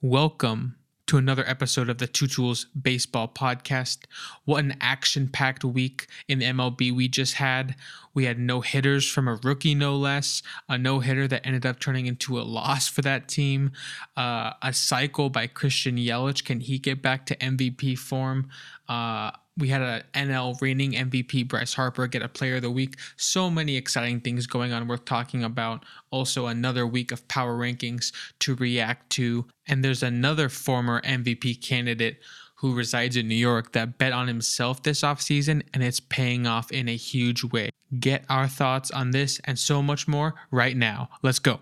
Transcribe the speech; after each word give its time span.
Welcome 0.00 0.76
to 1.08 1.16
another 1.16 1.42
episode 1.48 1.88
of 1.88 1.98
the 1.98 2.06
Two 2.06 2.28
Tools 2.28 2.66
Baseball 2.66 3.26
Podcast. 3.26 4.04
What 4.44 4.62
an 4.62 4.76
action 4.80 5.26
packed 5.26 5.64
week 5.64 6.06
in 6.28 6.38
the 6.38 6.44
MLB 6.44 6.94
we 6.94 7.08
just 7.08 7.34
had. 7.34 7.74
We 8.14 8.24
had 8.24 8.38
no 8.38 8.60
hitters 8.60 9.10
from 9.10 9.26
a 9.26 9.40
rookie, 9.42 9.74
no 9.74 9.96
less, 9.96 10.40
a 10.68 10.78
no 10.78 11.00
hitter 11.00 11.26
that 11.26 11.44
ended 11.44 11.66
up 11.66 11.80
turning 11.80 12.06
into 12.06 12.38
a 12.38 12.42
loss 12.42 12.86
for 12.86 13.02
that 13.02 13.26
team, 13.26 13.72
uh, 14.16 14.52
a 14.62 14.72
cycle 14.72 15.30
by 15.30 15.48
Christian 15.48 15.96
Yelich. 15.96 16.44
Can 16.44 16.60
he 16.60 16.78
get 16.78 17.02
back 17.02 17.26
to 17.26 17.36
MVP 17.38 17.98
form? 17.98 18.50
Uh, 18.88 19.32
we 19.58 19.68
had 19.68 19.82
a 19.82 20.04
NL 20.14 20.60
reigning 20.60 20.92
MVP 20.92 21.48
Bryce 21.48 21.74
Harper 21.74 22.06
get 22.06 22.22
a 22.22 22.28
player 22.28 22.56
of 22.56 22.62
the 22.62 22.70
week. 22.70 22.96
So 23.16 23.50
many 23.50 23.76
exciting 23.76 24.20
things 24.20 24.46
going 24.46 24.72
on 24.72 24.86
worth 24.86 25.04
talking 25.04 25.44
about. 25.44 25.84
Also, 26.10 26.46
another 26.46 26.86
week 26.86 27.12
of 27.12 27.26
power 27.28 27.58
rankings 27.58 28.12
to 28.40 28.54
react 28.54 29.10
to. 29.10 29.46
And 29.66 29.84
there's 29.84 30.02
another 30.02 30.48
former 30.48 31.00
MVP 31.02 31.62
candidate 31.62 32.18
who 32.56 32.74
resides 32.74 33.16
in 33.16 33.28
New 33.28 33.34
York 33.34 33.72
that 33.72 33.98
bet 33.98 34.12
on 34.12 34.26
himself 34.26 34.82
this 34.82 35.02
offseason 35.02 35.62
and 35.74 35.82
it's 35.82 36.00
paying 36.00 36.46
off 36.46 36.72
in 36.72 36.88
a 36.88 36.96
huge 36.96 37.44
way. 37.44 37.70
Get 38.00 38.24
our 38.28 38.48
thoughts 38.48 38.90
on 38.90 39.12
this 39.12 39.40
and 39.44 39.58
so 39.58 39.82
much 39.82 40.08
more 40.08 40.34
right 40.50 40.76
now. 40.76 41.08
Let's 41.22 41.38
go. 41.38 41.60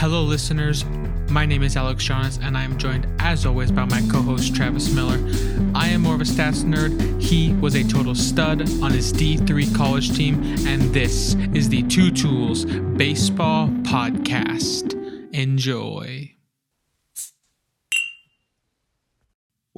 Hello, 0.00 0.22
listeners. 0.22 0.82
My 1.28 1.44
name 1.44 1.62
is 1.62 1.76
Alex 1.76 2.02
Jonas, 2.02 2.38
and 2.42 2.56
I 2.56 2.62
am 2.62 2.78
joined, 2.78 3.06
as 3.18 3.44
always, 3.44 3.70
by 3.70 3.84
my 3.84 4.00
co 4.10 4.22
host 4.22 4.56
Travis 4.56 4.90
Miller. 4.94 5.18
I 5.74 5.88
am 5.88 6.00
more 6.00 6.14
of 6.14 6.22
a 6.22 6.24
stats 6.24 6.64
nerd. 6.64 7.20
He 7.20 7.52
was 7.52 7.74
a 7.74 7.84
total 7.84 8.14
stud 8.14 8.62
on 8.82 8.92
his 8.92 9.12
D3 9.12 9.76
college 9.76 10.16
team, 10.16 10.42
and 10.66 10.80
this 10.94 11.34
is 11.52 11.68
the 11.68 11.82
Two 11.82 12.10
Tools 12.10 12.64
Baseball 12.64 13.68
Podcast. 13.82 14.94
Enjoy. 15.34 16.34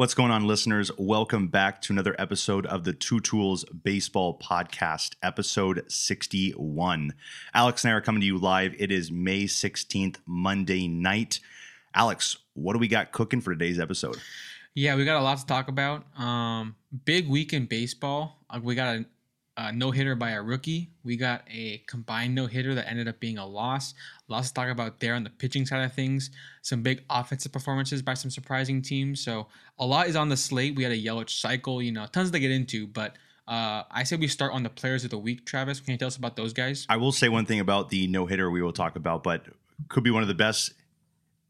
What's 0.03 0.15
going 0.15 0.33
on, 0.33 0.49
listeners? 0.49 0.91
Welcome 0.99 1.47
back 1.47 1.81
to 1.83 1.93
another 1.93 2.17
episode 2.19 2.67
of 2.67 2.83
the 2.83 2.93
Two 2.93 3.21
Tools 3.21 3.65
Baseball 3.67 4.37
Podcast, 4.37 5.15
episode 5.23 5.85
61. 5.87 7.15
Alex 7.55 7.85
and 7.85 7.93
I 7.93 7.97
are 7.97 8.01
coming 8.01 8.21
to 8.21 8.27
you 8.27 8.37
live. 8.37 8.75
It 8.81 8.91
is 8.91 9.13
May 9.13 9.45
16th, 9.45 10.17
Monday 10.27 10.89
night. 10.89 11.39
Alex, 11.95 12.37
what 12.55 12.73
do 12.73 12.81
we 12.81 12.89
got 12.89 13.13
cooking 13.13 13.41
for 13.41 13.53
today's 13.53 13.79
episode? 13.79 14.17
Yeah, 14.75 14.97
we 14.97 15.05
got 15.05 15.21
a 15.21 15.23
lot 15.23 15.39
to 15.39 15.47
talk 15.47 15.69
about. 15.69 16.05
Um, 16.19 16.75
big 17.05 17.29
week 17.29 17.53
in 17.53 17.67
baseball. 17.67 18.45
Uh, 18.51 18.59
we 18.61 18.75
got 18.75 18.97
a, 18.97 19.05
a 19.57 19.73
no 19.73 19.91
hitter 19.91 20.15
by 20.15 20.31
a 20.31 20.43
rookie. 20.43 20.91
We 21.05 21.17
got 21.17 21.43
a 21.51 21.79
combined 21.87 22.35
no 22.35 22.47
hitter 22.47 22.75
that 22.75 22.89
ended 22.89 23.09
up 23.09 23.21
being 23.21 23.39
a 23.39 23.47
loss. 23.47 23.95
Lots 24.29 24.49
to 24.49 24.55
talk 24.55 24.69
about 24.69 25.01
there 25.01 25.15
on 25.15 25.25
the 25.25 25.31
pitching 25.31 25.67
side 25.67 25.85
of 25.85 25.93
things. 25.93 26.31
Some 26.63 26.83
big 26.83 27.05
offensive 27.11 27.53
performances 27.53 28.03
by 28.03 28.15
some 28.15 28.31
surprising 28.31 28.83
teams. 28.83 29.23
So 29.23 29.49
a 29.79 29.87
lot 29.87 30.09
is 30.09 30.17
on 30.17 30.29
the 30.29 30.37
slate. 30.37 30.75
We 30.75 30.83
had 30.83 30.93
a 30.93 30.99
Yelich 30.99 31.31
cycle, 31.31 31.83
you 31.83 31.93
know, 31.93 32.07
tons 32.07 32.31
to 32.31 32.39
get 32.39 32.51
into, 32.51 32.87
but. 32.87 33.17
Uh, 33.49 33.83
I 33.91 34.05
say 34.05 34.15
we 34.15 34.29
start 34.29 34.53
on 34.53 34.63
the 34.63 34.71
players 34.71 35.03
of 35.03 35.11
the 35.11 35.19
week. 35.19 35.45
Travis, 35.45 35.81
can 35.81 35.91
you 35.91 35.99
tell 35.99 36.07
us 36.07 36.17
about 36.17 36.37
those 36.37 36.53
guys? 36.53 36.87
I 36.89 36.97
will 36.97 37.11
say 37.11 37.29
one 37.29 37.45
thing 37.45 37.59
about 37.59 37.89
the 37.89 38.07
no 38.07 38.25
hitter 38.25 38.49
we 38.53 38.63
will 38.63 38.73
talk 38.73 38.95
about, 38.95 39.25
but 39.25 39.45
could 39.89 40.05
be 40.05 40.13
one 40.13 40.23
of 40.23 40.29
the 40.29 40.35
best 40.35 40.73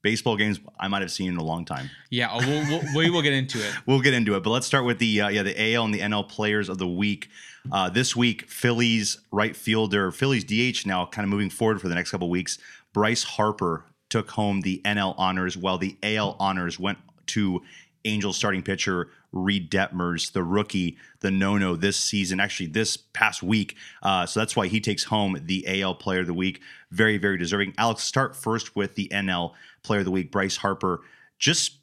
baseball 0.03 0.37
games 0.37 0.61
I 0.79 0.89
might 0.89 1.03
have 1.03 1.11
seen 1.11 1.31
in 1.31 1.37
a 1.37 1.45
long 1.45 1.65
time. 1.65 1.91
Yeah, 2.11 2.29
oh, 2.31 2.39
we'll, 2.39 2.67
we'll, 2.69 2.97
we 2.97 3.11
will 3.11 3.23
get 3.23 3.33
into 3.33 3.59
it. 3.59 3.73
we'll 3.87 4.01
get 4.01 4.15
into 4.15 4.37
it, 4.37 4.43
but 4.43 4.51
let's 4.51 4.67
start 4.67 4.85
with 4.85 4.99
the 4.99 5.23
uh, 5.23 5.29
yeah 5.29 5.43
the 5.43 5.75
AL 5.75 5.85
and 5.85 5.95
the 5.95 6.01
NL 6.01 6.29
players 6.29 6.69
of 6.69 6.79
the 6.79 6.89
week. 6.89 7.29
Uh, 7.71 7.89
this 7.89 8.17
week, 8.17 8.49
Phillies 8.51 9.19
right 9.31 9.55
fielder, 9.55 10.11
Phillies 10.11 10.45
DH 10.45 10.85
now 10.87 11.07
kind 11.07 11.25
of 11.25 11.31
moving 11.31 11.51
forward 11.51 11.81
for 11.81 11.89
the 11.89 11.95
next 11.95 12.11
couple 12.11 12.29
weeks. 12.29 12.59
Bryce 12.93 13.23
Harper 13.23 13.85
took 14.11 14.31
home 14.33 14.61
the 14.61 14.81
NL 14.85 15.15
honors, 15.17 15.57
while 15.57 15.79
the 15.79 15.97
AL 16.03 16.37
honors 16.39 16.79
went 16.79 16.99
to 17.27 17.63
Angels 18.05 18.37
starting 18.37 18.63
pitcher 18.63 19.09
Reid 19.33 19.71
Detmers, 19.71 20.33
the 20.33 20.43
rookie, 20.43 20.99
the 21.21 21.31
no-no 21.31 21.77
this 21.77 21.97
season, 21.97 22.39
actually 22.39 22.67
this 22.67 22.97
past 22.97 23.43
week. 23.43 23.77
Uh, 24.03 24.27
so 24.27 24.41
that's 24.41 24.55
why 24.55 24.67
he 24.67 24.81
takes 24.81 25.05
home 25.05 25.39
the 25.45 25.83
AL 25.83 25.95
Player 25.97 26.21
of 26.21 26.27
the 26.27 26.35
Week. 26.35 26.61
Very, 26.91 27.17
very 27.17 27.39
deserving. 27.39 27.75
Alex, 27.79 28.05
start 28.05 28.37
first 28.37 28.77
with 28.77 28.95
the 28.95 29.09
NL 29.09 29.53
Player 29.83 30.01
of 30.01 30.05
the 30.05 30.11
Week. 30.11 30.31
Bryce 30.31 30.57
Harper 30.57 31.01
just 31.39 31.79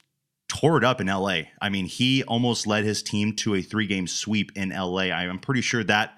tore 0.47 0.77
it 0.77 0.83
up 0.83 0.99
in 0.99 1.07
LA. 1.07 1.41
I 1.61 1.69
mean, 1.69 1.85
he 1.85 2.23
almost 2.23 2.65
led 2.65 2.83
his 2.83 3.03
team 3.03 3.35
to 3.37 3.55
a 3.55 3.61
three-game 3.61 4.07
sweep 4.07 4.51
in 4.55 4.69
LA. 4.69 5.11
I'm 5.11 5.39
pretty 5.39 5.61
sure 5.61 5.83
that 5.83 6.17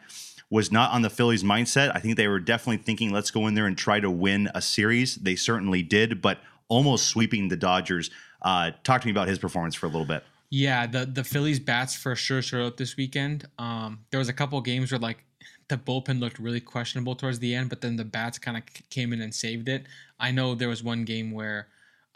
was 0.49 0.71
not 0.71 0.91
on 0.91 1.01
the 1.01 1.09
Phillies' 1.09 1.43
mindset. 1.43 1.91
I 1.95 1.99
think 1.99 2.17
they 2.17 2.27
were 2.27 2.39
definitely 2.39 2.83
thinking, 2.83 3.11
let's 3.11 3.31
go 3.31 3.47
in 3.47 3.55
there 3.55 3.67
and 3.67 3.77
try 3.77 3.99
to 3.99 4.09
win 4.09 4.49
a 4.53 4.61
series. 4.61 5.15
They 5.15 5.35
certainly 5.35 5.81
did, 5.81 6.21
but 6.21 6.39
almost 6.67 7.07
sweeping 7.07 7.47
the 7.47 7.55
Dodgers. 7.57 8.09
Uh, 8.41 8.71
talk 8.83 9.01
to 9.01 9.07
me 9.07 9.11
about 9.11 9.27
his 9.27 9.39
performance 9.39 9.75
for 9.75 9.85
a 9.85 9.89
little 9.89 10.05
bit. 10.05 10.23
Yeah, 10.49 10.85
the 10.85 11.05
the 11.05 11.23
Phillies 11.23 11.61
bats 11.61 11.95
for 11.95 12.13
sure 12.15 12.41
showed 12.41 12.65
up 12.65 12.77
this 12.77 12.97
weekend. 12.97 13.47
Um, 13.57 13.99
there 14.11 14.19
was 14.19 14.27
a 14.27 14.33
couple 14.33 14.59
games 14.59 14.91
where 14.91 14.99
like 14.99 15.23
the 15.71 15.77
bullpen 15.77 16.19
looked 16.19 16.37
really 16.37 16.59
questionable 16.59 17.15
towards 17.15 17.39
the 17.39 17.55
end, 17.55 17.69
but 17.69 17.81
then 17.81 17.95
the 17.95 18.05
bats 18.05 18.37
kind 18.37 18.57
of 18.57 18.63
came 18.89 19.13
in 19.13 19.21
and 19.21 19.33
saved 19.33 19.69
it. 19.69 19.85
I 20.19 20.29
know 20.31 20.53
there 20.53 20.69
was 20.69 20.83
one 20.83 21.05
game 21.05 21.31
where 21.31 21.67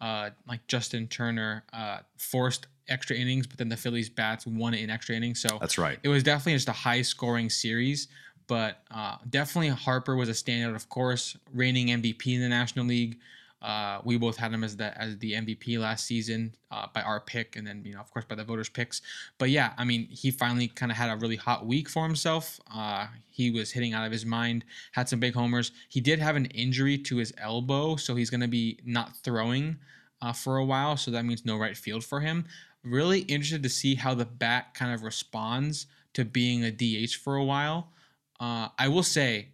uh, 0.02 0.32
like 0.48 0.68
Justin 0.68 1.08
Turner 1.08 1.64
uh, 1.74 2.00
forced 2.18 2.68
extra 2.90 3.16
innings, 3.16 3.48
but 3.48 3.58
then 3.58 3.70
the 3.70 3.78
Phillies 3.78 4.10
bats 4.10 4.46
won 4.46 4.74
it 4.74 4.82
in 4.82 4.90
extra 4.90 5.16
innings. 5.16 5.42
So 5.42 5.58
That's 5.60 5.78
right. 5.78 5.98
it 6.04 6.10
was 6.10 6.22
definitely 6.22 6.54
just 6.54 6.68
a 6.68 6.74
high 6.74 7.02
scoring 7.02 7.50
series. 7.50 8.10
But 8.48 8.82
uh, 8.92 9.18
definitely 9.30 9.70
Harper 9.70 10.16
was 10.16 10.30
a 10.30 10.34
standout, 10.34 10.76
of 10.76 10.90
course, 10.90 11.36
reigning 11.54 11.88
MVP 11.88 12.36
in 12.36 12.42
the 12.42 12.50
National 12.50 12.86
League. 12.86 13.18
Uh, 13.62 14.00
we 14.04 14.18
both 14.18 14.38
had 14.38 14.54
him 14.54 14.64
as 14.64 14.78
the 14.78 14.96
as 15.02 15.18
the 15.18 15.34
MVP 15.34 15.80
last 15.80 16.06
season 16.06 16.56
uh, 16.72 16.86
by 16.94 17.02
our 17.02 17.20
pick, 17.20 17.56
and 17.56 17.66
then 17.66 17.84
you 17.86 17.94
know 17.94 18.00
of 18.00 18.12
course 18.12 18.26
by 18.26 18.36
the 18.36 18.44
voters' 18.44 18.70
picks. 18.70 19.02
But 19.38 19.50
yeah, 19.50 19.74
I 19.78 19.86
mean 19.86 20.08
he 20.10 20.30
finally 20.30 20.68
kind 20.68 20.92
of 20.92 20.98
had 20.98 21.10
a 21.10 21.16
really 21.16 21.36
hot 21.36 21.66
week 21.66 21.90
for 21.90 22.04
himself. 22.04 22.60
Uh, 22.72 23.08
he 23.30 23.52
was 23.52 23.72
hitting 23.72 23.94
out 23.94 24.06
of 24.06 24.12
his 24.12 24.26
mind, 24.26 24.66
had 24.92 25.10
some 25.10 25.20
big 25.20 25.34
homers. 25.34 25.72
He 25.90 26.00
did 26.02 26.20
have 26.20 26.36
an 26.36 26.46
injury 26.48 26.98
to 27.00 27.18
his 27.18 27.34
elbow, 27.38 27.96
so 27.96 28.16
he's 28.16 28.30
going 28.30 28.42
to 28.42 28.48
be 28.48 28.80
not 28.86 29.16
throwing 29.24 29.78
uh, 30.22 30.34
for 30.34 30.58
a 30.58 30.66
while. 30.66 30.98
So 30.98 31.12
that 31.12 31.26
means 31.26 31.46
no 31.46 31.58
right 31.58 31.78
field 31.78 32.04
for 32.04 32.20
him. 32.20 32.46
Really 32.84 33.22
interested 33.22 33.64
to 33.64 33.70
see 33.70 33.96
how 33.96 34.14
the 34.14 34.26
bat 34.26 34.74
kind 34.74 34.94
of 34.94 35.02
responds 35.02 35.88
to 36.14 36.24
being 36.24 36.64
a 36.64 36.72
DH 36.72 37.16
for 37.16 37.36
a 37.36 37.44
while. 37.44 37.92
Uh, 38.40 38.70
I 38.78 38.90
will 38.90 39.04
say, 39.04 39.50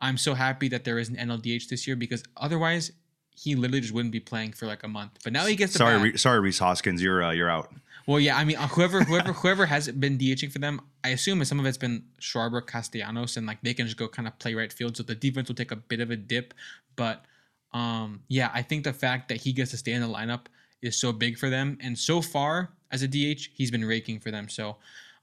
I'm 0.00 0.18
so 0.18 0.34
happy 0.34 0.68
that 0.68 0.84
there 0.84 0.98
is 0.98 1.08
an 1.08 1.16
NLDH 1.16 1.68
this 1.68 1.86
year 1.86 1.96
because 1.96 2.22
otherwise 2.36 2.92
he 3.34 3.54
literally 3.54 3.80
just 3.80 3.92
wouldn't 3.92 4.12
be 4.12 4.20
playing 4.20 4.52
for 4.52 4.66
like 4.66 4.82
a 4.82 4.88
month. 4.88 5.18
But 5.22 5.32
now 5.32 5.46
he 5.46 5.56
gets 5.56 5.72
the 5.72 5.78
sorry. 5.78 5.98
Re- 5.98 6.16
sorry, 6.16 6.40
Rhys 6.40 6.58
Hoskins, 6.58 7.02
you're 7.02 7.22
uh, 7.22 7.32
you're 7.32 7.50
out. 7.50 7.72
Well, 8.06 8.20
yeah, 8.20 8.36
I 8.36 8.44
mean, 8.44 8.56
uh, 8.56 8.68
whoever, 8.68 9.02
whoever, 9.02 9.32
whoever 9.32 9.66
has 9.66 9.90
been 9.90 10.18
DHing 10.18 10.52
for 10.52 10.58
them, 10.58 10.80
I 11.02 11.08
assume 11.10 11.42
some 11.44 11.58
of 11.58 11.64
it's 11.64 11.78
been 11.78 12.04
Schwarber, 12.20 12.64
Castellanos, 12.64 13.38
and 13.38 13.46
like 13.46 13.62
they 13.62 13.72
can 13.72 13.86
just 13.86 13.96
go 13.96 14.08
kind 14.08 14.28
of 14.28 14.38
play 14.38 14.54
right 14.54 14.72
field, 14.72 14.96
so 14.96 15.02
the 15.02 15.14
defense 15.14 15.48
will 15.48 15.54
take 15.54 15.70
a 15.70 15.76
bit 15.76 16.00
of 16.00 16.10
a 16.10 16.16
dip. 16.16 16.52
But 16.96 17.24
um, 17.72 18.22
yeah, 18.28 18.50
I 18.52 18.62
think 18.62 18.84
the 18.84 18.92
fact 18.92 19.28
that 19.28 19.38
he 19.38 19.52
gets 19.52 19.70
to 19.70 19.78
stay 19.78 19.92
in 19.92 20.02
the 20.02 20.08
lineup 20.08 20.46
is 20.82 20.96
so 20.96 21.12
big 21.12 21.38
for 21.38 21.48
them, 21.48 21.78
and 21.80 21.98
so 21.98 22.20
far 22.20 22.70
as 22.90 23.02
a 23.02 23.08
DH, 23.08 23.48
he's 23.54 23.70
been 23.70 23.84
raking 23.84 24.20
for 24.20 24.30
them. 24.30 24.48
So 24.48 24.76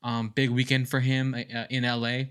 um, 0.04 0.30
big 0.30 0.50
weekend 0.50 0.90
for 0.90 1.00
him 1.00 1.36
uh, 1.36 1.66
in 1.70 1.84
LA. 1.84 2.24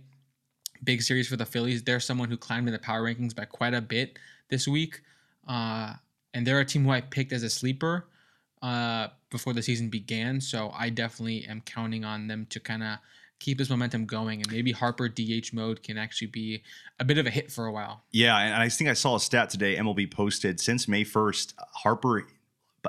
Big 0.83 1.03
series 1.03 1.29
for 1.29 1.37
the 1.37 1.47
Phillies. 1.47 1.85
They're 1.85 2.01
someone 2.01 2.29
who 2.29 2.37
climbed 2.37 2.67
in 2.67 2.73
the 2.73 2.79
power 2.79 3.03
rankings 3.03 3.37
by 3.37 3.45
quite 3.45 3.75
a 3.75 3.81
bit 3.81 4.19
this 4.49 4.67
week. 4.67 5.03
Uh, 5.51 5.95
and 6.33 6.47
they're 6.47 6.61
a 6.61 6.65
team 6.65 6.85
who 6.85 6.91
I 6.91 7.01
picked 7.01 7.33
as 7.33 7.43
a 7.43 7.51
sleeper 7.51 8.07
uh, 8.63 9.09
before 9.31 9.53
the 9.53 9.63
season 9.63 9.89
began. 9.89 10.41
So 10.41 10.73
I 10.79 10.91
definitely 10.91 11.45
am 11.47 11.61
counting 11.63 12.05
on 12.05 12.29
them 12.29 12.47
to 12.51 12.61
kind 12.61 12.85
of 12.85 12.99
keep 13.41 13.59
this 13.59 13.69
momentum 13.69 14.07
going. 14.07 14.41
And 14.43 14.53
maybe 14.53 14.71
Harper 14.71 15.09
DH 15.09 15.53
mode 15.53 15.83
can 15.83 15.99
actually 15.99 16.29
be 16.29 16.63
a 17.01 17.05
bit 17.05 17.19
of 17.19 17.27
a 17.27 17.31
hit 17.31 17.51
for 17.51 17.67
a 17.67 17.73
while. 17.73 18.05
Yeah, 18.13 18.39
and 18.39 18.55
I 18.55 18.69
think 18.69 18.89
I 18.89 18.93
saw 18.93 19.17
a 19.17 19.21
stat 19.21 19.51
today. 19.51 19.77
MLB 19.77 20.11
posted 20.11 20.61
since 20.61 20.87
May 20.87 21.03
first, 21.03 21.55
Harper, 21.59 22.29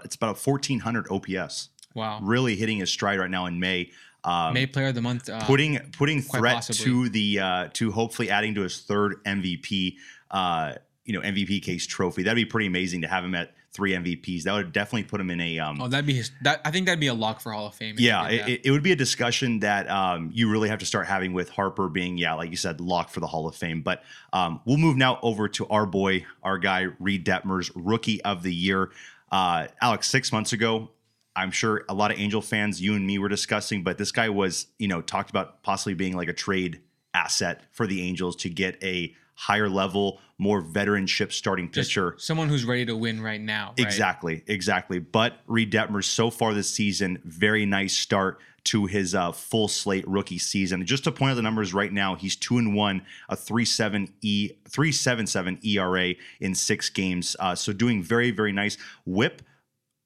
it's 0.03 0.15
about 0.15 0.37
a 0.37 0.49
1400 0.49 1.07
OPS. 1.09 1.69
Wow. 1.95 2.19
Really 2.21 2.55
hitting 2.55 2.77
his 2.77 2.91
stride 2.91 3.19
right 3.19 3.29
now 3.29 3.47
in 3.47 3.59
May. 3.59 3.91
Um, 4.23 4.53
May 4.53 4.67
player 4.67 4.89
of 4.89 4.95
the 4.95 5.01
month. 5.01 5.29
Uh, 5.29 5.43
putting 5.45 5.79
putting 5.97 6.21
threat 6.21 6.55
possibly. 6.55 6.85
to 6.85 7.09
the 7.09 7.39
uh, 7.39 7.67
to 7.73 7.91
hopefully 7.91 8.29
adding 8.29 8.53
to 8.53 8.61
his 8.61 8.79
third 8.81 9.15
MVP 9.25 9.95
uh, 10.29 10.73
you 11.05 11.13
know 11.13 11.21
MVP 11.21 11.61
case 11.63 11.85
trophy. 11.87 12.23
That'd 12.23 12.35
be 12.35 12.45
pretty 12.45 12.67
amazing 12.67 13.01
to 13.01 13.07
have 13.07 13.23
him 13.23 13.35
at 13.35 13.53
three 13.73 13.93
MVPs. 13.93 14.43
That 14.43 14.53
would 14.53 14.71
definitely 14.71 15.03
put 15.03 15.21
him 15.21 15.29
in 15.29 15.39
a 15.39 15.59
um, 15.59 15.81
oh, 15.81 15.87
that'd 15.87 16.05
be 16.05 16.13
his. 16.13 16.31
That 16.43 16.61
I 16.65 16.71
think 16.71 16.85
that'd 16.85 16.99
be 16.99 17.07
a 17.07 17.13
lock 17.13 17.41
for 17.41 17.51
Hall 17.51 17.67
of 17.67 17.75
Fame. 17.75 17.95
yeah, 17.97 18.27
it, 18.27 18.61
it 18.65 18.71
would 18.71 18.83
be 18.83 18.91
a 18.91 18.95
discussion 18.95 19.59
that 19.59 19.89
um, 19.89 20.29
you 20.33 20.49
really 20.49 20.69
have 20.69 20.79
to 20.79 20.85
start 20.85 21.07
having 21.07 21.33
with 21.33 21.49
Harper 21.49 21.89
being, 21.89 22.17
yeah, 22.17 22.33
like 22.33 22.51
you 22.51 22.57
said, 22.57 22.81
locked 22.81 23.11
for 23.11 23.19
the 23.19 23.27
Hall 23.27 23.47
of 23.47 23.55
Fame. 23.55 23.81
But 23.81 24.03
um, 24.33 24.61
we'll 24.65 24.77
move 24.77 24.97
now 24.97 25.19
over 25.21 25.47
to 25.49 25.67
our 25.67 25.85
boy, 25.85 26.25
our 26.43 26.57
guy, 26.57 26.87
Reid 26.99 27.25
Detmers, 27.25 27.71
Rookie 27.75 28.21
of 28.23 28.43
the 28.43 28.53
Year. 28.53 28.91
Uh, 29.31 29.67
Alex, 29.81 30.09
six 30.09 30.31
months 30.31 30.53
ago, 30.53 30.89
I'm 31.35 31.51
sure 31.51 31.85
a 31.87 31.93
lot 31.93 32.11
of 32.11 32.19
Angel 32.19 32.41
fans, 32.41 32.81
you 32.81 32.93
and 32.95 33.07
me, 33.07 33.17
were 33.17 33.29
discussing, 33.29 33.83
but 33.83 33.97
this 33.97 34.11
guy 34.11 34.27
was, 34.29 34.67
you 34.77 34.89
know, 34.89 35.01
talked 35.01 35.29
about 35.29 35.63
possibly 35.63 35.93
being 35.93 36.15
like 36.15 36.27
a 36.27 36.33
trade 36.33 36.81
asset 37.13 37.61
for 37.71 37.87
the 37.87 38.01
Angels 38.01 38.35
to 38.37 38.49
get 38.49 38.81
a 38.83 39.15
higher 39.41 39.67
level, 39.67 40.19
more 40.37 40.61
veteranship 40.61 41.31
starting 41.31 41.71
Just 41.71 41.89
pitcher. 41.89 42.13
someone 42.19 42.47
who's 42.47 42.63
ready 42.63 42.85
to 42.85 42.95
win 42.95 43.19
right 43.19 43.41
now. 43.41 43.69
Right? 43.69 43.87
Exactly, 43.87 44.43
exactly. 44.45 44.99
But 44.99 45.39
Reid 45.47 45.71
Detmers 45.71 46.03
so 46.03 46.29
far 46.29 46.53
this 46.53 46.69
season, 46.69 47.19
very 47.25 47.65
nice 47.65 47.97
start 47.97 48.39
to 48.65 48.85
his 48.85 49.15
uh, 49.15 49.31
full 49.31 49.67
slate 49.67 50.07
rookie 50.07 50.37
season. 50.37 50.85
Just 50.85 51.05
to 51.05 51.11
point 51.11 51.31
out 51.31 51.35
the 51.35 51.41
numbers 51.41 51.73
right 51.73 51.91
now, 51.91 52.13
he's 52.13 52.35
two 52.35 52.59
and 52.59 52.75
one, 52.75 53.01
a 53.29 53.35
three 53.35 53.65
seven 53.65 54.13
e 54.21 54.51
three 54.69 54.91
seven 54.91 55.25
seven 55.25 55.57
ERA 55.63 56.13
in 56.39 56.53
six 56.53 56.91
games. 56.91 57.35
Uh, 57.39 57.55
so 57.55 57.73
doing 57.73 58.03
very 58.03 58.29
very 58.29 58.51
nice. 58.51 58.77
Whip 59.07 59.41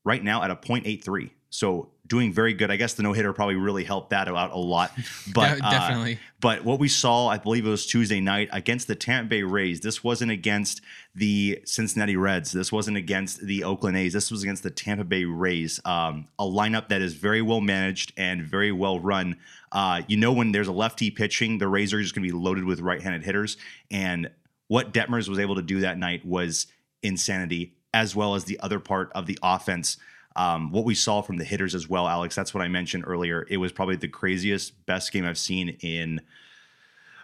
right 0.06 0.24
now 0.24 0.44
at 0.44 0.50
a 0.50 0.56
.83. 0.56 1.32
So 1.50 1.90
doing 2.08 2.32
very 2.34 2.54
good. 2.54 2.72
I 2.72 2.76
guess 2.76 2.94
the 2.94 3.04
no 3.04 3.14
hitter 3.14 3.34
probably 3.34 3.56
really 3.56 3.84
helped 3.84 4.12
that 4.12 4.28
out 4.28 4.52
a 4.52 4.58
lot. 4.58 4.92
But 5.34 5.58
De- 5.58 5.66
uh, 5.66 5.72
definitely. 5.72 6.20
but 6.40 6.64
what 6.64 6.80
we 6.80 6.88
saw, 6.88 7.28
I 7.28 7.38
believe 7.38 7.66
it 7.66 7.70
was 7.70 7.86
Tuesday 7.86 8.22
night 8.22 8.50
against 8.52 8.88
the 8.88 8.96
Tampa 8.96 9.30
Bay 9.30 9.44
Rays. 9.44 9.82
This 9.82 10.04
wasn't 10.04 10.32
against 10.32 10.82
the 11.14 11.62
Cincinnati 11.66 12.16
Reds. 12.16 12.52
This 12.52 12.72
wasn't 12.72 12.98
against 12.98 13.42
the 13.46 13.64
Oakland 13.64 13.98
A's. 13.98 14.14
This 14.14 14.32
was 14.32 14.44
against 14.44 14.64
the 14.64 14.70
Tampa 14.70 15.04
Bay 15.04 15.26
Rays. 15.26 15.80
Um, 15.84 16.28
a 16.38 16.44
lineup 16.44 16.90
that 16.90 17.02
is 17.02 17.14
very 17.16 17.42
well 17.42 17.62
managed 17.62 18.14
and 18.18 18.44
very 18.44 18.72
well 18.72 19.00
run. 19.00 19.38
Uh, 19.72 20.04
you 20.08 20.18
know, 20.18 20.32
when 20.32 20.52
there's 20.52 20.68
a 20.68 20.74
lefty 20.74 21.12
pitching, 21.12 21.58
the 21.58 21.68
Rays 21.68 21.94
are 21.94 22.02
just 22.02 22.16
going 22.16 22.26
to 22.26 22.32
be 22.32 22.38
loaded 22.38 22.64
with 22.64 22.80
right-handed 22.80 23.24
hitters. 23.24 23.58
And 23.92 24.30
what 24.68 24.94
Detmers 24.94 25.28
was 25.28 25.40
able 25.40 25.56
to 25.56 25.62
do 25.62 25.82
that 25.82 25.98
night 25.98 26.26
was 26.26 26.68
insanity, 27.04 27.76
as 27.94 28.16
well 28.16 28.36
as 28.36 28.46
the 28.46 28.60
other 28.62 28.80
part 28.80 29.12
of 29.14 29.26
the 29.26 29.38
offense. 29.44 29.98
Um, 30.36 30.72
what 30.72 30.84
we 30.84 30.96
saw 30.96 31.22
from 31.22 31.38
the 31.38 31.46
hitters 31.46 31.76
as 31.76 31.88
well, 31.88 32.08
Alex. 32.08 32.36
That's 32.36 32.54
what 32.54 32.62
I 32.62 32.68
mentioned 32.68 33.06
earlier. 33.08 33.46
It 33.50 33.58
was 33.58 33.72
probably 33.72 33.96
the 33.96 34.08
craziest, 34.08 34.86
best 34.86 35.12
game 35.12 35.26
I've 35.26 35.38
seen 35.38 35.70
in 35.82 36.22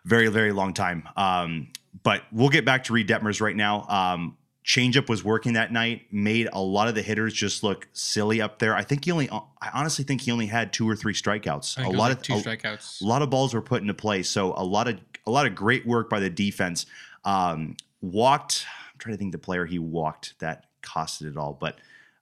very, 0.06 0.28
very 0.28 0.52
long 0.52 0.74
time. 0.74 1.08
Um, 1.18 1.68
but 2.04 2.24
we'll 2.32 2.50
get 2.50 2.66
back 2.66 2.86
to 2.86 2.94
Reid 2.94 3.08
Detmers 3.08 3.42
right 3.42 3.56
now. 3.56 3.86
Um, 3.88 4.38
changeup 4.66 5.10
was 5.10 5.24
working 5.24 5.54
that 5.54 5.72
night, 5.72 6.04
made 6.12 6.48
a 6.54 6.62
lot 6.62 6.88
of 6.88 6.96
the 6.96 7.02
hitters 7.02 7.34
just 7.34 7.64
look 7.64 7.88
silly 7.94 8.42
up 8.42 8.60
there. 8.60 8.76
I 8.76 8.84
think 8.84 9.06
he 9.06 9.12
only, 9.12 9.30
I 9.30 9.70
honestly 9.74 10.06
think 10.06 10.22
he 10.22 10.32
only 10.32 10.46
had 10.46 10.72
two 10.72 10.88
or 10.90 10.96
three 10.96 11.14
strikeouts. 11.14 11.74
A 11.74 11.76
think 11.76 11.88
it 11.88 11.90
was 11.90 11.98
lot 11.98 12.10
like 12.10 12.18
of 12.18 12.24
two 12.24 12.34
a- 12.34 12.38
strikeouts. 12.38 13.02
a 13.02 13.06
lot 13.06 13.22
of 13.22 13.30
balls 13.30 13.54
were 13.54 13.62
put 13.62 13.82
into 13.82 13.94
play. 13.94 14.24
So 14.24 14.54
a 14.56 14.64
lot 14.64 14.88
of 14.88 15.00
a 15.28 15.32
lot 15.32 15.46
of 15.46 15.54
great 15.54 15.86
work 15.86 16.10
by 16.10 16.20
the 16.20 16.30
defense. 16.30 16.86
Um, 17.26 17.76
walked. 18.02 18.66
I'm 18.92 18.98
trying 18.98 19.14
to 19.14 19.18
think 19.20 19.32
the 19.32 19.38
player 19.38 19.66
he 19.66 19.78
walked 19.80 20.40
that 20.40 20.66
costed 20.82 21.30
it 21.30 21.38
all, 21.38 21.54
but 21.60 21.78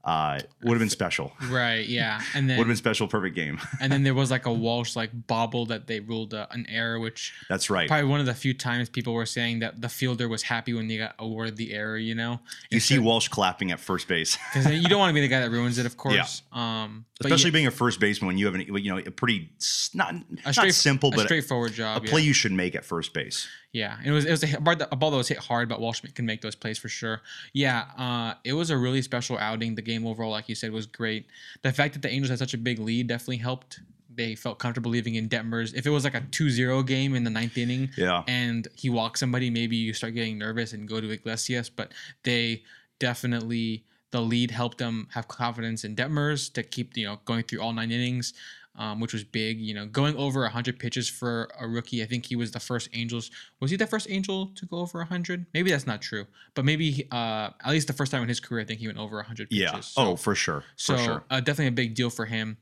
uh, 0.10 0.40
would 0.64 0.74
have 0.74 0.80
been 0.80 0.90
special. 0.90 1.32
Right. 1.50 1.88
Yeah. 1.88 2.22
And 2.34 2.50
then 2.50 2.58
Would 2.58 2.66
have 2.66 2.70
been 2.70 2.78
special. 2.78 3.08
Perfect 3.08 3.36
game. 3.36 3.60
and 3.82 3.92
then 3.92 4.04
there 4.04 4.14
was 4.14 4.32
like 4.32 4.46
a 4.46 4.54
Walsh 4.66 4.96
like 4.96 5.12
bobble 5.28 5.66
that 5.68 5.88
they 5.88 6.00
ruled 6.00 6.34
uh, 6.34 6.48
an 6.52 6.66
error, 6.70 7.00
which 7.00 7.34
That's 7.50 7.70
right. 7.70 7.88
probably 7.88 8.08
one 8.08 8.20
of 8.20 8.26
the 8.26 8.34
few 8.34 8.54
times 8.54 8.90
people 8.90 9.14
were 9.14 9.26
saying 9.26 9.60
that 9.60 9.82
the 9.82 9.90
fielder 9.90 10.28
was 10.28 10.44
happy 10.44 10.74
when 10.74 10.88
they 10.88 10.98
got 10.98 11.16
awarded 11.20 11.58
the 11.58 11.74
error. 11.74 11.98
You 11.98 12.16
know, 12.16 12.40
You 12.72 12.80
see 12.80 12.98
Walsh 12.98 13.28
clapping 13.28 13.72
at 13.72 13.80
first 13.80 14.08
base, 14.08 14.38
because 14.54 14.72
you 14.72 14.88
don't 14.88 15.00
want 15.00 15.12
to 15.12 15.14
be 15.14 15.22
the 15.22 15.28
guy 15.28 15.42
that 15.42 15.52
ruins 15.52 15.78
it, 15.78 15.86
of 15.86 15.98
course. 16.04 16.42
Um, 16.52 17.06
especially 17.22 17.50
yeah, 17.50 17.54
being 17.54 17.68
a 17.68 17.72
first 17.72 18.00
baseman 18.00 18.28
when 18.28 18.38
you 18.38 18.46
have 18.46 18.56
an 18.56 18.62
you 18.62 18.92
know 18.92 18.98
a 18.98 19.12
pretty 19.12 19.52
not 19.94 20.14
a 20.46 20.54
not 20.56 20.74
simple 20.74 21.10
a 21.10 21.18
but 21.18 21.22
a, 21.22 21.26
straightforward 21.26 21.74
job. 21.74 22.04
a 22.04 22.08
play 22.08 22.22
yeah. 22.22 22.28
you 22.28 22.34
should 22.34 22.52
make 22.52 22.76
at 22.76 22.86
first 22.86 23.14
base. 23.14 23.48
Yeah, 23.72 23.98
it 24.04 24.10
was 24.12 24.26
it 24.26 24.32
was 24.32 24.42
a, 24.44 24.48
hit- 24.48 24.64
bar 24.64 24.76
that- 24.76 24.90
a 24.92 24.96
ball 24.96 25.12
that 25.12 25.18
was 25.18 25.28
hit 25.28 25.38
hard, 25.38 25.70
but 25.70 25.80
Walsh 25.80 26.02
can 26.16 26.26
make 26.26 26.42
those 26.42 26.56
plays 26.56 26.80
for 26.80 26.90
sure. 26.90 27.22
Yeah, 27.54 27.86
uh, 27.98 28.34
it 28.44 28.54
was 28.54 28.72
a 28.72 28.78
really 28.78 29.02
special 29.04 29.38
outing. 29.38 29.76
The 29.76 29.84
game 29.84 30.08
overall, 30.08 30.32
like 30.32 30.50
you 30.50 30.56
said, 30.56 30.72
was 30.72 30.88
great. 30.88 31.28
The 31.62 31.72
fact 31.72 31.94
that 31.94 32.02
the 32.02 32.10
Angels 32.10 32.30
had 32.32 32.40
such 32.40 32.54
a 32.56 32.58
big 32.58 32.80
lead 32.80 33.08
definitely 33.08 33.38
helped. 33.38 33.80
They 34.12 34.34
felt 34.36 34.58
comfortable 34.60 34.90
leaving 34.92 35.16
in 35.16 35.30
Detmers. 35.30 35.74
If 35.76 35.86
it 35.86 35.92
was 35.92 36.04
like 36.04 36.16
a 36.16 36.22
2-0 36.22 36.86
game 36.88 37.14
in 37.16 37.24
the 37.24 37.30
ninth 37.30 37.58
inning, 37.58 37.90
Yeah. 37.96 38.24
and 38.28 38.68
he 38.76 38.90
walks 38.90 39.20
somebody, 39.20 39.50
maybe 39.52 39.76
you 39.78 39.94
start 39.94 40.16
getting 40.16 40.38
nervous 40.40 40.74
and 40.74 40.88
go 40.88 41.00
to 41.00 41.10
Iglesias. 41.12 41.70
But 41.70 41.94
they 42.24 42.64
definitely 43.00 43.84
the 44.12 44.20
lead 44.22 44.50
helped 44.52 44.80
them 44.80 45.08
have 45.14 45.28
confidence 45.28 45.84
in 45.84 45.96
Detmers 45.96 46.52
to 46.54 46.64
keep 46.64 46.98
you 46.98 47.06
know 47.06 47.20
going 47.26 47.44
through 47.44 47.62
all 47.62 47.72
nine 47.74 47.92
innings, 47.92 48.34
um, 48.80 49.00
which 49.00 49.14
was 49.14 49.24
big. 49.24 49.60
You 49.60 49.76
know, 49.76 49.86
going 49.86 50.16
over 50.16 50.48
hundred 50.48 50.80
pitches 50.80 51.08
for 51.08 51.50
a 51.60 51.68
rookie. 51.68 52.02
I 52.02 52.08
think 52.08 52.26
he 52.26 52.36
was 52.36 52.52
the 52.52 52.60
first 52.60 52.90
Angels. 52.94 53.30
Was 53.60 53.70
he 53.70 53.78
the 53.78 53.86
first 53.86 54.08
Angel 54.10 54.48
to 54.56 54.66
go 54.66 54.78
over 54.80 55.04
hundred? 55.04 55.46
Maybe 55.54 55.70
that's 55.70 55.86
not 55.86 56.02
true, 56.02 56.26
but 56.56 56.66
maybe 56.66 57.08
uh, 57.12 57.50
at 57.64 57.70
least 57.70 57.86
the 57.88 57.94
first 57.94 58.12
time 58.12 58.24
in 58.24 58.30
his 58.30 58.40
career, 58.40 58.62
I 58.62 58.66
think 58.66 58.80
he 58.80 58.88
went 58.88 58.98
over 58.98 59.22
hundred 59.22 59.50
pitches. 59.52 59.72
Yeah. 59.74 59.80
So- 59.82 60.02
oh, 60.02 60.16
for 60.16 60.34
sure. 60.34 60.64
so 60.76 60.98
for 60.98 61.04
sure. 61.04 61.24
uh, 61.30 61.40
definitely 61.42 61.68
a 61.68 61.72
big 61.72 61.94
deal 61.94 62.10
for 62.10 62.26
him, 62.26 62.58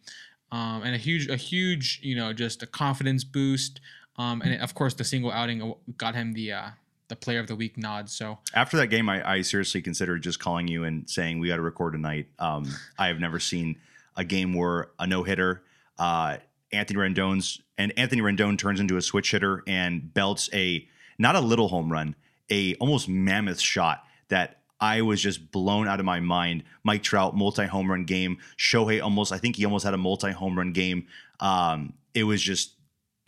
um, 0.51 0.81
and 0.83 0.93
a 0.93 0.97
huge, 0.97 1.29
a 1.29 1.37
huge, 1.37 1.99
you 2.03 2.15
know, 2.15 2.33
just 2.33 2.61
a 2.63 2.67
confidence 2.67 3.23
boost. 3.23 3.79
Um, 4.17 4.41
and 4.41 4.59
of 4.61 4.73
course, 4.73 4.95
the 4.95 5.03
single 5.03 5.31
outing 5.31 5.75
got 5.97 6.15
him 6.15 6.33
the 6.33 6.51
uh, 6.51 6.69
the 7.07 7.15
Player 7.15 7.39
of 7.39 7.47
the 7.47 7.55
Week 7.55 7.77
nod. 7.77 8.09
So 8.09 8.39
After 8.53 8.75
that 8.77 8.87
game, 8.87 9.07
I, 9.09 9.33
I 9.35 9.41
seriously 9.41 9.81
considered 9.81 10.23
just 10.23 10.39
calling 10.39 10.67
you 10.67 10.83
and 10.83 11.07
saying 11.09 11.39
we 11.39 11.47
got 11.49 11.57
to 11.57 11.61
record 11.61 11.93
tonight. 11.93 12.27
Um, 12.39 12.67
I 12.97 13.07
have 13.07 13.19
never 13.19 13.39
seen 13.39 13.77
a 14.15 14.23
game 14.23 14.53
where 14.53 14.89
a 14.99 15.05
no 15.05 15.23
hitter, 15.23 15.61
uh, 15.99 16.37
Anthony 16.71 16.99
Rendon's 16.99 17.61
and 17.77 17.93
Anthony 17.97 18.21
Rendon 18.21 18.57
turns 18.57 18.79
into 18.79 18.97
a 18.97 19.01
switch 19.01 19.31
hitter 19.31 19.63
and 19.67 20.13
belts 20.13 20.49
a 20.53 20.87
not 21.17 21.35
a 21.35 21.39
little 21.39 21.67
home 21.67 21.91
run, 21.91 22.15
a 22.49 22.75
almost 22.75 23.07
mammoth 23.07 23.59
shot 23.59 24.03
that 24.29 24.61
I 24.79 25.01
was 25.01 25.21
just 25.21 25.51
blown 25.51 25.87
out 25.87 25.99
of 25.99 26.05
my 26.05 26.19
mind. 26.19 26.63
Mike 26.83 27.03
Trout 27.03 27.35
multi 27.35 27.65
home 27.65 27.89
run 27.89 28.05
game. 28.05 28.37
Shohei 28.57 29.01
almost 29.01 29.31
I 29.31 29.37
think 29.37 29.55
he 29.55 29.65
almost 29.65 29.85
had 29.85 29.93
a 29.93 29.97
multi 29.97 30.31
home 30.31 30.57
run 30.57 30.73
game. 30.73 31.07
Um, 31.39 31.93
it 32.13 32.23
was 32.23 32.41
just 32.41 32.73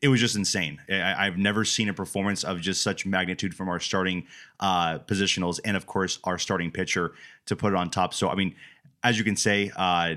it 0.02 0.08
was 0.08 0.20
just 0.20 0.36
insane. 0.36 0.80
I, 0.90 1.28
I've 1.28 1.38
never 1.38 1.66
seen 1.66 1.90
a 1.90 1.94
performance 1.94 2.44
of 2.44 2.62
just 2.62 2.82
such 2.82 3.06
magnitude 3.06 3.54
from 3.54 3.70
our 3.70 3.80
starting 3.80 4.26
uh, 4.60 5.00
positionals 5.00 5.60
and, 5.66 5.76
of 5.76 5.86
course, 5.86 6.20
our 6.24 6.38
starting 6.38 6.72
pitcher 6.72 7.14
to 7.48 7.56
put 7.56 7.74
it 7.74 7.76
on 7.76 7.90
top. 7.90 8.14
So, 8.14 8.30
I 8.30 8.36
mean, 8.36 8.56
as 9.04 9.18
you 9.18 9.24
can 9.24 9.36
say, 9.36 9.72
uh, 9.76 10.16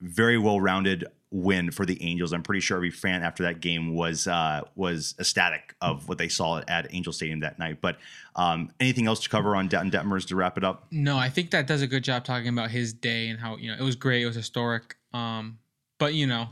very 0.00 0.36
well-rounded 0.36 1.06
win 1.34 1.70
for 1.70 1.86
the 1.86 2.00
Angels. 2.02 2.32
I'm 2.34 2.42
pretty 2.42 2.60
sure 2.60 2.76
every 2.76 2.90
fan 2.90 3.22
after 3.22 3.42
that 3.44 3.60
game 3.60 3.94
was 3.94 4.26
uh, 4.28 4.60
was 4.76 5.14
ecstatic 5.18 5.74
of 5.80 6.06
what 6.08 6.18
they 6.18 6.28
saw 6.28 6.60
at 6.68 6.86
Angel 6.94 7.12
Stadium 7.12 7.40
that 7.40 7.58
night. 7.58 7.80
But 7.80 7.96
um, 8.36 8.70
anything 8.78 9.06
else 9.06 9.20
to 9.20 9.28
cover 9.28 9.56
on 9.56 9.66
Denton 9.68 9.90
Detmers 9.90 10.26
to 10.28 10.36
wrap 10.36 10.56
it 10.58 10.62
up? 10.64 10.86
no, 10.90 11.16
I 11.18 11.28
think 11.30 11.50
that 11.52 11.66
does 11.66 11.82
a 11.82 11.86
good 11.86 12.04
job 12.04 12.24
talking 12.24 12.48
about 12.48 12.70
his 12.70 12.92
day 12.92 13.28
and 13.28 13.40
how 13.40 13.56
you 13.56 13.70
know 13.70 13.76
it 13.78 13.82
was 13.82 13.96
great, 13.96 14.22
it 14.22 14.26
was 14.26 14.36
historic. 14.36 14.96
Um, 15.14 15.58
but 15.98 16.14
you 16.14 16.26
know, 16.26 16.48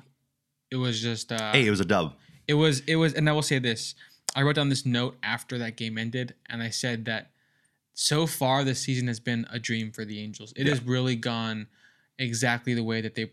it 0.70 0.76
was 0.76 1.00
just 1.00 1.30
uh, 1.30 1.52
hey, 1.52 1.66
it 1.66 1.70
was 1.70 1.80
a 1.80 1.84
dub. 1.84 2.14
it 2.48 2.54
was 2.54 2.80
it 2.86 2.96
was, 2.96 3.12
and 3.14 3.28
I 3.28 3.32
will 3.32 3.42
say 3.42 3.58
this: 3.58 3.94
I 4.34 4.42
wrote 4.42 4.56
down 4.56 4.70
this 4.70 4.86
note 4.86 5.16
after 5.22 5.58
that 5.58 5.76
game 5.76 5.98
ended, 5.98 6.34
and 6.48 6.62
I 6.62 6.70
said 6.70 7.04
that 7.04 7.30
so 7.92 8.26
far 8.26 8.64
this 8.64 8.80
season 8.80 9.08
has 9.08 9.20
been 9.20 9.46
a 9.50 9.58
dream 9.58 9.92
for 9.92 10.06
the 10.06 10.20
Angels. 10.22 10.54
It 10.56 10.64
Yeah. 10.66 10.70
has 10.70 10.82
really 10.82 11.16
gone 11.16 11.66
exactly 12.18 12.72
the 12.75 12.84
way 12.84 13.00
that 13.02 13.14
they 13.14 13.32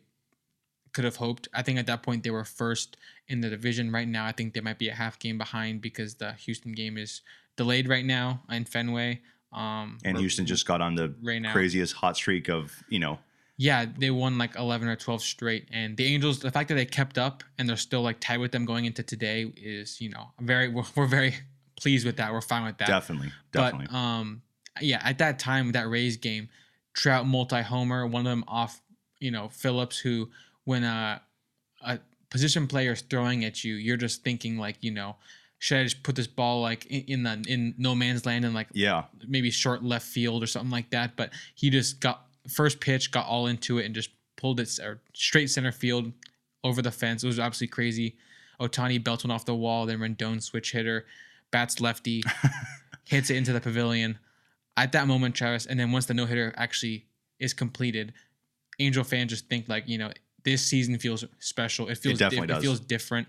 could 0.98 1.06
have 1.06 1.18
hoped. 1.18 1.48
I 1.54 1.62
think 1.62 1.77
at 1.77 1.86
that 1.86 2.01
point 2.01 2.24
they 2.24 2.32
were 2.32 2.44
first 2.44 2.98
in 3.27 3.42
the 3.42 3.51
division. 3.51 3.92
Right 3.92 4.08
now, 4.08 4.25
I 4.25 4.32
think 4.32 4.56
they 4.56 4.62
might 4.62 4.80
be 4.80 4.89
a 4.89 4.96
half 4.96 5.20
game 5.20 5.38
behind 5.38 5.80
because 5.80 6.16
the 6.16 6.32
Houston 6.34 6.72
game 6.72 6.98
is 6.98 7.22
delayed 7.56 7.88
right 7.88 8.04
now 8.04 8.42
in 8.50 8.66
Fenway. 8.66 9.22
Um, 9.54 10.00
And 10.04 10.18
Houston 10.18 10.48
just 10.48 10.66
got 10.66 10.82
on 10.82 10.96
the 10.96 11.13
right 11.22 11.39
now. 11.39 11.51
craziest 11.51 11.94
hot 11.94 12.16
streak 12.16 12.50
of, 12.50 12.74
you 12.89 12.98
know, 12.98 13.20
Yeah, 13.58 13.86
they 13.86 14.10
won 14.10 14.39
like 14.39 14.56
11 14.56 14.88
or 14.88 14.96
12 14.96 15.22
straight. 15.22 15.68
And 15.72 15.96
the 15.98 16.06
Angels, 16.06 16.39
the 16.39 16.50
fact 16.50 16.70
that 16.70 16.75
they 16.75 16.86
kept 16.88 17.20
up 17.20 17.44
and 17.60 17.70
they're 17.70 17.77
still 17.77 18.01
like 18.01 18.20
tied 18.20 18.39
with 18.39 18.51
them 18.51 18.66
going 18.66 18.86
into 18.86 19.04
today 19.04 19.54
is, 19.56 20.01
you 20.01 20.10
know, 20.10 20.32
very, 20.42 20.68
we're, 20.75 20.84
we're 20.96 21.06
very 21.06 21.36
pleased 21.80 22.08
with 22.08 22.18
that. 22.18 22.34
We're 22.34 22.42
fine 22.42 22.66
with 22.66 22.80
that. 22.80 22.88
definitely, 22.88 23.32
definitely. 23.51 23.88
But 23.92 23.96
um, 23.96 24.42
yeah, 24.82 25.01
at 25.04 25.20
that 25.20 25.38
time, 25.38 25.74
that 25.74 25.88
Rays 25.88 26.18
game, 26.18 26.50
Trout 26.94 27.27
multi 27.27 27.62
homer, 27.62 28.08
one 28.08 28.25
of 28.25 28.32
them 28.32 28.44
off, 28.48 28.82
you 29.20 29.30
know, 29.30 29.48
Phillips, 29.50 30.00
who 30.00 30.30
when 30.68 30.84
a, 30.84 31.22
a 31.82 31.98
position 32.30 32.68
player 32.68 32.92
is 32.92 33.00
throwing 33.00 33.46
at 33.46 33.64
you, 33.64 33.76
you're 33.76 33.96
just 33.96 34.22
thinking 34.22 34.58
like, 34.58 34.76
you 34.82 34.92
know, 34.92 35.16
should 35.60 35.78
I 35.80 35.84
just 35.84 36.04
put 36.04 36.18
this 36.18 36.28
ball 36.28 36.62
like 36.62 36.86
in, 36.88 37.04
in 37.08 37.24
the 37.24 37.46
in 37.48 37.74
no 37.78 37.96
man's 37.96 38.26
land 38.26 38.44
and 38.44 38.54
like 38.54 38.68
yeah. 38.74 39.06
maybe 39.26 39.50
short 39.50 39.82
left 39.82 40.06
field 40.06 40.44
or 40.44 40.46
something 40.46 40.70
like 40.70 40.90
that. 40.90 41.16
But 41.16 41.32
he 41.56 41.70
just 41.70 42.02
got 42.02 42.26
first 42.50 42.82
pitch, 42.82 43.12
got 43.12 43.26
all 43.28 43.48
into 43.48 43.78
it, 43.78 43.86
and 43.86 43.96
just 43.96 44.10
pulled 44.36 44.60
it 44.60 44.70
straight 45.14 45.50
center 45.50 45.72
field 45.72 46.12
over 46.66 46.82
the 46.82 46.92
fence. 46.92 47.24
It 47.24 47.28
was 47.28 47.40
absolutely 47.40 47.72
crazy. 47.72 48.18
Ohtani 48.60 49.02
belts 49.02 49.24
one 49.24 49.32
off 49.32 49.46
the 49.46 49.56
wall, 49.56 49.86
then 49.86 50.00
Rendon 50.00 50.44
switch 50.44 50.74
hitter, 50.74 51.06
bats 51.50 51.80
lefty, 51.80 52.24
hits 53.06 53.30
it 53.30 53.38
into 53.38 53.54
the 53.54 53.62
pavilion. 53.62 54.20
At 54.76 54.92
that 54.92 55.08
moment, 55.08 55.34
Travis, 55.34 55.66
and 55.66 55.80
then 55.80 55.94
once 55.94 56.08
the 56.08 56.14
no 56.14 56.26
hitter 56.26 56.54
actually 56.58 57.06
is 57.40 57.54
completed, 57.54 58.14
Angel 58.80 59.06
fans 59.06 59.30
just 59.30 59.48
think 59.48 59.70
like 59.70 59.88
you 59.88 59.98
know 59.98 60.12
this 60.48 60.66
season 60.66 60.98
feels 60.98 61.25
special. 61.39 61.89
It 61.89 61.98
feels 61.98 62.18
definitely 62.18 62.48
diff- 62.48 62.56
does. 62.56 62.63
it 62.63 62.68
feels 62.68 62.80
different. 62.80 63.27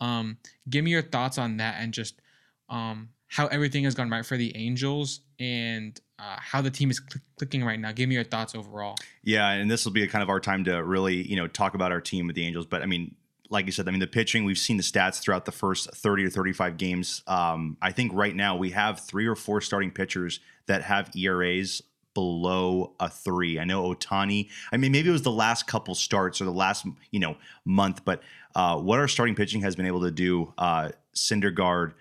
Um, 0.00 0.38
give 0.70 0.84
me 0.84 0.92
your 0.92 1.02
thoughts 1.02 1.36
on 1.36 1.56
that 1.56 1.76
and 1.80 1.92
just 1.92 2.20
um, 2.68 3.08
how 3.26 3.48
everything 3.48 3.82
has 3.82 3.96
gone 3.96 4.08
right 4.08 4.24
for 4.24 4.36
the 4.36 4.56
Angels 4.56 5.22
and 5.40 6.00
uh, 6.20 6.36
how 6.38 6.60
the 6.60 6.70
team 6.70 6.88
is 6.92 6.98
cl- 6.98 7.20
clicking 7.36 7.64
right 7.64 7.80
now. 7.80 7.90
Give 7.90 8.08
me 8.08 8.14
your 8.14 8.22
thoughts 8.22 8.54
overall. 8.54 8.94
Yeah, 9.24 9.50
and 9.50 9.68
this 9.68 9.84
will 9.84 9.92
be 9.92 10.04
a 10.04 10.06
kind 10.06 10.22
of 10.22 10.28
our 10.28 10.38
time 10.38 10.62
to 10.64 10.84
really, 10.84 11.26
you 11.28 11.34
know, 11.34 11.48
talk 11.48 11.74
about 11.74 11.90
our 11.90 12.00
team 12.00 12.28
with 12.28 12.36
the 12.36 12.46
Angels. 12.46 12.66
But 12.66 12.82
I 12.82 12.86
mean, 12.86 13.16
like 13.50 13.66
you 13.66 13.72
said, 13.72 13.88
I 13.88 13.90
mean, 13.90 13.98
the 13.98 14.06
pitching, 14.06 14.44
we've 14.44 14.56
seen 14.56 14.76
the 14.76 14.84
stats 14.84 15.20
throughout 15.20 15.46
the 15.46 15.52
first 15.52 15.92
30 15.96 16.26
or 16.26 16.30
35 16.30 16.76
games. 16.76 17.24
Um, 17.26 17.76
I 17.82 17.90
think 17.90 18.12
right 18.14 18.36
now 18.36 18.56
we 18.56 18.70
have 18.70 19.00
three 19.00 19.26
or 19.26 19.34
four 19.34 19.60
starting 19.60 19.90
pitchers 19.90 20.38
that 20.66 20.82
have 20.82 21.10
ERAs 21.16 21.82
below 22.14 22.94
a 23.00 23.08
three. 23.08 23.58
I 23.58 23.64
know 23.64 23.94
Ohtani. 23.94 24.48
I 24.72 24.76
mean, 24.76 24.92
maybe 24.92 25.08
it 25.08 25.12
was 25.12 25.22
the 25.22 25.30
last 25.30 25.66
couple 25.66 25.94
starts 25.94 26.40
or 26.40 26.44
the 26.44 26.52
last, 26.52 26.86
you 27.10 27.20
know, 27.20 27.36
month, 27.64 28.04
but 28.04 28.22
uh, 28.54 28.76
what 28.78 28.98
our 28.98 29.08
starting 29.08 29.34
pitching 29.34 29.62
has 29.62 29.76
been 29.76 29.86
able 29.86 30.02
to 30.02 30.10
do, 30.10 30.52
uh, 30.58 30.90
Syndergaard, 31.14 31.94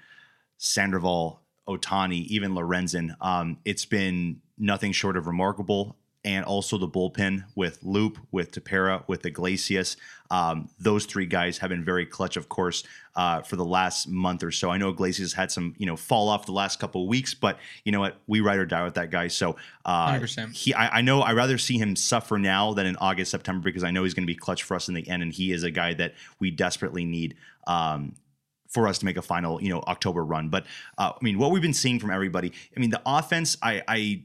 Sandoval, 0.57 1.41
Ohtani, 1.67 2.25
even 2.27 2.53
Lorenzen, 2.53 3.15
um, 3.21 3.57
it's 3.65 3.85
been 3.85 4.41
nothing 4.57 4.91
short 4.91 5.17
of 5.17 5.27
remarkable 5.27 5.97
and 6.23 6.45
also 6.45 6.77
the 6.77 6.87
bullpen 6.87 7.43
with 7.55 7.79
Loup, 7.81 8.17
with 8.31 8.51
Tepera, 8.51 9.03
with 9.07 9.25
Iglesias. 9.25 9.97
Um, 10.29 10.69
those 10.79 11.05
three 11.05 11.25
guys 11.25 11.57
have 11.57 11.69
been 11.69 11.83
very 11.83 12.05
clutch, 12.05 12.37
of 12.37 12.47
course, 12.47 12.83
uh, 13.15 13.41
for 13.41 13.55
the 13.55 13.65
last 13.65 14.07
month 14.07 14.43
or 14.43 14.51
so. 14.51 14.69
I 14.69 14.77
know 14.77 14.89
Iglesias 14.89 15.33
had 15.33 15.51
some, 15.51 15.75
you 15.77 15.85
know, 15.85 15.97
fall 15.97 16.29
off 16.29 16.45
the 16.45 16.51
last 16.51 16.79
couple 16.79 17.01
of 17.01 17.07
weeks, 17.07 17.33
but 17.33 17.57
you 17.83 17.91
know 17.91 17.99
what? 17.99 18.17
We 18.27 18.39
ride 18.39 18.59
or 18.59 18.65
die 18.65 18.83
with 18.83 18.93
that 18.93 19.09
guy. 19.09 19.27
So 19.29 19.55
uh, 19.83 20.13
100%. 20.13 20.55
he, 20.55 20.73
I, 20.73 20.99
I 20.99 21.01
know 21.01 21.21
I'd 21.23 21.35
rather 21.35 21.57
see 21.57 21.77
him 21.77 21.95
suffer 21.95 22.37
now 22.37 22.73
than 22.73 22.85
in 22.85 22.95
August, 22.97 23.31
September, 23.31 23.63
because 23.63 23.83
I 23.83 23.91
know 23.91 24.03
he's 24.03 24.13
going 24.13 24.25
to 24.25 24.31
be 24.31 24.35
clutch 24.35 24.63
for 24.63 24.75
us 24.75 24.87
in 24.87 24.93
the 24.93 25.07
end, 25.09 25.23
and 25.23 25.33
he 25.33 25.51
is 25.51 25.63
a 25.63 25.71
guy 25.71 25.95
that 25.95 26.13
we 26.39 26.51
desperately 26.51 27.05
need. 27.05 27.35
Um, 27.67 28.15
for 28.69 28.87
us 28.87 28.99
to 28.99 29.05
make 29.05 29.17
a 29.17 29.21
final, 29.21 29.61
you 29.61 29.67
know, 29.67 29.81
October 29.81 30.23
run. 30.23 30.47
But 30.47 30.65
uh, 30.97 31.11
I 31.13 31.23
mean, 31.23 31.37
what 31.37 31.51
we've 31.51 31.61
been 31.61 31.73
seeing 31.73 31.99
from 31.99 32.09
everybody. 32.09 32.53
I 32.75 32.79
mean, 32.79 32.89
the 32.89 33.01
offense. 33.05 33.57
I, 33.61 33.83
I 33.85 34.23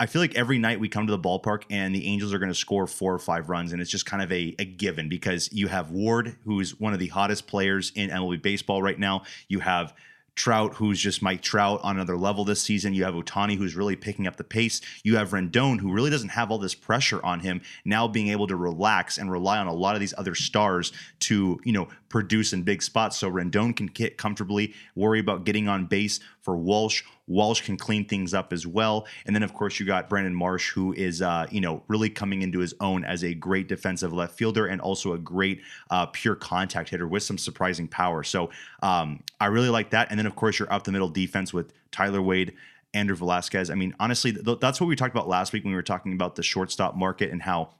I 0.00 0.06
feel 0.06 0.20
like 0.20 0.34
every 0.34 0.58
night 0.58 0.80
we 0.80 0.88
come 0.88 1.06
to 1.06 1.12
the 1.12 1.18
ballpark 1.18 1.62
and 1.70 1.94
the 1.94 2.06
Angels 2.08 2.34
are 2.34 2.40
going 2.40 2.50
to 2.50 2.54
score 2.54 2.86
four 2.88 3.14
or 3.14 3.18
five 3.18 3.48
runs, 3.48 3.72
and 3.72 3.80
it's 3.80 3.90
just 3.90 4.06
kind 4.06 4.22
of 4.22 4.32
a, 4.32 4.54
a 4.58 4.64
given 4.64 5.08
because 5.08 5.52
you 5.52 5.68
have 5.68 5.92
Ward, 5.92 6.36
who's 6.44 6.78
one 6.80 6.92
of 6.92 6.98
the 6.98 7.08
hottest 7.08 7.46
players 7.46 7.92
in 7.94 8.10
MLB 8.10 8.42
baseball 8.42 8.82
right 8.82 8.98
now. 8.98 9.22
You 9.48 9.60
have 9.60 9.94
Trout, 10.34 10.74
who's 10.74 10.98
just 10.98 11.22
Mike 11.22 11.42
Trout 11.42 11.80
on 11.84 11.94
another 11.94 12.16
level 12.16 12.44
this 12.44 12.60
season. 12.60 12.92
You 12.92 13.04
have 13.04 13.14
Ohtani, 13.14 13.56
who's 13.56 13.76
really 13.76 13.94
picking 13.94 14.26
up 14.26 14.36
the 14.36 14.42
pace. 14.42 14.80
You 15.04 15.16
have 15.16 15.30
Rendon, 15.30 15.78
who 15.78 15.92
really 15.92 16.10
doesn't 16.10 16.30
have 16.30 16.50
all 16.50 16.58
this 16.58 16.74
pressure 16.74 17.24
on 17.24 17.38
him, 17.40 17.60
now 17.84 18.08
being 18.08 18.28
able 18.28 18.48
to 18.48 18.56
relax 18.56 19.16
and 19.16 19.30
rely 19.30 19.58
on 19.58 19.68
a 19.68 19.72
lot 19.72 19.94
of 19.94 20.00
these 20.00 20.14
other 20.18 20.34
stars 20.34 20.92
to, 21.20 21.60
you 21.62 21.72
know, 21.72 21.86
produce 22.08 22.52
in 22.52 22.64
big 22.64 22.82
spots. 22.82 23.16
So 23.16 23.30
Rendon 23.30 23.76
can 23.76 23.86
get 23.86 24.18
comfortably, 24.18 24.74
worry 24.96 25.20
about 25.20 25.44
getting 25.44 25.68
on 25.68 25.86
base 25.86 26.18
for 26.44 26.58
Walsh. 26.58 27.02
Walsh 27.26 27.62
can 27.62 27.78
clean 27.78 28.04
things 28.04 28.34
up 28.34 28.52
as 28.52 28.66
well. 28.66 29.06
And 29.24 29.34
then, 29.34 29.42
of 29.42 29.54
course, 29.54 29.80
you 29.80 29.86
got 29.86 30.10
Brandon 30.10 30.34
Marsh, 30.34 30.70
who 30.70 30.92
is, 30.92 31.22
uh, 31.22 31.46
you 31.50 31.60
know, 31.62 31.82
really 31.88 32.10
coming 32.10 32.42
into 32.42 32.58
his 32.58 32.74
own 32.80 33.02
as 33.02 33.24
a 33.24 33.32
great 33.32 33.66
defensive 33.66 34.12
left 34.12 34.36
fielder 34.36 34.66
and 34.66 34.78
also 34.80 35.14
a 35.14 35.18
great 35.18 35.62
uh, 35.90 36.04
pure 36.06 36.34
contact 36.34 36.90
hitter 36.90 37.08
with 37.08 37.22
some 37.22 37.38
surprising 37.38 37.88
power. 37.88 38.22
So 38.22 38.50
um, 38.82 39.22
I 39.40 39.46
really 39.46 39.70
like 39.70 39.90
that. 39.90 40.08
And 40.10 40.18
then, 40.18 40.26
of 40.26 40.36
course, 40.36 40.58
you're 40.58 40.72
up 40.72 40.84
the 40.84 40.92
middle 40.92 41.08
defense 41.08 41.54
with 41.54 41.72
Tyler 41.90 42.22
Wade. 42.22 42.52
Andrew 42.92 43.16
Velazquez. 43.16 43.70
I 43.70 43.74
mean, 43.74 43.92
honestly, 43.98 44.32
th- 44.32 44.60
that's 44.60 44.80
what 44.80 44.86
we 44.86 44.94
talked 44.94 45.12
about 45.12 45.26
last 45.26 45.52
week 45.52 45.64
when 45.64 45.72
we 45.72 45.76
were 45.76 45.82
talking 45.82 46.12
about 46.12 46.36
the 46.36 46.44
shortstop 46.44 46.94
market 46.94 47.32
and 47.32 47.42
how 47.42 47.70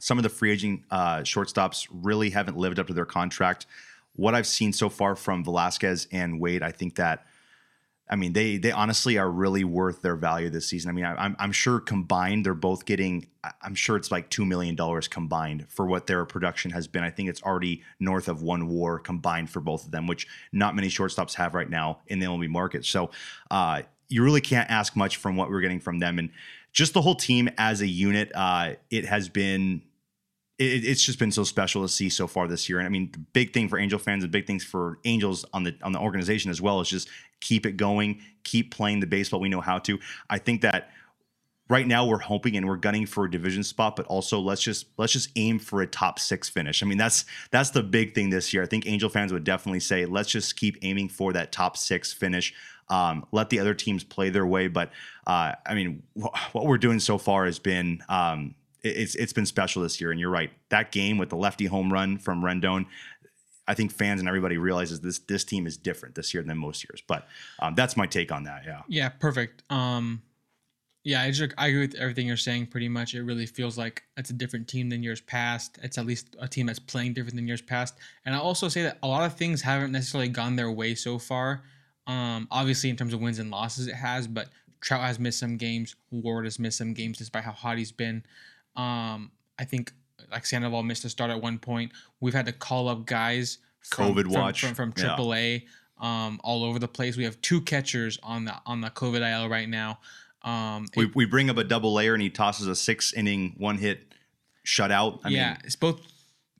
some 0.00 0.18
of 0.18 0.22
the 0.22 0.30
free 0.30 0.50
agent 0.50 0.84
uh, 0.90 1.18
shortstops 1.18 1.86
really 1.92 2.30
haven't 2.30 2.56
lived 2.56 2.78
up 2.78 2.86
to 2.86 2.94
their 2.94 3.04
contract. 3.04 3.66
What 4.16 4.34
I've 4.34 4.46
seen 4.46 4.72
so 4.72 4.88
far 4.88 5.16
from 5.16 5.44
Velazquez 5.44 6.08
and 6.12 6.40
Wade, 6.40 6.62
I 6.62 6.72
think 6.72 6.94
that 6.94 7.26
I 8.10 8.16
mean, 8.16 8.32
they 8.32 8.56
they 8.56 8.72
honestly 8.72 9.18
are 9.18 9.30
really 9.30 9.64
worth 9.64 10.02
their 10.02 10.16
value 10.16 10.48
this 10.48 10.66
season. 10.66 10.88
I 10.88 10.92
mean, 10.92 11.04
I, 11.04 11.26
am 11.26 11.36
I'm 11.38 11.52
sure 11.52 11.78
combined 11.78 12.46
they're 12.46 12.54
both 12.54 12.84
getting. 12.86 13.26
I'm 13.62 13.74
sure 13.74 13.96
it's 13.96 14.10
like 14.10 14.30
two 14.30 14.44
million 14.44 14.74
dollars 14.74 15.08
combined 15.08 15.66
for 15.68 15.86
what 15.86 16.06
their 16.06 16.24
production 16.24 16.70
has 16.70 16.86
been. 16.86 17.02
I 17.02 17.10
think 17.10 17.28
it's 17.28 17.42
already 17.42 17.82
north 18.00 18.28
of 18.28 18.42
one 18.42 18.68
WAR 18.68 18.98
combined 18.98 19.50
for 19.50 19.60
both 19.60 19.84
of 19.84 19.90
them, 19.90 20.06
which 20.06 20.26
not 20.52 20.74
many 20.74 20.88
shortstops 20.88 21.34
have 21.34 21.54
right 21.54 21.68
now 21.68 22.00
in 22.06 22.18
the 22.18 22.26
MLB 22.26 22.48
market. 22.48 22.84
So 22.84 23.10
uh, 23.50 23.82
you 24.08 24.24
really 24.24 24.40
can't 24.40 24.70
ask 24.70 24.96
much 24.96 25.18
from 25.18 25.36
what 25.36 25.50
we're 25.50 25.60
getting 25.60 25.80
from 25.80 25.98
them, 25.98 26.18
and 26.18 26.30
just 26.72 26.94
the 26.94 27.02
whole 27.02 27.14
team 27.14 27.50
as 27.58 27.82
a 27.82 27.86
unit. 27.86 28.32
Uh, 28.34 28.74
it 28.90 29.04
has 29.04 29.28
been 29.28 29.82
it, 30.58 30.84
it's 30.84 31.02
just 31.02 31.18
been 31.18 31.32
so 31.32 31.44
special 31.44 31.82
to 31.82 31.88
see 31.88 32.08
so 32.08 32.26
far 32.26 32.48
this 32.48 32.68
year. 32.68 32.78
And 32.78 32.86
I 32.86 32.90
mean, 32.90 33.10
the 33.12 33.18
big 33.18 33.52
thing 33.52 33.68
for 33.68 33.78
Angel 33.78 33.98
fans 33.98 34.24
and 34.24 34.32
big 34.32 34.46
things 34.46 34.64
for 34.64 34.98
Angels 35.04 35.44
on 35.52 35.62
the 35.62 35.76
on 35.82 35.92
the 35.92 36.00
organization 36.00 36.50
as 36.50 36.60
well 36.60 36.80
is 36.80 36.88
just 36.88 37.08
keep 37.40 37.66
it 37.66 37.76
going, 37.76 38.20
keep 38.44 38.74
playing 38.74 39.00
the 39.00 39.06
baseball 39.06 39.40
we 39.40 39.48
know 39.48 39.60
how 39.60 39.78
to. 39.78 39.98
I 40.28 40.38
think 40.38 40.62
that 40.62 40.90
right 41.68 41.86
now 41.86 42.06
we're 42.06 42.18
hoping 42.18 42.56
and 42.56 42.66
we're 42.66 42.76
gunning 42.76 43.06
for 43.06 43.26
a 43.26 43.30
division 43.30 43.62
spot, 43.62 43.94
but 43.94 44.06
also 44.06 44.40
let's 44.40 44.62
just 44.62 44.86
let's 44.96 45.12
just 45.12 45.30
aim 45.36 45.58
for 45.58 45.82
a 45.82 45.86
top 45.86 46.18
six 46.18 46.48
finish. 46.48 46.82
I 46.82 46.86
mean, 46.86 46.98
that's 46.98 47.24
that's 47.50 47.70
the 47.70 47.82
big 47.82 48.14
thing 48.14 48.30
this 48.30 48.52
year. 48.52 48.62
I 48.62 48.66
think 48.66 48.86
Angel 48.86 49.08
fans 49.08 49.32
would 49.32 49.44
definitely 49.44 49.80
say 49.80 50.06
let's 50.06 50.30
just 50.30 50.56
keep 50.56 50.76
aiming 50.82 51.08
for 51.08 51.32
that 51.34 51.52
top 51.52 51.76
six 51.76 52.12
finish. 52.12 52.54
Um, 52.90 53.26
let 53.32 53.50
the 53.50 53.60
other 53.60 53.74
teams 53.74 54.02
play 54.02 54.30
their 54.30 54.46
way, 54.46 54.66
but 54.66 54.90
uh, 55.26 55.52
I 55.66 55.74
mean, 55.74 56.02
wh- 56.14 56.54
what 56.54 56.64
we're 56.64 56.78
doing 56.78 57.00
so 57.00 57.18
far 57.18 57.44
has 57.44 57.58
been 57.58 58.02
um, 58.08 58.54
it's 58.82 59.14
it's 59.14 59.32
been 59.32 59.46
special 59.46 59.82
this 59.82 60.00
year. 60.00 60.10
And 60.10 60.20
you're 60.20 60.30
right, 60.30 60.50
that 60.70 60.92
game 60.92 61.18
with 61.18 61.30
the 61.30 61.36
lefty 61.36 61.66
home 61.66 61.92
run 61.92 62.18
from 62.18 62.42
Rendon. 62.42 62.86
I 63.66 63.74
think 63.74 63.92
fans 63.92 64.20
and 64.20 64.28
everybody 64.28 64.56
realizes 64.56 65.00
this 65.00 65.18
this 65.18 65.44
team 65.44 65.66
is 65.66 65.76
different 65.76 66.14
this 66.14 66.32
year 66.32 66.42
than 66.42 66.58
most 66.58 66.84
years. 66.84 67.02
But 67.06 67.26
um, 67.58 67.74
that's 67.74 67.96
my 67.96 68.06
take 68.06 68.32
on 68.32 68.44
that. 68.44 68.62
Yeah. 68.66 68.82
Yeah. 68.88 69.08
Perfect. 69.10 69.62
Um, 69.70 70.22
yeah, 71.04 71.22
I 71.22 71.30
just 71.30 71.54
I 71.56 71.68
agree 71.68 71.80
with 71.80 71.94
everything 71.94 72.26
you're 72.26 72.36
saying. 72.36 72.66
Pretty 72.66 72.88
much, 72.88 73.14
it 73.14 73.22
really 73.22 73.46
feels 73.46 73.78
like 73.78 74.02
it's 74.16 74.30
a 74.30 74.34
different 74.34 74.68
team 74.68 74.90
than 74.90 75.02
years 75.02 75.20
past. 75.20 75.78
It's 75.82 75.96
at 75.96 76.04
least 76.04 76.36
a 76.38 76.46
team 76.46 76.66
that's 76.66 76.78
playing 76.78 77.14
different 77.14 77.36
than 77.36 77.46
years 77.46 77.62
past. 77.62 77.94
And 78.26 78.34
I 78.34 78.38
also 78.38 78.68
say 78.68 78.82
that 78.82 78.98
a 79.02 79.08
lot 79.08 79.24
of 79.24 79.34
things 79.34 79.62
haven't 79.62 79.92
necessarily 79.92 80.28
gone 80.28 80.56
their 80.56 80.70
way 80.70 80.94
so 80.94 81.18
far. 81.18 81.62
Um, 82.06 82.48
obviously, 82.50 82.90
in 82.90 82.96
terms 82.96 83.14
of 83.14 83.20
wins 83.20 83.38
and 83.38 83.50
losses, 83.50 83.86
it 83.86 83.94
has. 83.94 84.26
But 84.26 84.48
Trout 84.80 85.02
has 85.02 85.18
missed 85.18 85.38
some 85.38 85.56
games. 85.56 85.94
Ward 86.10 86.44
has 86.44 86.58
missed 86.58 86.78
some 86.78 86.92
games, 86.94 87.16
despite 87.16 87.44
how 87.44 87.52
hot 87.52 87.78
he's 87.78 87.92
been. 87.92 88.24
Um, 88.78 89.32
I 89.58 89.64
think 89.64 89.92
like 90.30 90.46
Sandoval 90.46 90.82
missed 90.82 91.04
a 91.04 91.10
start 91.10 91.30
at 91.30 91.42
one 91.42 91.58
point. 91.58 91.92
We've 92.20 92.34
had 92.34 92.46
to 92.46 92.52
call 92.52 92.88
up 92.88 93.04
guys 93.04 93.58
from, 93.80 94.14
COVID 94.14 94.28
watch 94.28 94.60
from, 94.60 94.74
from, 94.74 94.92
from 94.92 95.02
AAA 95.02 95.62
yeah. 95.62 96.26
um, 96.26 96.40
all 96.44 96.64
over 96.64 96.78
the 96.78 96.88
place. 96.88 97.16
We 97.16 97.24
have 97.24 97.40
two 97.42 97.60
catchers 97.60 98.18
on 98.22 98.44
the 98.44 98.54
on 98.64 98.80
the 98.80 98.90
COVID 98.90 99.20
IL 99.20 99.48
right 99.48 99.68
now. 99.68 99.98
Um, 100.42 100.86
we, 100.96 101.06
it, 101.06 101.16
we 101.16 101.24
bring 101.26 101.50
up 101.50 101.56
a 101.56 101.64
double 101.64 101.92
layer 101.92 102.14
and 102.14 102.22
he 102.22 102.30
tosses 102.30 102.68
a 102.68 102.76
six 102.76 103.12
inning 103.12 103.54
one 103.58 103.78
hit 103.78 104.14
shutout. 104.64 105.20
I 105.24 105.30
yeah, 105.30 105.48
mean, 105.50 105.58
it's 105.64 105.76
both 105.76 106.00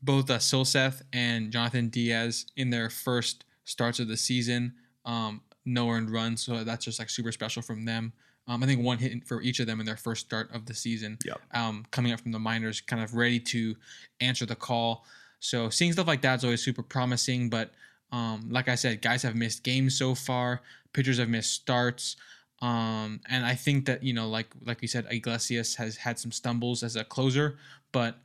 both 0.02 0.30
uh, 0.30 0.38
Silseth 0.38 1.02
and 1.12 1.52
Jonathan 1.52 1.88
Diaz 1.88 2.46
in 2.56 2.70
their 2.70 2.90
first 2.90 3.44
starts 3.64 4.00
of 4.00 4.08
the 4.08 4.16
season. 4.16 4.75
Um, 5.04 5.42
no 5.64 5.90
earned 5.90 6.10
runs, 6.10 6.42
so 6.42 6.64
that's 6.64 6.84
just 6.84 6.98
like 6.98 7.10
super 7.10 7.32
special 7.32 7.62
from 7.62 7.84
them. 7.84 8.12
Um, 8.49 8.62
I 8.62 8.67
think 8.67 8.83
one 8.83 8.99
hit 8.99 9.26
for 9.26 9.43
each 9.43 9.61
of 9.61 9.67
them 9.67 9.78
in 9.78 9.87
their 9.87 9.97
first 9.97 10.26
start 10.26 10.52
of 10.55 10.64
the 10.64 10.75
season. 10.75 11.19
Yep. 11.25 11.40
Um, 11.52 11.85
coming 11.90 12.12
up 12.12 12.21
from 12.21 12.33
the 12.33 12.38
minors, 12.38 12.81
kind 12.81 13.02
of 13.02 13.14
ready 13.14 13.38
to 13.40 13.76
answer 14.21 14.47
the 14.47 14.57
call. 14.57 15.05
So 15.38 15.69
seeing 15.69 15.93
stuff 15.93 16.07
like 16.07 16.23
that's 16.23 16.45
always 16.45 16.62
super 16.62 16.83
promising. 16.83 17.50
But 17.50 17.73
um, 18.11 18.49
like 18.50 18.69
I 18.69 18.75
said, 18.75 19.02
guys 19.02 19.23
have 19.23 19.37
missed 19.37 19.62
games 19.62 19.97
so 19.97 20.14
far. 20.14 20.62
Pitchers 20.95 21.19
have 21.19 21.28
missed 21.28 21.52
starts. 21.52 22.17
Um, 22.61 23.21
and 23.28 23.45
I 23.45 23.55
think 23.55 23.85
that 23.85 24.02
you 24.02 24.14
know, 24.14 24.28
like 24.28 24.49
like 24.64 24.81
we 24.81 24.88
said, 24.88 25.07
Iglesias 25.11 25.75
has 25.76 25.97
had 25.97 26.19
some 26.19 26.33
stumbles 26.33 26.83
as 26.83 26.97
a 26.97 27.05
closer, 27.05 27.59
but 27.93 28.19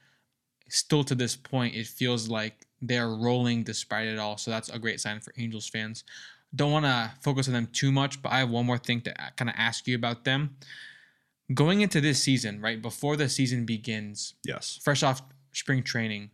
still 0.70 1.04
to 1.04 1.14
this 1.16 1.36
point, 1.36 1.76
it 1.76 1.86
feels 1.86 2.30
like 2.30 2.66
they're 2.82 3.10
rolling 3.10 3.64
despite 3.64 4.08
it 4.08 4.18
all. 4.18 4.38
So 4.38 4.50
that's 4.50 4.70
a 4.70 4.80
great 4.80 5.00
sign 5.02 5.20
for 5.20 5.34
Angels 5.38 5.68
fans 5.68 6.04
don't 6.56 6.72
want 6.72 6.86
to 6.86 7.12
focus 7.22 7.48
on 7.48 7.54
them 7.54 7.68
too 7.72 7.92
much, 7.92 8.22
but 8.22 8.32
I 8.32 8.40
have 8.40 8.50
one 8.50 8.66
more 8.66 8.78
thing 8.78 9.02
to 9.02 9.14
kind 9.36 9.50
of 9.50 9.56
ask 9.58 9.88
you 9.88 9.96
about 9.96 10.24
them. 10.24 10.58
Going 11.54 11.82
into 11.82 12.00
this 12.00 12.22
season, 12.22 12.62
right 12.62 12.82
before 12.82 13.16
the 13.18 13.28
season 13.30 13.66
begins, 13.66 14.36
yes, 14.46 14.80
fresh 14.84 15.04
off 15.04 15.22
spring 15.52 15.84
training, 15.84 16.32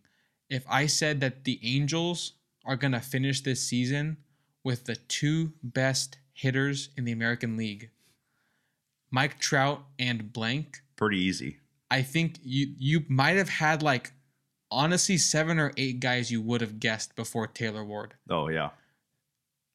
if 0.49 0.63
I 0.69 0.85
said 0.85 1.19
that 1.21 1.43
the 1.43 1.59
Angels 1.63 2.33
are 2.65 2.75
going 2.75 2.91
to 2.91 2.99
finish 2.99 3.41
this 3.41 3.61
season 3.61 4.17
with 4.63 4.85
the 4.85 4.95
two 4.95 5.53
best 5.63 6.17
hitters 6.33 6.89
in 6.95 7.05
the 7.05 7.11
American 7.11 7.57
League, 7.57 7.89
Mike 9.11 9.39
Trout 9.39 9.83
and 9.97 10.31
blank, 10.31 10.81
pretty 10.95 11.17
easy. 11.17 11.57
I 11.89 12.01
think 12.03 12.37
you 12.43 12.73
you 12.77 13.03
might 13.07 13.37
have 13.37 13.49
had 13.49 13.81
like 13.81 14.13
honestly 14.69 15.17
seven 15.17 15.57
or 15.59 15.71
eight 15.77 15.99
guys 15.99 16.31
you 16.31 16.41
would 16.41 16.61
have 16.61 16.79
guessed 16.79 17.15
before 17.15 17.47
Taylor 17.47 17.83
Ward. 17.83 18.13
Oh 18.29 18.47
yeah. 18.49 18.69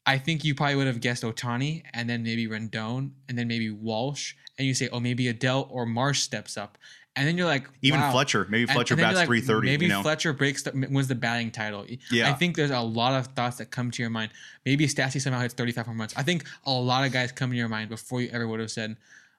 I 0.06 0.18
think 0.18 0.44
you 0.44 0.54
probably 0.54 0.76
would 0.76 0.86
have 0.86 1.00
guessed 1.00 1.22
Ohtani 1.22 1.82
and 1.94 2.08
then 2.08 2.22
maybe 2.22 2.46
Rendon 2.46 3.10
and 3.28 3.38
then 3.38 3.48
maybe 3.48 3.70
Walsh. 3.70 4.34
And 4.58 4.66
you 4.68 4.74
say, 4.74 4.88
oh, 4.92 5.00
maybe 5.00 5.32
Adell 5.32 5.66
or 5.70 5.86
Marsh 5.86 6.20
steps 6.20 6.56
up. 6.56 6.78
And 7.16 7.28
then 7.28 7.38
you're 7.38 7.46
like, 7.46 7.68
even 7.80 8.00
wow. 8.00 8.10
Fletcher, 8.10 8.46
maybe 8.50 8.66
Fletcher 8.66 8.94
and, 8.94 9.02
and 9.02 9.08
bats 9.08 9.16
like, 9.18 9.26
330. 9.28 9.66
Maybe 9.66 9.86
you 9.86 9.92
know? 9.92 10.02
Fletcher 10.02 10.32
breaks 10.32 10.64
the, 10.64 10.72
wins 10.90 11.06
the 11.06 11.14
batting 11.14 11.50
title. 11.52 11.86
Yeah. 12.10 12.28
I 12.28 12.32
think 12.32 12.56
there's 12.56 12.72
a 12.72 12.80
lot 12.80 13.14
of 13.14 13.28
thoughts 13.28 13.58
that 13.58 13.70
come 13.70 13.90
to 13.92 14.02
your 14.02 14.10
mind. 14.10 14.32
Maybe 14.66 14.86
Stassi 14.86 15.20
somehow 15.20 15.40
hits 15.40 15.54
35 15.54 15.86
home 15.86 16.00
runs. 16.00 16.12
I 16.16 16.22
think 16.22 16.44
a 16.64 16.72
lot 16.72 17.06
of 17.06 17.12
guys 17.12 17.30
come 17.30 17.50
to 17.50 17.56
your 17.56 17.68
mind 17.68 17.88
before 17.88 18.20
you 18.20 18.30
ever 18.32 18.48
would 18.48 18.58
have 18.58 18.70
said, 18.70 18.96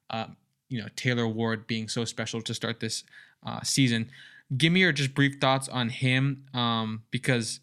uh, 0.10 0.28
you 0.70 0.82
know, 0.82 0.88
Taylor 0.96 1.28
Ward 1.28 1.68
being 1.68 1.90
so 1.90 2.06
special 2.06 2.42
to 2.44 2.54
start 2.54 2.80
this 2.80 3.04
uh, 3.46 3.62
season. 3.62 4.10
Give 4.56 4.72
me 4.72 4.80
your 4.80 4.94
just 4.94 5.14
brief 5.14 5.40
thoughts 5.42 5.68
on 5.68 5.90
him 5.90 6.46
um, 6.54 7.04
because 7.12 7.60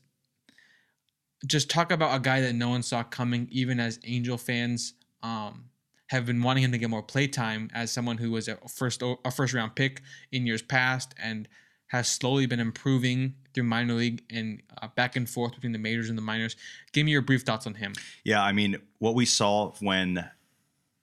just 1.46 1.70
talk 1.70 1.90
about 1.90 2.14
a 2.14 2.20
guy 2.20 2.40
that 2.40 2.54
no 2.54 2.68
one 2.68 2.82
saw 2.82 3.02
coming, 3.02 3.48
even 3.50 3.80
as 3.80 3.98
Angel 4.04 4.38
fans 4.38 4.94
um, 5.22 5.64
have 6.08 6.26
been 6.26 6.42
wanting 6.42 6.64
him 6.64 6.72
to 6.72 6.78
get 6.78 6.90
more 6.90 7.02
play 7.02 7.26
time 7.26 7.70
as 7.74 7.90
someone 7.90 8.18
who 8.18 8.30
was 8.30 8.48
a 8.48 8.56
first 8.68 9.02
a 9.02 9.30
first 9.30 9.54
round 9.54 9.74
pick 9.74 10.02
in 10.30 10.46
years 10.46 10.62
past 10.62 11.14
and 11.22 11.48
has 11.88 12.08
slowly 12.08 12.46
been 12.46 12.60
improving 12.60 13.34
through 13.52 13.64
minor 13.64 13.92
league 13.92 14.22
and 14.30 14.62
uh, 14.80 14.88
back 14.96 15.14
and 15.14 15.28
forth 15.28 15.54
between 15.54 15.72
the 15.72 15.78
majors 15.78 16.08
and 16.08 16.16
the 16.16 16.22
minors. 16.22 16.56
Give 16.92 17.04
me 17.04 17.12
your 17.12 17.20
brief 17.20 17.42
thoughts 17.42 17.66
on 17.66 17.74
him. 17.74 17.92
Yeah, 18.24 18.42
I 18.42 18.52
mean, 18.52 18.78
what 18.98 19.14
we 19.14 19.26
saw 19.26 19.72
when 19.80 20.24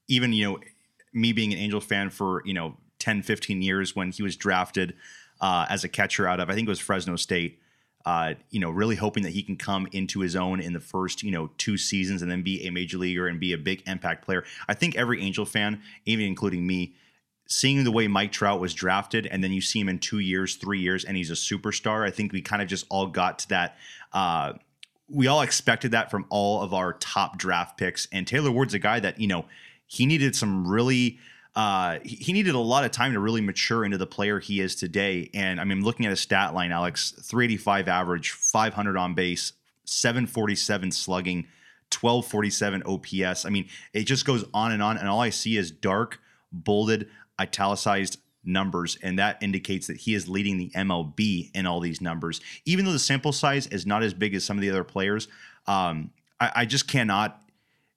even, 0.07 0.33
you 0.33 0.45
know, 0.45 0.59
me 1.13 1.31
being 1.31 1.53
an 1.53 1.59
Angel 1.59 1.79
fan 1.79 2.09
for, 2.09 2.41
you 2.43 2.53
know, 2.53 2.77
10, 2.97 3.21
15 3.21 3.61
years 3.61 3.95
when 3.95 4.11
he 4.11 4.23
was 4.23 4.35
drafted 4.35 4.95
uh, 5.41 5.67
as 5.69 5.83
a 5.83 5.89
catcher 5.89 6.27
out 6.27 6.39
of, 6.39 6.49
I 6.49 6.55
think 6.55 6.67
it 6.67 6.71
was 6.71 6.79
Fresno 6.79 7.15
State. 7.15 7.59
Uh, 8.05 8.33
you 8.49 8.59
know, 8.59 8.69
really 8.69 8.95
hoping 8.95 9.23
that 9.23 9.33
he 9.33 9.43
can 9.43 9.57
come 9.57 9.87
into 9.91 10.21
his 10.21 10.35
own 10.35 10.59
in 10.59 10.73
the 10.73 10.79
first, 10.79 11.21
you 11.21 11.31
know, 11.31 11.51
two 11.57 11.77
seasons 11.77 12.21
and 12.21 12.31
then 12.31 12.41
be 12.41 12.65
a 12.65 12.71
major 12.71 12.97
leaguer 12.97 13.27
and 13.27 13.39
be 13.39 13.51
a 13.51 13.57
big 13.57 13.83
impact 13.87 14.23
player. 14.23 14.43
I 14.67 14.73
think 14.73 14.95
every 14.95 15.21
Angel 15.21 15.45
fan, 15.45 15.81
even 16.05 16.25
including 16.25 16.65
me, 16.65 16.93
seeing 17.49 17.83
the 17.83 17.91
way 17.91 18.07
Mike 18.07 18.31
Trout 18.31 18.61
was 18.61 18.73
drafted, 18.73 19.25
and 19.27 19.43
then 19.43 19.51
you 19.51 19.59
see 19.59 19.79
him 19.79 19.89
in 19.89 19.99
two 19.99 20.19
years, 20.19 20.55
three 20.55 20.79
years, 20.79 21.03
and 21.03 21.17
he's 21.17 21.31
a 21.31 21.33
superstar. 21.33 22.05
I 22.05 22.11
think 22.11 22.31
we 22.31 22.41
kind 22.41 22.61
of 22.61 22.67
just 22.67 22.85
all 22.89 23.07
got 23.07 23.39
to 23.39 23.49
that. 23.49 23.77
Uh, 24.13 24.53
we 25.09 25.27
all 25.27 25.41
expected 25.41 25.91
that 25.91 26.11
from 26.11 26.25
all 26.29 26.61
of 26.61 26.73
our 26.73 26.93
top 26.93 27.37
draft 27.37 27.77
picks, 27.77 28.07
and 28.11 28.25
Taylor 28.25 28.51
Ward's 28.51 28.75
a 28.75 28.79
guy 28.79 28.99
that 28.99 29.19
you 29.19 29.27
know 29.27 29.45
he 29.87 30.05
needed 30.05 30.35
some 30.35 30.67
really. 30.67 31.19
Uh, 31.55 31.99
he 32.03 32.31
needed 32.31 32.55
a 32.55 32.59
lot 32.59 32.85
of 32.85 32.91
time 32.91 33.13
to 33.13 33.19
really 33.19 33.41
mature 33.41 33.83
into 33.83 33.97
the 33.97 34.07
player 34.07 34.39
he 34.39 34.59
is 34.61 34.75
today. 34.75 35.29
And 35.33 35.59
I 35.59 35.63
mean, 35.63 35.83
looking 35.83 36.05
at 36.05 36.11
his 36.11 36.19
stat 36.19 36.53
line, 36.53 36.71
Alex, 36.71 37.11
385 37.11 37.87
average, 37.87 38.31
500 38.31 38.97
on 38.97 39.13
base, 39.13 39.53
747 39.85 40.91
slugging, 40.91 41.47
1247 41.99 42.83
OPS. 42.85 43.45
I 43.45 43.49
mean, 43.49 43.67
it 43.93 44.03
just 44.03 44.25
goes 44.25 44.45
on 44.53 44.71
and 44.71 44.83
on. 44.83 44.97
And 44.97 45.07
all 45.07 45.21
I 45.21 45.31
see 45.31 45.57
is 45.57 45.71
dark, 45.71 46.19
bolded, 46.51 47.09
italicized 47.39 48.19
numbers, 48.43 48.97
and 49.01 49.19
that 49.19 49.41
indicates 49.41 49.87
that 49.87 49.97
he 49.97 50.13
is 50.13 50.29
leading 50.29 50.57
the 50.57 50.69
MLB 50.69 51.51
in 51.53 51.65
all 51.65 51.79
these 51.79 52.01
numbers. 52.01 52.41
Even 52.65 52.85
though 52.85 52.91
the 52.91 52.99
sample 52.99 53.31
size 53.31 53.67
is 53.67 53.85
not 53.85 54.03
as 54.03 54.13
big 54.13 54.33
as 54.33 54.43
some 54.43 54.57
of 54.57 54.61
the 54.61 54.69
other 54.69 54.83
players, 54.83 55.27
um, 55.67 56.11
I, 56.39 56.51
I 56.55 56.65
just 56.65 56.87
cannot 56.87 57.41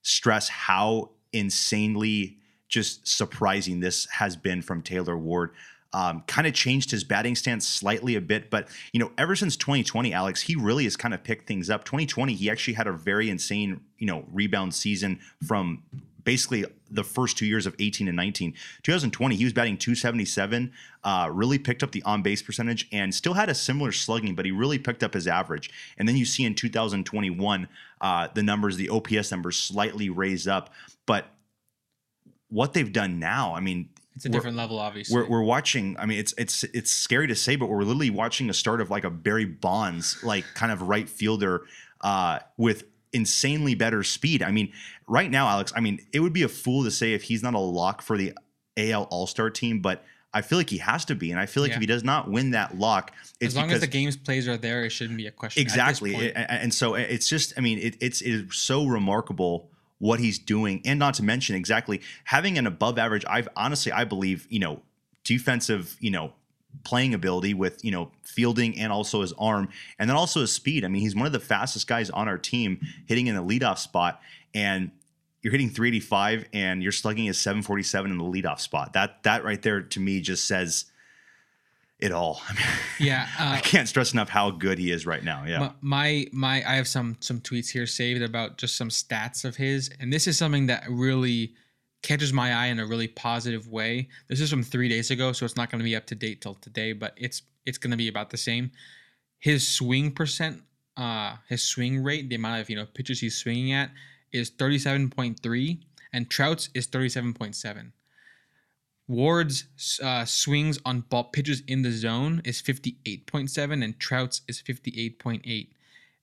stress 0.02 0.48
how 0.48 1.10
insanely 1.32 2.38
just 2.72 3.06
surprising 3.06 3.80
this 3.80 4.06
has 4.06 4.34
been 4.34 4.62
from 4.62 4.82
Taylor 4.82 5.16
Ward. 5.16 5.50
Um, 5.92 6.22
kind 6.26 6.46
of 6.46 6.54
changed 6.54 6.90
his 6.90 7.04
batting 7.04 7.36
stance 7.36 7.68
slightly 7.68 8.16
a 8.16 8.20
bit, 8.20 8.48
but 8.48 8.66
you 8.94 8.98
know, 8.98 9.12
ever 9.18 9.36
since 9.36 9.58
2020, 9.58 10.14
Alex, 10.14 10.40
he 10.40 10.56
really 10.56 10.84
has 10.84 10.96
kind 10.96 11.12
of 11.12 11.22
picked 11.22 11.46
things 11.46 11.68
up. 11.68 11.84
2020, 11.84 12.32
he 12.32 12.50
actually 12.50 12.72
had 12.72 12.86
a 12.86 12.92
very 12.92 13.28
insane, 13.28 13.82
you 13.98 14.06
know, 14.06 14.24
rebound 14.32 14.74
season 14.74 15.20
from 15.46 15.82
basically 16.24 16.64
the 16.90 17.04
first 17.04 17.36
two 17.36 17.44
years 17.44 17.66
of 17.66 17.76
18 17.78 18.08
and 18.08 18.16
19. 18.16 18.54
2020, 18.82 19.36
he 19.36 19.44
was 19.44 19.52
batting 19.52 19.76
277, 19.76 20.72
uh, 21.04 21.28
really 21.30 21.58
picked 21.58 21.82
up 21.82 21.92
the 21.92 22.02
on 22.04 22.22
base 22.22 22.40
percentage 22.40 22.88
and 22.90 23.14
still 23.14 23.34
had 23.34 23.50
a 23.50 23.54
similar 23.54 23.92
slugging, 23.92 24.34
but 24.34 24.46
he 24.46 24.50
really 24.50 24.78
picked 24.78 25.02
up 25.02 25.12
his 25.12 25.26
average. 25.26 25.68
And 25.98 26.08
then 26.08 26.16
you 26.16 26.24
see 26.24 26.44
in 26.44 26.54
2021, 26.54 27.68
uh, 28.00 28.28
the 28.32 28.42
numbers, 28.42 28.78
the 28.78 28.88
OPS 28.88 29.30
numbers 29.30 29.58
slightly 29.58 30.08
raise 30.08 30.48
up. 30.48 30.72
But 31.04 31.26
what 32.52 32.74
they've 32.74 32.92
done 32.92 33.18
now, 33.18 33.54
I 33.54 33.60
mean, 33.60 33.88
it's 34.14 34.26
a 34.26 34.28
different 34.28 34.56
level, 34.56 34.78
obviously. 34.78 35.16
We're, 35.16 35.28
we're 35.28 35.42
watching. 35.42 35.96
I 35.98 36.04
mean, 36.04 36.18
it's 36.18 36.34
it's 36.36 36.64
it's 36.64 36.90
scary 36.90 37.26
to 37.28 37.34
say, 37.34 37.56
but 37.56 37.68
we're 37.68 37.82
literally 37.82 38.10
watching 38.10 38.50
a 38.50 38.54
start 38.54 38.80
of 38.80 38.90
like 38.90 39.04
a 39.04 39.10
Barry 39.10 39.46
Bonds, 39.46 40.22
like 40.22 40.44
kind 40.54 40.70
of 40.70 40.82
right 40.82 41.08
fielder 41.08 41.62
uh, 42.02 42.40
with 42.58 42.84
insanely 43.14 43.74
better 43.74 44.02
speed. 44.02 44.42
I 44.42 44.50
mean, 44.50 44.72
right 45.06 45.30
now, 45.30 45.48
Alex, 45.48 45.72
I 45.74 45.80
mean, 45.80 46.00
it 46.12 46.20
would 46.20 46.34
be 46.34 46.42
a 46.42 46.48
fool 46.48 46.84
to 46.84 46.90
say 46.90 47.14
if 47.14 47.22
he's 47.22 47.42
not 47.42 47.54
a 47.54 47.58
lock 47.58 48.02
for 48.02 48.18
the 48.18 48.34
AL 48.76 49.04
All 49.04 49.26
Star 49.26 49.48
team, 49.48 49.80
but 49.80 50.04
I 50.34 50.42
feel 50.42 50.58
like 50.58 50.70
he 50.70 50.78
has 50.78 51.06
to 51.06 51.14
be. 51.14 51.30
And 51.30 51.40
I 51.40 51.46
feel 51.46 51.62
like 51.62 51.70
yeah. 51.70 51.76
if 51.76 51.80
he 51.80 51.86
does 51.86 52.04
not 52.04 52.30
win 52.30 52.50
that 52.50 52.78
lock, 52.78 53.12
as 53.40 53.56
long 53.56 53.70
as 53.70 53.80
the 53.80 53.86
game's 53.86 54.16
plays 54.16 54.46
are 54.46 54.58
there, 54.58 54.84
it 54.84 54.90
shouldn't 54.90 55.16
be 55.16 55.26
a 55.26 55.30
question. 55.30 55.62
Exactly. 55.62 56.34
And 56.34 56.72
so 56.72 56.94
it's 56.94 57.28
just, 57.28 57.54
I 57.56 57.60
mean, 57.60 57.78
it, 57.78 57.96
it's, 58.00 58.20
it's 58.20 58.58
so 58.58 58.86
remarkable 58.86 59.70
what 60.02 60.18
he's 60.18 60.36
doing. 60.36 60.82
And 60.84 60.98
not 60.98 61.14
to 61.14 61.22
mention 61.22 61.54
exactly 61.54 62.00
having 62.24 62.58
an 62.58 62.66
above 62.66 62.98
average, 62.98 63.24
I've 63.30 63.48
honestly, 63.54 63.92
I 63.92 64.02
believe, 64.02 64.48
you 64.50 64.58
know, 64.58 64.82
defensive, 65.22 65.96
you 66.00 66.10
know, 66.10 66.32
playing 66.82 67.14
ability 67.14 67.54
with 67.54 67.84
you 67.84 67.92
know 67.92 68.10
fielding 68.24 68.76
and 68.80 68.90
also 68.90 69.20
his 69.20 69.32
arm 69.34 69.68
and 70.00 70.10
then 70.10 70.16
also 70.16 70.40
his 70.40 70.50
speed. 70.50 70.84
I 70.84 70.88
mean, 70.88 71.02
he's 71.02 71.14
one 71.14 71.26
of 71.26 71.32
the 71.32 71.38
fastest 71.38 71.86
guys 71.86 72.10
on 72.10 72.26
our 72.26 72.36
team, 72.36 72.80
hitting 73.06 73.28
in 73.28 73.36
the 73.36 73.44
leadoff 73.44 73.78
spot, 73.78 74.20
and 74.52 74.90
you're 75.40 75.52
hitting 75.52 75.70
385 75.70 76.46
and 76.52 76.82
you're 76.82 76.90
slugging 76.90 77.28
at 77.28 77.36
747 77.36 78.10
in 78.10 78.18
the 78.18 78.24
leadoff 78.24 78.58
spot. 78.58 78.94
That 78.94 79.22
that 79.22 79.44
right 79.44 79.62
there 79.62 79.82
to 79.82 80.00
me 80.00 80.20
just 80.20 80.48
says 80.48 80.86
it 82.02 82.12
all. 82.12 82.42
I 82.48 82.52
mean, 82.54 82.64
yeah, 82.98 83.28
uh, 83.38 83.50
I 83.50 83.60
can't 83.60 83.88
stress 83.88 84.12
enough 84.12 84.28
how 84.28 84.50
good 84.50 84.78
he 84.78 84.90
is 84.90 85.06
right 85.06 85.24
now. 85.24 85.44
Yeah, 85.46 85.70
my 85.80 86.26
my 86.32 86.56
I 86.56 86.74
have 86.74 86.88
some 86.88 87.16
some 87.20 87.40
tweets 87.40 87.70
here 87.70 87.86
saved 87.86 88.22
about 88.22 88.58
just 88.58 88.76
some 88.76 88.88
stats 88.88 89.44
of 89.44 89.56
his, 89.56 89.90
and 90.00 90.12
this 90.12 90.26
is 90.26 90.36
something 90.36 90.66
that 90.66 90.84
really 90.88 91.54
catches 92.02 92.32
my 92.32 92.52
eye 92.52 92.66
in 92.66 92.80
a 92.80 92.86
really 92.86 93.06
positive 93.06 93.68
way. 93.68 94.08
This 94.28 94.40
is 94.40 94.50
from 94.50 94.64
three 94.64 94.88
days 94.88 95.10
ago, 95.12 95.32
so 95.32 95.44
it's 95.44 95.56
not 95.56 95.70
going 95.70 95.78
to 95.78 95.84
be 95.84 95.94
up 95.94 96.06
to 96.06 96.16
date 96.16 96.40
till 96.40 96.54
today, 96.54 96.92
but 96.92 97.14
it's 97.16 97.42
it's 97.64 97.78
going 97.78 97.92
to 97.92 97.96
be 97.96 98.08
about 98.08 98.30
the 98.30 98.36
same. 98.36 98.72
His 99.38 99.66
swing 99.66 100.10
percent, 100.10 100.62
uh, 100.96 101.36
his 101.48 101.62
swing 101.62 102.02
rate, 102.02 102.28
the 102.28 102.34
amount 102.34 102.60
of 102.60 102.68
you 102.68 102.76
know 102.76 102.86
pitches 102.86 103.20
he's 103.20 103.36
swinging 103.36 103.72
at, 103.72 103.90
is 104.32 104.50
thirty 104.50 104.78
seven 104.78 105.08
point 105.08 105.40
three, 105.40 105.80
and 106.12 106.28
Trout's 106.28 106.68
is 106.74 106.86
thirty 106.86 107.08
seven 107.08 107.32
point 107.32 107.54
seven. 107.54 107.92
Ward's 109.12 109.66
uh, 110.02 110.24
swings 110.24 110.78
on 110.86 111.00
ball 111.02 111.24
pitches 111.24 111.62
in 111.68 111.82
the 111.82 111.92
zone 111.92 112.40
is 112.44 112.62
58.7 112.62 113.84
and 113.84 113.98
Trout's 114.00 114.40
is 114.48 114.62
58.8. 114.62 115.68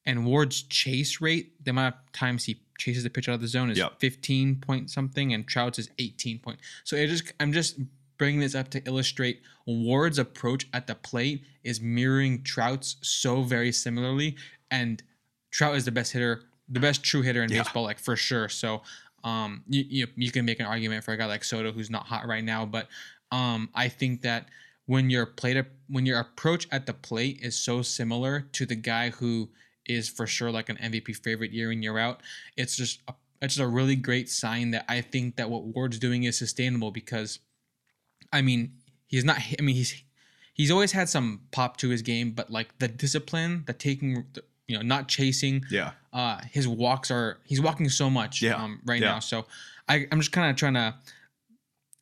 And 0.06 0.26
Ward's 0.26 0.64
chase 0.64 1.22
rate, 1.22 1.64
the 1.64 1.70
amount 1.70 1.96
of 1.96 2.12
times 2.14 2.46
he 2.46 2.62
chases 2.80 3.04
the 3.04 3.12
pitch 3.12 3.30
out 3.30 3.36
of 3.36 3.42
the 3.42 3.48
zone 3.48 3.70
is 3.70 3.78
yep. 3.78 4.00
15 4.00 4.56
point 4.56 4.90
something, 4.90 5.34
and 5.34 5.48
Trout's 5.48 5.78
is 5.78 5.90
18 6.00 6.40
point. 6.40 6.60
So 6.84 6.96
it 6.96 7.08
just 7.08 7.32
I'm 7.40 7.54
just 7.54 7.80
bringing 8.18 8.40
this 8.40 8.56
up 8.56 8.70
to 8.70 8.84
illustrate 8.86 9.42
Ward's 9.68 10.18
approach 10.18 10.68
at 10.74 10.88
the 10.88 10.96
plate 10.96 11.44
is 11.64 11.80
mirroring 11.80 12.42
Trout's 12.44 12.96
so 13.02 13.44
very 13.44 13.72
similarly, 13.72 14.36
and 14.72 15.04
Trout 15.52 15.76
is 15.76 15.86
the 15.86 15.92
best 15.92 16.14
hitter, 16.14 16.42
the 16.68 16.80
best 16.80 17.04
true 17.04 17.22
hitter 17.22 17.44
in 17.44 17.52
yeah. 17.52 17.62
baseball, 17.62 17.84
like 17.84 18.00
for 18.00 18.16
sure. 18.16 18.50
So 18.50 18.82
um, 19.24 19.64
you, 19.68 19.86
you 19.88 20.08
you 20.16 20.32
can 20.32 20.46
make 20.46 20.60
an 20.60 20.66
argument 20.66 21.04
for 21.04 21.14
a 21.14 21.18
guy 21.18 21.26
like 21.26 21.44
Soto 21.44 21.72
who's 21.72 21.90
not 21.90 22.06
hot 22.06 22.28
right 22.28 22.44
now, 22.44 22.66
but 22.66 22.88
um, 23.32 23.70
I 23.74 23.90
think 23.90 24.22
that 24.22 24.50
when 24.86 25.10
your 25.10 25.26
plate 25.26 25.64
when 25.88 26.06
your 26.06 26.20
approach 26.20 26.68
at 26.72 26.86
the 26.86 26.94
plate 26.94 27.40
is 27.42 27.56
so 27.56 27.82
similar 27.82 28.42
to 28.54 28.66
the 28.66 28.76
guy 28.76 29.10
who 29.10 29.50
is 29.90 30.08
for 30.08 30.28
sure 30.28 30.52
like 30.52 30.70
an 30.70 30.78
MVP 30.78 31.18
favorite 31.18 31.52
year 31.52 31.72
in 31.72 31.84
year 31.84 31.98
out. 31.98 32.22
It's 32.56 32.78
just 32.78 33.02
a, 33.08 33.14
it's 33.42 33.56
just 33.56 33.64
a 33.64 33.68
really 33.68 33.96
great 33.96 34.30
sign 34.30 34.72
that 34.72 34.86
I 34.88 35.02
think 35.02 35.36
that 35.38 35.50
what 35.50 35.64
Ward's 35.64 36.00
doing 36.00 36.24
is 36.24 36.38
sustainable 36.38 36.92
because, 36.92 37.40
I 38.32 38.42
mean, 38.42 38.74
he's 39.08 39.26
not. 39.26 39.38
I 39.58 39.62
mean, 39.62 39.76
he's 39.76 40.02
he's 40.54 40.72
always 40.72 40.92
had 40.92 41.10
some 41.10 41.42
pop 41.52 41.78
to 41.78 41.90
his 41.90 42.02
game, 42.02 42.32
but 42.32 42.52
like 42.52 42.78
the 42.80 42.88
discipline, 42.88 43.64
the 43.66 43.74
taking, 43.74 44.26
you 44.68 44.78
know, 44.78 44.84
not 44.84 45.08
chasing. 45.08 45.64
Yeah. 45.72 45.92
Uh, 46.12 46.40
his 46.52 46.68
walks 46.68 47.12
are 47.12 47.40
he's 47.46 47.62
walking 47.62 47.90
so 47.90 48.10
much. 48.10 48.42
Yeah. 48.42 48.56
Um, 48.56 48.82
right 48.86 49.02
yeah. 49.02 49.14
now, 49.14 49.20
so 49.20 49.46
I 49.88 50.08
I'm 50.12 50.20
just 50.20 50.32
kind 50.32 50.50
of 50.50 50.56
trying 50.56 50.74
to 50.76 50.96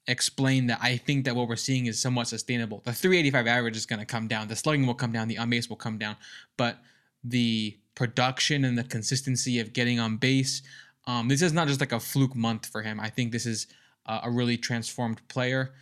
explain 0.08 0.68
that 0.68 0.80
I 0.82 0.98
think 0.98 1.26
that 1.26 1.36
what 1.36 1.50
we're 1.50 1.58
seeing 1.58 1.86
is 1.86 2.00
somewhat 2.00 2.28
sustainable. 2.28 2.82
The 2.86 2.94
385 2.94 3.48
average 3.48 3.76
is 3.76 3.86
going 3.86 4.00
to 4.00 4.06
come 4.06 4.28
down. 4.28 4.48
The 4.48 4.56
slugging 4.56 4.88
will 4.88 4.94
come 4.94 5.12
down. 5.12 5.28
The 5.28 5.38
on 5.38 5.50
base 5.50 5.70
will 5.70 5.76
come 5.76 5.98
down, 5.98 6.16
but 6.56 6.78
the 7.24 7.78
production 7.96 8.64
and 8.64 8.78
the 8.78 8.84
consistency 8.84 9.60
of 9.60 9.74
getting 9.74 10.00
on 10.00 10.18
base. 10.18 10.62
Um, 11.08 11.28
this 11.28 11.42
is 11.42 11.54
not 11.54 11.68
just 11.68 11.80
like 11.80 11.92
a 11.92 12.00
fluke 12.00 12.36
month 12.36 12.68
for 12.68 12.82
him. 12.82 13.00
I 13.00 13.10
think 13.10 13.32
this 13.32 13.46
is 13.46 13.68
uh, 14.06 14.22
a 14.24 14.32
really 14.32 14.58
transformed 14.58 15.26
player. 15.28 15.74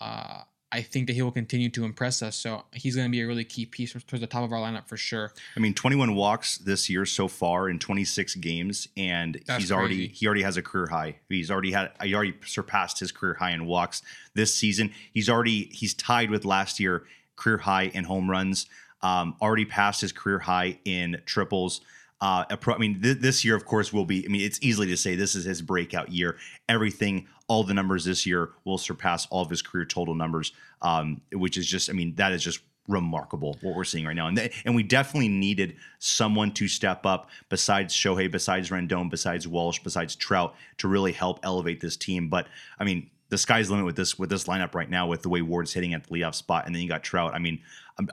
Uh, 0.00 0.42
I 0.70 0.82
think 0.82 1.06
that 1.06 1.14
he 1.14 1.22
will 1.22 1.32
continue 1.32 1.70
to 1.70 1.84
impress 1.84 2.22
us. 2.22 2.36
So 2.36 2.64
he's 2.72 2.94
going 2.94 3.08
to 3.08 3.10
be 3.10 3.22
a 3.22 3.26
really 3.26 3.44
key 3.44 3.64
piece 3.64 3.92
towards 3.92 4.20
the 4.20 4.26
top 4.26 4.44
of 4.44 4.52
our 4.52 4.58
lineup 4.58 4.86
for 4.86 4.96
sure. 4.98 5.32
I 5.56 5.60
mean, 5.60 5.72
21 5.72 6.14
walks 6.14 6.58
this 6.58 6.90
year 6.90 7.06
so 7.06 7.26
far 7.26 7.70
in 7.70 7.78
26 7.78 8.34
games, 8.36 8.88
and 8.96 9.34
That's 9.46 9.62
he's 9.62 9.70
crazy. 9.70 9.74
already 9.74 10.08
he 10.08 10.26
already 10.26 10.42
has 10.42 10.56
a 10.56 10.62
career 10.62 10.88
high. 10.88 11.16
He's 11.28 11.50
already 11.50 11.72
had 11.72 11.92
he 12.02 12.14
already 12.14 12.34
surpassed 12.44 13.00
his 13.00 13.12
career 13.12 13.34
high 13.34 13.52
in 13.52 13.64
walks 13.66 14.02
this 14.34 14.54
season. 14.54 14.92
He's 15.12 15.30
already 15.30 15.70
he's 15.72 15.94
tied 15.94 16.30
with 16.30 16.44
last 16.44 16.78
year 16.78 17.04
career 17.36 17.58
high 17.58 17.84
in 17.84 18.04
home 18.04 18.28
runs. 18.30 18.66
Um, 19.00 19.36
already 19.40 19.64
passed 19.64 20.00
his 20.00 20.12
career 20.12 20.40
high 20.40 20.80
in 20.84 21.22
triples. 21.24 21.80
Uh, 22.20 22.44
pro, 22.56 22.74
I 22.74 22.78
mean, 22.78 23.00
th- 23.00 23.18
this 23.18 23.44
year, 23.44 23.54
of 23.54 23.64
course, 23.64 23.92
will 23.92 24.04
be. 24.04 24.24
I 24.24 24.28
mean, 24.28 24.40
it's 24.40 24.58
easily 24.60 24.88
to 24.88 24.96
say 24.96 25.14
this 25.14 25.36
is 25.36 25.44
his 25.44 25.62
breakout 25.62 26.10
year. 26.10 26.36
Everything, 26.68 27.28
all 27.48 27.64
the 27.64 27.74
numbers 27.74 28.04
this 28.04 28.24
year 28.26 28.50
will 28.64 28.78
surpass 28.78 29.26
all 29.26 29.42
of 29.42 29.50
his 29.50 29.62
career 29.62 29.84
total 29.84 30.14
numbers, 30.14 30.52
um, 30.82 31.20
which 31.32 31.56
is 31.56 31.66
just. 31.66 31.90
I 31.90 31.92
mean, 31.92 32.14
that 32.16 32.32
is 32.32 32.42
just 32.42 32.60
remarkable 32.88 33.58
what 33.60 33.76
we're 33.76 33.84
seeing 33.84 34.06
right 34.06 34.16
now. 34.16 34.28
And 34.28 34.36
th- 34.36 34.62
and 34.64 34.74
we 34.74 34.82
definitely 34.82 35.28
needed 35.28 35.76
someone 35.98 36.52
to 36.52 36.66
step 36.66 37.04
up 37.04 37.28
besides 37.48 37.94
Shohei, 37.94 38.30
besides 38.30 38.70
Rendon, 38.70 39.10
besides 39.10 39.46
Walsh, 39.46 39.80
besides 39.80 40.16
Trout 40.16 40.54
to 40.78 40.88
really 40.88 41.12
help 41.12 41.40
elevate 41.42 41.80
this 41.80 41.96
team. 41.96 42.28
But 42.28 42.48
I 42.78 42.84
mean, 42.84 43.10
the 43.28 43.38
sky's 43.38 43.68
the 43.68 43.74
limit 43.74 43.86
with 43.86 43.96
this 43.96 44.18
with 44.18 44.30
this 44.30 44.44
lineup 44.44 44.74
right 44.74 44.88
now 44.88 45.06
with 45.06 45.22
the 45.22 45.28
way 45.28 45.42
Ward's 45.42 45.72
hitting 45.72 45.94
at 45.94 46.04
the 46.04 46.10
leadoff 46.10 46.34
spot, 46.34 46.66
and 46.66 46.74
then 46.74 46.82
you 46.82 46.88
got 46.88 47.02
Trout. 47.02 47.34
I 47.34 47.38
mean, 47.38 47.60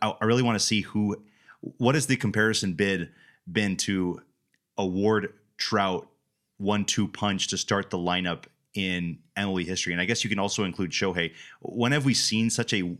I, 0.02 0.14
I 0.22 0.26
really 0.26 0.44
want 0.44 0.60
to 0.60 0.66
see 0.66 0.82
who. 0.82 1.22
What 1.78 1.96
has 1.96 2.06
the 2.06 2.16
comparison 2.16 2.74
bid 2.74 3.10
been 3.52 3.76
to 3.78 4.22
a 4.78 4.86
Ward 4.86 5.34
Trout 5.58 6.08
one-two 6.58 7.08
punch 7.08 7.48
to 7.48 7.58
start 7.58 7.90
the 7.90 7.98
lineup 7.98 8.44
in 8.76 9.18
MLB 9.36 9.66
history? 9.66 9.94
And 9.94 10.02
I 10.02 10.06
guess 10.06 10.24
you 10.24 10.30
can 10.30 10.38
also 10.40 10.64
include 10.64 10.92
Shohei. 10.92 11.34
When 11.62 11.92
have 11.94 12.06
we 12.06 12.14
seen 12.14 12.50
such 12.52 12.74
a 12.74 12.96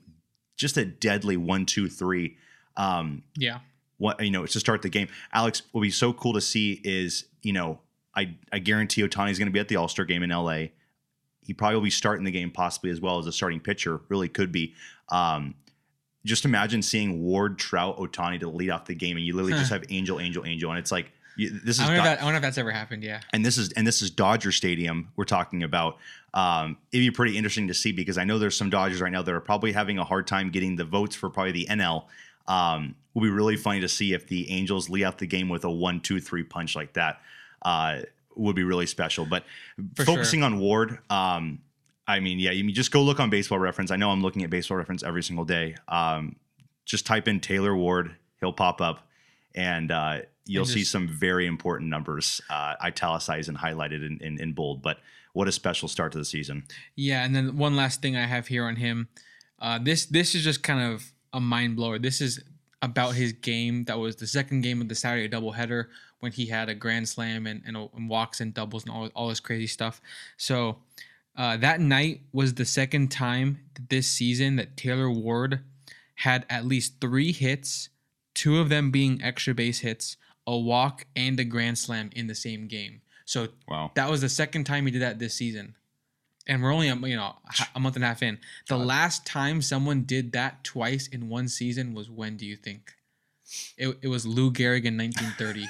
just 0.58 0.78
a 0.78 0.86
deadly 0.86 1.38
one-two-three? 1.38 2.38
Um, 2.78 3.24
Yeah. 3.38 3.60
what 3.98 4.20
you 4.24 4.32
know 4.32 4.46
to 4.46 4.60
start 4.60 4.82
the 4.82 4.90
game. 4.90 5.08
Alex, 5.32 5.62
what 5.72 5.80
would 5.82 5.86
be 5.86 5.92
so 5.92 6.12
cool 6.14 6.34
to 6.34 6.42
see 6.42 6.82
is 6.84 7.26
you 7.44 7.54
know 7.54 7.80
I 8.16 8.36
I 8.52 8.60
guarantee 8.60 9.02
Ohtani's 9.04 9.38
going 9.38 9.48
to 9.48 9.52
be 9.54 9.60
at 9.60 9.68
the 9.68 9.76
All 9.76 9.88
Star 9.88 10.06
game 10.06 10.24
in 10.24 10.32
L.A. 10.32 10.72
He 11.42 11.54
probably 11.54 11.76
will 11.76 11.84
be 11.84 11.90
starting 11.92 12.26
the 12.26 12.32
game 12.32 12.50
possibly 12.50 12.90
as 12.90 13.00
well 13.00 13.20
as 13.20 13.28
a 13.28 13.32
starting 13.32 13.60
pitcher. 13.60 14.02
Really 14.10 14.28
could 14.30 14.52
be. 14.52 14.74
Um, 15.10 15.54
just 16.26 16.44
imagine 16.44 16.82
seeing 16.82 17.22
Ward, 17.22 17.60
Trout, 17.60 17.98
Ohtani 18.00 18.40
to 18.40 18.50
lead 18.50 18.72
off 18.72 18.86
the 18.86 18.96
game, 18.96 19.16
and 19.16 19.24
you 19.26 19.34
literally 19.36 19.54
just 19.54 19.70
have 19.72 19.84
Angel, 19.92 20.20
Angel, 20.20 20.44
Angel, 20.44 20.72
and 20.72 20.80
it's 20.80 20.92
like 20.92 21.12
you, 21.38 21.50
this 21.50 21.78
is 21.78 21.82
I 21.82 21.86
wonder, 21.86 21.98
if 21.98 22.04
Do- 22.04 22.10
that, 22.10 22.22
I 22.22 22.24
wonder 22.24 22.38
if 22.38 22.42
that's 22.44 22.58
ever 22.58 22.72
happened. 22.72 23.04
Yeah. 23.04 23.22
and 23.34 23.46
this 23.46 23.58
is 23.58 23.72
and 23.74 23.86
this 23.86 24.02
is 24.02 24.10
Dodger 24.10 24.52
Stadium 24.52 25.10
we're 25.16 25.26
talking 25.26 25.64
about. 25.64 25.98
Um, 26.34 26.78
it'd 26.92 27.06
be 27.06 27.12
pretty 27.12 27.38
interesting 27.38 27.68
to 27.70 27.74
see 27.74 27.92
because 27.92 28.18
I 28.18 28.24
know 28.26 28.38
there's 28.40 28.58
some 28.58 28.70
Dodgers 28.70 29.02
right 29.02 29.12
now 29.12 29.22
that 29.22 29.34
are 29.34 29.40
probably 29.40 29.72
having 29.72 29.98
a 29.98 30.04
hard 30.04 30.28
time 30.28 30.50
getting 30.50 30.76
the 30.76 30.84
votes 30.86 31.16
for 31.16 31.30
probably 31.30 31.52
the 31.54 31.68
NL. 31.70 32.06
Um, 32.48 32.96
will 33.14 33.24
be 33.24 33.30
really 33.30 33.56
funny 33.56 33.80
to 33.80 33.88
see 33.88 34.14
if 34.14 34.28
the 34.28 34.52
Angels 34.52 34.90
lead 34.90 35.06
out 35.06 35.18
the 35.18 35.26
game 35.28 35.50
with 35.50 35.64
a 35.64 35.72
one, 35.72 36.02
two, 36.02 36.20
three 36.20 36.44
punch 36.44 36.76
like 36.76 36.94
that. 36.94 37.22
Uh, 37.62 38.02
would 38.36 38.56
be 38.56 38.64
really 38.64 38.86
special. 38.86 39.26
But 39.26 39.46
For 39.96 40.04
focusing 40.06 40.44
on 40.44 40.60
Ward, 40.60 41.00
um, 41.10 41.60
I 42.08 42.20
mean, 42.20 42.38
yeah, 42.38 42.52
you 42.52 42.64
mean 42.64 42.76
just 42.76 42.92
go 42.92 43.02
look 43.02 43.20
on 43.20 43.30
Baseball 43.30 43.58
Reference. 43.58 43.90
I 43.92 43.96
know 43.96 44.12
I'm 44.12 44.22
looking 44.22 44.44
at 44.44 44.50
Baseball 44.50 44.78
Reference 44.78 45.04
every 45.04 45.24
single 45.24 45.46
day. 45.46 45.76
Um, 45.88 46.36
just 46.84 47.06
type 47.06 47.28
in 47.28 47.40
Taylor 47.40 47.76
Ward, 47.76 48.16
he'll 48.42 48.54
pop 48.54 48.82
up, 48.82 49.08
and 49.56 49.92
uh, 49.92 50.20
you'll 50.46 50.66
see 50.66 50.84
some 50.84 51.08
very 51.08 51.48
important 51.48 51.90
numbers 51.90 52.42
uh, 52.50 52.76
italicized 52.84 53.50
and 53.50 53.58
highlighted 53.58 54.06
in, 54.06 54.20
in, 54.22 54.40
in 54.40 54.54
bold. 54.54 54.82
But 54.82 55.00
what 55.34 55.48
a 55.48 55.52
special 55.52 55.88
start 55.88 56.12
to 56.14 56.18
the 56.18 56.26
season! 56.26 56.64
Yeah, 56.96 57.24
and 57.26 57.36
then 57.36 57.58
one 57.58 57.76
last 57.76 58.02
thing 58.02 58.16
I 58.16 58.26
have 58.26 58.48
here 58.48 58.66
on 58.66 58.78
him. 58.78 59.10
Uh, 59.60 59.80
this 59.82 60.06
this 60.06 60.36
is 60.36 60.44
just 60.44 60.64
kind 60.64 60.94
of 60.94 61.12
a 61.34 61.40
mind 61.40 61.76
blower. 61.76 62.00
This 62.00 62.22
is 62.22 62.44
about 62.82 63.16
his 63.16 63.34
game. 63.34 63.84
That 63.86 64.00
was 64.00 64.16
the 64.16 64.28
second 64.28 64.62
game 64.62 64.82
of 64.82 64.88
the 64.88 64.96
Saturday 64.96 65.28
doubleheader 65.28 65.88
when 66.20 66.32
he 66.32 66.46
had 66.46 66.70
a 66.70 66.76
grand 66.76 67.10
slam 67.10 67.46
and, 67.48 67.62
and, 67.66 67.76
and 67.76 68.10
walks 68.10 68.42
and 68.42 68.54
doubles 68.54 68.84
and 68.84 68.92
all, 68.92 69.10
all 69.16 69.30
this 69.30 69.40
crazy 69.40 69.68
stuff. 69.68 70.02
So 70.38 70.78
uh, 71.36 71.58
that 71.58 71.80
night 71.80 72.22
was 72.32 72.54
the 72.54 72.66
second 72.66 73.12
time 73.12 73.60
this 73.90 74.08
season 74.08 74.56
that 74.56 74.78
Taylor 74.78 75.10
Ward 75.10 75.62
had 76.16 76.46
at 76.50 76.66
least 76.66 77.02
three 77.02 77.32
hits, 77.32 77.90
two 78.34 78.60
of 78.60 78.70
them 78.70 78.92
being 78.92 79.22
extra 79.22 79.54
base 79.54 79.80
hits, 79.80 80.16
a 80.48 80.58
walk, 80.58 81.06
and 81.16 81.40
a 81.40 81.44
grand 81.44 81.78
slam 81.78 82.10
in 82.16 82.28
the 82.28 82.36
same 82.36 82.68
game. 82.68 83.02
So 83.26 83.48
Wow, 83.68 83.92
that 83.96 84.10
was 84.10 84.22
the 84.22 84.30
second 84.30 84.66
time 84.66 84.86
he 84.86 84.92
did 84.92 85.02
that 85.02 85.20
this 85.20 85.34
season, 85.34 85.76
and 86.48 86.62
we're 86.62 86.74
only 86.74 86.88
you 86.88 87.16
know 87.16 87.36
a 87.74 87.80
month 87.80 87.96
and 87.96 88.04
a 88.04 88.08
half 88.08 88.22
in. 88.22 88.40
The 88.68 88.78
last 88.78 89.26
time 89.26 89.62
someone 89.62 90.04
did 90.04 90.32
that 90.34 90.64
twice 90.64 91.08
in 91.08 91.30
one 91.30 91.48
season 91.48 91.94
was 91.94 92.10
when? 92.10 92.38
Do 92.38 92.46
you 92.46 92.56
think? 92.56 92.94
It, 93.78 93.98
it 94.02 94.08
was 94.08 94.26
Lou 94.26 94.52
Gehrig 94.52 94.86
in 94.86 94.98
1930. 94.98 95.68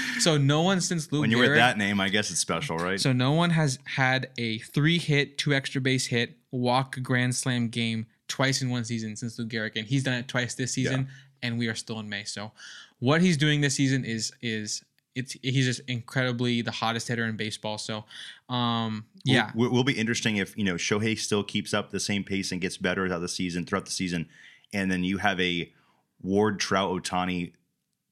so 0.20 0.36
no 0.36 0.60
one 0.60 0.82
since 0.82 1.10
Lou 1.10 1.20
when 1.22 1.30
you're 1.30 1.40
Gehrig. 1.40 1.48
with 1.48 1.56
that 1.56 1.78
name, 1.78 2.00
I 2.00 2.10
guess 2.10 2.30
it's 2.30 2.38
special, 2.40 2.76
right? 2.76 3.00
So 3.00 3.12
no 3.12 3.32
one 3.32 3.50
has 3.50 3.78
had 3.84 4.28
a 4.36 4.58
three 4.58 4.98
hit, 4.98 5.38
two 5.38 5.54
extra 5.54 5.80
base 5.80 6.06
hit, 6.06 6.36
walk 6.50 7.00
grand 7.02 7.34
slam 7.34 7.68
game 7.68 8.06
twice 8.28 8.60
in 8.60 8.70
one 8.70 8.84
season 8.84 9.16
since 9.16 9.38
Lou 9.38 9.46
Gehrig, 9.46 9.72
and 9.76 9.86
he's 9.86 10.02
done 10.02 10.14
it 10.14 10.28
twice 10.28 10.54
this 10.54 10.72
season, 10.72 11.08
and 11.42 11.58
we 11.58 11.68
are 11.68 11.74
still 11.74 11.98
in 11.98 12.08
May. 12.08 12.24
So 12.24 12.52
what 12.98 13.20
he's 13.20 13.36
doing 13.36 13.60
this 13.60 13.74
season 13.74 14.04
is 14.04 14.32
is 14.42 14.82
it's 15.14 15.34
he's 15.42 15.64
just 15.64 15.80
incredibly 15.88 16.62
the 16.62 16.70
hottest 16.70 17.08
hitter 17.08 17.24
in 17.24 17.36
baseball. 17.36 17.78
So 17.78 18.04
um 18.48 19.06
yeah. 19.24 19.50
will, 19.54 19.70
will 19.70 19.84
be 19.84 19.94
interesting 19.94 20.36
if 20.36 20.56
you 20.56 20.64
know 20.64 20.74
Shohei 20.74 21.18
still 21.18 21.42
keeps 21.42 21.74
up 21.74 21.90
the 21.90 22.00
same 22.00 22.22
pace 22.22 22.52
and 22.52 22.60
gets 22.60 22.76
better 22.76 23.06
throughout 23.06 23.20
the 23.20 23.28
season. 23.28 23.64
Throughout 23.64 23.86
the 23.86 23.92
season, 23.92 24.28
and 24.72 24.90
then 24.90 25.02
you 25.02 25.18
have 25.18 25.40
a 25.40 25.72
Ward 26.22 26.60
Trout 26.60 26.90
Ohtani 26.90 27.52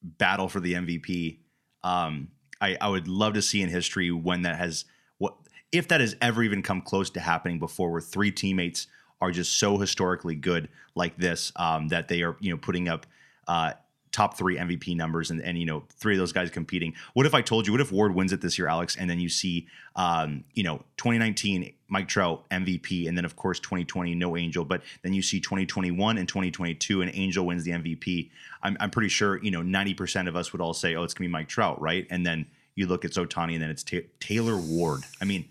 battle 0.02 0.48
for 0.48 0.60
the 0.60 0.74
MVP. 0.74 1.38
Um, 1.82 2.28
I, 2.60 2.76
I 2.80 2.88
would 2.88 3.08
love 3.08 3.34
to 3.34 3.42
see 3.42 3.62
in 3.62 3.68
history 3.68 4.10
when 4.10 4.42
that 4.42 4.56
has 4.56 4.84
what 5.18 5.36
if 5.72 5.88
that 5.88 6.00
has 6.00 6.16
ever 6.20 6.42
even 6.42 6.62
come 6.62 6.80
close 6.80 7.10
to 7.10 7.20
happening 7.20 7.58
before, 7.58 7.90
where 7.90 8.00
three 8.00 8.30
teammates 8.30 8.86
are 9.20 9.30
just 9.30 9.58
so 9.58 9.78
historically 9.78 10.34
good 10.34 10.68
like 10.94 11.16
this 11.16 11.52
um, 11.56 11.88
that 11.88 12.08
they 12.08 12.22
are 12.22 12.36
you 12.40 12.50
know 12.50 12.58
putting 12.58 12.88
up. 12.88 13.06
Uh, 13.46 13.74
top 14.14 14.36
three 14.38 14.56
MVP 14.56 14.96
numbers 14.96 15.32
and, 15.32 15.42
and 15.42 15.58
you 15.58 15.66
know 15.66 15.82
three 15.90 16.14
of 16.14 16.18
those 16.18 16.32
guys 16.32 16.48
competing. 16.48 16.94
What 17.14 17.26
if 17.26 17.34
I 17.34 17.42
told 17.42 17.66
you? 17.66 17.72
What 17.72 17.80
if 17.80 17.90
Ward 17.90 18.14
wins 18.14 18.32
it 18.32 18.40
this 18.40 18.56
year, 18.56 18.68
Alex, 18.68 18.96
and 18.96 19.10
then 19.10 19.18
you 19.18 19.28
see 19.28 19.66
um, 19.96 20.44
you 20.54 20.62
know 20.62 20.78
2019 20.98 21.72
Mike 21.88 22.06
Trout 22.06 22.48
MVP, 22.50 23.08
and 23.08 23.18
then 23.18 23.24
of 23.24 23.34
course 23.34 23.58
2020 23.58 24.14
no 24.14 24.36
Angel, 24.36 24.64
but 24.64 24.82
then 25.02 25.12
you 25.12 25.20
see 25.20 25.40
2021 25.40 26.16
and 26.16 26.28
2022 26.28 27.02
and 27.02 27.10
Angel 27.12 27.44
wins 27.44 27.64
the 27.64 27.72
MVP. 27.72 28.30
I'm, 28.62 28.76
I'm 28.78 28.90
pretty 28.90 29.08
sure 29.08 29.42
you 29.42 29.50
know 29.50 29.62
90% 29.62 30.28
of 30.28 30.36
us 30.36 30.52
would 30.52 30.62
all 30.62 30.74
say, 30.74 30.94
oh, 30.94 31.02
it's 31.02 31.12
gonna 31.12 31.28
be 31.28 31.32
Mike 31.32 31.48
Trout, 31.48 31.80
right? 31.80 32.06
And 32.08 32.24
then 32.24 32.46
you 32.76 32.86
look 32.86 33.04
at 33.04 33.10
Ohtani, 33.10 33.54
and 33.54 33.62
then 33.62 33.70
it's 33.70 33.82
Ta- 33.82 34.08
Taylor 34.20 34.56
Ward. 34.56 35.02
I 35.20 35.24
mean, 35.24 35.46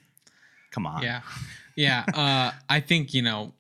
come 0.72 0.88
on. 0.88 1.04
Yeah. 1.04 1.22
Yeah. 1.76 2.06
Uh 2.14 2.52
I 2.70 2.80
think, 2.80 3.14
you 3.14 3.22
know, 3.22 3.52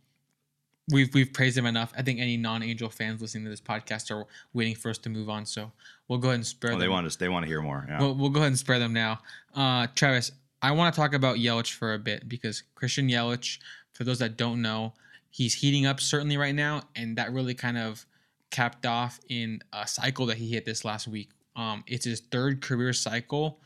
we've 0.91 1.13
we've 1.13 1.31
praised 1.33 1.57
him 1.57 1.65
enough. 1.65 1.93
I 1.97 2.01
think 2.01 2.19
any 2.19 2.37
non-angel 2.37 2.89
fans 2.89 3.21
listening 3.21 3.43
to 3.45 3.49
this 3.49 3.61
podcast 3.61 4.11
are 4.11 4.25
waiting 4.53 4.75
for 4.75 4.89
us 4.89 4.97
to 4.99 5.09
move 5.09 5.29
on. 5.29 5.45
So 5.45 5.71
we'll 6.07 6.19
go 6.19 6.29
ahead 6.29 6.35
and 6.35 6.45
spare 6.45 6.71
Well, 6.71 6.79
them. 6.79 6.85
they 6.85 6.89
want 6.89 7.07
us. 7.07 7.15
They 7.15 7.29
want 7.29 7.43
to 7.43 7.47
hear 7.47 7.61
more. 7.61 7.85
Yeah. 7.87 7.99
We'll, 7.99 8.15
we'll 8.15 8.29
go 8.29 8.39
ahead 8.41 8.49
and 8.49 8.57
spare 8.59 8.79
them 8.79 8.93
now. 8.93 9.19
Uh, 9.55 9.87
Travis, 9.95 10.31
I 10.61 10.71
want 10.71 10.93
to 10.93 10.99
talk 10.99 11.13
about 11.13 11.37
Yelich 11.37 11.71
for 11.73 11.93
a 11.93 11.99
bit 11.99 12.27
because 12.27 12.63
Christian 12.75 13.07
Yelich, 13.09 13.59
for 13.93 14.03
those 14.03 14.19
that 14.19 14.37
don't 14.37 14.61
know, 14.61 14.93
he's 15.29 15.53
heating 15.55 15.85
up 15.85 15.99
certainly 15.99 16.37
right 16.37 16.55
now, 16.55 16.83
and 16.95 17.17
that 17.17 17.31
really 17.33 17.53
kind 17.53 17.77
of 17.77 18.05
capped 18.51 18.85
off 18.85 19.19
in 19.29 19.59
a 19.73 19.87
cycle 19.87 20.25
that 20.27 20.37
he 20.37 20.49
hit 20.51 20.63
this 20.65 20.85
last 20.85 21.07
week. 21.07 21.31
Um, 21.55 21.83
it's 21.87 22.05
his 22.05 22.19
third 22.19 22.61
career 22.61 22.93
cycle, 22.93 23.59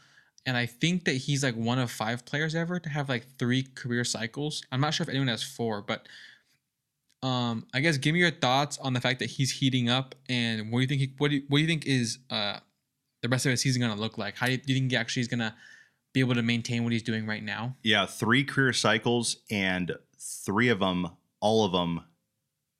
and 0.45 0.55
I 0.57 0.65
think 0.65 1.05
that 1.05 1.13
he's 1.17 1.43
like 1.43 1.55
one 1.55 1.77
of 1.77 1.91
five 1.91 2.25
players 2.25 2.55
ever 2.55 2.79
to 2.79 2.89
have 2.89 3.09
like 3.09 3.25
three 3.37 3.63
career 3.75 4.03
cycles. 4.03 4.63
I'm 4.71 4.79
not 4.81 4.93
sure 4.93 5.03
if 5.03 5.09
anyone 5.09 5.27
has 5.27 5.43
four, 5.43 5.81
but 5.81 6.07
um, 7.27 7.65
I 7.73 7.79
guess 7.81 7.97
give 7.97 8.13
me 8.13 8.19
your 8.19 8.31
thoughts 8.31 8.77
on 8.77 8.93
the 8.93 9.01
fact 9.01 9.19
that 9.19 9.29
he's 9.29 9.51
heating 9.51 9.89
up, 9.89 10.15
and 10.29 10.71
what 10.71 10.79
do 10.79 10.81
you 10.81 10.87
think? 10.87 11.01
He, 11.01 11.13
what 11.17 11.29
do 11.29 11.37
you, 11.37 11.43
what 11.47 11.57
do 11.57 11.61
you 11.61 11.67
think 11.67 11.85
is 11.85 12.19
uh 12.29 12.59
the 13.21 13.29
rest 13.29 13.45
of 13.45 13.51
his 13.51 13.61
season 13.61 13.81
going 13.81 13.93
to 13.93 13.99
look 13.99 14.17
like? 14.17 14.35
How 14.37 14.45
do 14.45 14.53
you, 14.53 14.57
do 14.57 14.73
you 14.73 14.79
think 14.79 14.91
he 14.91 14.97
actually 14.97 15.21
is 15.21 15.27
going 15.27 15.39
to 15.39 15.53
be 16.13 16.19
able 16.19 16.35
to 16.35 16.43
maintain 16.43 16.83
what 16.83 16.93
he's 16.93 17.03
doing 17.03 17.25
right 17.25 17.43
now? 17.43 17.75
Yeah, 17.83 18.05
three 18.05 18.43
career 18.43 18.73
cycles, 18.73 19.37
and 19.49 19.95
three 20.19 20.69
of 20.69 20.79
them, 20.79 21.09
all 21.39 21.65
of 21.65 21.71
them, 21.71 22.01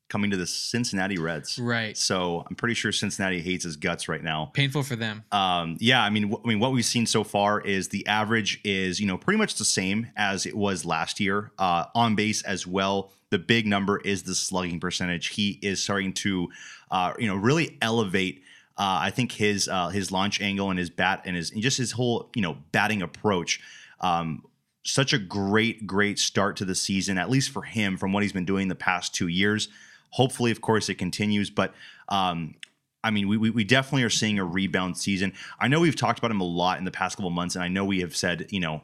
coming 0.10 0.32
to 0.32 0.38
the 0.38 0.48
Cincinnati 0.48 1.18
Reds. 1.18 1.60
Right. 1.60 1.98
So 1.98 2.46
I'm 2.50 2.56
pretty 2.56 2.76
sure 2.76 2.92
Cincinnati 2.92 3.42
hates 3.42 3.64
his 3.66 3.76
guts 3.76 4.08
right 4.08 4.24
now. 4.24 4.52
Painful 4.54 4.84
for 4.84 4.96
them. 4.96 5.24
Um, 5.32 5.78
yeah, 5.80 6.02
I 6.02 6.10
mean, 6.10 6.32
wh- 6.32 6.42
I 6.44 6.48
mean, 6.48 6.60
what 6.60 6.72
we've 6.72 6.86
seen 6.86 7.06
so 7.06 7.24
far 7.24 7.60
is 7.60 7.90
the 7.90 8.06
average 8.08 8.62
is 8.64 9.00
you 9.00 9.08
know 9.08 9.18
pretty 9.18 9.38
much 9.38 9.56
the 9.56 9.66
same 9.66 10.08
as 10.16 10.46
it 10.46 10.56
was 10.56 10.86
last 10.86 11.20
year. 11.20 11.52
Uh, 11.58 11.86
on 11.94 12.16
base 12.16 12.42
as 12.44 12.66
well. 12.66 13.12
The 13.30 13.40
big 13.40 13.68
number 13.68 14.00
is 14.00 14.24
the 14.24 14.36
slugging 14.36 14.80
percentage. 14.80 15.28
He 15.28 15.60
is 15.62 15.82
starting 15.82 16.14
to, 16.14 16.48
uh, 16.90 17.12
you 17.20 17.28
know, 17.28 17.36
really 17.36 17.78
elevate. 17.82 18.44
Uh, 18.78 19.00
I 19.02 19.10
think 19.10 19.34
his 19.34 19.68
uh, 19.68 19.90
his 19.90 20.12
launch 20.12 20.40
angle 20.40 20.70
and 20.70 20.80
his 20.80 20.90
bat 20.90 21.24
and 21.26 21.36
his 21.36 21.52
and 21.52 21.62
just 21.62 21.78
his 21.78 21.92
whole 21.92 22.30
you 22.36 22.42
know 22.42 22.58
batting 22.72 23.02
approach. 23.02 23.60
Um, 24.00 24.44
such 24.84 25.12
a 25.12 25.18
great 25.18 25.86
great 25.86 26.18
start 26.20 26.56
to 26.58 26.66
the 26.66 26.76
season, 26.76 27.18
at 27.18 27.30
least 27.30 27.50
for 27.50 27.64
him, 27.64 27.98
from 27.98 28.14
what 28.14 28.24
he's 28.24 28.32
been 28.32 28.46
doing 28.46 28.70
the 28.70 28.76
past 28.76 29.14
two 29.14 29.28
years. 29.28 29.68
Hopefully, 30.12 30.52
of 30.52 30.62
course, 30.62 30.90
it 30.90 30.96
continues, 30.96 31.50
but 31.50 31.74
um, 32.10 32.56
I 33.04 33.12
mean, 33.12 33.28
we, 33.28 33.38
we 33.38 33.64
definitely 33.64 34.04
are 34.04 34.10
seeing 34.10 34.40
a 34.40 34.46
rebound 34.46 34.98
season. 34.98 35.34
I 35.60 35.68
know 35.68 35.80
we've 35.80 35.96
talked 35.96 36.20
about 36.20 36.32
him 36.32 36.42
a 36.42 36.46
lot 36.46 36.78
in 36.80 36.86
the 36.86 36.92
past 36.92 37.18
couple 37.18 37.30
months, 37.30 37.56
and 37.56 37.64
I 37.64 37.68
know 37.68 37.86
we 37.86 38.02
have 38.02 38.16
said, 38.16 38.48
you 38.50 38.60
know, 38.60 38.84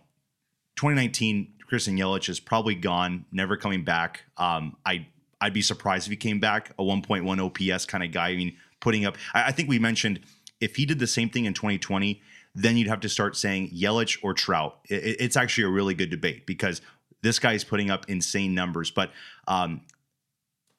2019 0.75 1.53
Christian 1.67 1.97
Yelich 1.97 2.29
is 2.29 2.39
probably 2.39 2.75
gone, 2.75 3.25
never 3.31 3.57
coming 3.57 3.83
back. 3.83 4.23
Um, 4.37 4.75
I 4.85 5.07
I'd 5.41 5.53
be 5.53 5.61
surprised 5.61 6.07
if 6.07 6.11
he 6.11 6.15
came 6.17 6.39
back, 6.39 6.69
a 6.79 6.83
1.1 6.83 7.71
OPS 7.73 7.85
kind 7.85 8.03
of 8.03 8.11
guy. 8.11 8.29
I 8.29 8.35
mean, 8.35 8.55
putting 8.79 9.05
up. 9.05 9.17
I, 9.33 9.45
I 9.47 9.51
think 9.51 9.67
we 9.69 9.77
mentioned 9.79 10.21
if 10.61 10.75
he 10.77 10.85
did 10.85 10.99
the 10.99 11.07
same 11.07 11.29
thing 11.29 11.45
in 11.45 11.53
2020, 11.53 12.21
then 12.55 12.77
you'd 12.77 12.87
have 12.87 13.01
to 13.01 13.09
start 13.09 13.35
saying 13.35 13.71
Yelich 13.71 14.19
or 14.21 14.33
Trout. 14.33 14.77
It- 14.85 15.17
it's 15.19 15.35
actually 15.35 15.65
a 15.65 15.69
really 15.69 15.93
good 15.95 16.09
debate 16.09 16.45
because 16.45 16.81
this 17.23 17.39
guy 17.39 17.53
is 17.53 17.63
putting 17.63 17.89
up 17.89 18.09
insane 18.09 18.53
numbers, 18.53 18.91
but 18.91 19.11
um, 19.47 19.81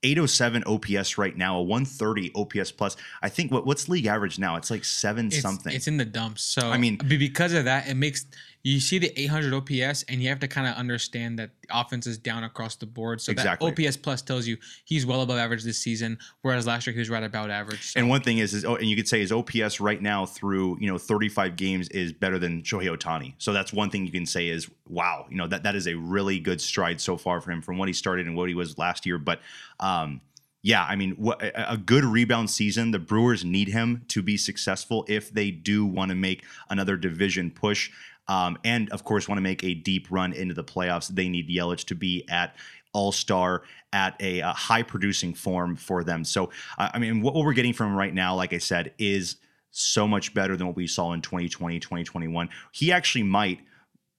807 0.05 0.65
OPS 0.67 1.19
right 1.19 1.37
now, 1.37 1.57
a 1.59 1.63
130 1.63 2.33
OPS 2.35 2.71
plus. 2.71 2.97
I 3.23 3.29
think 3.29 3.51
what 3.51 3.67
what's 3.67 3.89
league 3.89 4.07
average 4.07 4.39
now? 4.39 4.57
It's 4.57 4.71
like 4.71 4.85
seven 4.85 5.27
It's, 5.27 5.41
something. 5.41 5.73
It's 5.75 5.89
in 5.89 5.97
the 5.97 6.05
dumps. 6.05 6.43
So 6.43 6.71
I 6.71 6.77
mean- 6.79 6.97
because 6.97 7.53
of 7.53 7.65
that, 7.65 7.89
it 7.89 7.95
makes 7.95 8.27
you 8.65 8.81
see 8.81 8.99
the 8.99 9.13
800 9.21 9.53
OPS, 9.53 10.05
and 10.05 10.23
you 10.23 10.31
have 10.31 10.41
to 10.41 10.49
kind 10.49 10.67
of 10.67 10.75
understand 10.75 11.39
that 11.39 11.51
the 11.61 11.79
offense 11.79 12.07
is 12.07 12.17
down 12.17 12.45
across 12.45 12.77
the 12.77 12.87
board. 12.87 13.21
So 13.21 13.31
Exactly. 13.31 13.71
that 13.71 13.87
OPS 13.87 13.99
plus 13.99 14.23
tells 14.23 14.47
you 14.47 14.57
he's 14.87 15.05
well 15.05 15.21
above 15.21 15.37
average 15.37 15.63
this 15.63 15.79
season, 15.79 16.19
whereas 16.41 16.67
last 16.67 16.87
year 16.87 16.95
he 16.95 16.99
was 16.99 17.11
right 17.11 17.23
about 17.23 17.51
average. 17.51 17.93
So. 17.93 18.01
and 18.01 18.09
one 18.09 18.23
thing 18.23 18.39
is, 18.39 18.55
is 18.55 18.65
oh, 18.65 18.77
and 18.77 18.87
you 18.87 18.97
could 18.97 19.07
say 19.07 19.21
his 19.21 19.33
OPS 19.33 19.81
right 19.81 20.01
now 20.01 20.25
through 20.25 20.79
you 20.81 20.91
know 20.91 20.97
35 20.97 21.57
games 21.57 21.89
is 21.91 22.15
better 22.15 22.39
than 22.39 22.63
Shohei 22.63 22.89
Ohtani. 22.97 23.35
So 23.37 23.53
that's 23.53 23.71
one 23.71 23.91
thing 23.91 24.07
you 24.07 24.13
can 24.13 24.27
say 24.27 24.49
is 24.49 24.71
wow, 24.89 25.27
you 25.29 25.37
know 25.37 25.47
that 25.47 25.63
that 25.63 25.77
is 25.77 25.87
a 25.87 25.95
really 25.95 26.41
good 26.41 26.61
stride 26.61 27.03
so 27.03 27.19
far 27.19 27.43
for 27.43 27.51
him 27.51 27.61
from 27.61 27.77
what 27.77 27.89
he 27.89 27.93
started 27.93 28.27
and 28.27 28.35
what 28.35 28.49
he 28.49 28.55
was 28.55 28.79
last 28.79 29.05
year. 29.05 29.19
But 29.19 29.41
um, 29.79 30.23
yeah, 30.65 30.87
I 30.89 30.97
mean, 30.97 31.15
a 31.55 31.77
good 31.77 32.05
rebound 32.05 32.49
season. 32.49 32.91
The 32.91 32.99
Brewers 32.99 33.45
need 33.45 33.69
him 33.69 34.07
to 34.09 34.23
be 34.23 34.39
successful 34.39 35.05
if 35.09 35.31
they 35.31 35.51
do 35.51 35.85
want 35.85 36.09
to 36.09 36.15
make 36.15 36.43
another 36.71 36.97
division 36.97 37.51
push. 37.51 37.91
Um, 38.29 38.59
and 38.65 38.91
of 38.91 39.05
course, 39.05 39.29
want 39.29 39.39
to 39.39 39.43
make 39.43 39.63
a 39.65 39.75
deep 39.75 40.07
run 40.11 40.33
into 40.33 40.55
the 40.55 40.65
playoffs. 40.65 41.09
They 41.09 41.29
need 41.29 41.49
Yelich 41.49 41.85
to 41.87 41.95
be 41.95 42.27
at 42.29 42.57
all 42.93 43.13
star 43.13 43.63
at 43.93 44.17
a, 44.21 44.41
uh 44.41 44.53
high 44.53 44.83
producing 44.83 45.35
form 45.35 45.77
for 45.77 46.05
them. 46.05 46.25
So, 46.25 46.51
I 46.79 46.99
mean, 46.99 47.21
what, 47.21 47.35
what 47.35 47.45
we're 47.45 47.53
getting 47.53 47.73
from 47.73 47.95
right 47.95 48.15
now, 48.15 48.35
like 48.35 48.53
I 48.53 48.59
said, 48.59 48.93
is 48.99 49.37
so 49.73 50.07
much 50.07 50.33
better 50.33 50.57
than 50.57 50.69
what 50.69 50.77
we 50.77 50.87
saw 50.87 51.13
in 51.13 51.21
2020, 51.21 51.81
2021. 51.81 52.49
He 52.73 52.93
actually 52.93 53.25
might 53.25 53.61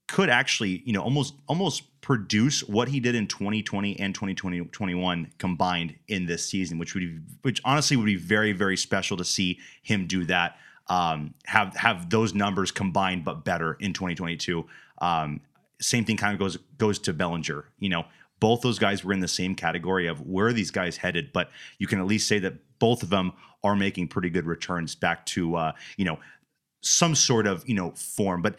could 0.08 0.30
actually, 0.30 0.84
you 0.86 0.94
know, 0.94 1.02
almost 1.02 1.34
almost 1.48 2.02
produce 2.02 2.62
what 2.64 2.88
he 2.88 3.00
did 3.00 3.16
in 3.16 3.26
2020 3.26 4.00
and 4.00 4.14
2021 4.14 5.32
combined 5.40 5.96
in 6.08 6.28
this 6.28 6.48
season, 6.48 6.78
which 6.78 6.94
would 6.94 7.02
be, 7.02 7.20
which 7.42 7.60
honestly 7.66 7.98
would 7.98 8.06
be 8.06 8.16
very 8.16 8.52
very 8.52 8.78
special 8.78 9.18
to 9.18 9.26
see 9.26 9.60
him 9.82 10.06
do 10.06 10.24
that. 10.26 10.58
Um, 10.88 11.34
have 11.46 11.76
have 11.76 12.10
those 12.10 12.34
numbers 12.34 12.72
combined 12.72 13.26
but 13.26 13.44
better 13.44 13.74
in 13.80 13.94
2022. 13.94 14.66
Um, 15.00 15.42
same 15.82 16.06
thing 16.06 16.18
kind 16.18 16.34
of 16.34 16.40
goes 16.40 16.58
goes 16.78 17.00
to 17.00 17.14
Bellinger. 17.14 17.66
You 17.80 17.90
know, 17.90 18.06
both 18.40 18.62
those 18.62 18.80
guys 18.80 19.04
were 19.04 19.14
in 19.14 19.20
the 19.20 19.28
same 19.28 19.56
category 19.56 20.08
of 20.08 20.22
where 20.22 20.48
are 20.48 20.54
these 20.54 20.72
guys 20.72 20.98
headed, 20.98 21.34
but 21.34 21.50
you 21.80 21.88
can 21.88 22.00
at 22.00 22.06
least 22.06 22.28
say 22.28 22.40
that 22.40 22.54
both 22.80 23.04
of 23.04 23.10
them 23.10 23.34
are 23.64 23.76
making 23.76 24.08
pretty 24.08 24.30
good 24.30 24.46
returns 24.46 24.96
back 24.96 25.26
to 25.28 25.56
uh, 25.56 25.72
you 25.98 26.06
know 26.06 26.20
some 26.82 27.16
sort 27.16 27.48
of 27.48 27.68
you 27.68 27.76
know 27.76 27.92
form. 27.92 28.42
But 28.42 28.58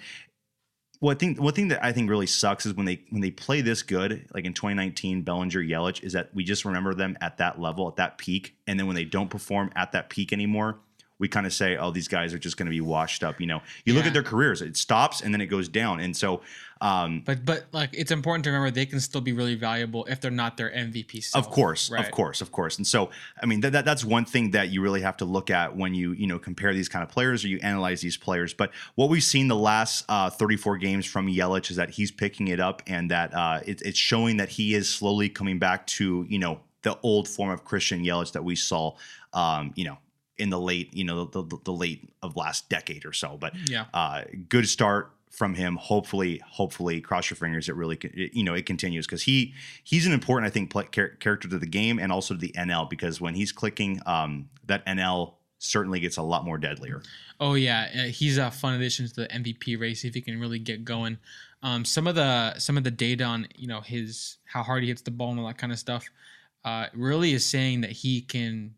one 1.01 1.17
thing 1.17 1.37
one 1.37 1.55
thing 1.55 1.69
that 1.69 1.85
I 1.85 1.93
think 1.93 2.11
really 2.11 2.27
sucks 2.27 2.67
is 2.67 2.75
when 2.75 2.87
they 2.87 3.03
when 3.11 3.23
they 3.23 3.31
play 3.31 3.61
this 3.61 3.83
good, 3.83 4.27
like 4.35 4.45
in 4.45 4.55
2019, 4.55 5.23
Bellinger, 5.23 5.61
Yelich, 5.61 6.03
is 6.03 6.12
that 6.15 6.35
we 6.35 6.45
just 6.45 6.65
remember 6.65 6.95
them 6.95 7.17
at 7.21 7.39
that 7.39 7.61
level, 7.61 7.89
at 7.89 7.97
that 7.97 8.19
peak, 8.19 8.57
and 8.67 8.79
then 8.79 8.87
when 8.87 8.97
they 8.97 9.05
don't 9.05 9.31
perform 9.31 9.71
at 9.77 9.93
that 9.93 10.11
peak 10.11 10.33
anymore, 10.33 10.81
we 11.18 11.29
kind 11.29 11.46
of 11.46 11.52
say, 11.52 11.76
oh, 11.76 11.90
these 11.90 12.09
guys 12.09 12.35
are 12.35 12.38
just 12.38 12.57
going 12.57 12.66
to 12.66 12.70
be 12.70 12.81
washed 12.81 13.24
up. 13.24 13.40
You 13.40 13.46
know, 13.46 13.62
you 13.85 13.94
look 13.94 14.07
at 14.07 14.12
their 14.12 14.22
careers, 14.22 14.62
it 14.62 14.76
stops 14.76 15.22
and 15.22 15.33
then 15.33 15.40
it 15.40 15.46
goes 15.46 15.68
down, 15.68 16.00
and 16.00 16.16
so. 16.16 16.42
Um, 16.79 17.22
but 17.24 17.42
but 17.46 17.64
like 17.72 17.90
it's 17.94 18.11
important 18.11 18.44
to 18.44 18.50
remember 18.50 18.70
they 18.70 18.85
can 18.85 19.00
still 19.00 19.22
be 19.22 19.33
really 19.33 19.55
valuable 19.55 20.05
if 20.05 20.20
they're 20.20 20.31
not 20.31 20.59
their 20.59 20.70
MVP. 20.70 21.24
Self, 21.24 21.46
Of 21.46 21.50
course, 21.50 21.90
right? 21.90 22.05
of 22.05 22.11
course, 22.11 22.42
of 22.42 22.52
course. 22.52 22.76
And 22.76 22.87
so, 22.87 23.09
I 23.42 23.46
mean, 23.46 23.62
that, 23.62 23.72
that 23.72 23.87
that's 23.87 24.05
one 24.05 24.26
thing 24.26 24.50
that 24.50 24.68
you 24.68 24.83
really 24.83 25.00
have 25.00 25.16
to 25.18 25.24
look 25.24 25.48
at 25.48 25.74
when 25.74 25.94
you 25.94 26.12
you 26.12 26.26
know 26.26 26.38
compare 26.38 26.74
these 26.74 26.90
kind 26.90 27.02
of 27.02 27.09
players 27.09 27.44
or 27.44 27.48
you 27.48 27.59
analyze 27.62 28.02
these 28.02 28.18
players. 28.18 28.52
But 28.52 28.72
what 28.94 29.09
we've 29.09 29.24
seen 29.24 29.48
the 29.48 29.57
last 29.57 30.05
uh, 30.11 30.29
34 30.29 30.76
games 30.76 31.07
from 31.07 31.29
Yelich 31.29 31.70
is 31.70 31.76
that 31.76 31.90
he's 31.90 32.11
picking 32.11 32.48
it 32.48 32.61
up 32.61 32.83
and 32.87 33.11
that 33.11 33.33
uh, 33.33 33.61
it, 33.64 33.81
it's 33.81 33.98
showing 33.98 34.37
that 34.37 34.50
he 34.50 34.74
is 34.74 34.87
slowly 34.87 35.31
coming 35.31 35.59
back 35.59 35.87
to 35.87 36.26
you 36.29 36.38
know 36.38 36.61
the 36.87 36.98
old 37.02 37.26
form 37.26 37.50
of 37.50 37.64
Christian 37.64 38.05
Yelich 38.05 38.33
that 38.33 38.44
we 38.44 38.55
saw, 38.55 38.94
um, 39.33 39.72
you 39.74 39.85
know, 39.85 39.98
in 40.38 40.51
the 40.51 40.61
late 40.61 40.92
you 40.94 41.05
know 41.05 41.25
the, 41.25 41.42
the, 41.42 41.57
the 41.64 41.72
late 41.72 42.09
of 42.22 42.37
last 42.37 42.68
decade 42.68 43.05
or 43.07 43.12
so. 43.12 43.37
But 43.38 43.55
Yeah. 43.68 43.87
uh, 43.94 44.22
good 44.49 44.68
start 44.68 45.12
from 45.31 45.55
him. 45.55 45.77
Hopefully, 45.77 46.40
hopefully, 46.46 47.01
cross 47.01 47.29
your 47.31 47.37
fingers. 47.37 47.68
It 47.68 47.75
really, 47.75 47.99
it- 48.03 48.35
you 48.35 48.42
know, 48.44 48.55
it 48.55 48.66
continues 48.66 49.07
because 49.07 49.22
he 49.25 49.55
he's 49.85 50.07
an 50.07 50.12
important, 50.12 50.46
I 50.46 50.51
think, 50.51 50.70
pla 50.70 50.83
char- 50.85 51.16
character 51.20 51.49
to 51.49 51.59
the 51.59 51.66
game 51.66 51.99
and 51.99 52.11
also 52.12 52.35
to 52.35 52.40
the 52.40 52.53
NL 52.57 52.88
because 52.88 53.20
when 53.20 53.35
he's 53.35 53.53
clicking, 53.53 54.01
um, 54.07 54.49
that 54.66 54.85
NL 54.87 55.35
certainly 55.59 56.01
gets 56.01 56.16
a 56.18 56.22
lot 56.22 56.44
more 56.44 56.59
deadlier. 56.59 57.03
Oh 57.40 57.55
yeah, 57.55 57.88
uh, 57.94 58.03
he's 58.09 58.38
a 58.38 58.51
fun 58.51 58.75
addition 58.75 59.09
to 59.09 59.14
the 59.14 59.27
MVP 59.29 59.79
race 59.79 60.05
if 60.05 60.14
he 60.14 60.20
can 60.22 60.40
really 60.40 60.59
get 60.59 60.85
going. 60.85 61.18
Um, 61.62 61.85
some 61.85 62.07
of 62.07 62.14
the 62.14 62.59
some 62.59 62.77
of 62.77 62.85
the 62.85 62.90
data 62.90 63.25
on 63.25 63.49
you 63.57 63.66
know 63.66 63.81
his 63.81 64.37
how 64.44 64.62
hard 64.62 64.83
he 64.83 64.88
hits 64.88 65.03
the 65.03 65.11
ball 65.11 65.31
and 65.33 65.40
all 65.40 65.46
that 65.46 65.59
kind 65.59 65.72
of 65.72 65.79
stuff 65.79 66.09
uh, 66.64 66.87
really 66.94 67.33
is 67.33 67.44
saying 67.44 67.81
that 67.83 67.90
he 67.92 68.20
can 68.22 68.75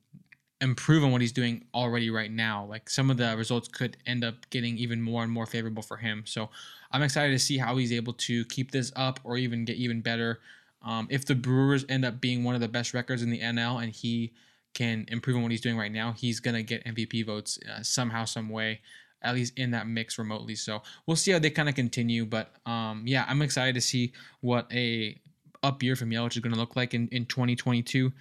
improve 0.61 1.05
on 1.05 1.13
what 1.13 1.21
he's 1.21 1.33
doing 1.33 1.65
already 1.73 2.11
right 2.11 2.31
now. 2.31 2.65
Like 2.65 2.91
some 2.91 3.11
of 3.11 3.17
the 3.17 3.37
results 3.37 3.69
could 3.69 3.97
end 4.07 4.25
up 4.25 4.49
getting 4.51 4.77
even 4.79 5.01
more 5.01 5.23
and 5.23 5.31
more 5.31 5.47
favorable 5.47 5.83
for 5.83 5.97
him. 5.97 6.25
So 6.27 6.51
I'm 6.91 7.03
excited 7.03 7.33
to 7.33 7.39
see 7.39 7.59
how 7.59 7.77
he's 7.77 7.93
able 7.93 8.15
to 8.15 8.45
keep 8.47 8.71
this 8.71 8.93
up 8.97 9.21
or 9.25 9.37
even 9.37 9.65
get 9.65 9.77
even 9.77 10.01
better. 10.01 10.41
Um, 10.83 11.07
if 11.11 11.25
the 11.25 11.35
Brewers 11.35 11.85
end 11.89 12.05
up 12.05 12.21
being 12.21 12.45
one 12.45 12.55
of 12.55 12.61
the 12.61 12.69
best 12.69 12.95
records 12.95 13.23
in 13.23 13.31
the 13.31 13.41
NL 13.41 13.83
and 13.83 13.93
he 13.93 14.33
can 14.75 15.07
improve 15.09 15.37
on 15.37 15.43
what 15.43 15.51
he's 15.51 15.61
doing 15.61 15.77
right 15.77 15.93
now, 15.93 16.13
he's 16.13 16.41
gonna 16.41 16.63
get 16.63 16.85
MVP 16.85 17.27
votes 17.27 17.59
uh, 17.71 17.83
somehow, 17.83 18.25
some 18.25 18.49
way, 18.49 18.81
at 19.23 19.35
least 19.35 19.59
in 19.59 19.71
that 19.73 19.87
mix 19.87 20.19
remotely. 20.19 20.55
So 20.55 20.83
we'll 21.07 21.17
see 21.17 21.31
how 21.31 21.39
they 21.39 21.51
kind 21.51 21.69
of 21.69 21.75
continue. 21.75 22.25
But 22.25 22.53
um, 22.67 23.03
yeah, 23.07 23.25
I'm 23.29 23.43
excited 23.43 23.75
to 23.75 23.81
see 23.81 24.13
what 24.41 24.73
a 24.73 25.21
up 25.63 25.83
year 25.83 25.97
from 25.97 26.11
Yelich 26.11 26.37
is 26.37 26.39
gonna 26.39 26.57
look 26.57 26.75
like 26.75 26.95
in 26.95 27.09
in 27.09 27.27
2022. 27.27 28.13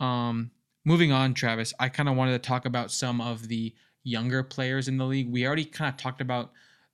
Um, 0.00 0.50
moving 0.84 1.12
on, 1.12 1.34
Travis, 1.34 1.72
I 1.78 1.88
kind 1.88 2.08
of 2.08 2.16
wanted 2.16 2.32
to 2.32 2.48
talk 2.48 2.64
about 2.64 2.90
some 2.90 3.20
of 3.20 3.48
the 3.48 3.74
younger 4.02 4.42
players 4.42 4.88
in 4.88 4.96
the 4.96 5.04
league. 5.04 5.30
We 5.30 5.46
already 5.46 5.64
kind 5.64 5.92
of 5.92 6.00
talked 6.00 6.20
about 6.20 6.52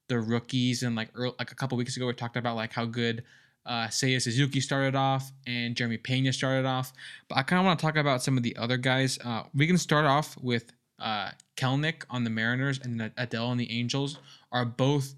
the 0.09 0.21
rookies 0.21 0.83
and 0.83 0.95
like 0.95 1.11
earl 1.15 1.35
like 1.39 1.51
a 1.51 1.55
couple 1.55 1.77
weeks 1.77 1.97
ago 1.97 2.07
we 2.07 2.13
talked 2.13 2.37
about 2.37 2.55
like 2.55 2.73
how 2.73 2.85
good 2.85 3.25
uh, 3.65 3.89
Seiya 3.89 4.23
Suzuki 4.23 4.61
started 4.61 4.95
off 4.95 5.33
and 5.47 5.75
Jeremy 5.75 5.99
Pena 5.99 6.33
started 6.33 6.67
off. 6.67 6.93
But 7.29 7.39
I 7.39 7.43
kind 7.43 7.59
of 7.59 7.67
want 7.67 7.81
to 7.81 7.85
talk 7.85 7.97
about 7.97 8.23
some 8.23 8.37
of 8.37 8.45
the 8.45 8.57
other 8.57 8.77
guys. 8.77 9.19
Uh, 9.25 9.43
we 9.55 9.67
can 9.67 9.77
start 9.77 10.05
off 10.05 10.37
with 10.41 10.73
uh, 11.01 11.31
Kelenic 11.57 12.05
on 12.09 12.25
the 12.25 12.31
Mariners 12.31 12.79
and 12.83 13.01
Adell 13.17 13.49
on 13.49 13.57
the 13.57 13.71
Angels 13.71 14.19
are 14.53 14.65
both 14.65 15.15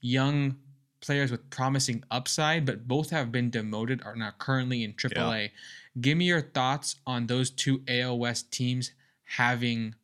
young 0.00 0.56
players 1.00 1.30
with 1.30 1.48
promising 1.50 2.02
upside, 2.10 2.66
but 2.66 2.86
both 2.88 3.10
have 3.10 3.30
been 3.30 3.50
demoted 3.50 4.04
are 4.04 4.16
now 4.16 4.32
currently 4.38 4.82
in 4.84 4.92
AAA. 4.94 5.50
Give 6.00 6.16
me 6.16 6.26
your 6.26 6.40
thoughts 6.40 6.96
on 7.06 7.26
those 7.26 7.50
two 7.50 7.82
AL 7.86 8.18
West 8.18 8.50
teams 8.50 8.92
having, 9.24 9.94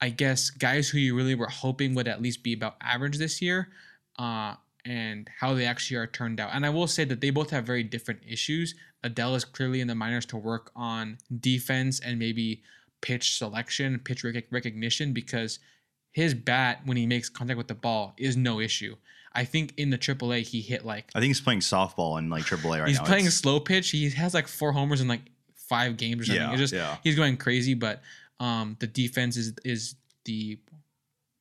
I 0.00 0.10
guess, 0.10 0.50
guys 0.50 0.88
who 0.88 0.98
you 0.98 1.16
really 1.16 1.34
were 1.34 1.48
hoping 1.48 1.94
would 1.94 2.08
at 2.08 2.22
least 2.22 2.42
be 2.42 2.52
about 2.52 2.76
average 2.80 3.18
this 3.18 3.42
year, 3.42 3.68
uh, 4.18 4.54
and 4.84 5.28
how 5.40 5.54
they 5.54 5.66
actually 5.66 5.96
are 5.96 6.06
turned 6.06 6.38
out. 6.38 6.50
And 6.52 6.64
I 6.64 6.70
will 6.70 6.86
say 6.86 7.04
that 7.04 7.20
they 7.20 7.30
both 7.30 7.50
have 7.50 7.64
very 7.64 7.82
different 7.82 8.20
issues. 8.26 8.74
Adell 9.02 9.34
is 9.36 9.44
clearly 9.44 9.80
in 9.80 9.88
the 9.88 9.94
minors 9.94 10.26
to 10.26 10.36
work 10.36 10.70
on 10.76 11.18
defense 11.40 12.00
and 12.00 12.18
maybe 12.18 12.62
pitch 13.00 13.36
selection, 13.38 13.98
pitch 13.98 14.24
rec- 14.24 14.50
recognition, 14.50 15.12
because 15.12 15.58
his 16.12 16.34
bat 16.34 16.80
when 16.84 16.96
he 16.96 17.06
makes 17.06 17.28
contact 17.28 17.58
with 17.58 17.68
the 17.68 17.74
ball 17.74 18.14
is 18.16 18.36
no 18.36 18.60
issue. 18.60 18.94
I 19.34 19.44
think 19.44 19.74
in 19.76 19.90
the 19.90 19.98
AAA 19.98 20.42
he 20.42 20.60
hit 20.60 20.84
like 20.84 21.10
I 21.14 21.18
think 21.20 21.28
he's 21.28 21.40
playing 21.40 21.60
softball 21.60 22.18
in 22.18 22.30
like 22.30 22.44
AAA 22.44 22.80
right 22.80 22.88
he's 22.88 22.98
now. 22.98 23.04
playing 23.04 23.26
It's- 23.26 23.34
slow 23.38 23.60
pitch. 23.60 23.90
He 23.90 24.08
has 24.10 24.34
like 24.34 24.48
four 24.48 24.72
homers 24.72 25.00
in 25.00 25.08
like 25.08 25.22
five 25.54 25.96
games 25.96 26.22
or 26.22 26.24
something. 26.26 26.50
Yeah, 26.50 26.56
just 26.56 26.72
yeah. 26.72 26.96
he's 27.02 27.16
going 27.16 27.36
crazy. 27.36 27.74
But 27.74 28.02
um, 28.40 28.76
the 28.80 28.86
defense 28.86 29.36
is 29.36 29.54
is 29.64 29.94
the 30.24 30.58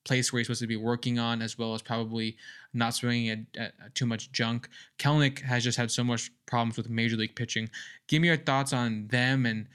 place 0.06 0.34
where 0.34 0.40
he's 0.40 0.48
supposed 0.48 0.62
to 0.62 0.68
be 0.68 0.76
working 0.76 1.18
on, 1.20 1.42
as 1.42 1.58
well 1.58 1.74
as 1.74 1.82
probably 1.82 2.36
not 2.74 2.94
swinging 2.94 3.30
at, 3.30 3.40
at, 3.56 3.74
at 3.86 3.96
too 3.96 4.06
much 4.06 4.32
junk. 4.32 4.68
Kelenic 5.00 5.40
has 5.42 5.64
just 5.64 5.78
had 5.78 5.92
so 5.92 6.04
much 6.04 6.32
problems 6.46 6.76
with 6.76 6.90
major 6.90 7.16
league 7.16 7.36
pitching. 7.36 7.70
Give 8.08 8.22
me 8.22 8.28
your 8.28 8.38
thoughts 8.38 8.74
on 8.74 9.08
them 9.08 9.46
and 9.46 9.68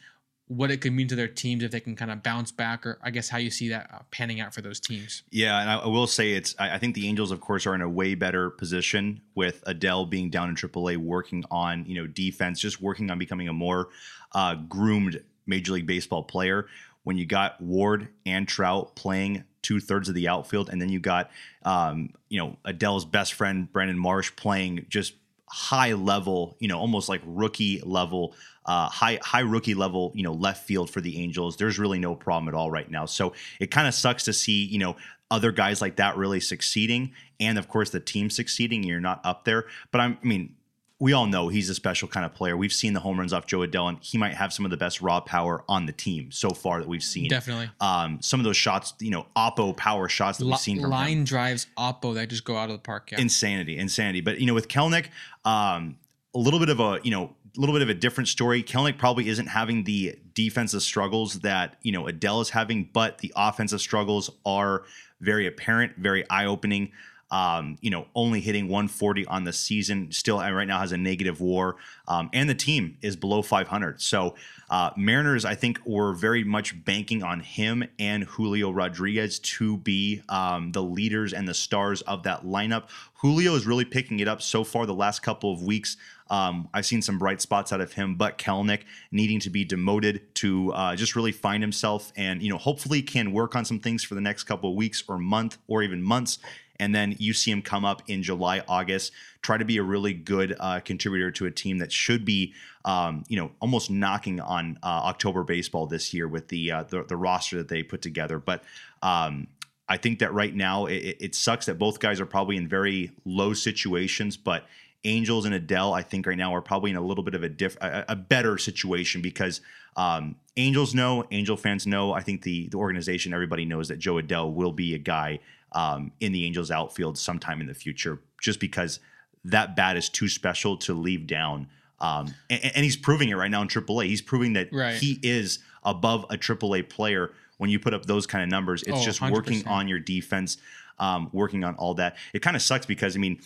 what 0.49 0.71
it 0.71 0.81
could 0.81 0.93
mean 0.93 1.07
to 1.09 1.15
their 1.15 1.29
teams 1.29 1.63
if 1.63 1.71
they 1.71 1.81
can 1.81 1.95
kind 1.95 2.11
of 2.11 2.23
bounce 2.23 2.51
back, 2.51 2.87
or 2.87 2.99
I 3.03 3.11
guess 3.11 3.29
how 3.29 3.39
you 3.39 3.51
see 3.51 3.69
that 3.69 3.91
uh, 3.93 3.99
panning 4.11 4.41
out 4.41 4.55
for 4.55 4.63
those 4.63 4.81
teams. 4.81 5.23
Yeah, 5.31 5.61
and 5.61 5.71
I, 5.71 5.87
will 5.87 6.07
say 6.07 6.33
it's. 6.33 6.55
I, 6.59 6.75
I 6.75 6.79
think 6.79 6.95
the 6.95 7.07
Angels, 7.07 7.31
of 7.31 7.41
course, 7.41 7.67
are 7.67 7.75
in 7.75 7.83
a 7.83 7.89
way 7.89 8.15
better 8.15 8.51
position 8.51 9.21
with 9.35 9.63
Adell 9.67 10.09
being 10.09 10.31
down 10.31 10.49
in 10.49 10.57
AAA, 10.57 10.97
working 10.97 11.45
on 11.51 11.85
you 11.87 11.95
know 12.01 12.07
defense, 12.07 12.61
just 12.61 12.81
working 12.81 13.11
on 13.11 13.19
becoming 13.19 13.49
a 13.49 13.53
more 13.53 13.89
uh, 14.33 14.55
groomed 14.55 15.23
Major 15.47 15.73
League 15.73 15.87
Baseball 15.87 16.25
player. 16.25 16.67
When 17.05 17.17
you 17.17 17.27
got 17.27 17.61
Ward 17.61 18.09
and 18.27 18.47
Trout 18.47 18.95
playing 18.97 19.45
two 19.63 19.81
thirds 19.81 20.09
of 20.09 20.15
the 20.15 20.29
outfield, 20.29 20.71
and 20.71 20.81
then 20.81 20.89
you 20.89 20.99
got 20.99 21.31
um, 21.63 22.11
you 22.31 22.39
know 22.41 22.57
Adell's 22.65 23.05
best 23.05 23.35
friend 23.35 23.71
Brandon 23.71 23.99
Marsh 23.99 24.35
playing 24.35 24.87
just 24.89 25.13
high 25.51 25.95
level, 25.95 26.57
you 26.61 26.69
know, 26.69 26.79
almost 26.79 27.09
like 27.09 27.21
rookie 27.25 27.81
level, 27.85 28.35
uh, 28.67 28.89
high 28.89 29.19
high 29.23 29.41
rookie 29.41 29.75
level, 29.75 30.13
you 30.15 30.23
know, 30.23 30.33
left 30.33 30.67
field 30.67 30.91
for 30.91 31.01
the 31.01 31.19
Angels. 31.19 31.57
There's 31.57 31.79
really 31.79 31.99
no 31.99 32.15
problem 32.15 32.49
at 32.49 32.55
all 32.55 32.71
right 32.71 32.91
now. 32.91 33.07
So 33.07 33.33
it 33.61 33.71
kind 33.71 33.89
of 33.89 33.95
sucks 33.95 34.25
to 34.25 34.33
see, 34.33 34.65
you 34.65 34.79
know, 34.79 34.97
other 35.31 35.53
guys 35.53 35.81
like 35.81 35.97
that 35.97 36.17
really 36.17 36.41
succeeding, 36.41 37.13
and 37.41 37.59
of 37.59 37.69
course 37.69 37.91
the 37.91 38.01
team 38.01 38.31
succeeding. 38.31 38.83
You're 38.83 39.01
not 39.01 39.21
up 39.25 39.45
there, 39.45 39.67
but 39.91 40.01
I'm, 40.01 40.19
I 40.23 40.27
mean. 40.27 40.55
We 41.01 41.13
all 41.13 41.27
know 41.27 41.49
he's 41.49 41.69
a 41.69 41.75
special 41.75 42.09
kind 42.09 42.27
of 42.27 42.35
player. 42.35 42.57
We've 42.57 42.73
seen 42.73 42.93
the 42.93 43.01
home 43.01 43.19
runs 43.19 43.33
off 43.33 43.47
Jo 43.47 43.61
Adell, 43.61 43.89
and 43.89 43.99
he 44.01 44.19
might 44.19 44.35
have 44.35 44.53
some 44.53 44.65
of 44.65 44.71
the 44.73 44.77
best 44.77 45.01
raw 45.01 45.21
power 45.21 45.63
on 45.69 45.87
the 45.87 45.93
team 45.93 46.33
so 46.33 46.51
far 46.51 46.81
that 46.81 46.89
we've 46.89 47.03
seen. 47.03 47.29
Definitely. 47.29 47.71
Um, 47.81 48.21
some 48.21 48.41
of 48.41 48.45
those 48.45 48.57
shots, 48.57 48.95
you 48.99 49.11
know, 49.11 49.27
oppo 49.37 49.77
power 49.77 50.09
shots 50.09 50.39
that 50.39 50.47
we've 50.47 50.59
seen 50.59 50.81
from 50.81 50.91
line 50.91 51.19
him. 51.19 51.25
drives 51.25 51.69
oppo 51.79 52.15
that 52.15 52.29
just 52.29 52.45
go 52.45 52.57
out 52.57 52.69
of 52.69 52.77
the 52.77 52.83
park. 52.83 53.11
Yeah. 53.13 53.21
Insanity, 53.21 53.79
insanity. 53.79 54.21
But 54.21 54.41
you 54.41 54.47
know, 54.47 54.55
with 54.55 54.69
Kelenic, 54.69 55.07
um, 55.45 55.99
a 56.35 56.39
little 56.39 56.59
bit 56.59 56.69
of 56.69 56.81
a 56.81 56.99
you 57.05 57.11
know, 57.11 57.35
a 57.57 57.61
little 57.61 57.75
bit 57.75 57.83
of 57.83 57.89
a 57.89 57.95
different 57.95 58.29
story. 58.29 58.63
Kelenic 58.63 58.99
probably 58.99 59.29
isn't 59.29 59.47
having 59.47 59.85
the 59.85 60.19
defensive 60.35 60.83
struggles 60.83 61.41
that 61.41 61.77
you 61.83 61.93
know 61.93 62.05
Adell 62.05 62.43
is 62.43 62.51
having, 62.51 62.89
but 62.93 63.19
the 63.19 63.33
offensive 63.37 63.81
struggles 63.81 64.31
are 64.45 64.85
very 65.21 65.47
apparent, 65.47 65.97
very 65.97 66.29
eye 66.31 66.45
opening. 66.47 66.93
Um, 67.31 67.77
you 67.81 67.91
know, 67.91 68.07
only 68.15 68.41
hitting 68.41 68.69
140 68.69 69.27
on 69.27 69.45
the 69.45 69.53
season, 69.53 70.11
still 70.13 70.39
uh, 70.39 70.51
right 70.51 70.67
now 70.67 70.81
has 70.81 70.93
a 70.93 70.97
negative 70.97 71.41
WAR, 71.41 71.77
um, 72.07 72.31
and 72.33 72.49
the 72.49 72.55
team 72.55 72.97
is 73.03 73.17
below 73.17 73.43
500. 73.43 74.01
So, 74.01 74.35
uh, 74.71 74.91
Mariners, 74.97 75.45
I 75.45 75.55
think, 75.55 75.81
were 75.85 76.13
very 76.13 76.45
much 76.45 76.85
banking 76.85 77.23
on 77.23 77.41
him 77.41 77.85
and 77.99 78.25
Julio 78.25 78.71
Rodriguez 78.71 79.39
to 79.41 79.77
be 79.79 80.23
um, 80.29 80.73
the 80.73 80.83
leaders 80.83 81.33
and 81.33 81.47
the 81.47 81.55
stars 81.55 82.03
of 82.03 82.23
that 82.25 82.45
lineup. 82.45 82.85
Julio 83.15 83.55
is 83.55 83.67
really 83.67 83.85
picking 83.85 84.21
it 84.21 84.29
up 84.29 84.41
so 84.41 84.65
far 84.65 84.87
the 84.87 84.95
last 84.95 85.23
couple 85.23 85.53
of 85.53 85.63
weeks. 85.63 85.97
Um, 86.31 86.69
I've 86.75 86.87
seen 86.87 87.03
some 87.03 87.19
bright 87.19 87.41
spots 87.41 87.73
out 87.73 87.81
of 87.81 87.93
him, 87.93 88.15
but 88.15 88.39
Kelenic 88.39 88.83
needing 89.11 89.41
to 89.41 89.51
be 89.51 89.65
demoted 89.65 90.23
to 90.37 90.73
uh, 90.73 90.95
just 90.95 91.17
really 91.17 91.33
find 91.33 91.63
himself 91.63 92.13
and, 92.17 92.43
you 92.43 92.51
know, 92.51 92.59
hopefully 92.59 93.03
can 93.03 93.33
work 93.33 93.57
on 93.57 93.65
some 93.65 93.81
things 93.81 94.05
for 94.05 94.15
the 94.15 94.21
next 94.21 94.45
couple 94.45 94.71
of 94.71 94.77
weeks 94.77 95.03
or 95.09 95.19
month 95.19 95.59
or 95.67 95.83
even 95.83 96.03
months. 96.03 96.39
And 96.81 96.95
then 96.95 97.17
you 97.19 97.33
see 97.33 97.51
him 97.51 97.63
come 97.63 97.85
up 97.85 98.03
in 98.07 98.23
July, 98.23 98.63
August, 98.69 99.13
try 99.43 99.57
to 99.57 99.65
be 99.65 99.79
a 99.79 99.83
really 99.83 100.15
good 100.15 100.57
uh, 100.61 100.81
contributor 100.81 101.31
to 101.33 101.47
a 101.47 101.51
team 101.51 101.79
that 101.79 101.91
should 101.91 102.25
be, 102.25 102.55
um, 102.85 103.25
you 103.29 103.37
know, 103.37 103.51
almost 103.61 103.91
knocking 103.91 104.41
on 104.41 104.79
uh, 104.83 104.87
October 104.87 105.43
baseball 105.43 105.87
this 105.87 106.15
year 106.15 106.29
with 106.29 106.49
the, 106.49 106.71
uh, 106.71 106.83
the 106.85 107.05
the 107.05 107.17
roster 107.17 107.57
that 107.59 107.69
they 107.69 107.83
put 107.83 108.01
together. 108.01 108.39
But 108.39 108.63
um, 109.03 109.49
I 109.89 109.97
think 109.97 110.21
that 110.21 110.33
right 110.33 110.55
now 110.55 110.87
it, 110.87 111.17
it 111.21 111.35
sucks 111.35 111.67
that 111.67 111.79
both 111.79 111.99
guys 111.99 112.21
are 112.21 112.27
probably 112.27 112.57
in 112.57 112.69
very 112.69 113.13
low 113.25 113.55
situations, 113.55 114.37
but 114.37 114.67
Angels 115.05 115.47
and 115.47 115.55
Adell, 115.55 115.97
I 115.97 116.03
think 116.03 116.27
right 116.27 116.37
now 116.37 116.55
are 116.55 116.61
probably 116.61 116.91
in 116.91 116.97
a 116.97 117.01
little 117.01 117.23
bit 117.25 117.35
of 117.35 117.43
a 117.43 117.49
diff, 117.49 117.77
a, 117.81 118.05
a 118.09 118.17
better 118.17 118.59
situation 118.59 119.23
because 119.23 119.61
um, 119.97 120.37
Angels 120.57 120.95
know, 120.95 121.25
Angel 121.31 121.57
fans 121.57 121.87
know. 121.87 122.13
I 122.13 122.21
think 122.21 122.43
the 122.43 122.69
the 122.69 122.77
organization, 122.77 123.33
everybody 123.33 123.65
knows 123.65 123.89
that 123.89 123.99
Jo 123.99 124.15
Adell 124.15 124.53
will 124.53 124.73
be 124.73 124.95
a 124.95 124.99
guy 124.99 125.39
um, 125.73 126.13
in 126.21 126.33
the 126.33 126.45
Angels 126.45 126.71
outfield 126.71 127.19
sometime 127.19 127.61
in 127.61 127.67
the 127.67 127.75
future, 127.75 128.21
just 128.41 128.61
because 128.61 129.01
that 129.45 129.77
bat 129.77 129.97
is 129.97 130.09
too 130.09 130.29
special 130.29 130.77
to 130.79 130.95
leave 130.95 131.27
down. 131.27 131.69
Um, 132.01 132.35
and, 132.51 132.61
and 132.77 132.85
he's 132.85 132.97
proving 132.97 133.29
it 133.29 133.35
right 133.37 133.51
now 133.51 133.63
in 133.63 133.69
AAA. 133.69 134.07
He's 134.07 134.23
proving 134.23 134.53
that 134.55 134.69
Right. 134.73 134.95
he 134.97 135.19
is 135.23 135.59
above 135.83 136.25
a 136.31 136.37
AAA 136.39 136.89
player 136.89 137.33
when 137.57 137.71
you 137.71 137.79
put 137.79 137.93
up 137.95 138.07
those 138.07 138.27
kind 138.27 138.45
of 138.45 138.51
numbers. 138.51 138.83
It's 138.85 138.99
Oh, 139.01 139.05
just 139.05 139.21
working 139.21 139.63
100%. 139.63 139.67
on 139.71 139.89
your 139.89 139.99
defense, 139.99 140.59
um, 140.99 141.29
working 141.33 141.65
on 141.65 141.75
all 141.75 141.95
that. 141.95 142.17
It 142.33 142.41
kind 142.43 142.55
of 142.57 142.63
sucks 142.63 142.87
because 142.87 143.17
I 143.17 143.19
mean, 143.19 143.41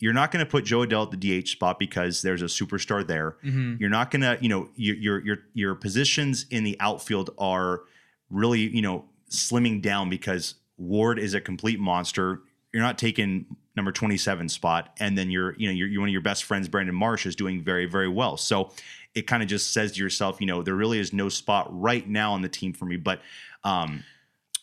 you're 0.00 0.12
not 0.12 0.30
going 0.30 0.44
to 0.44 0.50
put 0.50 0.64
Jo 0.64 0.80
Adell 0.86 1.12
at 1.12 1.20
the 1.20 1.40
DH 1.42 1.48
spot 1.48 1.78
because 1.78 2.22
there's 2.22 2.42
a 2.42 2.46
superstar 2.46 3.04
there. 3.06 3.36
Mm-hmm. 3.44 3.76
You're 3.80 3.90
not 3.90 4.10
going 4.12 4.22
to, 4.22 4.38
you 4.40 4.48
know, 4.48 4.68
your 4.76 4.94
your 4.96 5.24
your 5.24 5.38
your 5.54 5.74
positions 5.74 6.46
in 6.50 6.62
the 6.64 6.76
outfield 6.80 7.30
are 7.38 7.82
really, 8.30 8.60
you 8.60 8.80
know, 8.82 9.04
slimming 9.30 9.82
down 9.82 10.08
because 10.08 10.54
Ward 10.78 11.18
is 11.18 11.34
a 11.34 11.40
complete 11.40 11.78
monster. 11.78 12.40
You're 12.72 12.82
not 12.82 12.98
taking 12.98 13.46
number 13.76 13.92
27 13.92 14.48
spot, 14.48 14.94
and 14.98 15.16
then 15.16 15.30
you're, 15.30 15.54
you 15.56 15.68
know, 15.68 15.72
you're, 15.72 15.88
you're 15.88 16.00
one 16.00 16.08
of 16.08 16.12
your 16.12 16.22
best 16.22 16.44
friends, 16.44 16.68
Brandon 16.68 16.94
Marsh, 16.94 17.26
is 17.26 17.36
doing 17.36 17.62
very 17.62 17.86
very 17.86 18.08
well. 18.08 18.36
So 18.36 18.70
it 19.14 19.26
kind 19.26 19.42
of 19.42 19.48
just 19.48 19.72
says 19.72 19.92
to 19.92 20.00
yourself, 20.00 20.40
you 20.40 20.46
know, 20.46 20.62
there 20.62 20.74
really 20.74 20.98
is 20.98 21.12
no 21.12 21.28
spot 21.28 21.68
right 21.70 22.08
now 22.08 22.32
on 22.32 22.42
the 22.42 22.48
team 22.48 22.72
for 22.72 22.84
me, 22.84 22.96
but. 22.96 23.20
um 23.64 24.04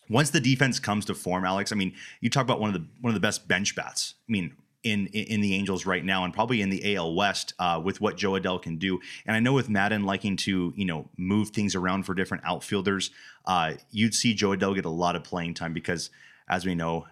once 0.08 0.30
the 0.30 0.40
defense 0.40 0.80
comes 0.80 1.06
to 1.06 1.16
form, 1.16 1.46
Alex, 1.46 1.72
I 1.72 1.76
mean, 1.76 1.94
you 2.22 2.30
talk 2.30 2.44
about 2.44 2.60
one 2.60 2.70
of 2.70 2.80
the 2.80 2.88
one 3.02 3.10
of 3.10 3.16
the 3.16 3.20
best 3.20 3.48
bench 3.48 3.76
bats. 3.76 4.14
I 4.30 4.32
mean, 4.32 4.56
in 4.86 5.08
in, 5.08 5.42
the 5.42 5.54
Angels 5.56 5.86
right 5.86 6.06
now, 6.06 6.24
and 6.24 6.34
probably 6.34 6.62
in 6.62 6.70
the 6.70 6.96
AL 6.96 7.16
West 7.16 7.54
uh, 7.60 7.82
with 7.84 8.00
what 8.00 8.16
Jo 8.16 8.34
Adell 8.34 8.62
can 8.62 8.78
do. 8.78 9.02
And 9.26 9.36
I 9.36 9.40
know 9.40 9.52
with 9.52 9.68
Maddon 9.68 10.04
liking 10.04 10.38
to 10.38 10.72
you 10.78 10.86
know 10.86 11.10
move 11.18 11.50
things 11.50 11.76
around 11.76 12.04
for 12.04 12.14
different 12.14 12.44
outfielders, 12.46 13.10
uh, 13.46 13.74
you'd 13.92 14.14
see 14.14 14.34
Jo 14.34 14.50
Adell 14.56 14.76
get 14.76 14.86
a 14.86 14.90
lot 14.90 15.16
of 15.16 15.24
playing 15.24 15.56
time 15.56 15.74
because, 15.74 16.12
as 16.48 16.66
we 16.66 16.76
know, 16.76 17.08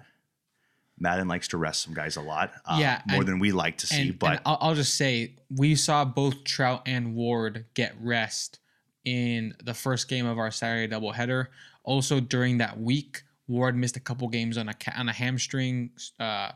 Maddon 1.00 1.28
likes 1.28 1.48
to 1.50 1.58
rest 1.58 1.82
some 1.84 1.94
guys 1.94 2.16
a 2.16 2.22
lot, 2.22 2.54
uh, 2.66 2.78
Yeah, 2.80 3.02
more 3.08 3.22
and- 3.22 3.28
than 3.28 3.40
we 3.40 3.52
like 3.52 3.78
to 3.80 3.88
see. 3.88 4.10
and, 4.10 4.20
but 4.20 4.32
and 4.32 4.40
I'll, 4.46 4.58
I'll 4.62 4.76
just 4.76 4.94
say 4.94 5.34
we 5.50 5.76
saw 5.76 6.06
both 6.06 6.44
Trout 6.44 6.84
and 6.86 7.16
Ward 7.16 7.66
get 7.74 7.96
rest 8.00 8.60
in 9.04 9.56
the 9.64 9.74
first 9.74 10.08
game 10.08 10.26
of 10.26 10.38
our 10.38 10.52
Saturday 10.52 10.94
doubleheader. 10.94 11.48
Also 11.84 12.20
during 12.20 12.60
that 12.60 12.80
week, 12.80 13.24
Ward 13.48 13.76
missed 13.76 13.98
a 13.98 14.00
couple 14.00 14.28
games 14.30 14.58
on 14.58 14.70
a 14.70 14.76
on 14.96 15.10
a 15.10 15.12
hamstring 15.14 15.90
uh, 16.20 16.52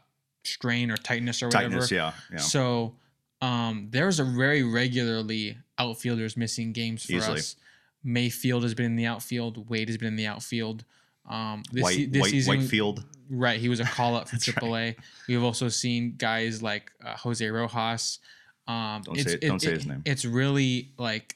strain 0.47 0.91
or 0.91 0.97
tightness 0.97 1.41
or 1.43 1.47
whatever. 1.47 1.69
tightness, 1.69 1.91
yeah, 1.91 2.13
yeah. 2.31 2.38
So 2.39 2.95
um, 3.41 3.88
there's 3.91 4.19
a 4.19 4.23
very 4.23 4.63
regularly 4.63 5.57
outfielders 5.77 6.36
missing 6.38 6.73
games 6.73 7.05
for 7.05 7.13
Easily. 7.13 7.38
us. 7.39 7.55
Mayfield 8.03 8.63
has 8.63 8.73
been 8.73 8.86
in 8.86 8.95
the 8.95 9.05
outfield. 9.05 9.69
Wade 9.69 9.89
has 9.89 9.97
been 9.97 10.07
in 10.10 10.15
the 10.15 10.27
outfield. 10.27 10.86
Um, 11.29 11.63
this, 11.71 11.83
White, 11.83 12.12
this 12.12 12.21
White, 12.21 12.31
season, 12.31 12.60
Whitefield, 12.60 13.03
Right, 13.29 13.60
he 13.60 13.67
was 13.67 13.81
a 13.81 13.83
call 13.97 14.15
up 14.15 14.29
for 14.29 14.38
That's 14.38 14.47
right. 14.47 14.55
AAA. 14.57 14.95
We've 15.27 15.43
also 15.43 15.67
seen 15.67 16.15
guys 16.17 16.63
like 16.63 16.91
uh, 17.05 17.15
Jose 17.17 17.45
Rojas. 17.45 18.19
Um, 18.67 19.01
Don't 19.03 19.17
it's, 19.19 19.31
say- 19.31 19.38
don't 19.39 19.62
say 19.62 19.71
his 19.71 19.86
name. 19.86 20.01
It's 20.05 20.23
really 20.25 20.91
like 20.97 21.36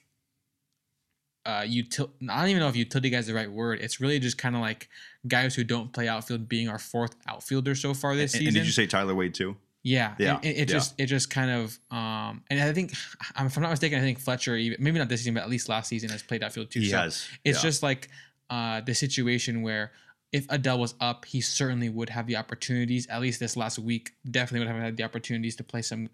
uh, 1.45 1.61
util. 1.61 2.09
I 2.29 2.39
don't 2.41 2.49
even 2.49 2.59
know 2.61 2.67
if 2.69 2.75
utility 2.75 3.09
guy 3.09 3.17
is 3.17 3.27
the 3.27 3.33
right 3.33 3.51
word. 3.51 3.79
It's 3.81 3.99
really 3.99 4.19
just 4.19 4.37
kind 4.37 4.55
of 4.55 4.61
like 4.61 4.89
guys 5.27 5.55
who 5.55 5.63
don't 5.63 5.91
play 5.93 6.07
outfield 6.07 6.49
being 6.49 6.67
our 6.67 6.79
fourth 6.79 7.15
outfielder 7.27 7.75
so 7.75 7.93
far 7.93 8.15
this 8.15 8.33
and, 8.33 8.39
season. 8.39 8.47
and 8.47 8.55
did 8.55 8.65
you 8.65 8.71
say 8.71 8.87
Tyler 8.87 9.15
Wade 9.15 9.33
too? 9.33 9.55
Yeah, 9.83 10.15
Yeah, 10.19 10.39
It, 10.43 10.57
yeah. 10.57 10.65
just 10.65 10.93
it 10.99 11.07
just 11.07 11.29
kind 11.31 11.49
of 11.49 11.79
um, 11.89 12.43
and 12.49 12.59
I 12.59 12.71
think 12.71 12.91
if 12.91 13.31
I'm 13.35 13.63
not 13.63 13.71
mistaken, 13.71 13.97
I 13.97 14.01
think 14.01 14.19
Fletcher 14.19 14.55
even 14.55 14.83
maybe 14.83 14.99
not 14.99 15.09
this 15.09 15.21
season, 15.21 15.33
but 15.33 15.43
at 15.43 15.49
least 15.49 15.69
last 15.69 15.87
season 15.87 16.09
has 16.09 16.21
played 16.21 16.43
outfield 16.43 16.69
too. 16.69 16.81
He 16.81 16.89
so 16.89 16.97
has. 16.97 17.27
it's 17.43 17.59
yeah. 17.59 17.61
just 17.61 17.81
like 17.81 18.09
uh, 18.49 18.81
the 18.81 18.93
situation 18.93 19.63
where 19.63 19.91
if 20.31 20.47
Adell 20.47 20.79
was 20.79 20.93
up, 20.99 21.25
he 21.25 21.41
certainly 21.41 21.89
would 21.89 22.09
have 22.09 22.27
the 22.27 22.37
opportunities. 22.37 23.07
At 23.07 23.21
least 23.21 23.39
this 23.39 23.57
last 23.57 23.79
week, 23.79 24.13
definitely 24.29 24.65
would 24.65 24.73
have 24.73 24.83
had 24.83 24.97
the 24.97 25.03
opportunities 25.03 25.55
to 25.57 25.63
play 25.63 25.81
some, 25.81 26.09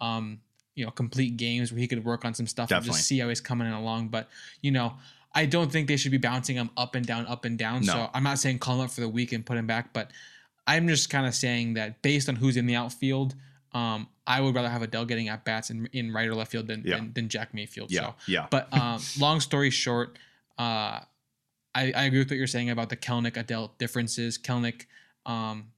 um, 0.00 0.40
you 0.74 0.84
know, 0.84 0.90
complete 0.90 1.36
games 1.36 1.72
where 1.72 1.78
he 1.78 1.86
could 1.86 2.04
work 2.04 2.24
on 2.24 2.34
some 2.34 2.46
stuff 2.46 2.70
and 2.70 2.84
just 2.84 3.02
see 3.02 3.18
how 3.18 3.28
he's 3.28 3.40
coming 3.40 3.68
along. 3.68 4.08
But 4.08 4.28
you 4.62 4.70
know, 4.70 4.94
I 5.34 5.46
don't 5.46 5.70
think 5.70 5.86
they 5.88 5.96
should 5.96 6.10
be 6.10 6.18
bouncing 6.18 6.56
him 6.56 6.70
up 6.76 6.94
and 6.94 7.06
down, 7.06 7.26
up 7.26 7.44
and 7.44 7.56
down. 7.58 7.82
No. 7.84 7.92
So 7.92 8.10
I'm 8.12 8.22
not 8.24 8.38
saying 8.38 8.58
call 8.58 8.76
him 8.76 8.80
up 8.82 8.90
for 8.90 9.00
the 9.00 9.08
week 9.08 9.32
and 9.32 9.44
put 9.46 9.56
him 9.56 9.66
back, 9.66 9.92
but 9.92 10.10
I'm 10.66 10.88
just 10.88 11.08
kind 11.10 11.26
of 11.26 11.34
saying 11.34 11.74
that 11.74 12.02
based 12.02 12.28
on 12.28 12.36
who's 12.36 12.56
in 12.56 12.66
the 12.66 12.74
outfield. 12.76 13.34
Um, 13.72 14.08
I 14.26 14.40
would 14.40 14.54
rather 14.54 14.68
have 14.68 14.82
Adell 14.82 15.06
getting 15.06 15.28
at 15.28 15.44
bats 15.44 15.70
in, 15.70 15.88
in 15.92 16.12
right 16.12 16.28
or 16.28 16.34
left 16.34 16.50
field 16.50 16.66
than, 16.66 16.82
Yeah. 16.84 16.96
than, 16.96 17.12
than 17.12 17.28
Jack 17.28 17.54
Mayfield. 17.54 17.92
yeah, 17.92 18.00
So 18.00 18.14
yeah. 18.26 18.46
but 18.50 18.72
um, 18.76 19.00
long 19.18 19.38
story 19.40 19.70
short, 19.70 20.18
uh, 20.58 21.00
I, 21.72 21.92
I 21.94 22.04
agree 22.04 22.18
with 22.18 22.30
what 22.30 22.36
you're 22.36 22.46
saying 22.48 22.70
about 22.70 22.88
the 22.88 22.96
Kelenic 22.96 23.32
Adell 23.34 23.70
differences. 23.78 24.38
Kelenic, 24.38 24.86
um, 25.24 25.68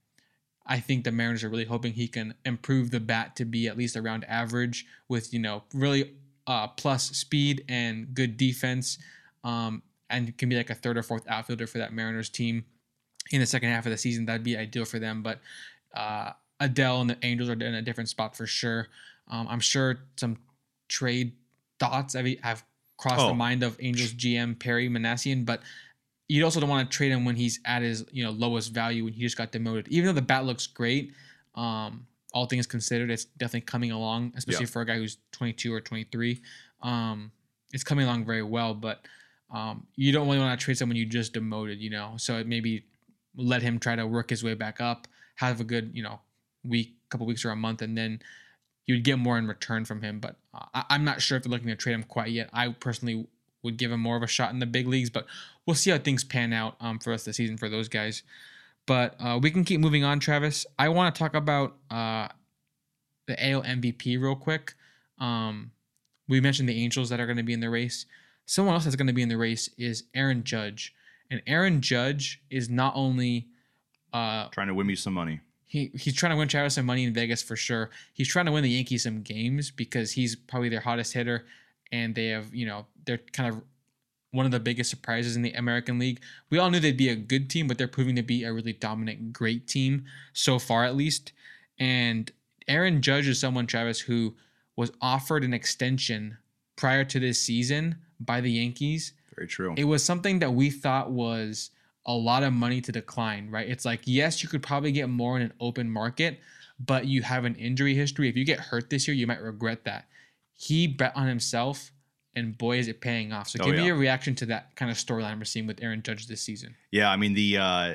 I 0.66 0.80
think 0.80 1.04
the 1.04 1.12
Mariners 1.12 1.44
are 1.44 1.50
really 1.50 1.64
hoping 1.66 1.92
he 1.92 2.08
can 2.08 2.34
improve 2.46 2.90
the 2.90 3.00
bat 3.00 3.36
to 3.36 3.44
be 3.44 3.68
at 3.68 3.76
least 3.76 3.96
around 3.96 4.24
average 4.24 4.86
with 5.08 5.34
you 5.34 5.40
know 5.40 5.64
really 5.74 6.12
uh, 6.46 6.68
plus 6.68 7.10
speed 7.10 7.64
and 7.68 8.14
good 8.14 8.36
defense, 8.36 8.98
um, 9.44 9.82
and 10.10 10.36
can 10.38 10.48
be 10.48 10.56
like 10.56 10.70
a 10.70 10.74
third 10.74 10.96
or 10.98 11.02
fourth 11.02 11.24
outfielder 11.28 11.66
for 11.66 11.78
that 11.78 11.92
Mariners 11.92 12.28
team 12.28 12.64
in 13.30 13.40
the 13.40 13.46
second 13.46 13.70
half 13.70 13.86
of 13.86 13.92
the 13.92 13.98
season. 13.98 14.26
That'd 14.26 14.44
be 14.44 14.56
ideal 14.56 14.84
for 14.84 14.98
them. 14.98 15.22
But 15.22 15.40
uh, 15.94 16.32
Adell 16.60 17.00
and 17.00 17.10
the 17.10 17.18
Angels 17.22 17.48
are 17.48 17.54
in 17.54 17.74
a 17.74 17.82
different 17.82 18.08
spot 18.08 18.36
for 18.36 18.46
sure. 18.46 18.88
Um, 19.28 19.46
I'm 19.48 19.60
sure 19.60 19.98
some 20.16 20.38
trade 20.88 21.32
thoughts 21.80 22.14
have, 22.14 22.26
have 22.42 22.64
crossed 22.98 23.20
Oh. 23.20 23.28
the 23.28 23.34
mind 23.34 23.62
of 23.62 23.76
Angels 23.80 24.12
GM 24.12 24.58
Perry 24.58 24.88
Minasian, 24.88 25.44
but 25.44 25.62
you 26.28 26.44
also 26.44 26.60
don't 26.60 26.68
want 26.70 26.90
to 26.90 26.96
trade 26.96 27.10
him 27.12 27.24
when 27.24 27.36
he's 27.36 27.60
at 27.64 27.82
his 27.82 28.04
you 28.12 28.22
know 28.24 28.30
lowest 28.30 28.72
value 28.72 29.04
when 29.04 29.12
he 29.12 29.20
just 29.22 29.36
got 29.36 29.52
demoted. 29.52 29.88
Even 29.88 30.06
though 30.06 30.12
the 30.12 30.22
bat 30.22 30.44
looks 30.44 30.66
great, 30.66 31.12
um, 31.54 32.06
all 32.32 32.46
things 32.46 32.66
considered, 32.66 33.10
it's 33.10 33.24
definitely 33.24 33.62
coming 33.62 33.90
along, 33.90 34.32
especially 34.36 34.64
Yeah. 34.64 34.70
for 34.70 34.82
a 34.82 34.86
guy 34.86 34.96
who's 34.96 35.18
22 35.32 35.72
or 35.72 35.80
23. 35.80 36.40
Um, 36.82 37.32
it's 37.72 37.84
coming 37.84 38.06
along 38.06 38.24
very 38.24 38.42
well, 38.42 38.72
but 38.74 39.06
um, 39.52 39.86
you 39.96 40.12
don't 40.12 40.26
really 40.26 40.38
want 40.38 40.58
to 40.58 40.64
trade 40.64 40.78
someone 40.78 40.96
you 40.96 41.06
just 41.06 41.34
demoted, 41.34 41.78
you 41.78 41.90
know. 41.90 42.14
So 42.16 42.42
maybe 42.44 42.84
let 43.36 43.62
him 43.62 43.78
try 43.78 43.94
to 43.94 44.06
work 44.06 44.30
his 44.30 44.42
way 44.42 44.54
back 44.54 44.80
up, 44.80 45.06
have 45.36 45.60
a 45.60 45.64
good 45.64 45.90
you 45.94 46.02
know 46.02 46.20
week, 46.64 46.94
couple 47.10 47.26
weeks 47.26 47.44
or 47.44 47.50
a 47.50 47.56
month, 47.56 47.82
and 47.82 47.96
then 47.96 48.20
you'd 48.86 49.04
get 49.04 49.18
more 49.18 49.38
in 49.38 49.46
return 49.46 49.84
from 49.84 50.02
him. 50.02 50.18
But 50.18 50.36
uh, 50.54 50.66
I, 50.74 50.84
I'm 50.90 51.04
not 51.04 51.20
sure 51.20 51.36
if 51.36 51.44
they're 51.44 51.50
looking 51.50 51.68
to 51.68 51.76
trade 51.76 51.94
him 51.94 52.02
quite 52.02 52.30
yet. 52.30 52.48
I 52.52 52.68
personally 52.68 53.26
would 53.62 53.76
give 53.76 53.92
him 53.92 54.00
more 54.00 54.16
of 54.16 54.22
a 54.22 54.26
shot 54.26 54.52
in 54.52 54.58
the 54.58 54.66
big 54.66 54.88
leagues, 54.88 55.10
but 55.10 55.26
we'll 55.66 55.76
see 55.76 55.90
how 55.90 55.98
things 55.98 56.24
pan 56.24 56.52
out 56.52 56.76
um, 56.80 56.98
for 56.98 57.12
us 57.12 57.24
this 57.24 57.36
season 57.36 57.56
for 57.56 57.68
those 57.68 57.88
guys. 57.88 58.22
But 58.86 59.14
uh, 59.20 59.38
we 59.40 59.50
can 59.50 59.64
keep 59.64 59.80
moving 59.80 60.02
on, 60.02 60.18
Travis. 60.18 60.66
I 60.78 60.88
want 60.88 61.14
to 61.14 61.18
talk 61.18 61.34
about 61.34 61.76
uh, 61.90 62.28
the 63.26 63.50
AL 63.50 63.62
MVP 63.62 64.20
real 64.20 64.34
quick. 64.34 64.74
Um, 65.18 65.70
we 66.28 66.40
mentioned 66.40 66.68
the 66.68 66.82
Angels 66.82 67.10
that 67.10 67.20
are 67.20 67.26
going 67.26 67.36
to 67.36 67.44
be 67.44 67.52
in 67.52 67.60
the 67.60 67.70
race. 67.70 68.06
Someone 68.46 68.74
else 68.74 68.84
that's 68.84 68.96
going 68.96 69.06
to 69.06 69.12
be 69.12 69.22
in 69.22 69.28
the 69.28 69.36
race 69.36 69.68
is 69.78 70.04
Aaron 70.14 70.44
Judge, 70.44 70.94
and 71.30 71.42
Aaron 71.46 71.80
Judge 71.80 72.42
is 72.50 72.68
not 72.68 72.92
only 72.96 73.48
uh, 74.12 74.48
Trying 74.48 74.68
to 74.68 74.74
win 74.74 74.86
me 74.86 74.94
some 74.94 75.14
money. 75.14 75.40
he 75.66 75.90
he's 75.94 76.14
trying 76.14 76.32
to 76.32 76.36
win 76.36 76.48
Travis 76.48 76.74
some 76.74 76.84
money 76.86 77.04
in 77.04 77.14
Vegas 77.14 77.42
for 77.42 77.56
sure. 77.56 77.90
He's 78.12 78.28
trying 78.28 78.46
to 78.46 78.52
win 78.52 78.62
the 78.62 78.70
Yankees 78.70 79.04
some 79.04 79.22
games 79.22 79.70
because 79.70 80.12
he's 80.12 80.36
probably 80.36 80.68
their 80.68 80.80
hottest 80.80 81.14
hitter, 81.14 81.46
and 81.90 82.14
they 82.14 82.28
have 82.28 82.54
you 82.54 82.66
know 82.66 82.86
they're 83.06 83.20
kind 83.32 83.48
of 83.48 83.62
one 84.32 84.46
of 84.46 84.52
the 84.52 84.60
biggest 84.60 84.88
surprises 84.90 85.36
in 85.36 85.42
the 85.42 85.52
American 85.52 85.98
League. 85.98 86.20
We 86.50 86.58
all 86.58 86.70
knew 86.70 86.80
they'd 86.80 86.96
be 86.96 87.10
a 87.10 87.16
good 87.16 87.50
team, 87.50 87.68
but 87.68 87.76
they're 87.76 87.86
proving 87.86 88.16
to 88.16 88.22
be 88.22 88.44
a 88.44 88.52
really 88.52 88.72
dominant, 88.72 89.32
great 89.32 89.68
team 89.68 90.06
so 90.32 90.58
far 90.58 90.84
at 90.84 90.96
least. 90.96 91.32
And 91.78 92.30
Aaron 92.66 93.02
Judge 93.02 93.28
is 93.28 93.38
someone 93.38 93.66
Travis 93.66 94.00
who 94.00 94.34
was 94.74 94.90
offered 95.02 95.44
an 95.44 95.52
extension 95.52 96.38
prior 96.76 97.04
to 97.04 97.20
this 97.20 97.42
season 97.42 97.96
by 98.24 98.40
the 98.40 98.50
Yankees 98.50 99.12
Very 99.36 99.46
true. 99.48 99.74
it 99.76 99.84
was 99.84 100.02
something 100.04 100.38
that 100.40 100.52
we 100.52 100.70
thought 100.70 101.10
was 101.10 101.70
a 102.06 102.12
lot 102.12 102.42
of 102.42 102.52
money 102.52 102.80
to 102.80 102.90
decline, 102.92 103.48
right? 103.50 103.68
It's 103.68 103.84
like, 103.84 104.00
yes, 104.04 104.42
you 104.42 104.48
could 104.48 104.62
probably 104.62 104.90
get 104.92 105.08
more 105.08 105.36
in 105.36 105.42
an 105.42 105.52
open 105.60 105.88
market, 105.90 106.40
but 106.80 107.06
you 107.06 107.22
have 107.22 107.44
an 107.44 107.54
injury 107.54 107.94
history. 107.94 108.28
If 108.28 108.36
you 108.36 108.44
get 108.44 108.58
hurt 108.58 108.90
this 108.90 109.06
year, 109.06 109.14
you 109.16 109.26
might 109.26 109.40
regret 109.40 109.84
that. 109.84 110.06
He 110.54 110.86
bet 110.88 111.12
on 111.14 111.28
himself, 111.28 111.92
and 112.34 112.56
boy, 112.58 112.78
is 112.78 112.88
it 112.88 113.00
paying 113.00 113.32
off. 113.32 113.48
So, 113.48 113.58
Oh, 113.60 113.66
give 113.66 113.76
me 113.76 113.86
your 113.86 113.96
reaction 113.96 114.34
to 114.36 114.46
that 114.46 114.74
kind 114.74 114.90
of 114.90 114.96
storyline 114.96 115.38
we're 115.38 115.44
seeing 115.44 115.66
with 115.66 115.82
Aaron 115.82 116.02
Judge 116.02 116.26
this 116.26 116.42
season. 116.42 116.74
Yeah, 116.90 117.10
I 117.10 117.16
mean 117.16 117.34
the 117.34 117.58
uh, 117.58 117.94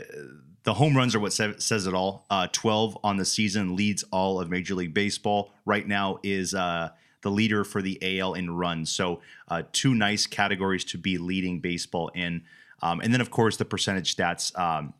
the 0.63 0.73
home 0.73 0.95
runs 0.95 1.15
are 1.15 1.19
what 1.19 1.33
says 1.33 1.87
it 1.87 1.93
all. 1.93 2.25
Uh, 2.29 2.47
Twelve 2.51 2.97
on 3.03 3.17
the 3.17 3.25
season 3.25 3.75
leads 3.75 4.03
all 4.11 4.39
of 4.39 4.49
Major 4.49 4.75
League 4.75 4.93
Baseball. 4.93 5.51
Right 5.65 5.87
now 5.87 6.19
is 6.23 6.53
uh, 6.53 6.89
the 7.21 7.31
leader 7.31 7.63
for 7.63 7.81
the 7.81 8.19
AL 8.19 8.33
in 8.33 8.51
runs. 8.51 8.91
So 8.91 9.21
uh, 9.47 9.63
two 9.71 9.93
nice 9.93 10.27
categories 10.27 10.83
to 10.85 10.97
be 10.97 11.17
leading 11.17 11.59
baseball 11.59 12.09
in. 12.15 12.43
Um, 12.81 12.99
and 13.01 13.13
then 13.13 13.21
of 13.21 13.31
course 13.31 13.57
the 13.57 13.65
percentage 13.65 14.15
stats. 14.15 14.57
Um, 14.57 14.93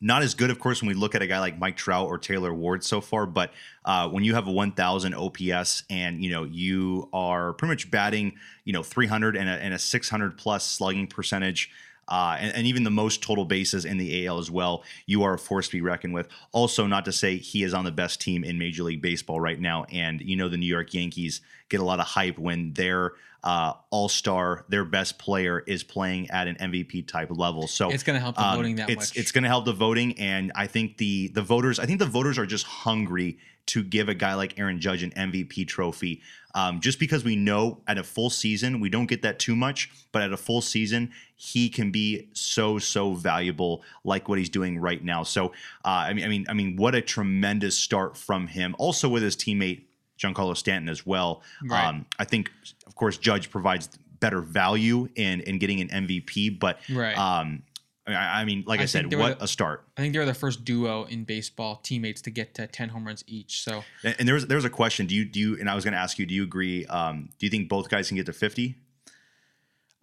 not 0.00 0.22
as 0.22 0.34
good, 0.34 0.50
of 0.50 0.60
course, 0.60 0.80
when 0.80 0.88
we 0.88 0.94
look 0.94 1.14
at 1.14 1.22
a 1.22 1.26
guy 1.26 1.40
like 1.40 1.58
Mike 1.58 1.76
Trout 1.76 2.06
or 2.06 2.18
Taylor 2.18 2.54
Ward 2.54 2.84
so 2.84 3.00
far. 3.00 3.26
But 3.26 3.52
uh, 3.84 4.08
when 4.08 4.22
you 4.22 4.34
have 4.34 4.46
a 4.46 4.52
1,000 4.52 5.14
OPS 5.14 5.82
and 5.90 6.22
you 6.22 6.30
know 6.30 6.44
you 6.44 7.08
are 7.12 7.52
pretty 7.54 7.72
much 7.72 7.90
batting, 7.90 8.34
you 8.64 8.72
know, 8.72 8.82
300 8.82 9.36
and 9.36 9.48
a, 9.48 9.52
and 9.52 9.74
a 9.74 9.78
600 9.78 10.38
plus 10.38 10.64
slugging 10.64 11.08
percentage, 11.08 11.70
uh, 12.08 12.36
and, 12.40 12.54
and 12.54 12.66
even 12.66 12.82
the 12.82 12.90
most 12.90 13.22
total 13.22 13.44
bases 13.44 13.84
in 13.84 13.98
the 13.98 14.26
AL 14.26 14.38
as 14.38 14.50
well, 14.50 14.82
you 15.06 15.22
are 15.22 15.34
a 15.34 15.38
force 15.38 15.68
to 15.68 15.76
be 15.76 15.80
reckoned 15.80 16.14
with. 16.14 16.28
Also, 16.52 16.86
not 16.86 17.04
to 17.04 17.12
say 17.12 17.36
he 17.36 17.62
is 17.62 17.74
on 17.74 17.84
the 17.84 17.92
best 17.92 18.20
team 18.20 18.44
in 18.44 18.58
Major 18.58 18.82
League 18.82 19.02
Baseball 19.02 19.40
right 19.40 19.60
now, 19.60 19.84
and 19.92 20.20
you 20.20 20.36
know 20.36 20.48
the 20.48 20.56
New 20.56 20.66
York 20.66 20.94
Yankees 20.94 21.40
get 21.68 21.80
a 21.80 21.84
lot 21.84 22.00
of 22.00 22.06
hype 22.06 22.38
when 22.38 22.72
their 22.72 23.12
uh, 23.44 23.74
all 23.90 24.08
star, 24.08 24.64
their 24.68 24.84
best 24.84 25.18
player, 25.18 25.60
is 25.60 25.82
playing 25.82 26.30
at 26.30 26.48
an 26.48 26.56
MVP 26.56 27.06
type 27.06 27.30
level. 27.30 27.66
So 27.68 27.90
It's 27.90 28.02
going 28.02 28.14
to 28.14 28.20
help 28.20 28.36
the 28.36 28.46
um, 28.46 28.56
voting 28.56 28.76
that 28.76 28.90
it's 28.90 29.10
much. 29.10 29.16
it's 29.16 29.32
going 29.32 29.44
to 29.44 29.48
help 29.48 29.64
the 29.64 29.72
voting, 29.72 30.18
and 30.18 30.52
I 30.54 30.66
think 30.66 30.96
the 30.96 31.28
the 31.28 31.42
voters. 31.42 31.78
I 31.78 31.86
think 31.86 31.98
the 31.98 32.06
voters 32.06 32.38
are 32.38 32.46
just 32.46 32.64
hungry 32.66 33.38
to 33.66 33.82
give 33.82 34.08
a 34.08 34.14
guy 34.14 34.34
like 34.34 34.58
Aaron 34.58 34.80
Judge 34.80 35.02
an 35.02 35.10
MVP 35.10 35.68
trophy, 35.68 36.22
um, 36.58 36.80
just 36.80 36.98
because 36.98 37.22
we 37.24 37.36
know 37.36 37.80
at 37.86 37.98
a 37.98 38.02
full 38.04 38.30
season 38.30 38.80
we 38.80 38.88
don't 38.88 39.06
get 39.06 39.22
that 39.22 39.38
too 39.38 39.54
much, 39.54 39.90
but 40.12 40.22
at 40.22 40.32
a 40.32 40.36
full 40.36 40.60
season 40.60 41.10
he 41.36 41.68
can 41.68 41.90
be 41.90 42.28
so 42.32 42.78
so 42.78 43.14
valuable, 43.14 43.82
like 44.04 44.28
what 44.28 44.38
he's 44.38 44.48
doing 44.48 44.78
right 44.78 45.02
now. 45.04 45.22
So 45.22 45.46
uh, 45.84 46.04
I 46.08 46.12
mean, 46.14 46.24
I 46.24 46.28
mean, 46.28 46.46
I 46.48 46.54
mean, 46.54 46.76
what 46.76 46.94
a 46.94 47.02
tremendous 47.02 47.76
start 47.76 48.16
from 48.16 48.46
him. 48.48 48.74
Also 48.78 49.08
with 49.08 49.22
his 49.22 49.36
teammate 49.36 49.82
Giancarlo 50.18 50.56
Stanton 50.56 50.88
as 50.88 51.06
well. 51.06 51.42
Right. 51.64 51.86
Um, 51.86 52.06
I 52.18 52.24
think, 52.24 52.50
of 52.86 52.94
course, 52.96 53.16
Judge 53.18 53.50
provides 53.50 53.88
better 54.20 54.40
value 54.40 55.08
in 55.14 55.40
in 55.42 55.58
getting 55.58 55.80
an 55.80 55.88
MVP, 56.06 56.58
but 56.58 56.80
Right. 56.90 57.16
um, 57.16 57.62
I, 58.08 58.10
mean, 58.10 58.18
I 58.18 58.44
mean, 58.44 58.64
like 58.66 58.80
I, 58.80 58.84
I 58.84 58.86
said, 58.86 59.00
think 59.02 59.10
they 59.10 59.16
were 59.16 59.22
what 59.22 59.38
the- 59.38 59.44
a 59.44 59.48
start! 59.48 59.86
I 59.96 60.00
think 60.00 60.12
they 60.12 60.18
were 60.18 60.24
the 60.26 60.34
first 60.34 60.64
duo 60.64 61.04
in 61.04 61.24
baseball 61.24 61.76
teammates 61.76 62.20
to 62.22 62.30
get 62.30 62.54
to 62.54 62.66
10 62.66 62.88
home 62.90 63.06
runs 63.06 63.22
each. 63.26 63.62
So, 63.62 63.84
And, 64.04 64.16
and 64.18 64.28
there 64.28 64.56
was 64.56 64.64
a 64.64 64.70
question. 64.70 65.06
Do 65.06 65.14
you 65.14 65.24
do 65.24 65.38
you? 65.40 65.56
And 65.58 65.68
I 65.68 65.74
was 65.74 65.84
going 65.84 65.92
to 65.92 65.98
ask 66.00 66.18
you. 66.18 66.26
Do 66.26 66.34
you 66.34 66.42
agree? 66.42 66.86
Um, 66.86 67.30
do 67.38 67.46
you 67.46 67.50
think 67.50 67.68
both 67.68 67.88
guys 67.88 68.08
can 68.08 68.16
get 68.16 68.26
to 68.26 68.32
50? 68.32 68.76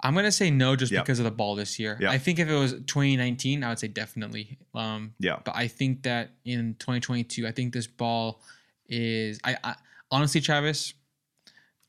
I'm 0.01 0.14
gonna 0.14 0.32
say 0.32 0.51
no 0.51 0.76
just 0.76 0.91
Yep. 0.91 1.03
because 1.03 1.20
of 1.20 1.26
the 1.26 1.32
ball 1.32 1.56
this 1.56 1.80
year. 1.80 1.97
Yep. 1.99 2.12
I 2.12 2.18
think 2.20 2.38
if 2.38 2.47
it 2.47 2.53
was 2.53 2.74
2019, 2.74 3.64
I 3.64 3.70
would 3.70 3.80
say 3.80 3.88
definitely. 3.88 4.58
Um, 4.76 5.14
Yeah. 5.20 5.39
but 5.43 5.56
I 5.56 5.68
think 5.68 6.03
that 6.03 6.32
in 6.43 6.76
2022, 6.80 7.47
I 7.47 7.51
think 7.51 7.74
this 7.74 7.88
ball 7.88 8.41
is. 8.88 9.39
I, 9.43 9.58
I 9.64 9.76
honestly, 10.12 10.41
Travis, 10.41 10.93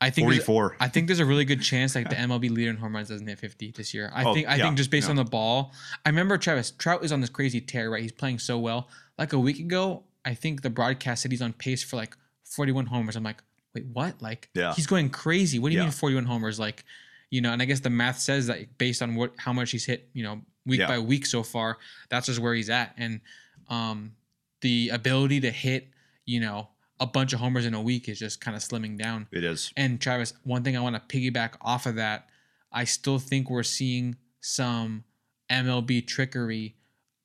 I 0.00 0.10
think 0.10 0.28
there's- 0.28 0.44
44. 0.44 0.76
I 0.80 0.88
think 0.88 1.06
there's 1.06 1.20
a 1.20 1.24
really 1.24 1.44
good 1.46 1.62
chance 1.62 1.94
like 1.94 2.10
the 2.10 2.16
MLB 2.16 2.50
leader 2.50 2.70
in 2.70 2.76
home 2.76 2.94
runs 2.94 3.08
doesn't 3.08 3.26
hit 3.26 3.38
50 3.38 3.70
this 3.72 3.94
year. 3.94 4.10
I 4.14 4.24
Oh, 4.24 4.34
think 4.34 4.46
I 4.48 4.56
yeah, 4.56 4.64
think 4.64 4.76
just 4.76 4.90
based 4.90 5.06
yeah. 5.06 5.10
on 5.10 5.16
the 5.16 5.24
ball. 5.24 5.72
I 6.04 6.10
remember 6.10 6.36
Travis 6.36 6.70
Trout 6.72 7.02
is 7.04 7.12
on 7.12 7.20
this 7.22 7.30
crazy 7.30 7.60
tear, 7.62 7.90
right? 7.90 8.02
He's 8.02 8.12
playing 8.12 8.38
so 8.40 8.58
well. 8.58 8.88
Like 9.18 9.32
a 9.32 9.38
week 9.38 9.58
ago, 9.58 10.04
I 10.24 10.34
think 10.34 10.60
the 10.62 10.70
broadcast 10.70 11.22
said 11.22 11.30
he's 11.30 11.40
on 11.40 11.52
pace 11.54 11.82
for 11.82 11.96
like 11.96 12.14
41 12.44 12.86
homers. 12.86 13.16
I'm 13.16 13.22
like, 13.24 13.42
wait, 13.74 13.86
what? 13.86 14.20
Like, 14.20 14.50
Yeah. 14.54 14.74
he's 14.74 14.86
going 14.86 15.08
crazy. 15.08 15.58
What 15.58 15.70
do 15.70 15.76
you 15.76 15.82
mean 15.82 15.90
41 15.90 16.24
homers? 16.26 16.58
Like, 16.58 16.84
you 17.30 17.40
know, 17.40 17.52
and 17.52 17.62
I 17.62 17.64
guess 17.64 17.80
the 17.80 17.90
math 17.90 18.18
says 18.18 18.46
that 18.48 18.76
based 18.78 19.00
on 19.02 19.14
what 19.14 19.32
how 19.38 19.52
much 19.52 19.70
he's 19.70 19.84
hit, 19.86 20.08
you 20.12 20.22
know, 20.22 20.42
week 20.66 20.80
by 20.80 20.98
week 20.98 21.24
so 21.26 21.42
far, 21.42 21.78
that's 22.10 22.26
just 22.26 22.38
where 22.38 22.54
he's 22.54 22.68
at. 22.70 22.94
And 22.98 23.20
um, 23.68 24.12
the 24.60 24.90
ability 24.90 25.40
to 25.40 25.50
hit, 25.50 25.88
you 26.26 26.40
know, 26.40 26.68
a 26.98 27.06
bunch 27.06 27.32
of 27.32 27.40
homers 27.40 27.66
in 27.66 27.74
a 27.74 27.80
week 27.80 28.08
is 28.08 28.18
just 28.18 28.40
kind 28.40 28.56
of 28.56 28.62
slimming 28.62 28.96
down. 28.98 29.26
It 29.32 29.44
is. 29.44 29.72
And 29.76 30.00
Travis, 30.00 30.32
one 30.44 30.62
thing 30.62 30.76
I 30.76 30.80
want 30.80 30.96
to 30.96 31.16
piggyback 31.16 31.54
off 31.60 31.86
of 31.86 31.96
that, 31.96 32.28
I 32.72 32.84
still 32.84 33.18
think 33.18 33.50
we're 33.50 33.62
seeing 33.62 34.16
some 34.40 35.04
MLB 35.50 36.06
trickery. 36.06 36.74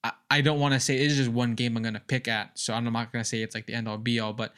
I, 0.04 0.12
I 0.30 0.42
don't 0.42 0.60
want 0.60 0.74
to 0.74 0.80
say 0.80 0.98
it's 0.98 1.16
just 1.16 1.30
one 1.32 1.56
game 1.56 1.78
I'm 1.78 1.84
going 1.84 1.94
to 1.94 2.00
pick 2.02 2.28
at, 2.28 2.58
so 2.60 2.74
I'm 2.74 2.84
not 2.86 3.12
going 3.12 3.24
to 3.24 3.28
say 3.28 3.42
it's 3.42 3.56
like 3.56 3.66
the 3.66 3.74
end 3.74 3.88
all 3.88 3.98
be 3.98 4.20
all, 4.20 4.34
but 4.34 4.54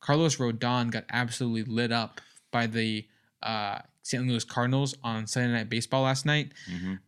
Carlos 0.00 0.36
Rodon 0.36 0.90
got 0.90 1.04
absolutely 1.10 1.62
lit 1.64 1.90
up 1.90 2.20
by 2.52 2.66
the 2.66 3.06
uh, 3.42 3.78
St. 4.02 4.26
Louis 4.26 4.44
Cardinals 4.44 4.94
on 5.02 5.26
Sunday 5.26 5.52
Night 5.52 5.68
Baseball 5.70 6.02
last 6.02 6.26
night. 6.26 6.52
Mhm. 6.70 7.00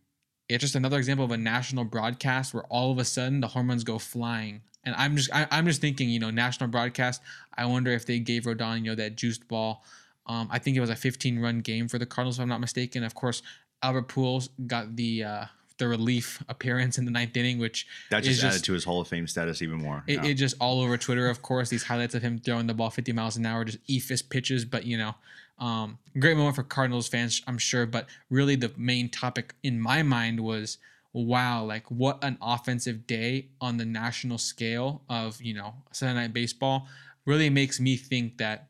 It's 0.49 0.61
just 0.61 0.75
another 0.75 0.97
example 0.97 1.25
of 1.25 1.31
a 1.31 1.37
national 1.37 1.83
broadcast 1.83 2.53
where 2.53 2.63
all 2.63 2.91
of 2.91 2.97
a 2.99 3.05
sudden 3.05 3.41
the 3.41 3.49
home 3.49 3.67
runs 3.69 3.83
go 3.83 3.99
flying. 3.99 4.61
And 4.87 4.95
I'm 4.95 5.17
just 5.17 5.29
I, 5.33 5.45
I'm 5.51 5.65
just 5.67 5.81
thinking, 5.81 6.09
you 6.09 6.19
know, 6.19 6.29
national 6.29 6.69
broadcast. 6.69 7.21
I 7.57 7.65
wonder 7.65 7.91
if 7.91 8.05
they 8.05 8.19
gave 8.19 8.43
Rodon, 8.43 8.77
you 8.77 8.83
know, 8.91 8.95
that 8.95 9.17
juiced 9.17 9.47
ball. 9.49 9.83
Um, 10.25 10.47
I 10.49 10.59
think 10.59 10.77
it 10.77 10.79
was 10.79 10.89
a 10.89 10.95
15 10.95 11.39
run 11.39 11.59
game 11.59 11.87
for 11.89 11.97
the 11.99 12.05
Cardinals, 12.05 12.37
if 12.37 12.41
I'm 12.43 12.49
not 12.49 12.61
mistaken. 12.61 13.03
Of 13.03 13.13
course, 13.15 13.41
Albert 13.83 14.07
Pujols 14.07 14.47
got 14.65 14.95
the 14.95 15.23
uh, 15.25 15.45
the 15.77 15.87
relief 15.87 16.41
appearance 16.49 16.97
in 16.97 17.05
the 17.05 17.11
ninth 17.11 17.35
inning, 17.37 17.59
which 17.59 17.85
That 18.09 18.25
is 18.25 18.39
just, 18.41 18.55
added 18.55 18.63
to 18.65 18.73
his 18.73 18.83
Hall 18.85 18.99
of 19.01 19.07
Fame 19.09 19.27
status 19.27 19.61
even 19.61 19.77
more. 19.77 20.03
it, 20.07 20.13
Yeah. 20.23 20.25
it 20.31 20.33
just 20.35 20.55
all 20.59 20.81
over 20.81 20.97
Twitter, 20.97 21.29
of 21.29 21.41
course, 21.43 21.69
these 21.69 21.83
highlights 21.83 22.15
of 22.15 22.21
him 22.23 22.39
throwing 22.39 22.65
the 22.67 22.73
ball 22.73 22.89
50 22.89 23.11
miles 23.11 23.37
an 23.37 23.45
hour, 23.45 23.63
just 23.63 23.85
eephus 23.87 24.27
pitches. 24.27 24.65
But, 24.65 24.85
you 24.85 24.97
know, 24.97 25.13
um, 25.59 25.99
great 26.17 26.35
moment 26.37 26.55
for 26.55 26.63
Cardinals 26.63 27.07
fans, 27.07 27.41
I'm 27.45 27.57
sure. 27.59 27.85
But 27.85 28.07
really, 28.31 28.55
the 28.55 28.71
main 28.75 29.09
topic 29.09 29.53
in 29.61 29.79
my 29.79 30.01
mind 30.01 30.39
was 30.39 30.77
wow, 31.13 31.63
like 31.63 31.89
what 31.89 32.23
an 32.23 32.37
offensive 32.41 33.07
day 33.07 33.49
on 33.61 33.77
the 33.77 33.85
national 33.85 34.37
scale 34.37 35.03
of, 35.09 35.41
you 35.41 35.53
know, 35.53 35.73
Sunday 35.91 36.21
Night 36.21 36.33
Baseball 36.33 36.87
really 37.25 37.49
makes 37.49 37.79
me 37.79 37.97
think 37.97 38.37
that 38.37 38.69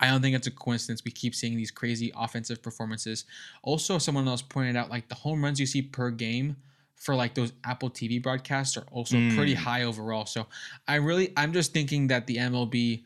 I 0.00 0.08
don't 0.08 0.20
think 0.20 0.34
it's 0.34 0.48
a 0.48 0.50
coincidence. 0.50 1.04
We 1.04 1.12
keep 1.12 1.34
seeing 1.34 1.56
these 1.56 1.70
crazy 1.70 2.12
offensive 2.16 2.60
performances. 2.60 3.24
Also, 3.62 3.98
someone 3.98 4.26
else 4.26 4.42
pointed 4.42 4.74
out 4.76 4.90
like 4.90 5.08
the 5.08 5.14
home 5.14 5.44
runs 5.44 5.60
you 5.60 5.66
see 5.66 5.82
per 5.82 6.10
game 6.10 6.56
for 6.96 7.14
like 7.14 7.34
those 7.34 7.52
Apple 7.64 7.90
TV 7.90 8.20
broadcasts 8.22 8.76
are 8.76 8.86
also 8.90 9.16
pretty 9.30 9.54
Mm. 9.54 9.58
high 9.58 9.82
overall. 9.84 10.26
So 10.26 10.46
I 10.88 10.96
really, 10.96 11.32
I'm 11.36 11.52
just 11.52 11.72
thinking 11.72 12.08
that 12.08 12.26
the 12.26 12.38
MLB, 12.38 13.04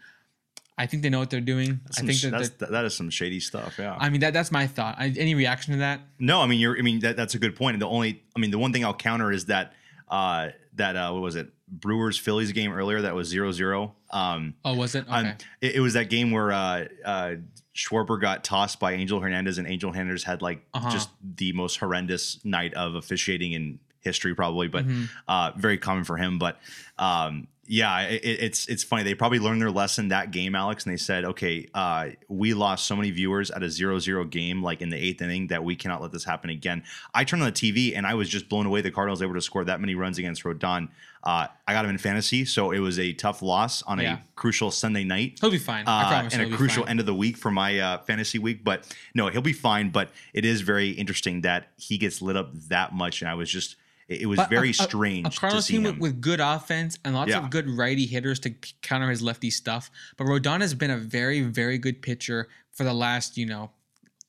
I 0.78 0.86
think 0.86 1.02
they 1.02 1.08
know 1.08 1.18
what 1.18 1.30
they're 1.30 1.40
doing. 1.40 1.80
I 1.96 2.00
think 2.02 2.12
sh- 2.12 2.22
that, 2.22 2.32
that's, 2.32 2.48
they're- 2.50 2.68
that 2.70 2.84
is 2.84 2.94
some 2.94 3.08
shady 3.10 3.40
stuff. 3.40 3.76
Yeah. 3.78 3.96
I 3.98 4.10
mean 4.10 4.20
that 4.20 4.32
that's 4.34 4.52
my 4.52 4.66
thought. 4.66 4.96
I, 4.98 5.06
any 5.16 5.34
reaction 5.34 5.72
to 5.72 5.78
that? 5.80 6.00
No, 6.18 6.40
I 6.42 6.46
mean 6.46 6.60
you're. 6.60 6.76
I 6.78 6.82
mean 6.82 7.00
that, 7.00 7.16
that's 7.16 7.34
a 7.34 7.38
good 7.38 7.56
point. 7.56 7.78
The 7.80 7.88
only, 7.88 8.22
I 8.34 8.38
mean, 8.38 8.50
the 8.50 8.58
one 8.58 8.72
thing 8.72 8.84
I'll 8.84 8.94
counter 8.94 9.32
is 9.32 9.46
that 9.46 9.72
uh, 10.08 10.48
that 10.74 10.96
uh, 10.96 11.12
what 11.12 11.22
was 11.22 11.36
it? 11.36 11.48
Brewers 11.68 12.16
Phillies 12.18 12.52
game 12.52 12.72
earlier 12.72 13.02
that 13.02 13.14
was 13.16 13.32
0-0. 13.34 13.90
Um, 14.12 14.54
Oh, 14.64 14.74
was 14.74 14.94
it? 14.94 15.00
Okay. 15.08 15.10
um, 15.10 15.26
it, 15.60 15.74
it 15.76 15.80
was 15.80 15.94
that 15.94 16.08
game 16.10 16.30
where 16.30 16.52
uh, 16.52 16.84
uh, 17.04 17.34
Schwarber 17.74 18.20
got 18.20 18.44
tossed 18.44 18.78
by 18.78 18.92
Angel 18.92 19.18
Hernandez, 19.18 19.58
and 19.58 19.66
Angel 19.66 19.90
Hernandez 19.90 20.22
had 20.22 20.42
like 20.42 20.64
Uh-huh. 20.74 20.90
just 20.90 21.08
the 21.36 21.52
most 21.54 21.78
horrendous 21.78 22.38
night 22.44 22.72
of 22.74 22.94
officiating 22.94 23.50
in 23.52 23.80
history, 23.98 24.32
probably, 24.32 24.68
but 24.68 24.86
Mhm. 24.86 25.08
uh, 25.26 25.50
very 25.56 25.76
common 25.76 26.04
for 26.04 26.16
him. 26.16 26.38
But 26.38 26.60
um, 26.98 27.48
Yeah, 27.68 28.02
it, 28.02 28.20
it's 28.24 28.66
it's 28.68 28.84
funny. 28.84 29.02
They 29.02 29.14
probably 29.14 29.38
learned 29.38 29.60
their 29.60 29.70
lesson 29.70 30.08
that 30.08 30.30
game, 30.30 30.54
Alex, 30.54 30.84
and 30.84 30.92
they 30.92 30.96
said, 30.96 31.24
okay, 31.24 31.66
uh, 31.74 32.10
we 32.28 32.54
lost 32.54 32.86
so 32.86 32.94
many 32.94 33.10
viewers 33.10 33.50
at 33.50 33.62
a 33.62 33.66
0-0 33.66 34.30
game, 34.30 34.62
like 34.62 34.80
in 34.82 34.88
the 34.88 34.96
eighth 34.96 35.20
inning, 35.22 35.48
that 35.48 35.64
we 35.64 35.74
cannot 35.74 36.00
let 36.00 36.12
this 36.12 36.24
happen 36.24 36.50
again. 36.50 36.84
I 37.14 37.24
turned 37.24 37.42
on 37.42 37.48
the 37.48 37.52
TV 37.52 37.96
and 37.96 38.06
I 38.06 38.14
was 38.14 38.28
just 38.28 38.48
blown 38.48 38.66
away. 38.66 38.82
The 38.82 38.90
Cardinals 38.90 39.20
able 39.22 39.34
to 39.34 39.40
score 39.40 39.64
that 39.64 39.80
many 39.80 39.94
runs 39.94 40.18
against 40.18 40.44
Rodon. 40.44 40.88
Uh, 41.24 41.48
I 41.66 41.72
got 41.72 41.84
him 41.84 41.90
in 41.90 41.98
fantasy, 41.98 42.44
so 42.44 42.70
it 42.70 42.78
was 42.78 43.00
a 43.00 43.12
tough 43.12 43.42
loss 43.42 43.82
on 43.82 43.98
Yeah. 43.98 44.14
a 44.14 44.18
crucial 44.36 44.70
Sunday 44.70 45.02
night. 45.02 45.38
He'll 45.40 45.50
be 45.50 45.58
fine. 45.58 45.84
I 45.88 46.02
Uh, 46.04 46.08
promise 46.08 46.34
and 46.34 46.42
a 46.54 46.56
crucial 46.56 46.84
fine. 46.84 46.90
end 46.90 47.00
of 47.00 47.06
the 47.06 47.14
week 47.14 47.36
for 47.36 47.50
my 47.50 47.78
uh, 47.80 47.98
fantasy 48.04 48.38
week. 48.38 48.62
But 48.62 48.86
no, 49.12 49.26
he'll 49.26 49.40
be 49.42 49.52
fine. 49.52 49.90
But 49.90 50.10
it 50.32 50.44
is 50.44 50.60
very 50.60 50.90
interesting 50.90 51.40
that 51.40 51.72
he 51.76 51.98
gets 51.98 52.22
lit 52.22 52.36
up 52.36 52.50
that 52.68 52.94
much, 52.94 53.22
and 53.22 53.28
I 53.28 53.34
was 53.34 53.50
just 53.50 53.74
it, 54.08 54.22
it 54.22 54.26
was 54.26 54.36
But 54.36 54.50
very 54.50 54.68
a- 54.68 54.70
a- 54.70 54.74
strange 54.74 55.26
A 55.26 55.30
Cardinals 55.38 55.66
see 55.66 55.74
team 55.74 55.86
him. 55.86 55.94
with, 55.98 56.00
with 56.14 56.20
good 56.20 56.40
offense 56.40 56.98
and 57.04 57.14
lots 57.14 57.30
Yeah. 57.30 57.38
of 57.44 57.50
good 57.50 57.68
righty 57.68 58.06
hitters 58.06 58.38
to 58.40 58.50
counter 58.82 59.10
his 59.10 59.22
lefty 59.22 59.50
stuff. 59.50 59.90
But 60.16 60.24
Rodon 60.26 60.60
has 60.60 60.74
been 60.74 60.90
a 60.90 60.98
very, 60.98 61.40
very 61.42 61.78
good 61.78 62.02
pitcher 62.02 62.48
for 62.72 62.84
the 62.84 62.94
last, 62.94 63.36
you 63.36 63.46
know, 63.46 63.70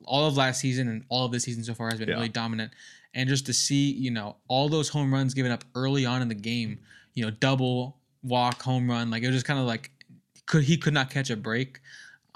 all 0.05 0.25
of 0.28 0.38
last 0.38 0.59
season 0.61 0.88
and 0.88 1.03
all 1.09 1.25
of 1.25 1.32
this 1.32 1.43
season 1.43 1.63
so 1.63 1.73
far 1.73 1.89
has 1.89 1.99
been 1.99 2.09
Yeah. 2.09 2.15
really 2.15 2.30
dominant. 2.30 2.71
And 3.13 3.28
just 3.28 3.45
to 3.47 3.53
see, 3.53 3.91
you 3.91 4.11
know, 4.11 4.38
all 4.47 4.69
those 4.69 4.89
home 4.89 5.13
runs 5.13 5.34
given 5.34 5.51
up 5.51 5.63
early 5.75 6.05
on 6.05 6.21
in 6.21 6.28
the 6.28 6.36
game, 6.36 6.80
you 7.13 7.23
know, 7.25 7.32
double, 7.32 7.97
walk, 8.21 8.61
home 8.61 8.89
run, 8.89 9.09
like 9.09 9.23
it 9.23 9.28
was 9.28 9.36
just 9.36 9.45
kind 9.45 9.59
of 9.59 9.65
like 9.65 9.91
could 10.45 10.63
he 10.63 10.78
could 10.78 10.93
not 10.93 11.09
catch 11.09 11.30
a 11.30 11.36
break. 11.36 11.80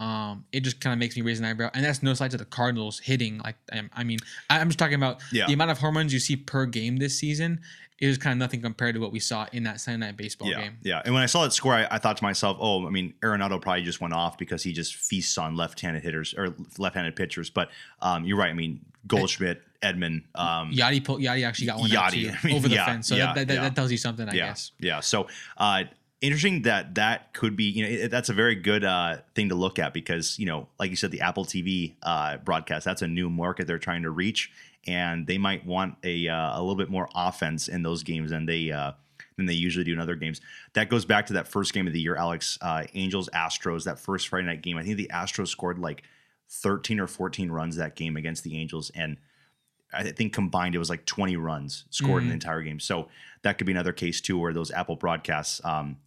Um, 0.01 0.45
it 0.51 0.61
just 0.61 0.81
kind 0.81 0.93
of 0.93 0.99
makes 0.99 1.15
me 1.15 1.21
raise 1.21 1.37
an 1.39 1.45
eyebrow, 1.45 1.69
and 1.75 1.85
that's 1.85 2.01
no 2.01 2.13
slight 2.15 2.31
to 2.31 2.37
the 2.37 2.45
Cardinals 2.45 2.97
hitting. 2.99 3.37
Like, 3.37 3.55
um, 3.71 3.89
I 3.93 4.03
mean, 4.03 4.17
I'm 4.49 4.67
just 4.67 4.79
talking 4.79 4.95
about 4.95 5.21
Yeah. 5.31 5.45
the 5.45 5.53
amount 5.53 5.69
of 5.69 5.77
home 5.77 5.95
runs 5.95 6.11
you 6.11 6.19
see 6.19 6.35
per 6.35 6.65
game 6.65 6.97
this 6.97 7.19
season 7.19 7.61
is 7.99 8.17
kind 8.17 8.31
of 8.31 8.39
nothing 8.39 8.61
compared 8.63 8.95
to 8.95 8.99
what 8.99 9.11
we 9.11 9.19
saw 9.19 9.45
in 9.53 9.61
that 9.65 9.79
Sunday 9.79 10.07
night 10.07 10.17
baseball 10.17 10.49
yeah, 10.49 10.61
game. 10.61 10.77
yeah. 10.81 11.03
And 11.05 11.13
when 11.13 11.21
I 11.21 11.27
saw 11.27 11.43
that 11.43 11.53
score, 11.53 11.75
I, 11.75 11.87
I 11.91 11.99
thought 11.99 12.17
to 12.17 12.23
myself, 12.23 12.57
"Oh, 12.59 12.87
I 12.87 12.89
mean, 12.89 13.13
Arenado 13.21 13.61
probably 13.61 13.83
just 13.83 14.01
went 14.01 14.15
off 14.15 14.39
because 14.39 14.63
he 14.63 14.73
just 14.73 14.95
feasts 14.95 15.37
on 15.37 15.55
left-handed 15.55 16.01
hitters 16.01 16.33
or 16.35 16.55
left-handed 16.79 17.15
pitchers." 17.15 17.51
But 17.51 17.69
um, 18.01 18.25
you're 18.25 18.37
right. 18.37 18.49
I 18.49 18.53
mean, 18.53 18.79
Goldschmidt, 19.05 19.61
Edman, 19.83 20.23
um, 20.33 20.71
Yachty, 20.71 21.01
Yachty 21.05 21.45
actually 21.45 21.67
got 21.67 21.79
one 21.79 21.91
Yachty, 21.91 22.23
too, 22.23 22.31
I 22.43 22.47
mean, 22.47 22.55
over 22.55 22.67
the 22.67 22.73
yeah, 22.75 22.85
fence, 22.87 23.07
so 23.07 23.15
yeah, 23.15 23.33
that, 23.33 23.47
that, 23.47 23.53
yeah. 23.53 23.61
that 23.61 23.75
tells 23.75 23.91
you 23.91 23.97
something, 23.97 24.27
I 24.27 24.33
yeah, 24.33 24.47
guess. 24.47 24.71
yeah. 24.79 24.99
So 24.99 25.27
uh, 25.57 25.83
interesting 26.22 26.61
that 26.63 26.95
that 26.95 27.34
could 27.34 27.55
be. 27.55 27.65
You 27.65 27.84
know, 27.84 28.03
it, 28.05 28.11
that's 28.11 28.30
a 28.30 28.34
very 28.34 28.55
good 28.55 28.84
uh, 28.84 29.17
thing 29.36 29.49
to 29.49 29.55
look 29.55 29.80
at 29.80 29.93
because 29.93 30.39
you 30.39 30.45
know, 30.45 30.67
like 30.80 30.89
you 30.89 30.95
said, 30.95 31.11
the 31.11 31.22
Apple 31.22 31.45
TV 31.45 31.95
uh, 32.03 32.38
broadcast. 32.38 32.86
That's 32.86 33.01
a 33.01 33.07
new 33.07 33.30
market 33.30 33.67
they're 33.67 33.80
trying 33.80 34.03
to 34.03 34.11
reach, 34.11 34.51
and 34.88 35.28
they 35.28 35.38
might 35.38 35.65
want 35.65 35.95
a 36.03 36.28
uh, 36.28 36.57
a 36.57 36.59
little 36.59 36.76
bit 36.76 36.89
more 36.89 37.09
offense 37.15 37.67
in 37.67 37.84
those 37.84 38.03
games 38.03 38.32
than 38.32 38.45
they. 38.45 38.72
Uh, 38.72 38.93
than 39.38 39.45
they 39.45 39.53
usually 39.53 39.86
do 39.86 39.93
in 39.93 39.99
other 39.99 40.15
games. 40.15 40.41
That 40.74 40.89
goes 40.89 41.05
back 41.05 41.26
to 41.28 41.34
that 41.34 41.47
first 41.47 41.74
game 41.74 41.88
of 41.88 41.93
the 41.93 42.01
year, 42.01 42.15
Alex. 42.15 42.59
Uh, 42.61 42.84
Angels 42.93 43.30
Astros. 43.34 43.86
That 43.86 43.97
first 43.97 44.28
Friday 44.28 44.45
night 44.45 44.61
game. 44.61 44.78
I 44.78 44.84
think 44.84 44.97
the 44.97 45.09
Astros 45.11 45.47
scored 45.47 45.80
like 45.80 46.03
13 46.49 46.99
or 46.99 47.07
14 47.07 47.49
runs 47.49 47.78
that 47.78 47.95
game 47.95 48.17
against 48.17 48.43
the 48.43 48.57
Angels, 48.57 48.91
and 48.93 49.17
I 49.93 50.03
think 50.03 50.34
combined 50.34 50.76
it 50.76 50.80
was 50.80 50.89
like 50.89 51.05
20 51.05 51.36
runs 51.38 51.86
scored 51.89 52.24
in 52.24 52.30
the 52.30 52.34
entire 52.34 52.61
game. 52.61 52.80
So 52.80 53.09
that 53.43 53.57
could 53.57 53.67
be 53.67 53.74
another 53.74 53.93
case 53.93 54.22
too, 54.22 54.38
where 54.38 54.53
those 54.53 54.72
Apple 54.72 54.95
broadcasts, 54.95 55.61
um, 55.65 55.97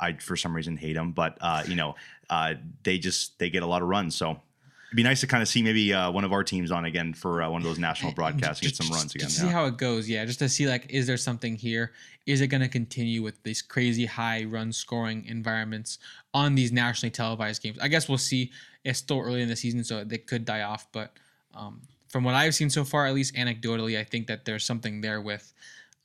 I 0.00 0.14
for 0.14 0.36
some 0.36 0.54
reason 0.54 0.76
hate 0.76 0.94
them, 0.94 1.12
but 1.12 1.36
uh, 1.40 1.62
you 1.66 1.76
know, 1.76 1.94
uh, 2.28 2.54
they 2.82 2.98
just 2.98 3.38
they 3.38 3.50
get 3.50 3.62
a 3.62 3.66
lot 3.66 3.82
of 3.82 3.88
runs. 3.88 4.16
So 4.16 4.30
it'd 4.30 4.96
be 4.96 5.02
nice 5.02 5.20
to 5.20 5.26
kind 5.26 5.42
of 5.42 5.48
see 5.48 5.62
maybe 5.62 5.92
uh, 5.92 6.10
one 6.10 6.24
of 6.24 6.32
our 6.32 6.42
teams 6.42 6.70
on 6.70 6.84
again 6.84 7.14
for 7.14 7.42
uh, 7.42 7.50
one 7.50 7.60
of 7.60 7.66
those 7.66 7.78
national 7.78 8.12
broadcasts 8.12 8.60
and 8.60 8.70
get 8.70 8.76
some 8.76 8.88
just 8.88 8.98
runs 8.98 9.12
to 9.12 9.18
again. 9.18 9.30
see 9.30 9.46
yeah. 9.46 9.52
how 9.52 9.66
it 9.66 9.76
goes. 9.76 10.08
Yeah, 10.08 10.24
just 10.24 10.40
to 10.40 10.48
see 10.48 10.66
like, 10.66 10.86
is 10.90 11.06
there 11.06 11.16
something 11.16 11.54
here? 11.54 11.92
Is 12.26 12.40
it 12.40 12.48
going 12.48 12.62
to 12.62 12.68
continue 12.68 13.22
with 13.22 13.42
these 13.42 13.62
crazy 13.62 14.06
high 14.06 14.44
run 14.44 14.72
scoring 14.72 15.24
environments 15.26 15.98
on 16.34 16.54
these 16.54 16.72
nationally 16.72 17.10
televised 17.10 17.62
games? 17.62 17.78
I 17.80 17.88
guess 17.88 18.08
we'll 18.08 18.18
see. 18.18 18.50
It's 18.84 18.98
still 18.98 19.20
early 19.20 19.42
in 19.42 19.48
the 19.48 19.56
season, 19.56 19.84
so 19.84 20.02
they 20.02 20.18
could 20.18 20.44
die 20.44 20.62
off. 20.62 20.86
But 20.90 21.12
um, 21.54 21.82
from 22.08 22.24
what 22.24 22.34
I've 22.34 22.54
seen 22.54 22.70
so 22.70 22.84
far, 22.84 23.06
at 23.06 23.14
least 23.14 23.34
anecdotally, 23.34 23.98
I 23.98 24.04
think 24.04 24.26
that 24.26 24.44
there's 24.44 24.64
something 24.64 25.00
there 25.00 25.20
with 25.20 25.52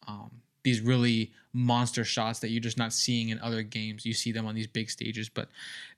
um, 0.07 0.29
these 0.63 0.81
really 0.81 1.31
monster 1.55 2.03
shots 2.03 2.39
that 2.39 2.49
you're 2.49 2.59
just 2.59 2.77
not 2.77 2.91
seeing 2.91 3.29
in 3.29 3.39
other 3.39 3.63
games. 3.63 4.05
You 4.05 4.13
see 4.13 4.33
them 4.33 4.45
on 4.45 4.55
these 4.55 4.67
big 4.67 4.89
stages, 4.89 5.29
but 5.29 5.47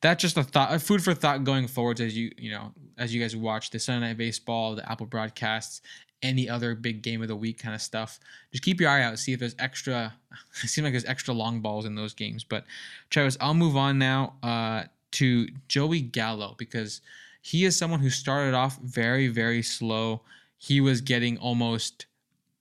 that's 0.02 0.22
just 0.22 0.38
a 0.38 0.44
thought, 0.44 0.72
a 0.72 0.78
food 0.78 1.04
for 1.04 1.16
thought 1.16 1.44
going 1.44 1.68
forwards 1.68 2.00
as 2.00 2.16
you 2.16 2.32
you 2.38 2.52
know 2.52 2.72
as 2.98 3.14
you 3.14 3.20
guys 3.20 3.36
watch 3.36 3.72
the 3.72 3.80
Sunday 3.80 4.08
Night 4.08 4.18
Baseball, 4.18 4.76
the 4.76 4.90
Apple 4.90 5.08
broadcasts, 5.08 5.82
any 6.22 6.48
other 6.48 6.76
big 6.76 7.02
game 7.02 7.24
of 7.24 7.28
the 7.28 7.36
week 7.36 7.58
kind 7.58 7.74
of 7.74 7.82
stuff. 7.82 8.20
Just 8.52 8.64
keep 8.64 8.80
your 8.80 8.90
eye 8.90 9.02
out, 9.02 9.18
see 9.18 9.34
if 9.34 9.40
there's 9.40 9.56
extra. 9.60 10.14
It 10.64 10.68
seems 10.68 10.84
like 10.84 10.94
there's 10.94 11.06
extra 11.06 11.34
long 11.34 11.62
balls 11.62 11.86
in 11.86 11.96
those 11.96 12.14
games. 12.14 12.44
But 12.44 12.64
Travis, 13.10 13.38
I'll 13.42 13.56
move 13.56 13.76
on 13.76 13.98
now 13.98 14.36
uh, 14.44 14.84
to 15.14 15.48
Joey 15.68 16.02
Gallo 16.02 16.54
because 16.60 17.02
he 17.42 17.66
is 17.66 17.76
someone 17.76 18.00
who 18.00 18.12
started 18.12 18.54
off 18.54 18.78
very 18.80 19.28
very 19.28 19.64
slow. 19.64 20.22
He 20.60 20.80
was 20.80 21.02
getting 21.02 21.40
almost. 21.40 22.06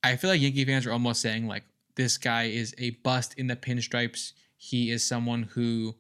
I 0.03 0.17
feel 0.17 0.31
like 0.31 0.41
Yankee 0.41 0.65
fans 0.65 0.87
are 0.87 0.93
almost 0.93 1.21
saying 1.21 1.47
like 1.47 1.65
this 1.97 2.19
guy 2.19 2.45
is 2.45 2.75
a 2.79 2.91
bust 2.91 3.35
in 3.37 3.47
the 3.49 3.57
pinstripes. 3.57 4.33
He 4.57 4.91
is 4.91 5.03
someone 5.05 5.45
who 5.45 5.95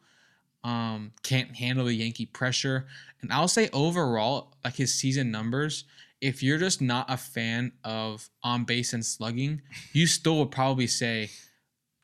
um, 0.65 1.13
can't 1.23 1.57
handle 1.57 1.85
the 1.87 1.95
Yankee 1.95 2.27
pressure. 2.27 2.87
And 3.21 3.33
I'll 3.33 3.49
say 3.49 3.69
overall, 3.73 4.55
like 4.65 4.77
his 4.77 4.93
season 4.95 5.31
numbers, 5.31 5.85
if 6.21 6.43
you're 6.43 6.59
just 6.59 6.81
not 6.81 7.07
a 7.11 7.17
fan 7.17 7.73
of 7.85 8.29
on 8.43 8.65
base 8.65 8.93
and 8.93 9.05
slugging, 9.05 9.63
you 9.93 10.07
still 10.07 10.39
would 10.39 10.51
probably 10.51 10.87
say 10.87 11.31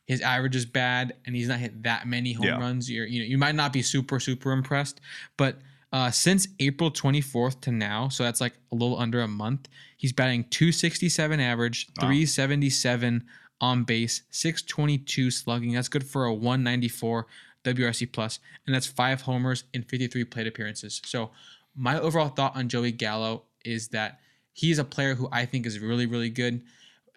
his 0.05 0.21
average 0.21 0.55
is 0.55 0.65
bad 0.65 1.15
and 1.25 1.35
he's 1.35 1.47
not 1.47 1.59
hit 1.59 1.83
that 1.83 2.07
many 2.07 2.33
home 2.33 2.45
Yeah. 2.47 2.59
runs. 2.59 2.89
You're 2.89 3.05
you 3.07 3.19
know 3.21 3.25
you 3.25 3.37
might 3.37 3.55
not 3.55 3.73
be 3.73 3.81
super 3.81 4.19
super 4.19 4.51
impressed, 4.51 5.01
but 5.37 5.59
uh, 5.91 6.09
since 6.09 6.47
April 6.59 6.89
24th 6.89 7.61
to 7.61 7.71
now, 7.71 8.09
so 8.09 8.23
that's 8.23 8.41
like 8.41 8.53
a 8.71 8.75
little 8.75 8.97
under 8.97 9.21
a 9.21 9.27
month, 9.27 9.69
he's 9.95 10.11
batting 10.11 10.43
267 10.49 11.39
average, 11.39 11.87
Wow. 11.97 12.07
377 12.07 13.23
on 13.61 13.83
base, 13.83 14.23
622 14.29 15.31
slugging. 15.31 15.73
That's 15.73 15.87
good 15.87 16.05
for 16.05 16.25
a 16.25 16.33
194 16.33 17.27
WRC 17.63 18.11
plus, 18.11 18.39
and 18.65 18.75
that's 18.75 18.87
five 18.87 19.21
homers 19.21 19.63
in 19.73 19.83
53 19.83 20.25
plate 20.25 20.47
appearances. 20.47 21.01
So 21.05 21.31
my 21.75 21.99
overall 21.99 22.29
thought 22.29 22.55
on 22.55 22.69
Joey 22.69 22.91
Gallo 22.91 23.43
is 23.63 23.89
that 23.89 24.19
he 24.51 24.69
is 24.69 24.79
a 24.79 24.83
player 24.83 25.15
who 25.15 25.29
I 25.31 25.45
think 25.45 25.65
is 25.65 25.79
really 25.79 26.05
really 26.05 26.29
good, 26.29 26.61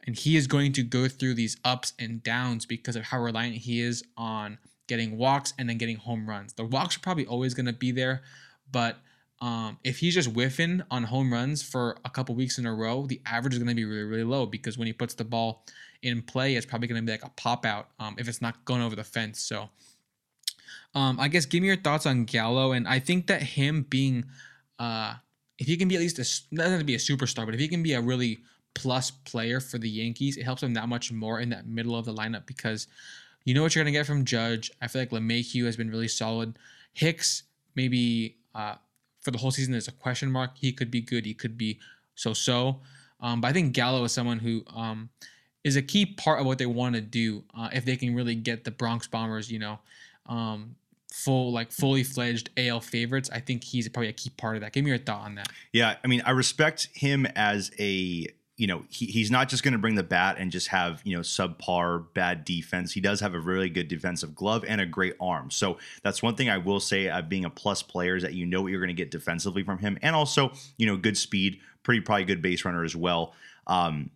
and 0.07 0.17
he 0.17 0.37
is 0.37 0.47
going 0.47 0.73
to 0.75 0.83
go 0.83 1.09
through 1.09 1.35
these 1.35 1.57
ups 1.65 1.93
and 1.99 2.23
downs 2.23 2.65
because 2.65 2.97
of 2.97 3.05
how 3.05 3.21
reliant 3.21 3.57
he 3.57 3.81
is 3.81 4.05
on 4.17 4.59
getting 4.87 5.19
walks 5.19 5.53
and 5.59 5.69
then 5.69 5.79
getting 5.79 5.97
home 5.97 6.29
runs. 6.29 6.53
The 6.53 6.65
walks 6.65 6.97
are 6.97 7.01
probably 7.01 7.27
always 7.27 7.55
going 7.55 7.67
to 7.67 7.73
be 7.73 7.91
there, 7.91 8.23
but 8.71 8.99
um, 9.41 9.79
if 9.85 9.99
he's 9.99 10.15
just 10.15 10.31
whiffing 10.31 10.83
on 10.91 11.05
home 11.05 11.33
runs 11.33 11.63
for 11.63 11.99
a 12.05 12.11
couple 12.11 12.35
weeks 12.35 12.59
in 12.59 12.67
a 12.67 12.75
row, 12.75 13.07
the 13.07 13.21
average 13.27 13.55
is 13.55 13.59
going 13.59 13.69
to 13.69 13.75
be 13.75 13.85
really, 13.85 14.05
really 14.05 14.25
low 14.25 14.47
because 14.47 14.79
when 14.79 14.87
he 14.87 14.93
puts 14.93 15.15
the 15.15 15.25
ball 15.25 15.65
in 16.03 16.23
play, 16.23 16.55
it's 16.55 16.67
probably 16.67 16.89
going 16.89 17.01
to 17.01 17.07
be 17.07 17.13
like 17.13 17.25
a 17.25 17.31
pop 17.31 17.65
out 17.65 17.89
um, 17.99 18.17
if 18.19 18.29
it's 18.29 18.43
not 18.43 18.65
going 18.65 18.83
over 18.83 18.97
the 18.97 19.05
fence. 19.05 19.41
So, 19.41 19.69
um, 20.95 21.19
I 21.21 21.29
guess 21.29 21.47
give 21.47 21.63
me 21.63 21.69
your 21.69 21.77
thoughts 21.77 22.07
on 22.07 22.25
Gallo, 22.25 22.73
and 22.73 22.89
I 22.89 22.99
think 22.99 23.27
that 23.27 23.43
him 23.43 23.87
being, 23.89 24.25
uh, 24.79 25.15
if 25.59 25.67
he 25.67 25.77
can 25.77 25.89
be 25.89 25.95
at 25.95 26.01
least 26.01 26.19
a 26.19 26.55
not 26.55 26.79
to 26.79 26.85
be 26.85 26.95
a 26.95 26.99
superstar, 26.99 27.45
but 27.45 27.55
if 27.55 27.61
he 27.61 27.69
can 27.69 27.83
be 27.83 27.93
a 27.95 28.01
really 28.01 28.39
plus 28.75 29.11
player 29.11 29.61
for 29.61 29.79
the 29.79 29.89
Yankees, 29.89 30.37
it 30.37 30.45
helps 30.45 30.63
him 30.63 30.75
that 30.75 30.89
much 30.89 31.11
more 31.13 31.41
in 31.41 31.49
that 31.51 31.67
middle 31.67 31.97
of 31.97 32.05
the 32.05 32.15
lineup 32.15 32.47
because 32.47 32.87
you 33.45 33.55
know 33.55 33.63
what 33.63 33.75
you're 33.75 33.85
gonna 33.85 33.93
get 33.93 34.07
from 34.07 34.25
Judge. 34.25 34.71
I 34.83 34.89
feel 34.89 35.03
like 35.03 35.11
LeMahieu 35.11 35.65
has 35.65 35.77
been 35.77 35.91
really 35.91 36.09
solid. 36.09 36.59
Hicks 36.93 37.45
maybe 37.75 38.37
uh, 38.55 38.75
for 39.21 39.31
the 39.31 39.39
whole 39.39 39.51
season 39.51 39.75
is 39.75 39.89
a 39.89 39.93
question 39.93 40.31
mark. 40.31 40.53
He 40.55 40.73
could 40.73 40.91
be 40.91 41.01
good. 41.01 41.25
He 41.27 41.35
could 41.35 41.57
be 41.57 41.79
so-so. 42.15 42.81
Um, 43.21 43.41
but 43.41 43.49
I 43.49 43.53
think 43.53 43.73
Gallo 43.73 44.05
is 44.05 44.13
someone 44.13 44.39
who 44.39 44.63
um, 44.75 45.11
is 45.67 45.75
a 45.75 45.83
key 45.83 46.07
part 46.07 46.39
of 46.39 46.47
what 46.47 46.59
they 46.59 46.67
want 46.67 46.95
to 46.95 47.01
do 47.01 47.43
uh, 47.59 47.69
if 47.73 47.85
they 47.85 47.97
can 47.97 48.15
really 48.15 48.37
get 48.37 48.63
the 48.63 48.71
Bronx 48.71 49.09
Bombers, 49.09 49.51
you 49.51 49.59
know, 49.59 49.81
um, 50.27 50.77
full 51.13 51.51
like 51.51 51.73
fully 51.73 52.05
fledged 52.05 52.51
AL 52.57 52.81
favorites. 52.83 53.29
I 53.33 53.41
think 53.41 53.65
he's 53.65 53.89
probably 53.89 54.09
a 54.09 54.13
key 54.13 54.31
part 54.31 54.55
of 54.55 54.63
that. 54.63 54.73
Give 54.73 54.85
me 54.85 54.91
your 54.91 54.99
thought 54.99 55.23
on 55.23 55.35
that. 55.35 55.49
Yeah, 55.73 55.97
I 56.05 56.07
mean, 56.07 56.23
I 56.25 56.31
respect 56.31 56.89
him 56.95 57.27
as 57.35 57.73
a 57.81 58.29
you 58.57 58.69
know 58.69 58.85
he, 58.91 59.07
he's 59.07 59.29
not 59.29 59.49
just 59.49 59.65
going 59.65 59.73
to 59.73 59.79
bring 59.79 59.97
the 59.97 60.05
bat 60.05 60.37
and 60.39 60.53
just 60.53 60.69
have 60.69 61.01
you 61.03 61.17
know 61.17 61.23
subpar 61.23 62.07
bad 62.15 62.45
defense. 62.45 62.93
He 62.93 63.01
does 63.01 63.19
have 63.19 63.35
a 63.35 63.41
really 63.41 63.69
good 63.69 63.89
defensive 63.89 64.37
glove 64.37 64.65
and 64.69 64.81
a 64.81 64.87
great 64.87 65.17
arm. 65.21 65.51
So 65.51 65.79
that's 66.05 66.23
one 66.23 66.37
thing 66.37 66.49
I 66.49 66.59
will 66.59 66.79
say 66.79 67.09
of 67.09 67.29
being 67.29 67.45
a 67.45 67.51
plus 67.51 67.83
player 67.83 68.15
is 68.15 68.23
that 68.23 68.35
you 68.35 68.47
know 68.47 68.63
what 68.63 68.69
you're 68.69 68.81
going 68.81 68.87
to 68.87 68.95
get 68.95 69.11
defensively 69.11 69.65
from 69.65 69.79
him, 69.79 69.99
and 70.01 70.15
also 70.15 70.53
you 70.77 70.87
know 70.87 70.97
good 70.97 71.19
speed, 71.19 71.59
pretty 71.83 72.03
probably 72.03 72.25
good 72.25 72.41
base 72.41 72.65
runner 72.65 72.85
as 72.85 72.95
well. 72.95 73.35
Um, 73.67 74.11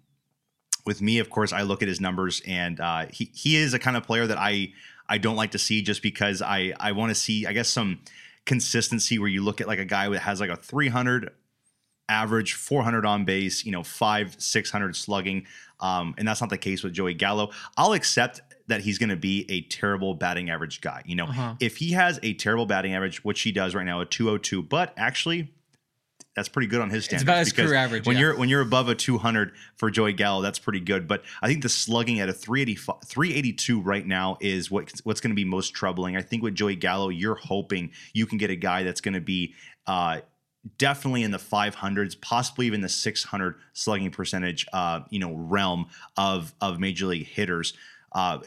with 0.86 1.00
me, 1.02 1.18
of 1.18 1.30
course, 1.30 1.52
I 1.52 1.62
look 1.62 1.82
at 1.82 1.88
his 1.88 2.00
numbers, 2.00 2.42
and 2.46 2.80
uh, 2.80 3.06
he 3.10 3.30
he 3.34 3.56
is 3.56 3.74
a 3.74 3.78
kind 3.78 3.96
of 3.96 4.02
player 4.04 4.26
that 4.26 4.38
I 4.38 4.72
I 5.08 5.18
don't 5.18 5.36
like 5.36 5.50
to 5.52 5.58
see 5.58 5.82
just 5.82 6.02
because 6.02 6.40
I 6.42 6.72
I 6.80 6.92
want 6.92 7.10
to 7.10 7.14
see 7.14 7.46
I 7.46 7.52
guess 7.52 7.68
some 7.68 8.00
consistency 8.46 9.18
where 9.18 9.28
you 9.28 9.42
look 9.42 9.60
at 9.60 9.66
like 9.68 9.78
a 9.78 9.84
guy 9.84 10.08
that 10.08 10.20
has 10.20 10.40
like 10.40 10.50
a 10.50 10.56
300 10.56 11.30
average, 12.08 12.54
400 12.54 13.06
on 13.06 13.24
base, 13.24 13.64
you 13.64 13.70
know, 13.72 13.82
five 13.84 14.34
600 14.38 14.96
slugging, 14.96 15.46
um, 15.78 16.14
and 16.18 16.26
that's 16.26 16.40
not 16.40 16.50
the 16.50 16.58
case 16.58 16.82
with 16.82 16.92
Joey 16.92 17.14
Gallo. 17.14 17.50
I'll 17.76 17.92
accept 17.92 18.40
that 18.66 18.80
he's 18.80 18.98
going 18.98 19.10
to 19.10 19.16
be 19.16 19.46
a 19.48 19.62
terrible 19.62 20.14
batting 20.14 20.50
average 20.50 20.80
guy. 20.80 21.02
You 21.06 21.16
know, 21.16 21.26
Uh-huh. 21.26 21.54
if 21.60 21.76
he 21.76 21.92
has 21.92 22.18
a 22.22 22.34
terrible 22.34 22.66
batting 22.66 22.94
average, 22.94 23.22
which 23.24 23.40
he 23.42 23.52
does 23.52 23.74
right 23.74 23.86
now, 23.86 24.00
a 24.00 24.06
202, 24.06 24.62
but 24.62 24.92
actually 24.96 25.52
that's 26.40 26.48
pretty 26.48 26.68
good 26.68 26.80
on 26.80 26.88
his 26.88 27.04
standards. 27.04 27.22
about 27.22 27.38
his 27.40 27.52
career 27.52 27.74
average, 27.74 28.06
When 28.06 28.16
yeah. 28.16 28.20
you're 28.22 28.38
when 28.38 28.48
you're 28.48 28.62
above 28.62 28.88
a 28.88 28.94
200 28.94 29.52
for 29.76 29.90
Joey 29.90 30.14
Gallo, 30.14 30.40
that's 30.40 30.58
pretty 30.58 30.80
good. 30.80 31.06
But 31.06 31.22
I 31.42 31.48
think 31.48 31.62
the 31.62 31.68
slugging 31.68 32.18
at 32.18 32.30
a 32.30 32.32
385, 32.32 32.96
382 33.04 33.78
right 33.82 34.06
now 34.06 34.38
is 34.40 34.70
what 34.70 34.90
what's 35.04 35.20
going 35.20 35.32
to 35.32 35.36
be 35.36 35.44
most 35.44 35.74
troubling. 35.74 36.16
I 36.16 36.22
think 36.22 36.42
with 36.42 36.54
Joey 36.54 36.76
Gallo, 36.76 37.10
you're 37.10 37.34
hoping 37.34 37.90
you 38.14 38.24
can 38.24 38.38
get 38.38 38.48
a 38.48 38.56
guy 38.56 38.84
that's 38.84 39.02
going 39.02 39.12
to 39.12 39.20
be 39.20 39.54
uh, 39.86 40.22
definitely 40.78 41.24
in 41.24 41.30
the 41.30 41.38
500s, 41.38 42.18
possibly 42.18 42.66
even 42.66 42.80
the 42.80 42.88
600 42.88 43.56
slugging 43.74 44.10
percentage, 44.10 44.66
uh, 44.72 45.00
you 45.10 45.18
know, 45.18 45.34
realm 45.34 45.88
of 46.16 46.54
of 46.62 46.80
major 46.80 47.04
league 47.04 47.26
hitters. 47.26 47.74
Uh, 48.12 48.38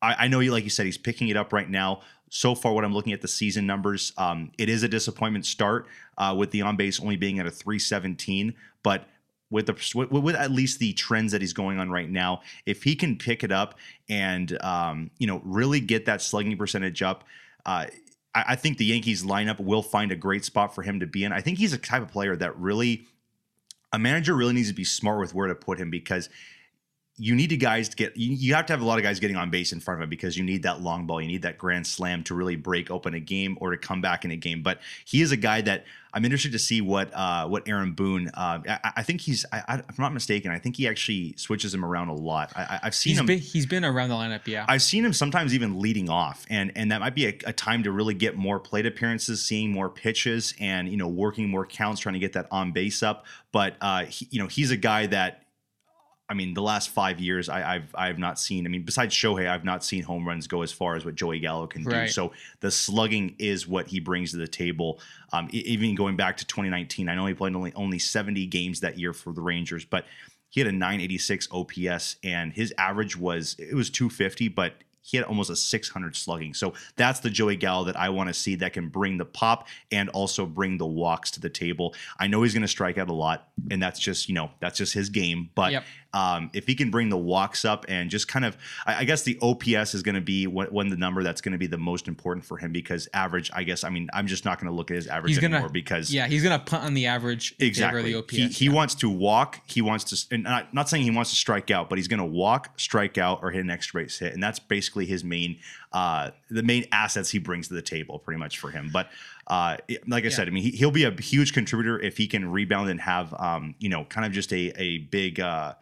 I, 0.00 0.16
I 0.20 0.28
know, 0.28 0.40
you 0.40 0.52
like 0.52 0.64
you 0.64 0.70
said, 0.70 0.86
he's 0.86 0.96
picking 0.96 1.28
it 1.28 1.36
up 1.36 1.52
right 1.52 1.68
now. 1.68 2.00
So 2.34 2.54
far, 2.54 2.72
what 2.72 2.82
I'm 2.82 2.94
looking 2.94 3.12
at 3.12 3.20
the 3.20 3.28
season 3.28 3.66
numbers, 3.66 4.14
um, 4.16 4.52
it 4.56 4.70
is 4.70 4.82
a 4.82 4.88
disappointment 4.88 5.44
start 5.44 5.86
uh, 6.16 6.34
with 6.34 6.50
the 6.50 6.62
on 6.62 6.76
base 6.78 6.98
only 6.98 7.16
being 7.16 7.38
at 7.38 7.46
a 7.46 7.50
317, 7.50 8.54
but. 8.82 9.06
With 9.50 9.66
the 9.66 9.92
with, 9.94 10.10
with 10.10 10.34
at 10.34 10.50
least 10.50 10.78
the 10.78 10.94
trends 10.94 11.30
that 11.32 11.42
he's 11.42 11.52
going 11.52 11.78
on 11.78 11.90
right 11.90 12.08
now, 12.08 12.40
if 12.64 12.84
he 12.84 12.96
can 12.96 13.18
pick 13.18 13.44
it 13.44 13.52
up 13.52 13.74
and 14.08 14.56
um, 14.64 15.10
you 15.18 15.26
know 15.26 15.42
really 15.44 15.78
get 15.78 16.06
that 16.06 16.22
slugging 16.22 16.56
percentage 16.56 17.02
up, 17.02 17.24
uh, 17.66 17.84
I, 18.34 18.44
I 18.48 18.56
think 18.56 18.78
the 18.78 18.86
Yankees 18.86 19.22
lineup 19.22 19.60
will 19.60 19.82
find 19.82 20.10
a 20.10 20.16
great 20.16 20.46
spot 20.46 20.74
for 20.74 20.80
him 20.80 21.00
to 21.00 21.06
be 21.06 21.22
in. 21.22 21.32
I 21.32 21.42
think 21.42 21.58
he's 21.58 21.74
a 21.74 21.78
type 21.78 22.00
of 22.00 22.08
player 22.08 22.34
that 22.34 22.56
really 22.58 23.04
a 23.92 23.98
manager 23.98 24.34
really 24.34 24.54
needs 24.54 24.68
to 24.68 24.74
be 24.74 24.84
smart 24.84 25.20
with 25.20 25.34
where 25.34 25.48
to 25.48 25.54
put 25.54 25.78
him 25.78 25.90
because 25.90 26.30
you 27.18 27.34
need 27.34 27.50
to 27.50 27.56
guys 27.56 27.90
to 27.90 27.96
get 27.96 28.16
you, 28.16 28.34
you 28.34 28.54
have 28.54 28.64
to 28.66 28.72
have 28.72 28.80
a 28.80 28.84
lot 28.84 28.98
of 28.98 29.04
guys 29.04 29.20
getting 29.20 29.36
on 29.36 29.50
base 29.50 29.72
in 29.72 29.80
front 29.80 30.00
of 30.00 30.04
him 30.04 30.10
because 30.10 30.36
you 30.36 30.42
need 30.42 30.62
that 30.62 30.80
long 30.80 31.06
ball 31.06 31.20
you 31.20 31.28
need 31.28 31.42
that 31.42 31.58
grand 31.58 31.86
slam 31.86 32.24
to 32.24 32.34
really 32.34 32.56
break 32.56 32.90
open 32.90 33.14
a 33.14 33.20
game 33.20 33.56
or 33.60 33.70
to 33.70 33.76
come 33.76 34.00
back 34.00 34.24
in 34.24 34.30
a 34.30 34.36
game 34.36 34.62
but 34.62 34.80
he 35.04 35.20
is 35.20 35.30
a 35.30 35.36
guy 35.36 35.60
that 35.60 35.84
i'm 36.14 36.24
interested 36.24 36.52
to 36.52 36.58
see 36.58 36.80
what 36.80 37.12
uh 37.12 37.46
what 37.46 37.68
aaron 37.68 37.92
boone 37.92 38.28
uh 38.34 38.58
i, 38.66 38.92
I 38.96 39.02
think 39.02 39.20
he's 39.20 39.44
I, 39.52 39.62
i'm 39.68 39.94
not 39.98 40.14
mistaken 40.14 40.50
i 40.50 40.58
think 40.58 40.76
he 40.76 40.88
actually 40.88 41.34
switches 41.36 41.74
him 41.74 41.84
around 41.84 42.08
a 42.08 42.14
lot 42.14 42.50
I, 42.56 42.80
i've 42.84 42.94
seen 42.94 43.10
He's 43.10 43.20
him 43.20 43.26
been 43.26 43.38
he's 43.38 43.66
been 43.66 43.84
around 43.84 44.08
the 44.08 44.14
lineup, 44.14 44.46
yeah. 44.46 44.64
I've 44.68 44.82
seen 44.82 45.04
him 45.04 45.12
sometimes 45.12 45.54
even 45.54 45.80
leading 45.80 46.08
off, 46.08 46.46
and 46.48 46.72
and 46.76 46.90
that 46.92 47.00
might 47.00 47.14
be 47.14 47.26
a, 47.26 47.38
a 47.46 47.52
time 47.52 47.82
to 47.82 47.92
really 47.92 48.14
get 48.14 48.36
more 48.36 48.58
plate 48.58 48.86
appearances, 48.86 49.44
seeing 49.44 49.70
more 49.70 49.88
pitches, 49.88 50.54
and 50.60 50.88
you 50.88 50.96
know 50.96 51.08
working 51.08 51.48
more 51.48 51.66
counts, 51.66 52.00
trying 52.00 52.14
to 52.14 52.18
get 52.18 52.32
that 52.32 52.46
on 52.50 52.72
base 52.72 53.02
up. 53.02 53.26
But 53.52 53.76
uh, 53.80 54.04
he, 54.06 54.28
you 54.30 54.40
know 54.40 54.48
he's 54.48 54.70
a 54.70 54.76
guy 54.76 55.06
that. 55.06 55.41
I 56.32 56.34
mean, 56.34 56.54
the 56.54 56.62
last 56.62 56.88
five 56.88 57.20
years, 57.20 57.50
I, 57.50 57.74
I've 57.74 57.94
I've 57.94 58.18
not 58.18 58.38
seen. 58.38 58.64
I 58.64 58.70
mean, 58.70 58.84
besides 58.84 59.14
Shohei, 59.14 59.50
I've 59.50 59.66
not 59.66 59.84
seen 59.84 60.02
home 60.02 60.26
runs 60.26 60.46
go 60.46 60.62
as 60.62 60.72
far 60.72 60.96
as 60.96 61.04
what 61.04 61.14
Joey 61.14 61.40
Gallo 61.40 61.66
can 61.66 61.84
do. 61.84 61.90
Right. 61.90 62.10
So 62.10 62.32
the 62.60 62.70
slugging 62.70 63.34
is 63.38 63.68
what 63.68 63.86
he 63.86 64.00
brings 64.00 64.30
to 64.30 64.38
the 64.38 64.48
table. 64.48 64.98
Um, 65.34 65.48
even 65.52 65.94
going 65.94 66.16
back 66.16 66.38
to 66.38 66.46
2019, 66.46 67.10
I 67.10 67.14
know 67.14 67.26
he 67.26 67.34
played 67.34 67.54
only 67.54 67.74
only 67.74 67.98
70 67.98 68.46
games 68.46 68.80
that 68.80 68.98
year 68.98 69.12
for 69.12 69.34
the 69.34 69.42
Rangers, 69.42 69.84
but 69.84 70.06
he 70.48 70.60
had 70.60 70.68
a 70.68 70.72
986 70.72 71.48
OPS 71.52 72.16
and 72.24 72.50
his 72.54 72.72
average 72.78 73.14
was 73.14 73.54
it 73.58 73.74
was 73.74 73.90
250, 73.90 74.48
but 74.48 74.72
he 75.02 75.16
had 75.16 75.26
almost 75.26 75.50
a 75.50 75.56
600 75.56 76.16
slugging. 76.16 76.54
So 76.54 76.74
that's 76.96 77.20
the 77.20 77.28
Joey 77.28 77.56
Gallo 77.56 77.84
that 77.84 77.96
I 77.96 78.08
want 78.08 78.28
to 78.28 78.34
see 78.34 78.54
that 78.56 78.72
can 78.72 78.88
bring 78.88 79.18
the 79.18 79.24
pop 79.24 79.66
and 79.90 80.08
also 80.10 80.46
bring 80.46 80.78
the 80.78 80.86
walks 80.86 81.32
to 81.32 81.40
the 81.40 81.50
table. 81.50 81.94
I 82.18 82.28
know 82.28 82.42
he's 82.42 82.54
going 82.54 82.62
to 82.62 82.68
strike 82.68 82.98
out 82.98 83.10
a 83.10 83.12
lot, 83.12 83.48
and 83.70 83.82
that's 83.82 83.98
just 83.98 84.28
you 84.28 84.34
know 84.34 84.50
that's 84.60 84.78
just 84.78 84.94
his 84.94 85.10
game. 85.10 85.50
But 85.54 85.72
Yep. 85.72 85.84
Um, 86.14 86.50
if 86.52 86.66
he 86.66 86.74
can 86.74 86.90
bring 86.90 87.08
the 87.08 87.16
walks 87.16 87.64
up 87.64 87.86
and 87.88 88.10
just 88.10 88.28
kind 88.28 88.44
of, 88.44 88.56
I, 88.86 88.96
I 89.00 89.04
guess 89.04 89.22
the 89.22 89.38
OPS 89.40 89.94
is 89.94 90.02
going 90.02 90.14
to 90.14 90.20
be 90.20 90.46
what 90.46 90.72
when 90.72 90.88
the 90.88 90.96
number 90.96 91.22
that's 91.22 91.40
going 91.40 91.52
to 91.52 91.58
be 91.58 91.66
the 91.66 91.78
most 91.78 92.08
important 92.08 92.44
for 92.44 92.58
him 92.58 92.72
because 92.72 93.08
average. 93.14 93.50
I 93.54 93.62
guess 93.64 93.84
I 93.84 93.88
mean 93.90 94.08
I'm 94.12 94.26
just 94.26 94.44
not 94.44 94.58
going 94.58 94.70
to 94.70 94.76
look 94.76 94.90
at 94.90 94.96
his 94.96 95.06
average 95.06 95.30
He's 95.30 95.38
gonna- 95.38 95.56
anymore 95.56 95.70
because 95.70 96.12
yeah, 96.12 96.26
he's 96.26 96.42
gonna 96.42 96.58
punt 96.58 96.84
on 96.84 96.94
the 96.94 97.06
average 97.06 97.54
Exactly. 97.58 98.02
the 98.12 98.18
OPS. 98.18 98.34
he 98.34 98.48
he 98.48 98.64
yeah. 98.66 98.72
wants 98.72 98.94
to 98.96 99.08
walk. 99.08 99.60
He 99.66 99.80
wants 99.82 100.04
to, 100.04 100.34
and 100.34 100.44
not, 100.44 100.72
not 100.74 100.88
saying 100.88 101.04
he 101.04 101.10
wants 101.10 101.30
to 101.30 101.36
strike 101.36 101.70
out, 101.70 101.88
but 101.88 101.98
he's 101.98 102.08
going 102.08 102.20
to 102.20 102.24
walk, 102.24 102.78
strike 102.78 103.18
out, 103.18 103.40
or 103.42 103.50
hit 103.50 103.62
an 103.64 103.70
extra 103.70 104.02
base 104.02 104.18
hit, 104.18 104.32
and 104.34 104.42
that's 104.42 104.58
basically 104.58 105.06
his 105.06 105.24
main, 105.24 105.58
uh, 105.92 106.30
the 106.50 106.62
main 106.62 106.84
assets 106.92 107.30
he 107.30 107.38
brings 107.38 107.68
to 107.68 107.74
the 107.74 107.82
table, 107.82 108.18
pretty 108.18 108.38
much 108.38 108.58
for 108.58 108.70
him. 108.70 108.90
But 108.92 109.08
uh, 109.46 109.76
like 110.06 110.24
I 110.24 110.28
said, 110.28 110.48
I 110.48 110.50
mean, 110.50 110.62
he, 110.62 110.70
he'll 110.70 110.90
be 110.90 111.04
a 111.04 111.10
huge 111.10 111.52
contributor 111.52 111.98
if 111.98 112.16
he 112.16 112.26
can 112.26 112.50
rebound 112.50 112.90
and 112.90 113.00
have, 113.00 113.34
um, 113.34 113.74
you 113.78 113.88
know, 113.88 114.04
kind 114.04 114.26
of 114.26 114.32
just 114.32 114.52
a 114.52 114.72
a 114.80 114.98
big. 114.98 115.40
Uh, 115.40 115.74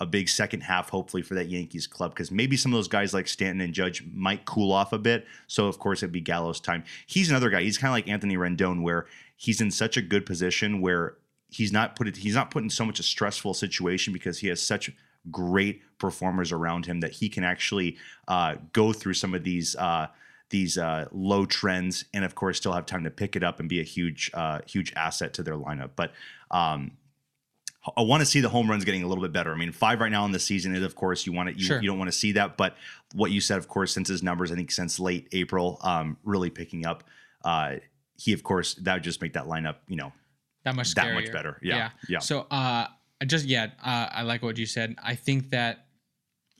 a 0.00 0.06
big 0.06 0.28
second 0.28 0.60
half, 0.60 0.90
hopefully, 0.90 1.22
for 1.22 1.34
that 1.34 1.48
Yankees 1.48 1.86
club, 1.86 2.12
because 2.12 2.30
maybe 2.30 2.56
some 2.56 2.72
of 2.72 2.76
those 2.76 2.88
guys 2.88 3.12
like 3.12 3.26
Stanton 3.26 3.60
and 3.60 3.74
Judge 3.74 4.04
might 4.12 4.44
cool 4.44 4.72
off 4.72 4.92
a 4.92 4.98
bit. 4.98 5.26
So, 5.46 5.66
of 5.66 5.78
course, 5.78 6.02
it'd 6.02 6.12
be 6.12 6.20
Gallo's 6.20 6.60
time. 6.60 6.84
He's 7.06 7.30
another 7.30 7.50
guy. 7.50 7.62
He's 7.62 7.78
kind 7.78 7.90
of 7.90 7.94
like 7.94 8.08
Anthony 8.08 8.36
Rendon, 8.36 8.82
where 8.82 9.06
he's 9.36 9.60
in 9.60 9.70
such 9.70 9.96
a 9.96 10.02
good 10.02 10.24
position 10.24 10.80
where 10.80 11.16
he's 11.48 11.72
not 11.72 11.96
put 11.96 12.06
it, 12.06 12.18
he's 12.18 12.34
not 12.34 12.50
put 12.50 12.62
in 12.62 12.70
so 12.70 12.84
much 12.84 13.00
a 13.00 13.02
stressful 13.02 13.54
situation 13.54 14.12
because 14.12 14.38
he 14.38 14.48
has 14.48 14.62
such 14.62 14.90
great 15.30 15.82
performers 15.98 16.52
around 16.52 16.86
him 16.86 17.00
that 17.00 17.12
he 17.12 17.28
can 17.28 17.42
actually 17.42 17.96
uh, 18.28 18.54
go 18.72 18.92
through 18.92 19.14
some 19.14 19.34
of 19.34 19.44
these. 19.44 19.74
Uh, 19.76 20.06
these 20.50 20.78
uh, 20.78 21.06
low 21.12 21.44
trends, 21.44 22.06
and 22.14 22.24
of 22.24 22.34
course, 22.34 22.56
still 22.56 22.72
have 22.72 22.86
time 22.86 23.04
to 23.04 23.10
pick 23.10 23.36
it 23.36 23.42
up 23.42 23.60
and 23.60 23.68
be 23.68 23.80
a 23.80 23.84
huge, 23.84 24.30
uh, 24.32 24.60
huge 24.66 24.94
asset 24.96 25.34
to 25.34 25.42
their 25.42 25.56
lineup. 25.56 25.90
But 25.94 26.12
um, 26.50 26.92
I 27.96 28.02
want 28.02 28.20
to 28.20 28.26
see 28.26 28.40
the 28.40 28.48
home 28.48 28.68
runs 28.68 28.84
getting 28.84 29.02
a 29.02 29.06
little 29.06 29.22
bit 29.22 29.32
better. 29.32 29.52
I 29.52 29.56
mean, 29.56 29.72
five 29.72 30.00
right 30.00 30.10
now 30.10 30.24
in 30.24 30.32
the 30.32 30.38
season, 30.38 30.74
is, 30.74 30.82
of 30.82 30.94
course, 30.94 31.26
you 31.26 31.32
want 31.32 31.48
to 31.48 31.54
you, 31.54 31.64
Sure. 31.64 31.80
you 31.80 31.88
don't 31.88 31.98
want 31.98 32.10
to 32.10 32.16
see 32.16 32.32
that. 32.32 32.56
But 32.56 32.76
what 33.14 33.30
you 33.30 33.40
said, 33.40 33.58
of 33.58 33.68
course, 33.68 33.92
since 33.92 34.08
his 34.08 34.22
numbers, 34.22 34.52
I 34.52 34.56
think 34.56 34.70
since 34.70 34.98
late 34.98 35.28
April, 35.32 35.78
um, 35.82 36.16
really 36.24 36.50
picking 36.50 36.86
up. 36.86 37.04
Uh, 37.44 37.76
he, 38.16 38.32
of 38.32 38.42
course, 38.42 38.74
that 38.74 38.94
would 38.94 39.02
just 39.04 39.22
make 39.22 39.34
that 39.34 39.44
lineup, 39.44 39.76
you 39.86 39.96
know, 39.96 40.12
that 40.64 40.74
much 40.74 40.94
that 40.94 41.14
much 41.14 41.32
better. 41.32 41.58
Yeah, 41.62 41.90
yeah. 42.08 42.18
So 42.18 42.46
uh 42.50 42.88
just 43.26 43.46
yeah, 43.46 43.68
uh, 43.82 44.08
I 44.12 44.22
like 44.22 44.42
what 44.42 44.58
you 44.58 44.66
said. 44.66 44.94
I 45.02 45.14
think 45.14 45.50
that 45.50 45.86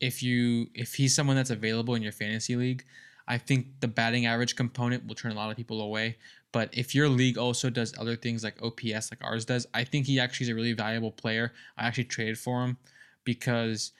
if 0.00 0.22
you 0.22 0.68
if 0.74 0.94
he's 0.94 1.14
someone 1.14 1.36
that's 1.36 1.50
available 1.50 1.94
in 1.94 2.02
your 2.02 2.12
fantasy 2.12 2.56
league, 2.56 2.84
I 3.26 3.38
think 3.38 3.80
the 3.80 3.88
batting 3.88 4.26
average 4.26 4.56
component 4.56 5.06
will 5.06 5.14
turn 5.14 5.32
a 5.32 5.34
lot 5.34 5.50
of 5.50 5.56
people 5.56 5.80
away. 5.80 6.16
But 6.52 6.70
if 6.72 6.94
your 6.94 7.08
league 7.08 7.36
also 7.36 7.68
does 7.68 7.94
other 7.98 8.16
things 8.16 8.42
like 8.42 8.62
OPS 8.62 9.10
like 9.10 9.22
ours 9.22 9.44
does, 9.44 9.66
I 9.74 9.84
think 9.84 10.06
he 10.06 10.18
actually 10.18 10.44
is 10.44 10.50
a 10.50 10.54
really 10.54 10.72
valuable 10.72 11.12
player. 11.12 11.52
I 11.76 11.86
actually 11.86 12.04
traded 12.04 12.38
for 12.38 12.64
him 12.64 12.78
because 13.24 13.92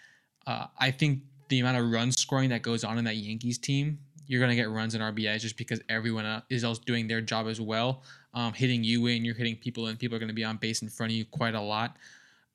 uh, 0.47 0.67
I 0.79 0.91
think 0.91 1.23
the 1.49 1.61
amount 1.61 1.79
of 1.79 1.91
run 1.91 2.11
scoring 2.13 2.51
that 2.51 2.63
goes 2.63 2.85
on 2.85 2.99
in 2.99 3.05
that 3.05 3.17
Yankees 3.17 3.59
team, 3.59 3.99
you're 4.27 4.41
gonna 4.41 4.55
get 4.55 4.71
runs 4.71 4.95
and 4.95 5.03
RBIs 5.03 5.41
just 5.41 5.57
because 5.57 5.81
everyone 5.89 6.25
else 6.25 6.45
is 6.49 6.65
also 6.65 6.83
doing 6.87 7.07
their 7.09 7.21
job 7.21 7.47
as 7.47 7.61
well, 7.61 8.03
um, 8.35 8.53
hitting 8.53 8.85
you 8.85 9.07
in, 9.07 9.25
you're 9.25 9.35
hitting 9.35 9.57
people, 9.57 9.87
and 9.87 9.99
people 9.99 10.17
are 10.17 10.19
gonna 10.19 10.33
be 10.33 10.45
on 10.45 10.57
base 10.57 10.83
in 10.83 10.89
front 10.89 11.13
of 11.13 11.17
you 11.17 11.25
quite 11.27 11.55
a 11.55 11.61
lot. 11.61 11.97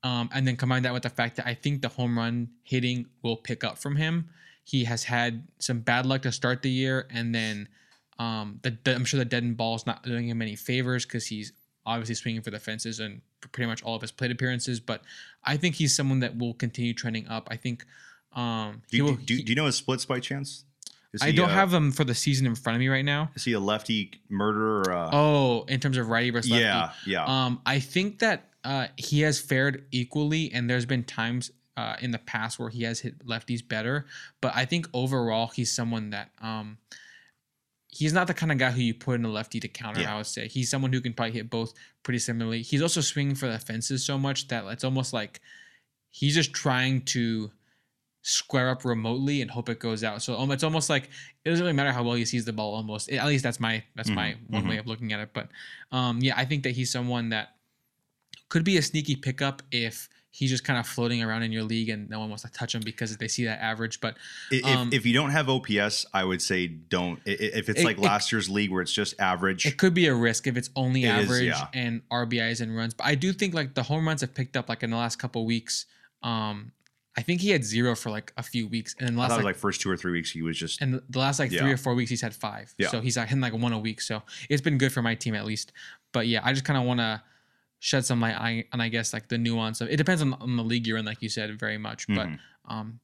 Um, 0.02 0.28
and 0.32 0.46
then 0.46 0.56
combine 0.56 0.82
that 0.82 0.92
with 0.92 1.02
the 1.02 1.10
fact 1.10 1.36
that 1.36 1.46
I 1.46 1.54
think 1.54 1.82
the 1.82 1.88
home 1.88 2.18
run 2.18 2.50
hitting 2.62 3.06
will 3.22 3.36
pick 3.36 3.64
up 3.64 3.78
from 3.78 3.96
him. 3.96 4.28
He 4.64 4.84
has 4.84 5.04
had 5.04 5.46
some 5.58 5.80
bad 5.80 6.06
luck 6.06 6.22
to 6.22 6.32
start 6.32 6.62
the 6.62 6.70
year, 6.70 7.06
and 7.10 7.34
then 7.34 7.68
um, 8.18 8.60
the, 8.62 8.76
the- 8.84 8.94
I'm 8.94 9.04
sure 9.04 9.18
the 9.18 9.24
dead 9.24 9.42
end 9.42 9.56
ball 9.56 9.74
is 9.76 9.86
not 9.86 10.02
doing 10.02 10.28
him 10.28 10.40
any 10.42 10.56
favors 10.56 11.04
because 11.04 11.26
he's 11.26 11.52
obviously 11.86 12.14
swinging 12.14 12.42
for 12.42 12.50
the 12.50 12.58
fences 12.58 13.00
and 13.00 13.20
pretty 13.52 13.66
much 13.66 13.82
all 13.82 13.94
of 13.94 14.00
his 14.02 14.10
plate 14.12 14.30
appearances. 14.30 14.80
But 14.80 15.02
I 15.44 15.56
think 15.56 15.74
he's 15.74 15.94
someone 15.94 16.20
that 16.20 16.36
will 16.38 16.54
continue 16.54 16.94
trending 16.94 17.28
up. 17.28 17.48
I 17.50 17.56
think 17.56 17.84
um, 18.32 18.82
Do 18.90 18.96
you, 18.96 19.04
will. 19.04 19.14
do, 19.16 19.34
he- 19.36 19.42
do 19.42 19.52
you 19.52 19.56
know 19.56 19.66
his 19.66 19.76
splits 19.76 20.04
by 20.04 20.20
chance? 20.20 20.64
Is 21.12 21.22
I 21.22 21.30
don't 21.30 21.50
uh, 21.50 21.54
have 21.54 21.70
them 21.70 21.92
for 21.92 22.02
the 22.02 22.14
season 22.14 22.44
in 22.44 22.56
front 22.56 22.74
of 22.74 22.80
me 22.80 22.88
right 22.88 23.04
now. 23.04 23.30
Is 23.36 23.44
he 23.44 23.52
a 23.52 23.60
lefty 23.60 24.10
murderer? 24.28 24.90
Uh, 24.92 25.10
Oh, 25.12 25.64
in 25.68 25.78
terms 25.78 25.96
of 25.96 26.08
righty 26.08 26.30
versus 26.30 26.50
lefty. 26.50 26.64
yeah, 26.64 26.90
yeah. 27.06 27.24
Um, 27.24 27.60
I 27.64 27.78
think 27.78 28.18
that 28.18 28.48
uh, 28.64 28.88
he 28.96 29.20
has 29.20 29.38
fared 29.38 29.84
equally, 29.92 30.50
and 30.52 30.68
there's 30.68 30.86
been 30.86 31.04
times 31.04 31.52
uh, 31.76 31.94
in 32.00 32.10
the 32.10 32.18
past 32.18 32.58
where 32.58 32.68
he 32.68 32.82
has 32.82 32.98
hit 32.98 33.24
lefties 33.24 33.66
better. 33.66 34.06
But 34.40 34.56
I 34.56 34.64
think 34.64 34.88
overall, 34.92 35.52
he's 35.54 35.70
someone 35.72 36.10
that 36.10 36.30
um, 36.42 36.78
he's 37.94 38.12
not 38.12 38.26
the 38.26 38.34
kind 38.34 38.50
of 38.50 38.58
guy 38.58 38.70
who 38.72 38.80
you 38.80 38.92
put 38.94 39.14
in 39.14 39.24
a 39.24 39.28
lefty 39.28 39.60
to 39.60 39.68
counter. 39.68 40.00
Yeah. 40.00 40.14
I 40.14 40.16
would 40.16 40.26
say 40.26 40.48
he's 40.48 40.68
someone 40.68 40.92
who 40.92 41.00
can 41.00 41.12
probably 41.14 41.32
hit 41.32 41.48
both 41.48 41.72
pretty 42.02 42.18
similarly. 42.18 42.62
He's 42.62 42.82
also 42.82 43.00
swinging 43.00 43.36
for 43.36 43.46
the 43.50 43.58
fences 43.58 44.04
so 44.04 44.18
much 44.18 44.48
that 44.48 44.64
it's 44.66 44.82
almost 44.84 45.12
like 45.12 45.40
he's 46.10 46.34
just 46.34 46.52
trying 46.52 47.02
to 47.02 47.50
square 48.22 48.70
up 48.70 48.84
remotely 48.84 49.42
and 49.42 49.50
hope 49.50 49.68
it 49.68 49.78
goes 49.78 50.02
out. 50.02 50.22
So 50.22 50.36
um, 50.38 50.50
it's 50.50 50.64
almost 50.64 50.90
like 50.90 51.04
it 51.44 51.50
doesn't 51.50 51.62
really 51.64 51.76
matter 51.76 51.92
how 51.92 52.02
well 52.02 52.14
he 52.14 52.24
sees 52.24 52.44
the 52.44 52.52
ball. 52.52 52.74
Almost 52.74 53.10
at 53.10 53.26
least 53.26 53.44
that's 53.44 53.60
my 53.60 53.84
that's 53.94 54.10
my 54.10 54.32
Mhm, 54.32 54.50
one 54.50 54.64
mhm. 54.64 54.68
way 54.70 54.78
of 54.78 54.86
looking 54.86 55.12
at 55.12 55.20
it. 55.20 55.30
But 55.32 55.50
um, 55.92 56.20
yeah, 56.20 56.34
I 56.36 56.44
think 56.44 56.64
that 56.64 56.70
he's 56.72 56.90
someone 56.90 57.28
that 57.28 57.54
could 58.48 58.64
be 58.64 58.76
a 58.76 58.82
sneaky 58.82 59.16
pickup 59.16 59.62
if 59.70 60.08
he's 60.36 60.50
just 60.50 60.64
kind 60.64 60.80
of 60.80 60.84
floating 60.86 61.22
around 61.22 61.44
in 61.44 61.52
your 61.52 61.62
league 61.62 61.88
and 61.88 62.10
no 62.10 62.18
one 62.18 62.28
wants 62.28 62.42
to 62.42 62.50
touch 62.50 62.74
him 62.74 62.82
because 62.84 63.16
they 63.18 63.28
see 63.28 63.44
that 63.44 63.60
average. 63.62 64.00
But 64.00 64.16
I- 64.50 64.54
if, 64.56 64.64
um, 64.66 64.90
if 64.92 65.06
you 65.06 65.12
don't 65.14 65.30
have 65.30 65.48
OPS, 65.48 66.06
I 66.12 66.24
would 66.24 66.42
say 66.42 66.66
don't. 66.66 67.20
If 67.24 67.68
it's 67.68 67.80
It- 67.82 67.84
like 67.84 67.98
it- 67.98 68.02
last 68.02 68.32
year's 68.32 68.50
league 68.50 68.72
where 68.72 68.82
it's 68.82 68.92
just 68.92 69.14
average, 69.20 69.64
it 69.64 69.76
could 69.76 69.94
be 69.94 70.06
a 70.08 70.14
risk 70.14 70.48
if 70.48 70.56
it's 70.56 70.70
only 70.74 71.04
It 71.04 71.14
is, 71.20 71.24
average 71.26 71.46
yeah. 71.46 71.68
and 71.72 72.02
RBIs 72.10 72.60
and 72.60 72.74
runs. 72.76 72.94
But 72.94 73.06
I 73.06 73.14
do 73.14 73.32
think 73.32 73.54
like 73.54 73.74
the 73.74 73.84
home 73.84 74.08
runs 74.08 74.22
have 74.22 74.34
picked 74.34 74.56
up 74.56 74.68
like 74.68 74.82
in 74.82 74.90
the 74.90 74.96
last 74.96 75.20
couple 75.20 75.46
weeks. 75.46 75.86
Um, 76.24 76.72
I 77.16 77.22
think 77.22 77.40
he 77.40 77.50
had 77.50 77.62
zero 77.64 77.94
for 77.94 78.10
like 78.10 78.32
a 78.36 78.42
few 78.42 78.66
weeks, 78.66 78.96
and 78.98 79.06
then 79.06 79.16
last 79.16 79.30
like, 79.30 79.44
like 79.44 79.56
first 79.56 79.80
two 79.80 79.88
or 79.88 79.96
three 79.96 80.10
weeks 80.10 80.32
he 80.32 80.42
was 80.42 80.58
just 80.58 80.80
and 80.82 81.00
the 81.08 81.18
last 81.20 81.38
like 81.38 81.50
three 81.52 81.70
or 81.70 81.76
four 81.76 81.94
weeks 81.94 82.10
he's 82.10 82.22
had 82.22 82.34
five. 82.34 82.74
Yeah. 82.76 82.88
So 82.88 83.00
he's 83.00 83.16
like 83.16 83.28
hitting 83.28 83.40
like 83.40 83.52
one 83.52 83.72
a 83.72 83.78
week. 83.78 84.00
So 84.00 84.24
it's 84.48 84.62
been 84.62 84.78
good 84.78 84.90
for 84.92 85.00
my 85.00 85.14
team 85.14 85.36
at 85.36 85.44
least. 85.44 85.70
But 86.10 86.26
yeah, 86.26 86.40
I 86.42 86.52
just 86.52 86.64
kind 86.64 86.76
of 86.76 86.82
want 86.84 86.98
to 86.98 87.22
shed 87.84 88.02
some 88.02 88.18
light 88.18 88.34
on, 88.34 88.64
on 88.72 88.80
I 88.80 88.88
guess 88.88 89.12
like 89.12 89.28
the 89.28 89.36
nuance 89.36 89.82
of 89.82 89.88
it 89.90 89.96
depends 89.98 90.22
on, 90.22 90.32
on 90.34 90.56
the 90.56 90.64
league 90.64 90.86
you're 90.86 90.96
in, 90.96 91.04
like 91.04 91.20
you 91.20 91.28
said, 91.28 91.58
very 91.60 91.76
much. 91.76 92.06
But 92.08 92.28
Mhm. 92.28 92.38
um, 92.66 93.00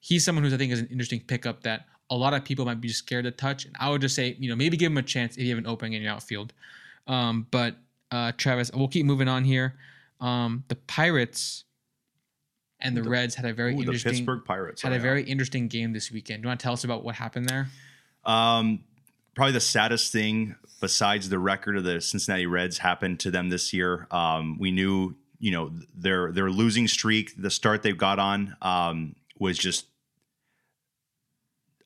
he's 0.00 0.24
someone 0.24 0.42
who's 0.42 0.52
I 0.52 0.56
think 0.56 0.72
is 0.72 0.80
an 0.80 0.88
interesting 0.88 1.20
pickup 1.20 1.62
that 1.62 1.86
a 2.10 2.16
lot 2.16 2.34
of 2.34 2.44
people 2.44 2.64
might 2.64 2.80
be 2.80 2.88
scared 2.88 3.26
to 3.26 3.30
touch. 3.30 3.64
And 3.64 3.76
I 3.78 3.90
would 3.90 4.00
just 4.00 4.16
say, 4.16 4.36
you 4.40 4.48
know, 4.48 4.56
maybe 4.56 4.76
give 4.76 4.90
him 4.90 4.98
a 4.98 5.02
chance 5.02 5.36
if 5.36 5.44
you 5.44 5.50
have 5.50 5.58
an 5.58 5.68
opening 5.68 5.92
in 5.92 6.02
your 6.02 6.10
outfield. 6.12 6.52
Um, 7.06 7.46
but 7.52 7.76
uh, 8.10 8.32
Travis, 8.36 8.72
we'll 8.74 8.88
keep 8.88 9.06
moving 9.06 9.28
on 9.28 9.44
here. 9.44 9.76
Um, 10.20 10.64
the 10.66 10.74
Pirates 10.76 11.62
and 12.80 12.96
the, 12.96 13.02
The- 13.02 13.08
Reds 13.10 13.36
had 13.36 13.44
a 13.46 13.54
very 13.54 13.72
Ooh, 13.72 13.76
the 13.76 13.82
interesting 13.82 14.12
Pittsburgh 14.14 14.44
Pirates 14.44 14.82
had 14.82 14.90
oh, 14.90 14.96
a 14.96 14.98
yeah. 14.98 15.02
very 15.02 15.22
interesting 15.22 15.68
game 15.68 15.92
this 15.92 16.10
weekend. 16.10 16.42
Do 16.42 16.46
you 16.46 16.50
want 16.50 16.58
to 16.60 16.64
tell 16.64 16.72
us 16.72 16.82
about 16.82 17.04
what 17.04 17.14
happened 17.14 17.48
there? 17.48 17.68
Um, 18.24 18.82
probably 19.34 19.52
the 19.52 19.60
saddest 19.60 20.12
thing 20.12 20.56
besides 20.80 21.28
the 21.28 21.38
record 21.38 21.76
of 21.76 21.84
the 21.84 22.00
Cincinnati 22.00 22.46
Reds 22.46 22.78
happened 22.78 23.20
to 23.20 23.30
them 23.30 23.48
this 23.48 23.72
year. 23.72 24.06
Um, 24.10 24.58
we 24.58 24.70
knew, 24.70 25.14
you 25.38 25.50
know, 25.50 25.72
their 25.94 26.32
their 26.32 26.50
losing 26.50 26.88
streak, 26.88 27.40
the 27.40 27.50
start 27.50 27.82
they've 27.82 27.96
got 27.96 28.18
on, 28.18 28.56
um, 28.62 29.16
was 29.38 29.58
just 29.58 29.86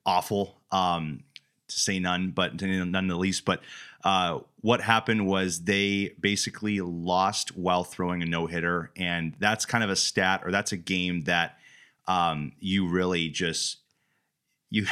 awful. 0.05 0.57
Um, 0.70 1.24
to 1.68 1.78
say 1.78 1.99
none, 1.99 2.30
but 2.30 2.61
none 2.61 3.09
the 3.09 3.16
least. 3.16 3.44
But 3.44 3.61
uh, 4.05 4.40
what 4.61 4.80
happened 4.80 5.26
was 5.26 5.64
they 5.64 6.14
basically 6.18 6.80
lost 6.80 7.57
while 7.57 7.84
throwing 7.84 8.22
a 8.22 8.26
no 8.26 8.46
hitter, 8.46 8.90
and 8.96 9.34
that's 9.38 9.66
kind 9.66 9.84
of 9.84 9.90
a 9.90 9.96
stat 9.96 10.42
or 10.44 10.51
that's 10.51 10.72
a 10.72 10.76
game 10.76 11.22
that 11.22 11.59
um, 12.07 12.53
you 12.59 12.88
really 12.88 13.28
just 13.28 13.78
you 14.70 14.86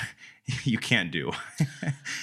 you 0.65 0.79
can't 0.79 1.11
do. 1.11 1.33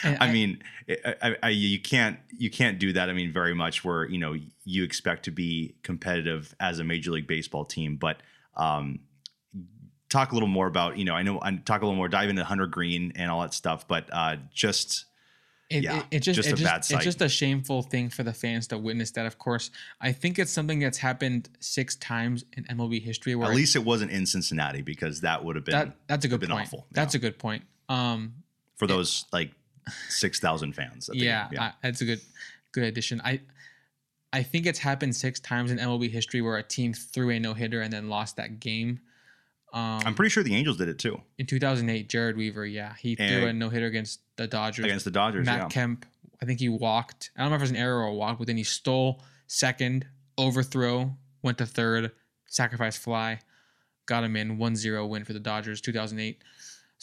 I 0.04 0.32
mean, 0.32 0.62
I, 0.90 1.16
I, 1.22 1.36
I, 1.44 1.50
you 1.50 1.80
can't 1.80 2.18
you 2.38 2.50
can't 2.50 2.80
do 2.80 2.94
that. 2.94 3.10
I 3.10 3.14
mean, 3.14 3.34
very 3.34 3.54
much 3.54 3.84
where 3.84 4.08
you 4.08 4.18
know 4.18 4.36
you 4.64 4.84
expect 4.84 5.26
to 5.26 5.32
be 5.32 5.76
competitive 5.84 6.56
as 6.60 6.80
a 6.80 6.84
Major 6.84 7.12
League 7.12 7.28
Baseball 7.28 7.66
team, 7.66 7.98
but 7.98 8.18
um, 8.56 9.00
talk 10.10 10.32
a 10.32 10.36
little 10.36 10.48
more 10.48 10.68
about 10.68 10.98
you 10.98 11.04
know 11.04 11.16
I 11.16 11.24
know 11.24 11.40
I 11.42 11.52
talk 11.56 11.82
a 11.82 11.86
little 11.86 11.98
more 11.98 12.08
dive 12.08 12.30
into 12.30 12.44
Hunter 12.46 12.68
Greene 12.68 13.12
and 13.16 13.30
all 13.30 13.42
that 13.42 13.54
stuff, 13.54 13.88
but 13.88 14.08
uh, 14.14 14.38
just 14.54 15.06
It, 15.70 15.84
Yeah, 15.84 16.00
it, 16.00 16.06
it 16.12 16.20
just, 16.20 16.38
just 16.38 16.50
it 16.50 16.54
a 16.54 16.56
just 16.56 16.72
bad 16.72 16.86
sight. 16.86 16.96
it's 16.98 17.06
just 17.06 17.22
a 17.22 17.28
shameful 17.28 17.82
thing 17.82 18.10
for 18.10 18.24
the 18.24 18.34
fans 18.34 18.68
to 18.68 18.78
witness 18.78 19.12
that. 19.12 19.26
Of 19.26 19.38
course, 19.38 19.70
I 20.00 20.14
think 20.14 20.40
it's 20.40 20.52
something 20.52 20.80
that's 20.80 21.00
happened 21.00 21.50
six 21.60 21.98
times 21.98 22.46
in 22.56 22.64
MLB 22.66 23.02
history. 23.02 23.36
Where 23.36 23.50
at 23.50 23.56
least 23.56 23.76
it 23.76 23.84
wasn't 23.84 24.12
in 24.12 24.26
Cincinnati 24.26 24.82
because 24.82 25.20
that 25.22 25.44
would 25.44 25.58
have 25.58 25.66
been 25.66 25.74
that 25.74 25.98
that's 26.08 26.24
a 26.24 26.30
good 26.30 26.40
been 26.40 26.52
point. 26.52 26.68
awful, 26.68 26.88
That's 26.92 27.16
a 27.16 27.20
good 27.20 27.38
point. 27.38 27.64
Um, 27.94 28.34
for 28.76 28.88
those 28.88 29.26
like 29.32 29.52
six 30.10 30.40
thousand 30.40 30.74
fans. 30.74 31.08
the 31.08 31.18
yeah. 31.18 31.48
I, 31.58 31.74
that's 31.82 32.02
a 32.02 32.06
good 32.06 32.22
good 32.72 32.84
addition. 32.84 33.22
I 33.24 33.42
I 34.32 34.44
think 34.44 34.66
it's 34.66 34.80
happened 34.80 35.16
six 35.16 35.40
times 35.40 35.72
in 35.72 35.78
MLB 35.78 36.10
history 36.10 36.42
where 36.42 36.58
a 36.58 36.64
team 36.64 36.94
threw 36.94 37.30
a 37.30 37.40
no 37.40 37.54
hitter 37.54 37.82
and 37.82 37.94
then 37.94 38.10
lost 38.10 38.38
that 38.38 38.60
game. 38.60 39.00
Um, 39.74 40.02
I'm 40.06 40.16
pretty 40.16 40.30
sure 40.30 40.44
the 40.44 40.56
Angels 40.56 40.78
did 40.78 40.88
it 40.88 41.00
too 41.00 41.22
in 41.38 41.46
2008, 41.46 42.08
Jered 42.08 42.36
Weaver, 42.36 42.66
yeah, 42.66 42.94
he 43.00 43.16
threw 43.16 43.48
a 43.48 43.54
no 43.54 43.70
hitter 43.70 43.88
against 43.88 44.20
the 44.36 44.48
Dodgers. 44.48 44.86
against 44.86 45.06
the 45.06 45.12
Dodgers. 45.12 45.46
Matt 45.46 45.60
yeah. 45.60 45.68
Kemp, 45.68 46.06
I 46.42 46.46
think 46.46 46.60
he 46.60 46.70
walked. 46.70 47.32
I 47.38 47.42
don't 47.42 47.50
know 47.50 47.56
if 47.56 47.62
it 47.62 47.64
was 47.64 47.72
an 47.72 47.78
error 47.78 48.02
or 48.02 48.08
a 48.08 48.14
walk, 48.14 48.38
but 48.38 48.48
then 48.48 48.58
he 48.58 48.64
stole 48.64 49.24
second, 49.48 50.06
overthrow, 50.38 51.16
went 51.42 51.58
to 51.58 51.66
third, 51.66 52.12
sacrifice 52.46 52.98
fly, 52.98 53.40
got 54.06 54.24
him 54.24 54.36
in 54.36 54.58
1-0 54.58 55.10
win 55.10 55.24
for 55.24 55.34
the 55.34 55.40
Dodgers 55.40 55.82
2008. 55.82 56.44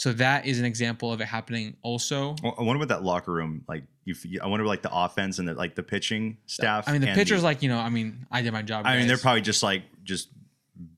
So 0.00 0.14
that 0.14 0.46
is 0.46 0.58
an 0.58 0.64
example 0.64 1.12
of 1.12 1.20
it 1.20 1.26
happening 1.26 1.76
also. 1.82 2.34
I 2.42 2.62
wonder 2.62 2.78
what 2.78 2.88
that 2.88 3.02
locker 3.02 3.32
room 3.32 3.66
like. 3.68 3.84
You, 4.06 4.14
I 4.42 4.46
wonder 4.46 4.64
like 4.64 4.80
the 4.80 4.90
offense 4.90 5.38
and 5.38 5.46
the, 5.46 5.52
like 5.52 5.74
the 5.74 5.82
pitching 5.82 6.38
staff. 6.46 6.88
I 6.88 6.92
mean, 6.92 7.02
the 7.02 7.08
pitcher's 7.08 7.42
like, 7.42 7.62
you 7.62 7.68
know, 7.68 7.78
I 7.78 7.90
mean, 7.90 8.26
I 8.30 8.40
did 8.40 8.50
my 8.54 8.62
job. 8.62 8.86
I 8.86 8.96
mean, 8.96 9.08
they're 9.08 9.18
probably 9.18 9.42
just 9.42 9.62
like 9.62 9.82
just 10.02 10.30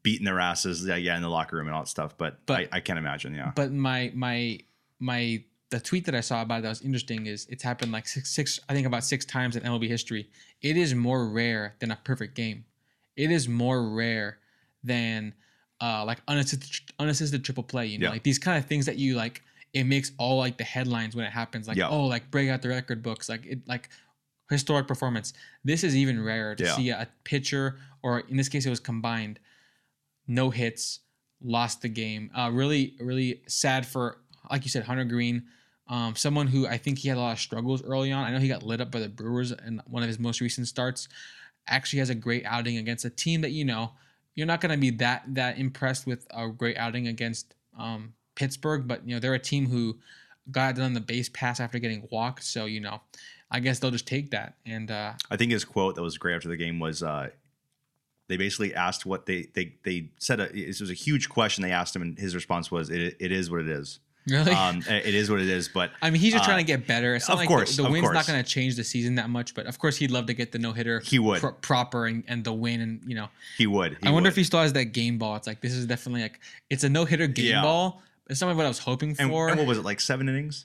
beating 0.05 0.25
their 0.25 0.39
asses, 0.39 0.87
yeah, 0.87 0.95
yeah, 0.95 1.17
in 1.17 1.23
the 1.23 1.29
locker 1.29 1.57
room 1.57 1.67
and 1.67 1.75
all 1.75 1.83
that 1.83 1.89
stuff. 1.89 2.17
But, 2.17 2.47
But- 2.47 2.69
I, 2.73 2.77
I 2.77 2.81
can't 2.81 2.97
imagine. 2.97 3.35
Yeah, 3.35 3.51
but 3.57 3.73
my 3.73 4.13
my 4.15 4.61
my 5.01 5.43
the 5.71 5.81
tweet 5.81 6.05
that 6.05 6.15
I 6.15 6.21
saw 6.21 6.43
about 6.43 6.61
it 6.61 6.63
that 6.63 6.69
was 6.69 6.83
interesting 6.83 7.27
is 7.27 7.49
it's 7.51 7.65
happened 7.65 7.91
like 7.91 8.07
six 8.07 8.31
six 8.31 8.61
I 8.69 8.73
think 8.73 8.87
about 8.87 9.03
six 9.03 9.25
times 9.25 9.57
in 9.57 9.65
MLB 9.65 9.89
history. 9.89 10.31
It 10.61 10.77
is 10.77 10.95
more 10.95 11.29
rare 11.29 11.75
than 11.81 11.91
a 11.91 11.99
perfect 12.05 12.37
game. 12.37 12.67
It 13.17 13.33
is 13.33 13.49
more 13.49 13.83
rare 13.83 14.39
than 14.85 15.35
uh 15.83 16.05
like 16.07 16.19
unassisted 16.29 16.93
unassisted 16.99 17.45
triple 17.45 17.63
play. 17.65 17.87
You 17.87 17.99
know, 17.99 18.07
Yeah. 18.07 18.11
like 18.13 18.23
these 18.23 18.39
kind 18.39 18.57
of 18.59 18.65
things 18.67 18.87
that 18.87 18.97
you 18.97 19.17
like. 19.17 19.43
It 19.75 19.85
makes 19.85 20.13
all 20.19 20.37
like 20.37 20.59
the 20.59 20.65
headlines 20.65 21.17
when 21.17 21.25
it 21.25 21.33
happens. 21.33 21.67
Like 21.67 21.79
Yeah. 21.79 21.89
oh, 21.89 22.05
like 22.07 22.31
break 22.31 22.51
out 22.51 22.61
the 22.63 22.69
record 22.69 23.03
books. 23.03 23.29
Like 23.29 23.47
it 23.47 23.67
like 23.67 23.89
historic 24.51 24.87
performance. 24.87 25.33
This 25.65 25.83
is 25.83 25.97
even 25.97 26.23
rarer 26.23 26.55
to 26.55 26.65
Yeah. 26.65 26.77
see 26.77 26.91
a 26.91 27.09
pitcher 27.25 27.79
or 28.03 28.21
in 28.21 28.37
this 28.37 28.49
case 28.51 28.67
it 28.67 28.71
was 28.71 28.81
combined 28.81 29.39
no 30.27 30.51
hits, 30.51 31.01
lost 31.43 31.83
the 31.83 31.89
game. 31.89 32.31
Uh, 32.37 32.51
really, 32.53 32.95
really 33.01 33.43
sad 33.49 33.85
for, 33.87 34.19
like 34.51 34.65
you 34.65 34.71
said, 34.71 34.85
Hunter 34.85 35.05
Greene, 35.05 35.45
um, 35.89 36.15
someone 36.17 36.47
who 36.47 36.67
I 36.67 36.79
think 36.79 36.99
he 36.99 37.09
had 37.09 37.17
a 37.19 37.21
lot 37.21 37.33
of 37.33 37.39
struggles 37.41 37.83
early 37.83 38.13
on. 38.13 38.25
I 38.25 38.31
know 38.31 38.39
he 38.39 38.49
got 38.49 38.63
lit 38.63 38.81
up 38.81 38.91
by 38.91 39.01
the 39.01 39.09
Brewers 39.09 39.53
in 39.53 39.81
one 39.87 40.03
of 40.03 40.09
his 40.09 40.19
most 40.19 40.41
recent 40.41 40.69
starts. 40.69 41.09
Actually, 41.67 41.99
has 42.01 42.11
a 42.11 42.15
great 42.15 42.45
outing 42.45 42.77
against 42.77 43.05
a 43.05 43.11
team 43.11 43.41
that 43.41 43.51
you 43.51 43.65
know 43.65 43.93
you're 44.35 44.47
not 44.47 44.61
going 44.61 44.73
to 44.73 44.79
be 44.79 44.91
that 44.91 45.23
that 45.29 45.59
impressed 45.59 46.07
with 46.07 46.27
a 46.31 46.49
great 46.49 46.77
outing 46.77 47.09
against 47.09 47.55
um, 47.79 48.15
Pittsburgh, 48.35 48.87
but 48.87 49.07
you 49.07 49.15
know 49.15 49.21
they're 49.21 49.35
a 49.35 49.39
team 49.39 49.69
who 49.69 49.99
got 50.51 50.75
done 50.77 50.87
on 50.87 50.93
the 50.95 51.01
base 51.01 51.29
pass 51.29 51.61
after 51.61 51.79
getting 51.79 52.09
walked. 52.11 52.45
So 52.45 52.67
you 52.67 52.81
know, 52.81 53.01
I 53.51 53.61
guess 53.61 53.79
they'll 53.79 53.91
just 53.91 54.07
take 54.07 54.31
that 54.31 54.55
and. 54.65 54.91
Uh, 54.91 55.13
I 55.31 55.37
think 55.37 55.53
his 55.53 55.65
quote 55.65 55.97
that 55.97 56.03
was 56.03 56.19
great 56.19 56.37
after 56.37 56.49
the 56.49 56.57
game 56.57 56.79
was. 56.79 57.03
Uh, 57.03 57.31
they 58.29 58.37
basically 58.37 58.75
asked 58.75 59.05
what 59.05 59.27
they 59.27 59.49
they 59.55 59.75
they 59.85 60.11
said. 60.19 60.41
A, 60.41 60.49
this 60.49 60.81
was 60.81 60.91
a 60.91 60.95
huge 60.95 61.29
question 61.29 61.63
they 61.63 61.73
asked 61.73 61.95
him, 61.95 62.03
and 62.03 62.19
his 62.19 62.35
response 62.35 62.71
was, 62.71 62.89
"It, 62.89 63.17
it 63.21 63.33
is 63.33 63.51
what 63.51 63.61
it 63.61 63.69
is. 63.69 64.01
Really. 64.29 64.53
Um, 64.53 64.83
it 64.89 65.15
is 65.15 65.31
what 65.31 65.41
it 65.41 65.49
is." 65.49 65.69
But 65.69 65.91
I 66.01 66.11
mean, 66.11 66.21
he's 66.21 66.33
just 66.33 66.45
Uh, 66.45 66.49
trying 66.49 66.65
to 66.65 66.67
get 66.67 66.87
better. 66.87 67.15
It's 67.15 67.29
not 67.29 67.35
of 67.35 67.39
like 67.41 67.49
course, 67.49 67.77
the, 67.77 67.83
the 67.85 67.91
win's 67.91 68.11
not 68.11 68.27
going 68.27 68.43
to 68.43 68.49
change 68.49 68.77
the 68.77 68.85
season 68.85 69.15
that 69.17 69.29
much, 69.31 69.55
but 69.55 69.67
of 69.67 69.79
course 69.79 69.97
he'd 69.97 70.11
love 70.11 70.27
to 70.27 70.35
get 70.35 70.53
the 70.53 70.59
no 70.59 70.73
hitter. 70.73 71.01
He 71.01 71.19
would. 71.19 71.43
proper 71.63 72.07
and, 72.07 72.25
and 72.29 72.45
the 72.45 72.53
win, 72.53 72.81
and 72.81 73.01
you 73.07 73.15
know, 73.15 73.29
he 73.59 73.67
would. 73.67 73.99
He 74.01 74.07
I 74.07 74.11
wonder 74.11 74.27
would. 74.29 74.33
if 74.33 74.37
he 74.37 74.45
still 74.45 74.61
has 74.61 74.73
that 74.75 74.87
game 74.87 75.19
ball. 75.19 75.37
It's 75.37 75.47
like 75.47 75.61
this 75.61 75.73
is 75.73 75.87
definitely 75.87 76.23
like 76.23 76.41
it's 76.71 76.85
a 76.85 76.89
no 76.89 77.05
hitter 77.05 77.27
game 77.27 77.47
Yeah. 77.47 77.63
ball. 77.63 78.03
It's 78.31 78.41
not 78.41 78.55
what 78.57 78.65
I 78.65 78.69
was 78.69 78.79
hoping 78.79 79.15
for. 79.15 79.49
and 79.49 79.59
what 79.59 79.67
was 79.67 79.79
it 79.79 79.85
like? 79.85 80.01
Seven 80.01 80.29
innings. 80.29 80.65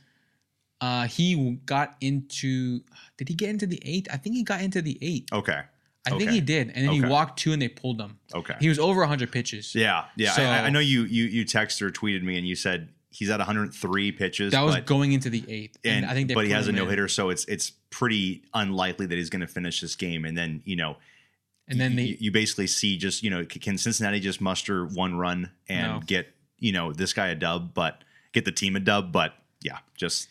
uh, 0.80 1.08
he 1.08 1.58
got 1.66 1.95
into. 2.01 2.82
Did 3.18 3.30
he 3.30 3.34
get 3.34 3.49
into 3.49 3.66
the 3.66 3.82
eighth? 3.84 4.08
I 4.14 4.18
think 4.18 4.36
he 4.36 4.43
got 4.43 4.62
into 4.62 4.82
the 4.82 4.97
eighth. 5.01 5.34
Okay. 5.34 5.62
I 6.05 6.12
think 6.18 6.32
he 6.32 6.39
did, 6.39 6.72
and 6.74 6.88
then 6.88 6.93
he 6.93 7.01
walked 7.01 7.38
two, 7.39 7.51
and 7.51 7.62
they 7.62 7.68
pulled 7.68 7.99
him. 7.99 8.18
Okay. 8.34 8.53
He 8.62 8.70
was 8.70 8.80
over 8.80 9.01
100 9.01 9.30
pitches. 9.30 9.76
yeah. 9.76 10.05
Yeah. 10.16 10.32
So- 10.32 10.43
I, 10.43 10.60
I 10.66 10.70
know 10.70 10.80
you 10.80 11.03
you 11.03 11.26
you 11.26 11.43
texted 11.43 11.82
or 11.82 11.91
tweeted 11.91 12.24
me, 12.24 12.38
and 12.38 12.47
you 12.47 12.55
said 12.55 12.88
he's 13.18 13.32
at 13.32 13.39
103 13.39 14.11
pitches. 14.11 14.51
that 14.51 14.61
was 14.61 14.76
but, 14.76 14.86
going 14.86 15.11
into 15.11 15.30
the 15.30 15.43
eighth, 15.47 15.78
and, 15.84 16.03
and 16.03 16.05
I 16.05 16.13
think 16.13 16.32
but 16.34 16.45
he 16.45 16.51
has 16.51 16.68
a 16.68 16.72
no 16.72 16.86
hitter, 16.86 17.07
so 17.07 17.30
it's 17.32 17.45
it's 17.45 17.72
pretty 17.89 18.43
unlikely 18.53 19.07
that 19.07 19.15
he's 19.15 19.32
going 19.32 19.41
to 19.41 19.47
finish 19.47 19.82
this 19.82 19.95
game. 19.95 20.24
And 20.24 20.38
then 20.38 20.61
you 20.65 20.76
know, 20.76 20.97
and 21.68 21.82
then 21.82 21.91
you, 21.91 21.97
they 21.97 22.18
you 22.20 22.32
basically 22.32 22.68
see 22.68 22.97
just 22.97 23.24
you 23.24 23.32
know 23.32 23.43
can 23.43 23.78
Cincinnati 23.78 24.20
just 24.20 24.39
muster 24.39 24.86
one 24.86 25.18
run 25.18 25.51
and 25.68 25.93
No. 25.93 26.01
get 26.05 26.28
you 26.59 26.72
know 26.72 26.93
this 26.93 27.13
guy 27.13 27.30
a 27.30 27.36
dub, 27.36 27.74
but 27.74 28.03
get 28.34 28.45
the 28.45 28.51
team 28.51 28.76
a 28.76 28.80
dub, 28.80 29.11
but 29.11 29.34
yeah, 29.61 29.80
just 29.95 30.30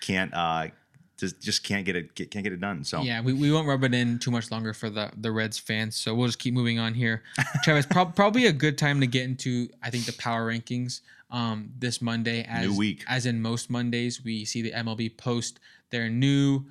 can't 0.00 0.34
uh 0.34 0.68
just 1.16 1.40
just 1.40 1.62
can't 1.62 1.86
get 1.86 1.94
it 1.94 2.16
get, 2.16 2.32
can't 2.32 2.42
get 2.42 2.52
it 2.52 2.60
done. 2.60 2.82
So 2.82 3.02
Yeah, 3.02 3.20
we, 3.20 3.32
we 3.32 3.52
won't 3.52 3.68
rub 3.68 3.84
it 3.84 3.94
in 3.94 4.18
too 4.18 4.32
much 4.32 4.50
longer 4.50 4.74
for 4.74 4.90
the 4.90 5.12
the 5.16 5.30
Reds 5.30 5.56
fans, 5.56 5.94
so 5.94 6.14
we'll 6.16 6.26
just 6.26 6.40
keep 6.40 6.52
moving 6.52 6.80
on 6.80 6.94
here. 6.94 7.22
Travis, 7.62 7.86
prob- 7.86 8.16
probably 8.16 8.46
a 8.46 8.52
good 8.52 8.76
time 8.76 9.00
to 9.00 9.06
get 9.06 9.22
into 9.22 9.68
I 9.84 9.90
think 9.90 10.06
the 10.06 10.14
power 10.14 10.50
rankings 10.50 11.00
um, 11.34 11.70
this 11.76 12.00
Monday. 12.00 12.44
As 12.48 12.68
New 12.68 12.78
week. 12.78 13.04
as 13.08 13.26
in 13.26 13.42
most 13.42 13.68
Mondays, 13.68 14.22
we 14.24 14.44
see 14.44 14.62
the 14.62 14.70
MLB 14.70 15.16
post 15.16 15.58
their 15.90 16.08
new 16.08 16.64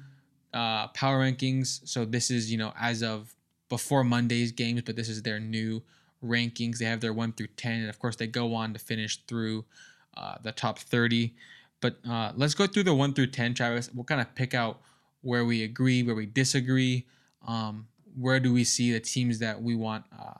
uh, 0.54 0.88
power 0.90 1.20
rankings. 1.20 1.82
So 1.88 2.06
this 2.06 2.32
is 2.32 2.50
you 2.50 2.58
know 2.58 2.74
as 2.80 3.04
of 3.04 3.36
before 3.68 4.06
Monday's 4.06 4.54
games, 4.54 4.82
but 4.86 4.96
this 4.96 5.10
is 5.10 5.22
their 5.22 5.40
new 5.40 5.84
rankings. 6.24 6.78
They 6.78 6.86
have 6.86 7.02
their 7.02 7.12
one 7.14 7.34
through 7.34 7.48
ten, 7.58 7.82
and 7.82 7.90
of 7.90 8.00
course 8.00 8.16
they 8.16 8.26
go 8.26 8.56
on 8.56 8.72
to 8.72 8.80
finish 8.80 9.20
through 9.28 9.66
uh, 10.16 10.36
the 10.42 10.54
top 10.54 10.80
thirty. 10.80 11.36
But 11.82 11.98
uh, 12.10 12.32
let's 12.38 12.54
go 12.54 12.66
through 12.66 12.84
the 12.84 12.96
one 12.96 13.14
through 13.14 13.28
ten, 13.28 13.54
Travis. 13.54 13.90
We'll 13.94 14.06
kind 14.06 14.22
of 14.22 14.34
pick 14.34 14.54
out 14.54 14.80
where 15.22 15.44
we 15.44 15.64
agree, 15.64 16.04
where 16.04 16.16
we 16.16 16.26
disagree. 16.26 17.06
Um, 17.46 17.88
where 18.18 18.40
do 18.40 18.54
we 18.54 18.64
see 18.64 18.94
the 18.94 19.02
teams 19.02 19.40
that 19.40 19.62
we 19.62 19.76
want? 19.76 20.06
Uh, 20.18 20.36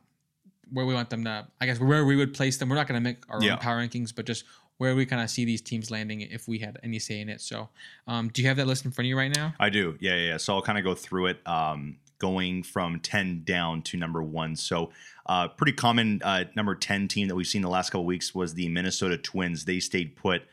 where 0.74 0.86
we 0.86 0.94
want 0.94 1.10
them 1.10 1.24
to? 1.24 1.48
I 1.62 1.66
guess 1.66 1.80
where 1.80 2.04
we 2.04 2.16
would 2.16 2.34
place 2.34 2.58
them. 2.58 2.70
We're 2.70 2.76
not 2.76 2.88
going 2.88 3.02
to 3.02 3.04
make 3.04 3.18
our 3.30 3.42
Yeah. 3.42 3.54
own 3.54 3.58
power 3.60 3.80
rankings, 3.80 4.14
but 4.14 4.26
just 4.26 4.44
where 4.78 4.96
we 4.96 5.06
kind 5.06 5.22
of 5.22 5.30
see 5.30 5.46
these 5.46 5.62
teams 5.62 5.92
landing 5.92 6.22
if 6.22 6.48
we 6.48 6.60
had 6.60 6.78
any 6.84 7.00
say 7.00 7.22
in 7.22 7.30
it. 7.30 7.40
So, 7.42 7.70
um, 8.08 8.30
do 8.30 8.42
you 8.42 8.48
have 8.48 8.58
that 8.58 8.68
list 8.68 8.86
in 8.86 8.92
front 8.92 9.06
of 9.06 9.10
you 9.10 9.18
right 9.18 9.34
now? 9.34 9.54
I 9.60 9.70
do. 9.70 9.98
Yeah, 10.00 10.16
yeah. 10.16 10.28
yeah. 10.30 10.38
So 10.38 10.56
I'll 10.56 10.62
kind 10.62 10.78
of 10.78 10.84
go 10.84 10.96
through 10.96 11.28
it. 11.28 11.48
Um, 11.48 11.98
going 12.20 12.64
from 12.64 13.02
10 13.02 13.44
down 13.44 13.82
to 13.82 13.98
number 13.98 14.24
one. 14.24 14.56
So, 14.56 14.92
uh, 15.26 15.50
pretty 15.50 15.74
common 15.74 16.22
uh, 16.24 16.46
number 16.56 16.74
10 16.74 17.10
team 17.10 17.28
that 17.28 17.36
we've 17.36 17.46
seen 17.48 17.62
the 17.62 17.70
last 17.70 17.90
couple 17.90 18.06
weeks 18.06 18.34
was 18.34 18.54
the 18.54 18.70
Minnesota 18.70 19.18
Twins. 19.18 19.66
They 19.66 19.82
stayed 19.82 20.16
put 20.16 20.44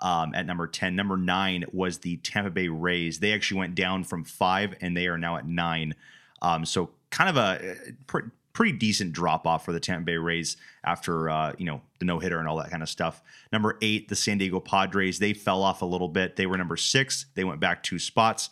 um, 0.00 0.34
at 0.34 0.46
number 0.46 0.66
10. 0.66 0.96
Number 0.96 1.18
nine 1.18 1.66
was 1.70 1.98
the 1.98 2.16
Tampa 2.18 2.48
Bay 2.48 2.68
Rays. 2.68 3.18
They 3.18 3.34
actually 3.34 3.58
went 3.58 3.74
down 3.74 4.04
from 4.04 4.24
five 4.24 4.74
and 4.80 4.96
they 4.96 5.06
are 5.06 5.18
now 5.18 5.36
at 5.36 5.46
nine. 5.46 5.94
Um, 6.40 6.64
so, 6.64 6.90
kind 7.10 7.28
of 7.28 7.36
a 7.36 7.72
uh, 8.14 8.20
pretty 8.58 8.76
decent 8.76 9.12
drop 9.12 9.46
off 9.46 9.64
for 9.64 9.70
the 9.70 9.78
Tampa 9.78 10.04
Bay 10.04 10.16
Rays 10.16 10.56
after 10.82 11.30
uh, 11.30 11.52
you 11.58 11.64
know 11.64 11.80
the 12.00 12.04
no 12.04 12.18
hitter 12.18 12.40
and 12.40 12.48
all 12.48 12.56
that 12.56 12.70
kind 12.70 12.82
of 12.82 12.88
stuff. 12.88 13.22
Number 13.52 13.78
eight, 13.82 14.08
the 14.08 14.16
San 14.16 14.38
Diego 14.38 14.58
Padres. 14.58 15.20
They 15.20 15.32
fell 15.32 15.62
off 15.62 15.80
a 15.80 15.84
little 15.84 16.08
bit. 16.08 16.34
They 16.34 16.44
were 16.44 16.58
number 16.58 16.76
six. 16.76 17.26
They 17.36 17.44
went 17.44 17.60
back 17.60 17.84
two 17.84 18.00
spots. 18.00 18.50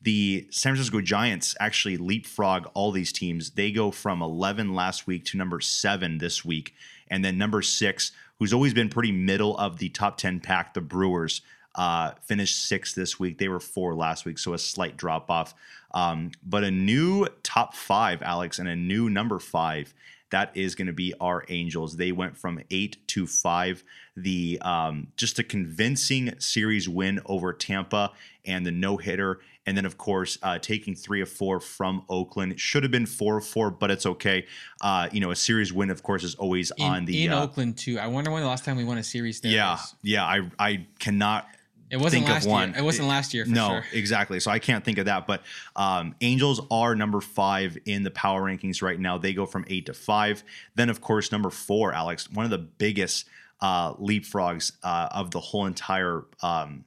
The 0.00 0.48
San 0.50 0.72
Francisco 0.72 1.02
Giants 1.02 1.54
actually 1.60 1.98
leapfrog 1.98 2.66
all 2.72 2.92
these 2.92 3.12
teams. 3.12 3.50
They 3.50 3.70
go 3.70 3.90
from 3.90 4.22
11 4.22 4.74
last 4.74 5.06
week 5.06 5.26
to 5.26 5.36
number 5.36 5.60
seven 5.60 6.16
this 6.16 6.42
week. 6.46 6.72
And 7.08 7.22
then 7.22 7.36
number 7.36 7.60
six, 7.60 8.10
who's 8.38 8.54
always 8.54 8.72
been 8.72 8.88
pretty 8.88 9.12
middle 9.12 9.56
of 9.58 9.76
the 9.76 9.90
top 9.90 10.16
10 10.16 10.40
pack, 10.40 10.72
the 10.72 10.80
Brewers 10.80 11.42
uh, 11.74 12.12
finished 12.22 12.66
sixth 12.66 12.94
this 12.94 13.18
week. 13.18 13.38
They 13.38 13.48
were 13.48 13.60
four 13.60 13.94
last 13.94 14.24
week, 14.24 14.38
so 14.38 14.54
a 14.54 14.58
slight 14.58 14.96
drop 14.96 15.30
off. 15.30 15.54
Um, 15.94 16.30
but 16.42 16.64
a 16.64 16.70
new 16.70 17.26
top 17.42 17.74
five, 17.74 18.22
Alex, 18.22 18.58
and 18.58 18.68
a 18.68 18.76
new 18.76 19.10
number 19.10 19.38
five. 19.38 19.94
That 20.30 20.50
is 20.56 20.74
going 20.74 20.86
to 20.86 20.94
be 20.94 21.12
our 21.20 21.44
Angels. 21.50 21.98
They 21.98 22.10
went 22.10 22.38
from 22.38 22.58
eight 22.70 22.96
to 23.08 23.26
five. 23.26 23.84
The 24.16 24.58
um, 24.62 25.08
just 25.16 25.38
a 25.38 25.42
convincing 25.42 26.34
series 26.38 26.88
win 26.88 27.20
over 27.26 27.52
Tampa 27.52 28.12
and 28.46 28.64
the 28.64 28.70
no 28.70 28.96
hitter, 28.96 29.40
and 29.66 29.76
then 29.76 29.84
of 29.84 29.98
course 29.98 30.38
uh, 30.42 30.58
taking 30.58 30.94
three 30.94 31.20
of 31.20 31.28
four 31.28 31.60
from 31.60 32.04
Oakland. 32.08 32.52
It 32.52 32.60
should 32.60 32.82
have 32.82 32.90
been 32.90 33.04
four 33.04 33.36
of 33.36 33.46
four, 33.46 33.70
but 33.70 33.90
it's 33.90 34.06
okay. 34.06 34.46
Uh, 34.80 35.10
you 35.12 35.20
know, 35.20 35.32
a 35.32 35.36
series 35.36 35.70
win, 35.70 35.90
of 35.90 36.02
course, 36.02 36.24
is 36.24 36.34
always 36.34 36.72
in, 36.78 36.86
on 36.86 37.04
the 37.04 37.24
in 37.24 37.32
uh, 37.32 37.42
Oakland 37.42 37.76
too. 37.76 37.98
I 37.98 38.06
wonder 38.06 38.30
when 38.30 38.42
the 38.42 38.48
last 38.48 38.64
time 38.64 38.78
we 38.78 38.84
won 38.84 38.96
a 38.96 39.04
series 39.04 39.40
there. 39.42 39.52
Yeah, 39.52 39.72
was. 39.72 39.94
yeah. 40.02 40.24
I 40.24 40.50
I 40.58 40.86
cannot 40.98 41.46
It 41.92 42.00
wasn't 42.00 42.24
last 42.24 42.46
one. 42.46 42.70
year. 42.70 42.78
It 42.78 42.84
wasn't 42.84 43.08
last 43.08 43.34
year 43.34 43.44
for 43.44 43.50
no, 43.50 43.68
sure. 43.68 43.84
exactly. 43.92 44.40
So 44.40 44.50
I 44.50 44.58
can't 44.58 44.82
think 44.82 44.96
of 44.96 45.04
that. 45.04 45.26
But 45.26 45.42
um, 45.76 46.14
Angels 46.22 46.62
are 46.70 46.96
number 46.96 47.20
five 47.20 47.76
in 47.84 48.02
the 48.02 48.10
power 48.10 48.40
rankings 48.42 48.80
right 48.80 48.98
now. 48.98 49.18
They 49.18 49.34
go 49.34 49.44
from 49.44 49.66
eight 49.68 49.84
to 49.86 49.94
five. 49.94 50.42
Then, 50.74 50.88
of 50.88 51.02
course, 51.02 51.30
number 51.30 51.50
four, 51.50 51.92
Alex, 51.92 52.30
one 52.30 52.46
of 52.46 52.50
the 52.50 52.56
biggest 52.56 53.28
uh, 53.60 53.92
leapfrogs 53.96 54.72
uh, 54.82 55.10
of 55.12 55.32
the 55.32 55.40
whole 55.40 55.66
entire 55.66 56.24
um, 56.42 56.86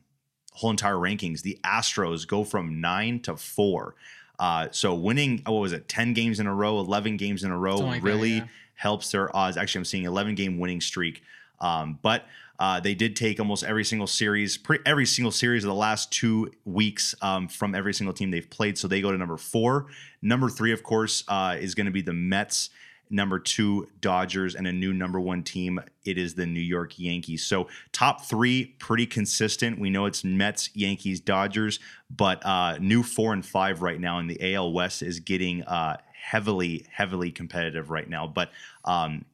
whole 0.53 0.71
entire 0.71 0.95
rankings. 0.95 1.43
The 1.43 1.59
Astros 1.63 2.27
go 2.27 2.43
from 2.43 2.81
nine 2.81 3.19
to 3.21 3.37
four. 3.37 3.93
Uh, 4.39 4.69
so 4.71 4.95
winning, 4.95 5.43
what 5.45 5.53
was 5.53 5.71
it, 5.71 5.87
ten 5.87 6.13
games 6.13 6.39
in 6.39 6.47
a 6.47 6.53
row, 6.53 6.79
eleven 6.79 7.15
games 7.15 7.43
in 7.43 7.51
a 7.51 7.57
row, 7.57 7.75
like 7.75 8.01
that, 8.01 8.07
really 8.07 8.37
yeah. 8.37 8.47
helps 8.73 9.11
their 9.11 9.33
odds. 9.35 9.55
Actually, 9.55 9.81
I'm 9.81 9.85
seeing 9.85 10.05
eleven 10.05 10.33
game 10.33 10.57
winning 10.57 10.81
streak. 10.81 11.21
Um, 11.61 11.99
but 12.01 12.25
uh, 12.59 12.79
they 12.79 12.95
did 12.95 13.15
take 13.15 13.39
almost 13.39 13.63
every 13.63 13.83
single 13.83 14.07
series, 14.07 14.57
pre- 14.57 14.79
every 14.85 15.05
single 15.05 15.31
series 15.31 15.63
of 15.63 15.69
the 15.69 15.75
last 15.75 16.11
two 16.11 16.51
weeks 16.63 17.13
um, 17.21 17.47
from 17.47 17.75
every 17.75 17.93
single 17.93 18.13
team 18.13 18.31
they've 18.31 18.49
played. 18.49 18.77
So 18.77 18.87
they 18.87 19.01
go 19.01 19.11
to 19.11 19.17
number 19.17 19.37
four. 19.37 19.87
Number 20.21 20.49
three, 20.49 20.71
of 20.71 20.83
course, 20.83 21.23
uh, 21.27 21.57
is 21.59 21.75
going 21.75 21.85
to 21.85 21.91
be 21.91 22.01
the 22.01 22.13
Mets. 22.13 22.69
Number 23.09 23.37
two, 23.37 23.87
Dodgers, 24.01 24.55
and 24.55 24.65
a 24.65 24.71
new 24.71 24.91
number 24.91 25.19
one 25.19 25.43
team. 25.43 25.79
It 26.05 26.17
is 26.17 26.33
the 26.33 26.47
New 26.47 26.59
York 26.59 26.97
Yankees. 26.97 27.45
So 27.45 27.67
top 27.91 28.25
three, 28.25 28.75
pretty 28.79 29.05
consistent. 29.05 29.77
We 29.77 29.91
know 29.91 30.05
it's 30.05 30.23
Mets, 30.23 30.71
Yankees, 30.73 31.19
Dodgers, 31.19 31.79
but 32.09 32.43
uh, 32.43 32.79
new 32.79 33.03
four 33.03 33.33
and 33.33 33.45
five 33.45 33.83
right 33.83 33.99
now 33.99 34.17
in 34.17 34.25
the 34.25 34.55
AL 34.55 34.73
West 34.73 35.03
is 35.03 35.19
getting 35.19 35.61
uh, 35.63 35.97
heavily, 36.19 36.87
heavily 36.91 37.31
competitive 37.31 37.91
right 37.91 38.09
now. 38.09 38.25
But 38.25 38.49
um, 38.85 39.25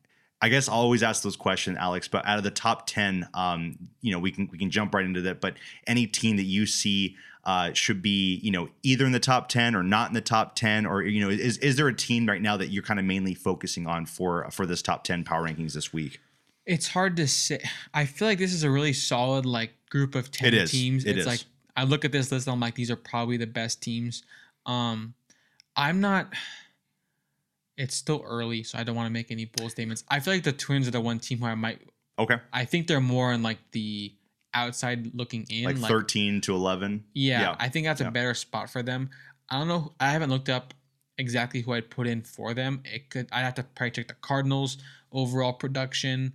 I 0.41 0.49
guess 0.49 0.67
I'll 0.67 0.79
always 0.79 1.03
ask 1.03 1.21
those 1.21 1.35
questions, 1.35 1.77
Alex. 1.79 2.07
But 2.07 2.25
out 2.25 2.37
of 2.37 2.43
the 2.43 2.51
top 2.51 2.87
ten, 2.87 3.27
um, 3.33 3.77
you 4.01 4.11
know, 4.11 4.19
we 4.19 4.31
can 4.31 4.49
we 4.51 4.57
can 4.57 4.71
jump 4.71 4.93
right 4.95 5.05
into 5.05 5.21
that. 5.21 5.39
But 5.39 5.55
any 5.85 6.07
team 6.07 6.37
that 6.37 6.43
you 6.45 6.65
see 6.65 7.15
uh, 7.43 7.73
should 7.73 8.01
be, 8.01 8.39
you 8.43 8.51
know, 8.51 8.69
either 8.83 9.05
in 9.05 9.11
the 9.11 9.19
top 9.19 9.49
ten 9.49 9.75
or 9.75 9.83
not 9.83 10.09
in 10.09 10.13
the 10.13 10.21
top 10.21 10.55
ten, 10.55 10.85
or 10.85 11.03
you 11.03 11.21
know, 11.21 11.29
is 11.29 11.57
is 11.59 11.75
there 11.75 11.87
a 11.87 11.95
team 11.95 12.27
right 12.27 12.41
now 12.41 12.57
that 12.57 12.67
you're 12.67 12.83
kind 12.83 12.99
of 12.99 13.05
mainly 13.05 13.33
focusing 13.33 13.87
on 13.87 14.05
for 14.05 14.49
for 14.51 14.65
this 14.65 14.81
top 14.81 15.03
ten 15.03 15.23
power 15.23 15.47
rankings 15.47 15.73
this 15.73 15.93
week? 15.93 16.19
It's 16.65 16.87
hard 16.87 17.17
to 17.17 17.27
say. 17.27 17.59
I 17.93 18.05
feel 18.05 18.27
like 18.27 18.37
this 18.37 18.53
is 18.53 18.63
a 18.63 18.69
really 18.69 18.93
solid 18.93 19.45
like 19.45 19.71
group 19.89 20.15
of 20.15 20.31
ten 20.31 20.47
It 20.47 20.53
is. 20.55 20.71
teams. 20.71 21.05
It 21.05 21.11
it's 21.11 21.21
is. 21.21 21.27
like 21.27 21.41
I 21.75 21.83
look 21.83 22.03
at 22.05 22.11
this 22.11 22.31
list, 22.31 22.47
and 22.47 22.53
I'm 22.53 22.59
like, 22.59 22.75
these 22.75 22.91
are 22.91 22.95
probably 22.95 23.37
the 23.37 23.47
best 23.47 23.81
teams. 23.81 24.23
Um, 24.65 25.13
I'm 25.75 26.01
not. 26.01 26.33
It's 27.81 27.95
still 27.95 28.23
early, 28.25 28.63
so 28.63 28.77
I 28.77 28.83
don't 28.83 28.95
want 28.95 29.07
to 29.07 29.11
make 29.13 29.31
any 29.31 29.45
bold 29.45 29.71
statements. 29.71 30.03
I 30.09 30.19
feel 30.19 30.33
like 30.35 30.43
the 30.43 30.51
Twins 30.53 30.87
are 30.87 30.91
the 30.91 31.01
one 31.01 31.19
team 31.19 31.39
where 31.39 31.51
I 31.51 31.55
might. 31.55 31.81
Okay, 32.19 32.37
I 32.53 32.65
think 32.65 32.87
they're 32.87 33.01
more 33.01 33.33
in 33.33 33.41
like 33.41 33.57
the 33.71 34.13
outside 34.53 35.15
looking 35.15 35.45
in, 35.49 35.63
like 35.63 35.77
thirteen 35.77 36.41
to 36.41 36.53
eleven. 36.53 37.03
Yeah, 37.13 37.41
Yeah. 37.41 37.55
I 37.59 37.69
think 37.69 37.85
that's 37.87 38.01
Yeah. 38.01 38.09
a 38.09 38.11
better 38.11 38.33
spot 38.33 38.69
for 38.69 38.83
them. 38.83 39.09
I 39.49 39.57
don't 39.57 39.67
know. 39.67 39.93
I 39.99 40.11
haven't 40.11 40.29
looked 40.29 40.49
up 40.49 40.73
exactly 41.17 41.61
who 41.61 41.73
I'd 41.73 41.89
put 41.89 42.07
in 42.07 42.21
for 42.21 42.53
them. 42.53 42.83
It 42.85 43.09
could. 43.09 43.27
I'd 43.31 43.41
have 43.41 43.55
to 43.55 43.63
probably 43.63 43.91
check 43.91 44.07
the 44.09 44.13
Cardinals 44.15 44.77
overall 45.11 45.53
production. 45.53 46.33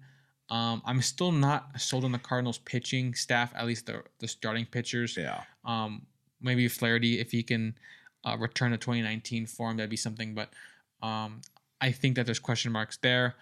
Um, 0.49 0.81
I'm 0.85 1.03
still 1.03 1.33
not 1.33 1.81
sold 1.81 2.05
on 2.05 2.13
the 2.13 2.19
Cardinals 2.19 2.59
pitching 2.59 3.15
staff, 3.15 3.53
at 3.55 3.67
least 3.67 3.87
the 3.87 4.03
the 4.19 4.29
starting 4.29 4.67
pitchers. 4.67 5.17
Yeah, 5.17 5.43
Um, 5.65 6.07
maybe 6.41 6.67
Flaherty 6.69 7.21
if 7.21 7.31
he 7.33 7.43
can 7.43 7.77
uh, 8.25 8.37
return 8.39 8.73
to 8.73 8.77
2019 8.79 9.47
form, 9.47 9.77
that'd 9.77 9.91
be 9.91 9.97
something. 9.97 10.35
But 10.35 10.53
um, 11.03 11.41
I 11.81 11.93
think 11.93 12.17
that 12.17 12.27
there's 12.27 12.39
question 12.39 12.73
marks 12.73 12.97
there. 12.99 13.35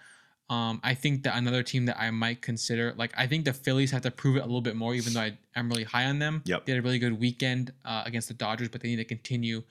Um, 0.47 0.79
I 0.83 0.93
think 0.93 1.23
that 1.23 1.35
another 1.35 1.63
team 1.63 1.85
that 1.85 1.99
I 1.99 2.11
might 2.11 2.41
consider, 2.41 2.93
like 2.95 3.11
I 3.17 3.25
think 3.25 3.45
the 3.45 3.53
Phillies 3.53 3.91
have 3.91 4.03
to 4.03 4.11
prove 4.11 4.35
it 4.37 4.39
a 4.39 4.45
little 4.45 4.61
bit 4.61 4.75
more, 4.75 4.93
even 4.93 5.13
though 5.13 5.21
I, 5.21 5.37
I'm 5.55 5.69
really 5.69 5.85
high 5.85 6.05
on 6.05 6.19
them. 6.19 6.43
Yep. 6.45 6.65
They 6.65 6.73
had 6.73 6.79
a 6.79 6.83
really 6.83 6.99
good 6.99 7.19
weekend 7.19 7.73
uh, 7.83 8.03
against 8.05 8.27
the 8.27 8.35
Dodgers, 8.35 8.69
but 8.69 8.81
they 8.81 8.89
need 8.89 8.97
to 8.97 9.05
continue 9.05 9.63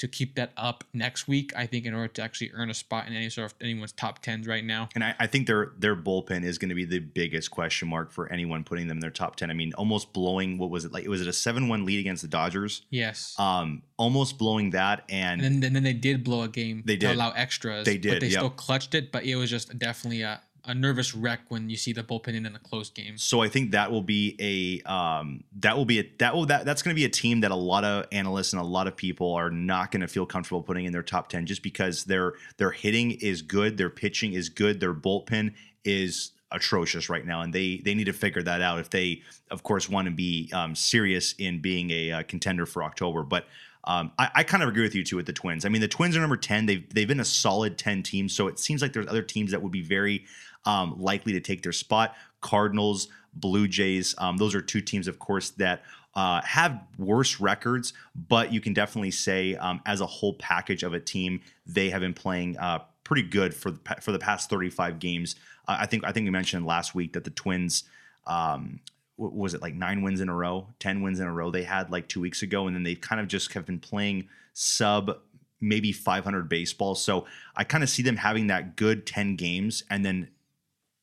to 0.00 0.08
keep 0.08 0.34
that 0.34 0.52
up 0.56 0.82
next 0.94 1.28
week. 1.28 1.52
I 1.54 1.66
think 1.66 1.84
in 1.84 1.94
order 1.94 2.08
to 2.08 2.22
actually 2.22 2.50
earn 2.54 2.70
a 2.70 2.74
spot 2.74 3.06
in 3.06 3.12
any 3.12 3.28
sort 3.28 3.52
of 3.52 3.54
anyone's 3.60 3.92
top 3.92 4.20
tens 4.20 4.46
right 4.46 4.64
now. 4.64 4.88
and 4.94 5.04
I, 5.04 5.14
I 5.20 5.26
think 5.26 5.46
their 5.46 5.72
their 5.78 5.94
bullpen 5.94 6.42
is 6.42 6.56
going 6.58 6.70
to 6.70 6.74
be 6.74 6.86
the 6.86 7.00
biggest 7.00 7.50
question 7.50 7.88
mark 7.88 8.10
for 8.10 8.30
anyone 8.32 8.64
putting 8.64 8.88
them 8.88 8.96
in 8.96 9.00
their 9.00 9.10
top 9.10 9.36
ten. 9.36 9.50
I 9.50 9.54
mean, 9.54 9.72
almost 9.74 10.12
blowing 10.12 10.56
what 10.58 10.70
was 10.70 10.84
it 10.86 10.92
like? 10.92 11.06
Was 11.06 11.20
it 11.20 11.28
a 11.28 11.32
seven 11.32 11.68
one 11.68 11.84
lead 11.84 12.00
against 12.00 12.22
the 12.22 12.28
Dodgers? 12.28 12.82
Yes. 12.90 13.34
Um, 13.38 13.82
almost 13.98 14.38
blowing 14.38 14.70
that, 14.70 15.04
and, 15.10 15.42
and 15.42 15.62
then, 15.62 15.64
and 15.68 15.76
then 15.76 15.82
they 15.82 15.92
did 15.92 16.24
blow 16.24 16.42
a 16.42 16.48
game 16.48 16.82
They 16.86 16.96
to 16.96 17.06
did. 17.08 17.16
allow 17.16 17.30
extras. 17.32 17.84
They 17.84 17.98
did, 17.98 18.12
but 18.12 18.20
they 18.20 18.28
yep. 18.28 18.38
still 18.38 18.50
clutched 18.50 18.94
it. 18.94 19.12
But 19.12 19.24
it 19.24 19.36
was 19.36 19.50
just 19.50 19.78
definitely 19.78 20.22
a, 20.22 20.40
a 20.64 20.74
nervous 20.74 21.14
wreck 21.14 21.40
when 21.48 21.70
you 21.70 21.76
see 21.76 21.92
the 21.92 22.02
bullpen 22.02 22.34
in 22.34 22.46
a 22.46 22.58
close 22.58 22.90
game. 22.90 23.16
So 23.18 23.40
I 23.40 23.48
think 23.48 23.70
that 23.72 23.90
will 23.90 24.02
be 24.02 24.36
a 24.38 24.90
um, 24.90 25.44
that 25.60 25.76
will 25.76 25.84
be 25.84 26.00
a 26.00 26.12
that 26.18 26.34
will 26.34 26.46
that 26.46 26.64
that's 26.64 26.82
going 26.82 26.94
to 26.94 26.98
be 26.98 27.04
a 27.04 27.10
team 27.10 27.40
that 27.40 27.50
a 27.50 27.56
lot 27.56 27.84
of 27.84 28.06
analysts 28.12 28.52
and 28.52 28.60
a 28.60 28.64
lot 28.64 28.86
of 28.86 28.96
people 28.96 29.32
are 29.32 29.50
not 29.50 29.90
going 29.90 30.00
to 30.00 30.08
feel 30.08 30.26
comfortable 30.26 30.62
putting 30.62 30.84
in 30.84 30.92
their 30.92 31.02
top 31.02 31.28
ten 31.28 31.46
just 31.46 31.62
because 31.62 32.04
their 32.04 32.34
their 32.56 32.70
hitting 32.70 33.12
is 33.12 33.42
good, 33.42 33.76
their 33.76 33.90
pitching 33.90 34.32
is 34.32 34.48
good, 34.48 34.80
their 34.80 34.94
bullpen 34.94 35.54
is 35.84 36.32
atrocious 36.52 37.08
right 37.08 37.24
now, 37.24 37.42
and 37.42 37.52
they 37.52 37.80
they 37.84 37.94
need 37.94 38.04
to 38.04 38.12
figure 38.12 38.42
that 38.42 38.60
out 38.60 38.78
if 38.78 38.90
they, 38.90 39.22
of 39.50 39.62
course, 39.62 39.88
want 39.88 40.06
to 40.06 40.12
be 40.12 40.50
um, 40.52 40.74
serious 40.74 41.34
in 41.38 41.60
being 41.60 41.90
a 41.90 42.12
uh, 42.12 42.22
contender 42.24 42.66
for 42.66 42.82
October. 42.82 43.22
But 43.22 43.46
um, 43.84 44.12
I, 44.18 44.30
I 44.36 44.42
kind 44.42 44.62
of 44.62 44.68
agree 44.68 44.82
with 44.82 44.94
you 44.94 45.04
too 45.04 45.16
with 45.16 45.26
the 45.26 45.32
Twins. 45.32 45.64
I 45.64 45.68
mean, 45.68 45.80
the 45.80 45.88
Twins 45.88 46.16
are 46.16 46.20
number 46.20 46.36
ten. 46.36 46.66
They've 46.66 46.94
they've 46.94 47.08
been 47.08 47.20
a 47.20 47.24
solid 47.24 47.78
ten 47.78 48.02
team, 48.02 48.28
so 48.28 48.48
it 48.48 48.58
seems 48.58 48.82
like 48.82 48.92
there's 48.92 49.06
other 49.06 49.22
teams 49.22 49.50
that 49.52 49.62
would 49.62 49.72
be 49.72 49.82
very 49.82 50.24
um, 50.64 51.00
likely 51.00 51.32
to 51.32 51.40
take 51.40 51.62
their 51.62 51.72
spot. 51.72 52.14
Cardinals, 52.40 53.08
Blue 53.34 53.68
Jays. 53.68 54.14
Um, 54.18 54.36
those 54.36 54.54
are 54.54 54.60
two 54.60 54.80
teams, 54.80 55.08
of 55.08 55.18
course, 55.18 55.50
that 55.50 55.82
uh, 56.14 56.40
have 56.42 56.82
worse 56.98 57.40
records, 57.40 57.92
but 58.14 58.52
you 58.52 58.60
can 58.60 58.72
definitely 58.72 59.12
say, 59.12 59.54
um, 59.56 59.80
as 59.86 60.00
a 60.00 60.06
whole 60.06 60.34
package 60.34 60.82
of 60.82 60.92
a 60.92 61.00
team, 61.00 61.40
they 61.66 61.90
have 61.90 62.00
been 62.00 62.14
playing 62.14 62.58
uh, 62.58 62.80
pretty 63.04 63.22
good 63.22 63.54
for 63.54 63.70
the, 63.70 63.80
for 64.00 64.12
the 64.12 64.18
past 64.18 64.50
35 64.50 64.98
games. 64.98 65.36
Uh, 65.68 65.76
I 65.80 65.86
think 65.86 66.04
I 66.04 66.12
think 66.12 66.24
we 66.24 66.30
mentioned 66.30 66.66
last 66.66 66.94
week 66.94 67.12
that 67.14 67.24
the 67.24 67.30
Twins. 67.30 67.84
Um, 68.26 68.80
was 69.16 69.52
it 69.52 69.60
like 69.60 69.74
nine 69.74 70.00
wins 70.00 70.22
in 70.22 70.30
a 70.30 70.34
row, 70.34 70.66
ten 70.78 71.02
wins 71.02 71.20
in 71.20 71.26
a 71.26 71.32
row 71.32 71.50
they 71.50 71.62
had 71.62 71.90
like 71.90 72.08
two 72.08 72.20
weeks 72.20 72.40
ago, 72.40 72.66
and 72.66 72.74
then 72.74 72.84
they 72.84 72.94
kind 72.94 73.20
of 73.20 73.28
just 73.28 73.52
have 73.52 73.66
been 73.66 73.78
playing 73.78 74.28
sub 74.54 75.18
maybe 75.60 75.92
500 75.92 76.48
baseball. 76.48 76.94
So 76.94 77.26
I 77.54 77.64
kind 77.64 77.84
of 77.84 77.90
see 77.90 78.02
them 78.02 78.16
having 78.16 78.46
that 78.48 78.76
good 78.76 79.06
10 79.06 79.36
games, 79.36 79.84
and 79.90 80.04
then 80.04 80.28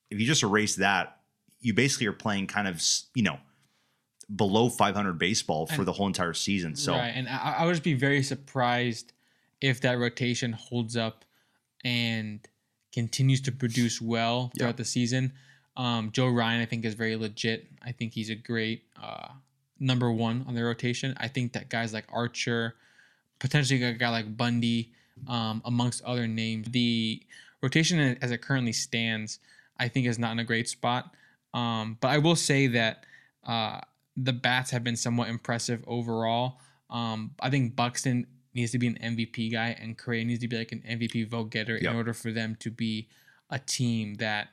if 0.09 0.19
you 0.19 0.25
just 0.25 0.43
erase 0.43 0.75
that, 0.75 1.19
you 1.59 1.73
basically 1.73 2.07
are 2.07 2.13
playing 2.13 2.47
kind 2.47 2.67
of 2.67 2.81
you 3.15 3.23
know 3.23 3.37
below 4.35 4.69
500 4.69 5.13
baseball 5.17 5.67
for 5.67 5.75
And- 5.75 5.87
the 5.87 5.93
whole 5.93 6.07
entire 6.07 6.33
season. 6.33 6.75
So 6.75 6.93
right, 6.93 7.07
and 7.15 7.29
I, 7.29 7.55
I 7.59 7.65
would 7.65 7.71
just 7.73 7.83
be 7.83 7.93
very 7.93 8.21
surprised 8.23 9.13
if 9.61 9.81
that 9.81 9.97
rotation 9.97 10.51
holds 10.53 10.97
up 10.97 11.23
and 11.83 12.45
continues 12.93 13.41
to 13.41 13.51
produce 13.51 14.01
well 14.01 14.51
Yeah. 14.53 14.59
throughout 14.63 14.77
the 14.77 14.85
season. 14.85 15.33
Um, 15.77 16.11
Joe 16.11 16.27
Ryan, 16.29 16.61
I 16.61 16.65
think, 16.65 16.83
is 16.85 16.95
very 16.95 17.15
legit. 17.15 17.67
I 17.81 17.91
think 17.91 18.13
he's 18.13 18.29
a 18.29 18.35
great 18.35 18.83
uh, 19.01 19.29
number 19.79 20.11
one 20.11 20.43
on 20.47 20.55
the 20.55 20.63
rotation. 20.63 21.13
I 21.17 21.27
think 21.27 21.53
that 21.53 21.69
guys 21.69 21.93
like 21.93 22.05
Archer, 22.11 22.75
potentially 23.39 23.81
a 23.83 23.93
guy 23.93 24.09
like 24.09 24.35
Bundy, 24.35 24.91
um, 25.27 25.61
amongst 25.65 26.03
other 26.03 26.27
names. 26.27 26.67
The 26.71 27.21
rotation 27.61 27.99
as 28.21 28.31
it 28.31 28.41
currently 28.41 28.73
stands, 28.73 29.39
I 29.79 29.87
think, 29.87 30.07
is 30.07 30.19
not 30.19 30.31
in 30.31 30.39
a 30.39 30.43
great 30.43 30.67
spot. 30.69 31.13
Um, 31.53 31.97
but 32.01 32.09
I 32.09 32.17
will 32.17 32.35
say 32.35 32.67
that 32.67 33.05
uh, 33.45 33.81
the 34.15 34.33
bats 34.33 34.71
have 34.71 34.83
been 34.83 34.95
somewhat 34.95 35.29
impressive 35.29 35.83
overall. 35.87 36.59
Um, 36.89 37.31
I 37.39 37.49
think 37.49 37.75
Buxton 37.75 38.27
needs 38.53 38.71
to 38.71 38.79
be 38.79 38.87
an 38.87 38.97
MVP 39.01 39.51
guy, 39.51 39.75
and 39.79 39.97
Correa 39.97 40.25
needs 40.25 40.41
to 40.41 40.47
be 40.47 40.57
like 40.57 40.71
an 40.71 40.83
MVP 40.87 41.27
vote 41.29 41.49
getter 41.51 41.75
Yep. 41.75 41.91
in 41.91 41.95
order 41.95 42.13
for 42.13 42.31
them 42.31 42.55
to 42.59 42.71
be 42.71 43.07
a 43.49 43.59
team 43.59 44.15
that 44.15 44.49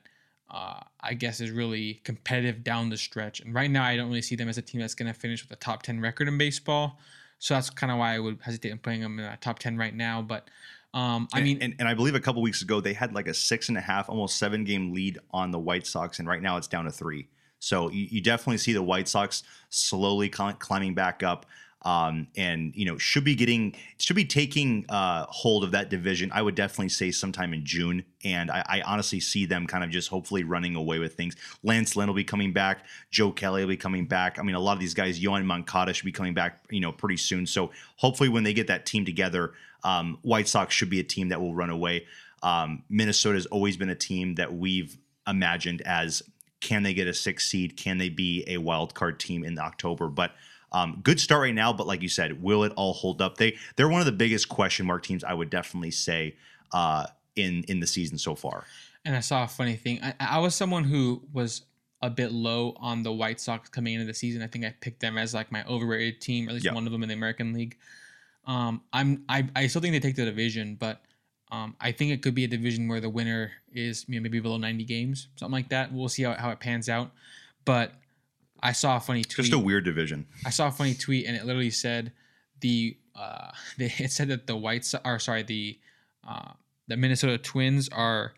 uh, 0.50 0.80
I 1.00 1.14
guess 1.14 1.40
is 1.40 1.50
really 1.50 1.94
competitive 2.04 2.62
down 2.62 2.90
the 2.90 2.96
stretch. 2.96 3.40
And 3.40 3.54
right 3.54 3.70
now, 3.70 3.82
I 3.84 3.96
don't 3.96 4.08
really 4.08 4.22
see 4.22 4.36
them 4.36 4.48
as 4.48 4.58
a 4.58 4.62
team 4.62 4.80
that's 4.80 4.94
going 4.94 5.12
to 5.12 5.18
finish 5.18 5.42
with 5.42 5.50
a 5.50 5.56
top 5.60 5.82
10 5.82 6.00
record 6.00 6.28
in 6.28 6.38
baseball. 6.38 7.00
So 7.38 7.54
that's 7.54 7.70
kind 7.70 7.90
of 7.90 7.98
why 7.98 8.14
I 8.14 8.18
would 8.20 8.38
hesitate 8.42 8.70
in 8.70 8.78
putting 8.78 9.00
them 9.00 9.18
in 9.18 9.24
a 9.24 9.36
top 9.38 9.58
10 9.58 9.76
right 9.76 9.94
now. 9.94 10.22
But 10.22 10.48
um, 10.94 11.28
I 11.34 11.42
mean, 11.42 11.58
and, 11.60 11.74
and 11.80 11.88
I 11.88 11.94
believe 11.94 12.14
a 12.14 12.20
couple 12.20 12.40
weeks 12.40 12.62
ago 12.62 12.80
they 12.80 12.92
had 12.92 13.12
like 13.14 13.26
a 13.26 13.34
six 13.34 13.68
and 13.68 13.76
a 13.76 13.80
half, 13.80 14.08
almost 14.08 14.38
seven 14.38 14.62
game 14.62 14.94
lead 14.94 15.18
on 15.32 15.50
the 15.50 15.58
White 15.58 15.88
Sox, 15.88 16.20
and 16.20 16.28
right 16.28 16.40
now 16.40 16.56
it's 16.56 16.68
down 16.68 16.84
to 16.84 16.90
three. 16.90 17.26
So 17.58 17.90
you, 17.90 18.06
you 18.10 18.20
definitely 18.20 18.58
see 18.58 18.72
the 18.72 18.82
White 18.82 19.08
Sox 19.08 19.42
slowly 19.70 20.28
cli- 20.28 20.54
climbing 20.60 20.94
back 20.94 21.24
up, 21.24 21.46
um, 21.82 22.28
and 22.36 22.72
you 22.76 22.84
know 22.84 22.96
should 22.96 23.24
be 23.24 23.34
getting 23.34 23.74
should 23.98 24.14
be 24.14 24.24
taking 24.24 24.86
uh, 24.88 25.26
hold 25.30 25.64
of 25.64 25.72
that 25.72 25.90
division. 25.90 26.30
I 26.32 26.42
would 26.42 26.54
definitely 26.54 26.90
say 26.90 27.10
sometime 27.10 27.52
in 27.52 27.64
June, 27.64 28.04
and 28.22 28.48
I, 28.48 28.64
I 28.64 28.80
honestly 28.82 29.18
see 29.18 29.46
them 29.46 29.66
kind 29.66 29.82
of 29.82 29.90
just 29.90 30.08
hopefully 30.08 30.44
running 30.44 30.76
away 30.76 31.00
with 31.00 31.14
things. 31.14 31.34
Lance 31.64 31.96
Lynn 31.96 32.06
will 32.06 32.14
be 32.14 32.22
coming 32.22 32.52
back, 32.52 32.86
Joe 33.10 33.32
Kelly 33.32 33.62
will 33.62 33.68
be 33.68 33.76
coming 33.76 34.06
back. 34.06 34.38
I 34.38 34.42
mean, 34.42 34.54
a 34.54 34.60
lot 34.60 34.74
of 34.74 34.80
these 34.80 34.94
guys, 34.94 35.20
Yoan 35.20 35.44
Moncada 35.44 35.92
should 35.92 36.06
be 36.06 36.12
coming 36.12 36.34
back, 36.34 36.64
you 36.70 36.80
know, 36.80 36.92
pretty 36.92 37.16
soon. 37.16 37.46
So 37.46 37.72
hopefully 37.96 38.28
when 38.28 38.44
they 38.44 38.54
get 38.54 38.68
that 38.68 38.86
team 38.86 39.04
together, 39.04 39.54
um, 39.84 40.18
White 40.22 40.48
Sox 40.48 40.74
should 40.74 40.90
be 40.90 40.98
a 41.00 41.04
team 41.04 41.28
that 41.28 41.40
will 41.40 41.54
run 41.54 41.70
away. 41.70 42.06
Um, 42.42 42.82
has 42.98 43.46
always 43.46 43.76
been 43.76 43.88
a 43.90 43.94
team 43.94 44.34
that 44.34 44.52
we've 44.52 44.98
imagined 45.26 45.80
as 45.82 46.22
can 46.60 46.82
they 46.82 46.94
get 46.94 47.06
a 47.06 47.14
six 47.14 47.46
seed? 47.48 47.76
Can 47.76 47.98
they 47.98 48.08
be 48.08 48.44
a 48.46 48.58
wild 48.58 48.94
card 48.94 49.20
team 49.20 49.44
in 49.44 49.58
October? 49.58 50.08
But 50.08 50.32
um, 50.72 51.00
good 51.02 51.20
start 51.20 51.42
right 51.42 51.54
now. 51.54 51.72
But 51.72 51.86
like 51.86 52.02
you 52.02 52.08
said, 52.08 52.42
will 52.42 52.64
it 52.64 52.72
all 52.76 52.92
hold 52.94 53.22
up? 53.22 53.36
They 53.36 53.56
they're 53.76 53.88
one 53.88 54.00
of 54.00 54.06
the 54.06 54.12
biggest 54.12 54.48
question 54.48 54.86
mark 54.86 55.04
teams. 55.04 55.22
I 55.22 55.32
would 55.34 55.50
definitely 55.50 55.90
say 55.92 56.36
uh, 56.72 57.06
in 57.36 57.64
in 57.68 57.80
the 57.80 57.86
season 57.86 58.18
so 58.18 58.34
far. 58.34 58.64
and 59.04 59.14
I 59.14 59.20
saw 59.20 59.44
a 59.44 59.48
funny 59.48 59.76
thing. 59.76 60.00
I, 60.02 60.14
I 60.18 60.38
was 60.38 60.54
someone 60.54 60.84
who 60.84 61.22
was 61.32 61.62
a 62.02 62.10
bit 62.10 62.32
low 62.32 62.74
on 62.78 63.02
the 63.02 63.12
White 63.12 63.40
Sox 63.40 63.68
coming 63.68 63.94
into 63.94 64.06
the 64.06 64.14
season. 64.14 64.42
I 64.42 64.46
think 64.46 64.64
I 64.64 64.74
picked 64.80 65.00
them 65.00 65.16
as 65.16 65.32
like 65.34 65.52
my 65.52 65.64
overrated 65.66 66.20
team, 66.20 66.46
or 66.46 66.50
at 66.50 66.54
least 66.54 66.66
Yeah. 66.66 66.74
one 66.74 66.86
of 66.86 66.92
them 66.92 67.02
in 67.02 67.08
the 67.08 67.14
American 67.14 67.52
League. 67.52 67.76
Um, 68.46 68.82
I'm 68.92 69.24
I, 69.28 69.48
I 69.56 69.66
still 69.66 69.80
think 69.80 69.92
they 69.92 70.00
take 70.00 70.16
the 70.16 70.24
division, 70.24 70.76
but 70.78 71.02
um, 71.50 71.76
I 71.80 71.92
think 71.92 72.10
it 72.10 72.22
could 72.22 72.34
be 72.34 72.44
a 72.44 72.48
division 72.48 72.88
where 72.88 73.00
the 73.00 73.08
winner 73.08 73.52
is 73.72 74.04
you 74.08 74.16
know, 74.16 74.22
maybe 74.22 74.40
below 74.40 74.56
90 74.56 74.84
games, 74.84 75.28
something 75.36 75.52
like 75.52 75.68
that. 75.68 75.92
We'll 75.92 76.08
see 76.08 76.24
how, 76.24 76.34
how 76.34 76.50
it 76.50 76.58
pans 76.58 76.88
out. 76.88 77.12
But 77.64 77.92
I 78.62 78.72
saw 78.72 78.96
a 78.96 79.00
funny 79.00 79.22
tweet. 79.22 79.46
Just 79.46 79.52
a 79.52 79.58
weird 79.58 79.84
division. 79.84 80.26
I 80.44 80.50
saw 80.50 80.68
a 80.68 80.72
funny 80.72 80.94
tweet 80.94 81.26
and 81.26 81.36
it 81.36 81.44
literally 81.44 81.70
said 81.70 82.12
the 82.60 82.96
uh 83.14 83.50
they, 83.78 83.92
it 83.98 84.10
said 84.10 84.28
that 84.28 84.46
the 84.46 84.56
Whites 84.56 84.94
are 84.94 85.18
sorry 85.18 85.42
the 85.42 85.78
uh 86.26 86.52
the 86.88 86.96
Minnesota 86.96 87.38
Twins 87.38 87.88
are 87.90 88.34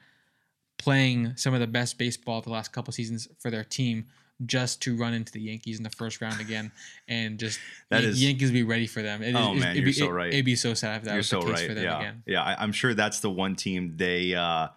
playing 0.78 1.36
some 1.36 1.54
of 1.54 1.60
the 1.60 1.66
best 1.66 1.98
baseball 1.98 2.38
of 2.38 2.44
the 2.44 2.50
last 2.50 2.72
couple 2.72 2.92
seasons 2.92 3.28
for 3.38 3.50
their 3.50 3.64
team 3.64 4.06
just 4.44 4.82
to 4.82 4.96
run 4.96 5.14
into 5.14 5.32
the 5.32 5.40
Yankees 5.40 5.78
in 5.78 5.82
the 5.82 5.88
first 5.90 6.20
round 6.20 6.40
again 6.40 6.70
and 7.08 7.38
just 7.38 7.58
That 7.88 8.02
Yan- 8.02 8.10
is- 8.10 8.22
Yankees 8.22 8.50
be 8.50 8.62
ready 8.64 8.86
for 8.86 9.00
them. 9.00 9.22
It 9.22 9.30
is- 9.30 9.34
Oh, 9.36 9.50
it'd 9.52 9.60
man, 9.62 9.74
be- 9.74 9.80
you're 9.80 9.92
so 9.94 10.06
it- 10.06 10.10
right. 10.10 10.32
It'd 10.32 10.44
be 10.44 10.56
so 10.56 10.74
sad 10.74 10.98
if 10.98 11.04
that 11.04 11.10
You're 11.12 11.16
was 11.18 11.28
so 11.28 11.40
the 11.40 11.46
case 11.46 11.60
right. 11.60 11.68
for 11.68 11.74
them 11.74 11.84
yeah, 11.84 11.98
again. 11.98 12.22
yeah. 12.26 12.42
I, 12.42 12.62
I'm 12.62 12.72
sure 12.72 12.92
that's 12.92 13.20
the 13.20 13.30
one 13.30 13.56
team 13.56 13.94
they, 13.96 14.34
uh, 14.34 14.68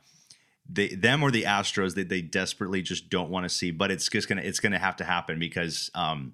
they, 0.71 0.89
them 0.89 1.23
or 1.23 1.31
the 1.31 1.43
Astros 1.43 1.95
that 1.95 2.07
they 2.09 2.21
desperately 2.21 2.81
just 2.81 3.09
don't 3.09 3.29
want 3.29 3.43
to 3.43 3.49
see. 3.49 3.71
But 3.71 3.91
it's 3.91 4.07
just 4.07 4.29
gonna, 4.29 4.41
it's 4.43 4.59
gonna 4.61 4.79
have 4.79 4.95
to 4.97 5.03
happen 5.03 5.39
because, 5.39 5.91
um, 5.93 6.33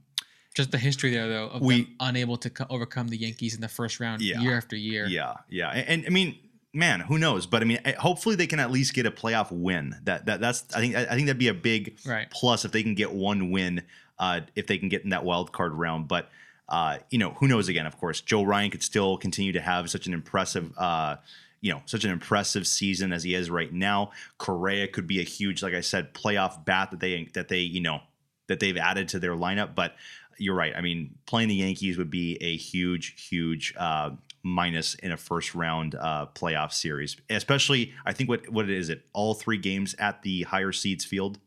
Just 0.53 0.71
the 0.71 0.77
history 0.77 1.11
there 1.11 1.27
though 1.27 1.47
of 1.47 1.61
We- 1.61 1.95
unable 1.99 2.37
to 2.37 2.49
co- 2.51 2.67
overcome 2.69 3.07
the 3.07 3.17
Yankees 3.17 3.55
in 3.55 3.61
the 3.61 3.67
first 3.69 3.99
round 3.99 4.21
Yeah. 4.21 4.39
year 4.41 4.55
after 4.55 4.75
year. 4.75 5.07
yeah, 5.07 5.33
yeah, 5.49 5.69
and, 5.69 5.87
and 5.87 6.05
I 6.05 6.09
mean, 6.09 6.37
man, 6.75 6.99
who 6.99 7.17
knows? 7.17 7.45
But 7.47 7.61
I 7.61 7.65
mean, 7.65 7.79
eh, 7.85 7.93
hopefully 7.93 8.35
they 8.35 8.47
can 8.47 8.59
at 8.59 8.69
least 8.69 8.93
get 8.93 9.05
a 9.05 9.11
playoff 9.11 9.51
win. 9.51 9.95
That, 10.03 10.25
that, 10.25 10.39
that's, 10.41 10.65
I 10.75 10.79
think, 10.81 10.95
I 10.95 11.05
think 11.15 11.27
that'd 11.27 11.37
be 11.39 11.47
a 11.47 11.53
big 11.53 11.97
Right. 12.05 12.29
plus 12.29 12.65
if 12.65 12.71
they 12.71 12.83
can 12.83 12.93
get 12.95 13.11
one 13.13 13.49
win, 13.51 13.83
uh, 14.19 14.41
if 14.55 14.67
they 14.67 14.77
can 14.77 14.89
get 14.89 15.03
in 15.03 15.09
that 15.09 15.23
wild 15.23 15.51
card 15.51 15.73
round. 15.73 16.07
But 16.07 16.29
uh, 16.67 16.97
you 17.11 17.19
know, 17.19 17.31
who 17.31 17.47
knows? 17.47 17.67
Again, 17.69 17.85
of 17.85 17.97
course, 17.97 18.21
Joe 18.21 18.43
Ryan 18.43 18.71
could 18.71 18.81
still 18.83 19.17
continue 19.17 19.51
to 19.53 19.61
have 19.61 19.89
such 19.89 20.07
an 20.07 20.13
impressive, 20.13 20.71
uh, 20.77 21.17
you 21.61 21.71
know, 21.71 21.81
such 21.85 22.03
an 22.05 22.11
impressive 22.11 22.65
season 22.65 23.13
as 23.13 23.23
he 23.23 23.35
is 23.35 23.49
right 23.51 23.71
now. 23.71 24.11
Correa 24.39 24.87
could 24.87 25.05
be 25.05 25.19
a 25.19 25.23
huge, 25.23 25.61
like 25.61 25.73
I 25.75 25.81
said, 25.81 26.13
playoff 26.15 26.65
bat 26.65 26.89
that 26.91 26.99
they 26.99 27.25
that 27.33 27.49
they 27.49 27.59
you 27.59 27.81
know 27.81 28.01
that 28.47 28.59
they've 28.59 28.77
added 28.77 29.09
to 29.09 29.19
their 29.19 29.35
lineup. 29.35 29.75
But 29.75 29.95
you're 30.37 30.55
right. 30.55 30.73
I 30.75 30.81
mean, 30.81 31.15
playing 31.27 31.49
the 31.49 31.55
Yankees 31.55 31.97
would 31.99 32.09
be 32.09 32.37
a 32.41 32.57
huge, 32.57 33.29
huge. 33.29 33.73
Uh, 33.77 34.11
minus 34.47 34.93
in 34.95 35.11
a 35.11 35.17
first 35.17 35.55
round 35.55 35.95
uh, 35.95 36.27
playoff 36.35 36.71
series, 36.71 37.17
especially 37.31 37.93
I 38.05 38.13
think 38.13 38.29
what 38.29 38.47
what 38.49 38.69
is 38.69 38.89
it? 38.89 39.03
All 39.11 39.33
three 39.33 39.57
games 39.57 39.95
at 39.97 40.21
the 40.21 40.43
higher 40.43 40.71
seeds 40.71 41.03
field. 41.03 41.39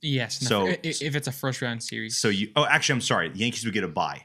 Yes. 0.00 0.40
no, 0.42 0.48
So- 0.48 0.68
i- 0.68 0.78
if 0.82 1.16
it's 1.16 1.26
a 1.28 1.32
first 1.32 1.60
round 1.60 1.82
series. 1.82 2.16
So 2.16 2.28
you 2.28 2.50
oh 2.56 2.64
actually 2.64 2.94
I'm 2.94 3.00
sorry, 3.00 3.28
the 3.28 3.38
Yankees 3.38 3.64
would 3.64 3.74
get 3.74 3.84
a 3.84 3.88
bye. 3.88 4.22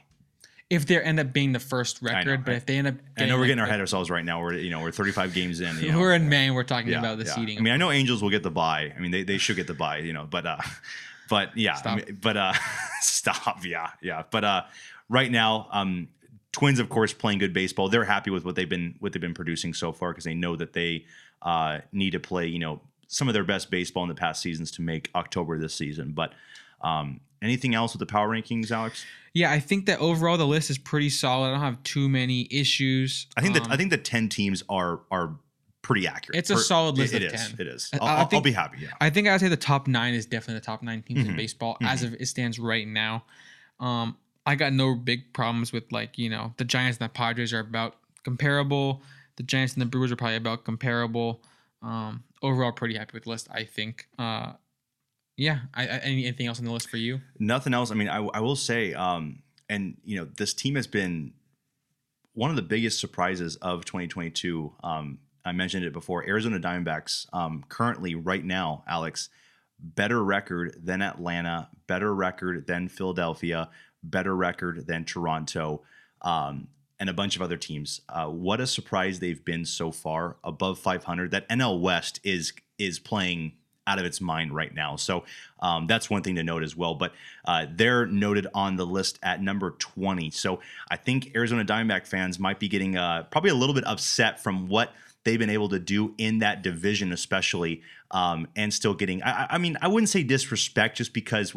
if 0.70 0.86
they 0.86 1.00
end 1.00 1.18
up 1.18 1.32
being 1.32 1.52
the 1.52 1.58
first 1.60 2.02
know, 2.02 2.12
record, 2.12 2.44
but 2.44 2.52
I- 2.54 2.56
if 2.58 2.66
they 2.66 2.76
end 2.78 2.86
up, 2.88 2.94
I 3.16 3.24
know 3.26 3.34
we're 3.34 3.40
like 3.40 3.46
getting 3.48 3.60
our 3.60 3.66
the- 3.66 3.72
head 3.72 3.80
ourselves 3.80 4.10
right 4.10 4.24
now. 4.24 4.40
We're 4.42 4.54
you 4.54 4.70
know 4.70 4.80
we're 4.80 4.90
35 4.92 5.34
games 5.34 5.60
in. 5.60 5.76
You 5.78 5.92
know, 5.92 5.98
We're 5.98 6.14
in 6.14 6.28
May. 6.28 6.46
and 6.46 6.54
We're 6.54 6.62
talking 6.64 6.90
yeah, 6.90 7.00
about 7.00 7.18
the 7.18 7.24
yeah. 7.24 7.34
seating. 7.34 7.58
I 7.58 7.60
mean, 7.62 7.72
I 7.72 7.76
know 7.78 7.90
Angels 7.90 8.22
will 8.22 8.30
get 8.30 8.42
the 8.44 8.50
bye. 8.50 8.92
I 8.96 9.00
mean, 9.00 9.10
they, 9.10 9.22
they 9.24 9.38
should 9.38 9.56
get 9.56 9.66
the 9.66 9.74
bye. 9.74 9.98
You 9.98 10.12
know, 10.12 10.26
but 10.30 10.46
uh, 10.46 10.58
but 11.28 11.56
yeah, 11.56 11.80
I 11.84 11.96
mean, 11.96 12.18
but 12.20 12.36
uh, 12.36 12.52
stop. 13.00 13.64
Yeah, 13.64 13.90
yeah. 14.02 14.22
But 14.30 14.44
uh, 14.44 14.62
right 15.08 15.30
now, 15.30 15.68
um, 15.72 16.08
Twins 16.58 16.78
of 16.78 16.88
course 16.88 17.12
playing 17.12 17.38
good 17.38 17.52
baseball. 17.52 17.88
They're 17.88 18.04
happy 18.04 18.30
with 18.30 18.44
what 18.44 18.54
they've 18.56 18.68
been 18.68 18.94
what 19.00 19.12
they've 19.12 19.20
been 19.22 19.34
producing 19.34 19.72
so 19.74 19.92
far 19.92 20.10
because 20.12 20.24
they 20.24 20.34
know 20.34 20.56
that 20.56 20.72
they 20.72 21.04
uh 21.42 21.78
need 21.92 22.10
to 22.10 22.20
play 22.20 22.46
you 22.46 22.58
know 22.58 22.80
some 23.06 23.28
of 23.28 23.34
their 23.34 23.44
best 23.44 23.70
baseball 23.70 24.02
in 24.02 24.08
the 24.08 24.14
past 24.14 24.42
seasons 24.42 24.70
to 24.72 24.82
make 24.82 25.10
October 25.14 25.58
this 25.58 25.74
season. 25.74 26.12
But 26.12 26.32
um, 26.82 27.20
anything 27.40 27.74
else 27.74 27.92
with 27.94 28.00
the 28.00 28.06
power 28.06 28.28
rankings, 28.28 28.70
Alex? 28.70 29.04
yeah, 29.34 29.50
I 29.50 29.60
think 29.60 29.86
that 29.86 29.98
overall 30.00 30.36
the 30.36 30.46
list 30.46 30.68
is 30.70 30.76
pretty 30.78 31.08
solid. 31.10 31.48
I 31.48 31.50
don't 31.52 31.60
have 31.60 31.82
too 31.84 32.08
many 32.08 32.46
issues. 32.50 33.26
I 33.36 33.40
think 33.40 33.54
that 33.54 33.64
Um, 33.64 33.72
I 33.72 33.76
think 33.76 33.90
the 33.90 33.96
ten 33.98 34.28
teams 34.28 34.62
are 34.68 35.00
are 35.10 35.36
pretty 35.80 36.06
accurate. 36.06 36.36
It's 36.38 36.50
a 36.50 36.54
Per- 36.54 36.60
solid 36.60 36.98
list 36.98 37.14
It, 37.14 37.22
of 37.22 37.32
it 37.32 37.34
is. 37.34 37.48
10. 37.52 37.60
It 37.60 37.66
is. 37.68 37.90
I- 37.94 37.96
I'll, 37.98 38.06
I 38.06 38.10
I'll- 38.20 38.28
I'll 38.32 38.40
be 38.42 38.52
happy. 38.52 38.78
Yeah. 38.82 38.88
I 39.00 39.08
think 39.10 39.26
I 39.26 39.32
would 39.32 39.40
say 39.40 39.48
the 39.48 39.56
top 39.56 39.86
nine 39.86 40.12
is 40.12 40.26
definitely 40.26 40.60
the 40.60 40.66
top 40.66 40.82
nine 40.82 41.02
teams 41.02 41.26
in 41.26 41.32
Mhm. 41.32 41.36
baseball 41.36 41.78
as 41.80 42.02
of 42.02 42.12
it 42.14 42.26
stands 42.26 42.58
right 42.58 42.86
now. 42.86 43.24
Um, 43.80 44.16
I 44.48 44.54
got 44.54 44.72
no 44.72 44.94
big 44.94 45.34
problems 45.34 45.72
with 45.72 45.92
like 45.92 46.16
you 46.16 46.30
know 46.30 46.54
the 46.56 46.64
Giants 46.64 46.98
and 46.98 47.04
the 47.04 47.12
Padres 47.12 47.52
are 47.52 47.60
about 47.60 47.96
comparable. 48.24 49.02
The 49.36 49.42
Giants 49.42 49.74
and 49.74 49.82
the 49.82 49.86
Brewers 49.86 50.10
are 50.10 50.16
probably 50.16 50.36
about 50.36 50.64
comparable. 50.64 51.42
Um, 51.82 52.24
overall, 52.42 52.72
pretty 52.72 52.96
happy 52.96 53.10
with 53.12 53.24
the 53.24 53.30
list. 53.30 53.48
I 53.50 53.64
think. 53.64 54.08
Uh, 54.18 54.54
yeah. 55.36 55.60
I, 55.74 55.82
I, 55.82 55.96
any- 55.98 56.24
anything 56.24 56.46
else 56.46 56.58
on 56.58 56.64
the 56.64 56.72
list 56.72 56.88
for 56.88 56.96
you? 56.96 57.20
Nothing 57.38 57.74
else. 57.74 57.90
I 57.90 57.94
mean, 57.94 58.08
I, 58.08 58.16
I 58.18 58.40
will 58.40 58.56
say, 58.56 58.94
um, 58.94 59.42
and 59.68 59.96
you 60.02 60.16
know, 60.18 60.24
this 60.24 60.52
team 60.54 60.74
has 60.74 60.86
been 60.86 61.34
one 62.32 62.50
of 62.50 62.56
the 62.56 62.62
biggest 62.62 62.98
surprises 63.00 63.56
of 63.56 63.84
2022. 63.84 64.72
Um, 64.82 65.18
I 65.44 65.52
mentioned 65.52 65.84
it 65.84 65.92
before. 65.92 66.26
Arizona 66.26 66.58
Diamondbacks 66.58 67.26
um, 67.32 67.64
currently, 67.68 68.14
right 68.14 68.44
now, 68.44 68.82
Alex, 68.88 69.28
better 69.78 70.22
record 70.24 70.80
than 70.82 71.02
Atlanta, 71.02 71.68
better 71.86 72.14
record 72.14 72.66
than 72.66 72.88
Philadelphia, 72.88 73.70
better 74.10 74.34
record 74.34 74.86
than 74.86 75.04
Toronto, 75.04 75.82
um, 76.22 76.68
and 77.00 77.08
a 77.08 77.12
bunch 77.12 77.36
of 77.36 77.42
other 77.42 77.56
teams. 77.56 78.00
Uh, 78.08 78.26
what 78.26 78.60
a 78.60 78.66
surprise 78.66 79.20
they've 79.20 79.44
been 79.44 79.64
so 79.64 79.92
far, 79.92 80.36
above 80.42 80.78
500. 80.78 81.30
That 81.30 81.48
NL 81.48 81.80
West 81.80 82.20
is 82.24 82.52
is 82.78 82.98
playing 82.98 83.52
out 83.86 83.98
of 83.98 84.04
its 84.04 84.20
mind 84.20 84.54
right 84.54 84.74
now. 84.74 84.96
So 84.96 85.24
um, 85.60 85.86
that's 85.86 86.10
one 86.10 86.22
thing 86.22 86.34
to 86.36 86.42
note 86.42 86.62
as 86.62 86.76
well. 86.76 86.94
But 86.94 87.12
uh, 87.46 87.66
they're 87.74 88.04
noted 88.06 88.46
on 88.52 88.76
the 88.76 88.84
list 88.84 89.18
at 89.22 89.42
number 89.42 89.70
20. 89.78 90.30
So 90.30 90.60
I 90.90 90.96
think 90.96 91.32
Arizona 91.34 91.64
Diamondback 91.64 92.06
fans 92.06 92.38
might 92.38 92.60
be 92.60 92.68
getting 92.68 92.96
uh, 92.98 93.22
probably 93.30 93.48
a 93.50 93.54
little 93.54 93.74
bit 93.74 93.86
upset 93.86 94.42
from 94.42 94.68
what 94.68 94.92
they've 95.24 95.38
been 95.38 95.48
able 95.50 95.70
to 95.70 95.78
do 95.78 96.14
in 96.18 96.40
that 96.40 96.62
division, 96.62 97.12
especially, 97.12 97.80
um, 98.10 98.46
and 98.56 98.74
still 98.74 98.92
getting. 98.94 99.22
I, 99.22 99.44
I- 99.44 99.46
I 99.52 99.58
mean, 99.58 99.78
I 99.80 99.88
wouldn't 99.88 100.10
say 100.10 100.22
disrespect, 100.22 100.98
just 100.98 101.14
because, 101.14 101.54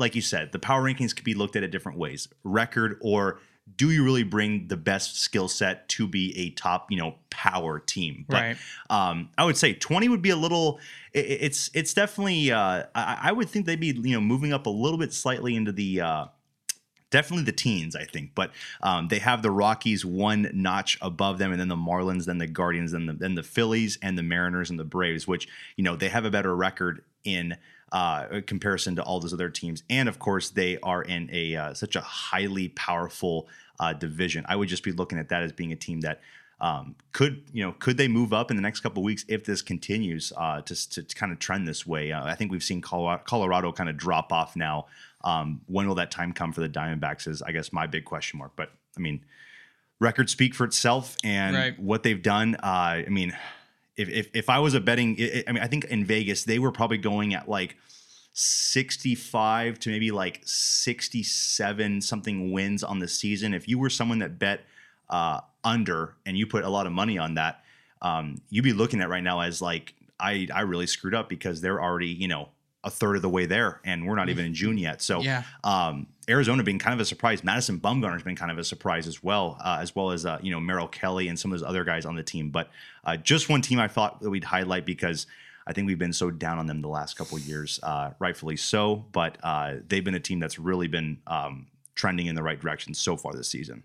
like 0.00 0.14
you 0.16 0.22
said, 0.22 0.50
the 0.52 0.58
power 0.58 0.82
rankings 0.82 1.14
could 1.14 1.24
be 1.24 1.34
looked 1.34 1.54
at 1.56 1.62
at 1.62 1.70
different 1.70 1.98
ways: 1.98 2.28
record 2.42 2.98
or 3.00 3.38
do 3.76 3.90
you 3.92 4.02
really 4.02 4.24
bring 4.24 4.66
the 4.66 4.76
best 4.76 5.20
skill 5.20 5.46
set 5.46 5.88
to 5.90 6.08
be 6.08 6.36
a 6.36 6.50
top, 6.50 6.90
you 6.90 6.96
know, 6.98 7.14
power 7.30 7.78
team? 7.78 8.24
But 8.28 8.40
Right. 8.42 8.56
um, 8.90 9.28
I 9.38 9.44
would 9.44 9.56
say 9.56 9.74
20 9.74 10.08
would 10.08 10.22
be 10.22 10.30
a 10.30 10.36
little. 10.36 10.80
i- 11.14 11.18
i- 11.18 11.38
It's 11.46 11.70
it's 11.74 11.94
definitely. 11.94 12.50
Uh, 12.50 12.84
I, 12.94 13.18
I 13.24 13.32
would 13.32 13.48
think 13.48 13.66
they'd 13.66 13.78
be 13.78 13.88
you 13.88 14.14
know 14.14 14.20
moving 14.20 14.52
up 14.52 14.66
a 14.66 14.70
little 14.70 14.98
bit 14.98 15.12
slightly 15.12 15.54
into 15.54 15.70
the 15.70 16.00
uh, 16.00 16.24
definitely 17.10 17.44
the 17.44 17.52
teens, 17.52 17.94
I 17.96 18.04
think. 18.04 18.34
But 18.34 18.52
um, 18.82 19.08
they 19.08 19.18
have 19.18 19.42
the 19.42 19.50
Rockies 19.50 20.04
one 20.04 20.50
notch 20.52 20.98
above 21.00 21.38
them, 21.38 21.52
and 21.52 21.60
then 21.60 21.68
the 21.68 21.76
Marlins, 21.76 22.24
then 22.26 22.38
the 22.38 22.46
Guardians, 22.46 22.92
then 22.92 23.06
the 23.06 23.12
then 23.12 23.34
the 23.34 23.42
Phillies 23.42 23.98
and 24.02 24.16
the 24.18 24.22
Mariners 24.22 24.70
and 24.70 24.78
the 24.78 24.84
Braves, 24.84 25.26
which 25.28 25.48
you 25.76 25.84
know 25.84 25.96
they 25.96 26.08
have 26.08 26.24
a 26.24 26.30
better 26.30 26.54
record 26.56 27.04
in 27.24 27.56
uh, 27.92 28.40
comparison 28.46 28.96
to 28.96 29.02
all 29.02 29.20
those 29.20 29.32
other 29.32 29.50
teams. 29.50 29.82
And 29.90 30.08
of 30.08 30.18
course, 30.18 30.50
they 30.50 30.78
are 30.82 31.02
in 31.02 31.28
a 31.32 31.56
uh, 31.56 31.74
such 31.74 31.96
a 31.96 32.00
highly 32.00 32.68
powerful 32.68 33.48
uh, 33.78 33.92
division. 33.92 34.44
I 34.48 34.56
would 34.56 34.68
just 34.68 34.84
be 34.84 34.92
looking 34.92 35.18
at 35.18 35.28
that 35.30 35.42
as 35.42 35.52
being 35.52 35.72
a 35.72 35.76
team 35.76 36.00
that 36.02 36.20
um, 36.60 36.94
could 37.12 37.42
you 37.52 37.64
know 37.64 37.72
could 37.72 37.96
they 37.96 38.08
move 38.08 38.32
up 38.32 38.50
in 38.50 38.56
the 38.56 38.62
next 38.62 38.80
couple 38.80 39.02
weeks 39.02 39.24
if 39.28 39.44
this 39.44 39.62
continues 39.62 40.32
uh, 40.36 40.60
to, 40.62 40.90
to, 40.90 41.02
to 41.02 41.14
kind 41.14 41.32
of 41.32 41.38
trend 41.38 41.66
this 41.66 41.86
way? 41.86 42.12
Uh, 42.12 42.24
I 42.24 42.34
think 42.34 42.52
we've 42.52 42.62
seen 42.62 42.80
Colorado, 42.80 43.22
Colorado 43.24 43.72
kind 43.72 43.88
of 43.88 43.96
drop 43.96 44.32
off 44.32 44.56
now. 44.56 44.86
Um, 45.24 45.62
when 45.66 45.86
will 45.88 45.96
that 45.96 46.10
time 46.10 46.32
come 46.32 46.52
for 46.52 46.60
the 46.60 46.68
Diamondbacks? 46.68 47.26
Is 47.26 47.42
I 47.42 47.52
guess 47.52 47.72
my 47.72 47.86
big 47.86 48.04
question 48.04 48.38
mark. 48.38 48.52
But 48.56 48.70
I 48.96 49.00
mean, 49.00 49.24
records 50.00 50.32
speak 50.32 50.54
for 50.54 50.64
itself, 50.64 51.16
and 51.24 51.56
Right. 51.56 51.78
what 51.78 52.02
they've 52.02 52.22
done. 52.22 52.56
Uh, 52.56 53.02
I 53.06 53.06
mean, 53.08 53.36
if, 54.00 54.08
if 54.08 54.30
if 54.32 54.48
I 54.48 54.58
was 54.58 54.74
a 54.74 54.80
betting, 54.80 55.16
I 55.46 55.52
mean, 55.52 55.62
I 55.62 55.66
think 55.66 55.84
in 55.84 56.04
Vegas 56.04 56.44
they 56.44 56.58
were 56.58 56.72
probably 56.72 56.98
going 56.98 57.34
at 57.34 57.48
like 57.48 57.76
65 58.32 59.78
to 59.80 59.90
maybe 59.90 60.10
like 60.10 60.40
67 60.44 62.00
something 62.00 62.52
wins 62.52 62.82
on 62.82 62.98
the 62.98 63.08
season. 63.08 63.52
If 63.52 63.68
you 63.68 63.78
were 63.78 63.90
someone 63.90 64.20
that 64.20 64.38
bet 64.38 64.62
uh, 65.10 65.40
under 65.64 66.14
and 66.24 66.38
you 66.38 66.46
put 66.46 66.64
a 66.64 66.70
lot 66.70 66.86
of 66.86 66.92
money 66.92 67.18
on 67.18 67.34
that, 67.34 67.62
um, 68.00 68.40
you'd 68.48 68.62
be 68.62 68.72
looking 68.72 69.02
at 69.02 69.10
right 69.10 69.22
now 69.22 69.40
as 69.40 69.60
like 69.60 69.94
I 70.18 70.48
I 70.54 70.62
really 70.62 70.86
screwed 70.86 71.14
up 71.14 71.28
because 71.28 71.60
they're 71.60 71.82
already 71.82 72.08
you 72.08 72.28
know 72.28 72.48
a 72.82 72.90
third 72.90 73.16
of 73.16 73.22
the 73.22 73.28
way 73.28 73.44
there 73.46 73.80
and 73.84 74.06
we're 74.06 74.14
not 74.14 74.28
even 74.30 74.46
in 74.46 74.54
June 74.54 74.78
yet. 74.78 75.02
So 75.02 75.20
Yeah. 75.20 75.42
um, 75.64 76.06
Arizona 76.28 76.62
being 76.62 76.78
kind 76.78 76.94
of 76.94 77.00
a 77.00 77.04
surprise. 77.04 77.44
Madison 77.44 77.78
Bumgarner's 77.78 78.22
been 78.22 78.36
kind 78.36 78.50
of 78.50 78.58
a 78.58 78.64
surprise 78.64 79.06
as 79.06 79.22
well, 79.22 79.58
uh, 79.62 79.78
as 79.80 79.94
well 79.94 80.12
as 80.12 80.24
uh, 80.24 80.38
you 80.42 80.50
know 80.50 80.60
Merrill 80.60 80.88
Kelly 80.88 81.28
and 81.28 81.38
some 81.38 81.52
of 81.52 81.58
those 81.58 81.68
other 81.68 81.84
guys 81.84 82.06
on 82.06 82.14
the 82.16 82.22
team. 82.22 82.50
But 82.50 82.70
uh, 83.04 83.16
just 83.16 83.48
one 83.48 83.60
team 83.60 83.78
I 83.78 83.88
thought 83.88 84.20
that 84.20 84.30
we'd 84.30 84.44
highlight 84.44 84.86
because 84.86 85.26
I 85.66 85.72
think 85.72 85.86
we've 85.86 85.98
been 85.98 86.12
so 86.12 86.30
down 86.30 86.58
on 86.58 86.66
them 86.66 86.80
the 86.80 86.88
last 86.88 87.16
couple 87.16 87.36
of 87.36 87.42
years, 87.44 87.78
uh, 87.82 88.12
rightfully 88.18 88.56
so. 88.56 89.04
But 89.12 89.36
uh, 89.42 89.74
they've 89.88 90.04
been 90.04 90.14
a 90.14 90.20
team 90.20 90.40
that's 90.40 90.58
really 90.58 90.88
been 90.88 91.18
um, 91.26 91.66
trending 91.94 92.26
in 92.28 92.34
the 92.34 92.42
right 92.42 92.58
direction 92.58 92.94
so 92.94 93.16
far 93.16 93.32
this 93.34 93.48
season. 93.48 93.82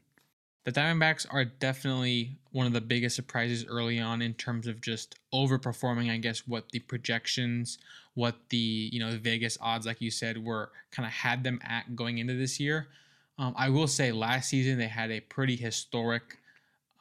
The 0.64 0.72
Diamondbacks 0.72 1.28
are 1.30 1.46
definitely 1.46 2.38
one 2.52 2.66
of 2.66 2.74
the 2.74 2.82
biggest 2.82 3.16
surprises 3.16 3.66
early 3.68 4.00
on 4.00 4.22
in 4.24 4.34
terms 4.34 4.66
of 4.66 4.82
just 4.82 5.16
overperforming, 5.32 6.10
I 6.10 6.18
guess, 6.18 6.48
what 6.48 6.70
the 6.72 6.80
projections, 6.80 7.78
what 8.16 8.36
the, 8.50 8.90
you 8.92 9.00
know, 9.00 9.12
Vegas 9.18 9.58
odds, 9.62 9.86
like 9.86 10.02
you 10.02 10.10
said, 10.10 10.44
were 10.44 10.72
kind 10.92 11.06
of 11.06 11.12
had 11.12 11.44
them 11.44 11.60
at 11.64 11.96
going 11.96 12.18
into 12.18 12.34
this 12.34 12.60
year. 12.60 12.88
Um, 13.38 13.54
I 13.58 13.70
will 13.70 13.88
say 13.88 14.12
last 14.12 14.50
season 14.50 14.78
they 14.78 14.88
had 14.88 15.12
a 15.12 15.20
pretty 15.20 15.56
historic 15.56 16.40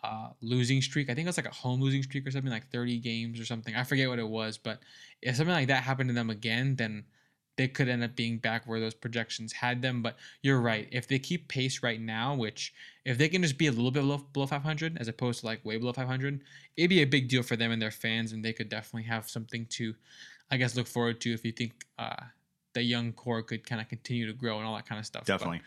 uh, 0.02 0.28
losing 0.42 0.82
streak. 0.82 1.08
I 1.08 1.14
think 1.14 1.26
it 1.26 1.28
was 1.28 1.38
like 1.38 1.46
a 1.46 1.54
home 1.54 1.80
losing 1.80 2.02
streak 2.02 2.26
or 2.26 2.30
something 2.30 2.50
like 2.50 2.70
30 2.70 2.98
games 2.98 3.40
or 3.40 3.44
something. 3.44 3.74
I 3.74 3.84
forget 3.84 4.08
what 4.08 4.18
it 4.18 4.28
was, 4.28 4.58
but 4.58 4.80
if 5.22 5.36
something 5.36 5.54
like 5.54 5.68
that 5.68 5.82
happened 5.82 6.10
to 6.10 6.14
them 6.14 6.30
again, 6.30 6.76
then 6.76 7.04
they 7.56 7.68
could 7.68 7.88
end 7.88 8.02
up 8.02 8.16
being 8.16 8.38
back 8.38 8.66
where 8.66 8.80
those 8.80 8.94
projections 8.94 9.52
had 9.52 9.80
them. 9.80 10.02
But 10.02 10.16
you're 10.42 10.60
right. 10.60 10.88
If 10.90 11.06
they 11.06 11.18
keep 11.18 11.48
pace 11.48 11.82
right 11.82 12.00
now, 12.00 12.34
which 12.34 12.74
if 13.04 13.16
they 13.16 13.28
can 13.28 13.42
just 13.42 13.56
be 13.56 13.68
a 13.68 13.70
little 13.70 13.90
bit 13.90 14.00
below, 14.00 14.18
below 14.32 14.46
500 14.46 14.98
as 14.98 15.08
opposed 15.08 15.40
to 15.40 15.46
like 15.46 15.64
way 15.64 15.76
below 15.78 15.92
500, 15.92 16.40
it'd 16.76 16.90
be 16.90 17.02
a 17.02 17.06
big 17.06 17.28
deal 17.28 17.42
for 17.42 17.56
them 17.56 17.70
and 17.70 17.80
their 17.80 17.90
fans, 17.90 18.32
and 18.32 18.44
they 18.44 18.52
could 18.52 18.68
definitely 18.68 19.08
have 19.08 19.28
something 19.28 19.66
to, 19.66 19.94
I 20.50 20.56
guess, 20.56 20.76
look 20.76 20.86
forward 20.86 21.20
to 21.22 21.32
if 21.32 21.44
you 21.44 21.52
think 21.52 21.72
uh, 21.98 22.16
the 22.74 22.82
young 22.82 23.12
core 23.12 23.42
could 23.42 23.66
kind 23.66 23.80
of 23.80 23.88
continue 23.88 24.26
to 24.26 24.32
grow 24.32 24.58
and 24.58 24.66
all 24.66 24.74
that 24.76 24.86
kind 24.86 24.98
of 24.98 25.06
stuff. 25.06 25.24
But, 25.26 25.32
Definitely. 25.32 25.62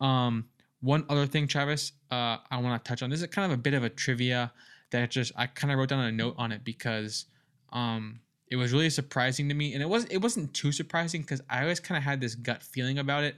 um, 0.00 0.46
one 0.80 1.04
other 1.08 1.26
thing, 1.26 1.46
Travis, 1.46 1.92
uh, 2.10 2.38
I 2.50 2.58
want 2.58 2.82
to 2.82 2.88
touch 2.88 3.02
on. 3.02 3.10
This 3.10 3.20
is 3.20 3.26
kind 3.28 3.50
of 3.50 3.58
a 3.58 3.60
bit 3.60 3.74
of 3.74 3.84
a 3.84 3.90
trivia 3.90 4.52
that 4.90 5.10
just 5.10 5.32
I 5.36 5.46
kind 5.46 5.72
of 5.72 5.78
wrote 5.78 5.88
down 5.90 6.00
a 6.00 6.12
note 6.12 6.34
on 6.38 6.52
it 6.52 6.64
because 6.64 7.26
um, 7.72 8.20
it 8.48 8.56
was 8.56 8.72
really 8.72 8.90
surprising 8.90 9.48
to 9.48 9.54
me, 9.54 9.74
and 9.74 9.82
it 9.82 9.88
was 9.88 10.04
it 10.06 10.18
wasn't 10.18 10.54
too 10.54 10.72
surprising 10.72 11.22
because 11.22 11.40
I 11.48 11.62
always 11.62 11.80
kind 11.80 11.98
of 11.98 12.04
had 12.04 12.20
this 12.20 12.34
gut 12.34 12.62
feeling 12.62 12.98
about 12.98 13.24
it. 13.24 13.36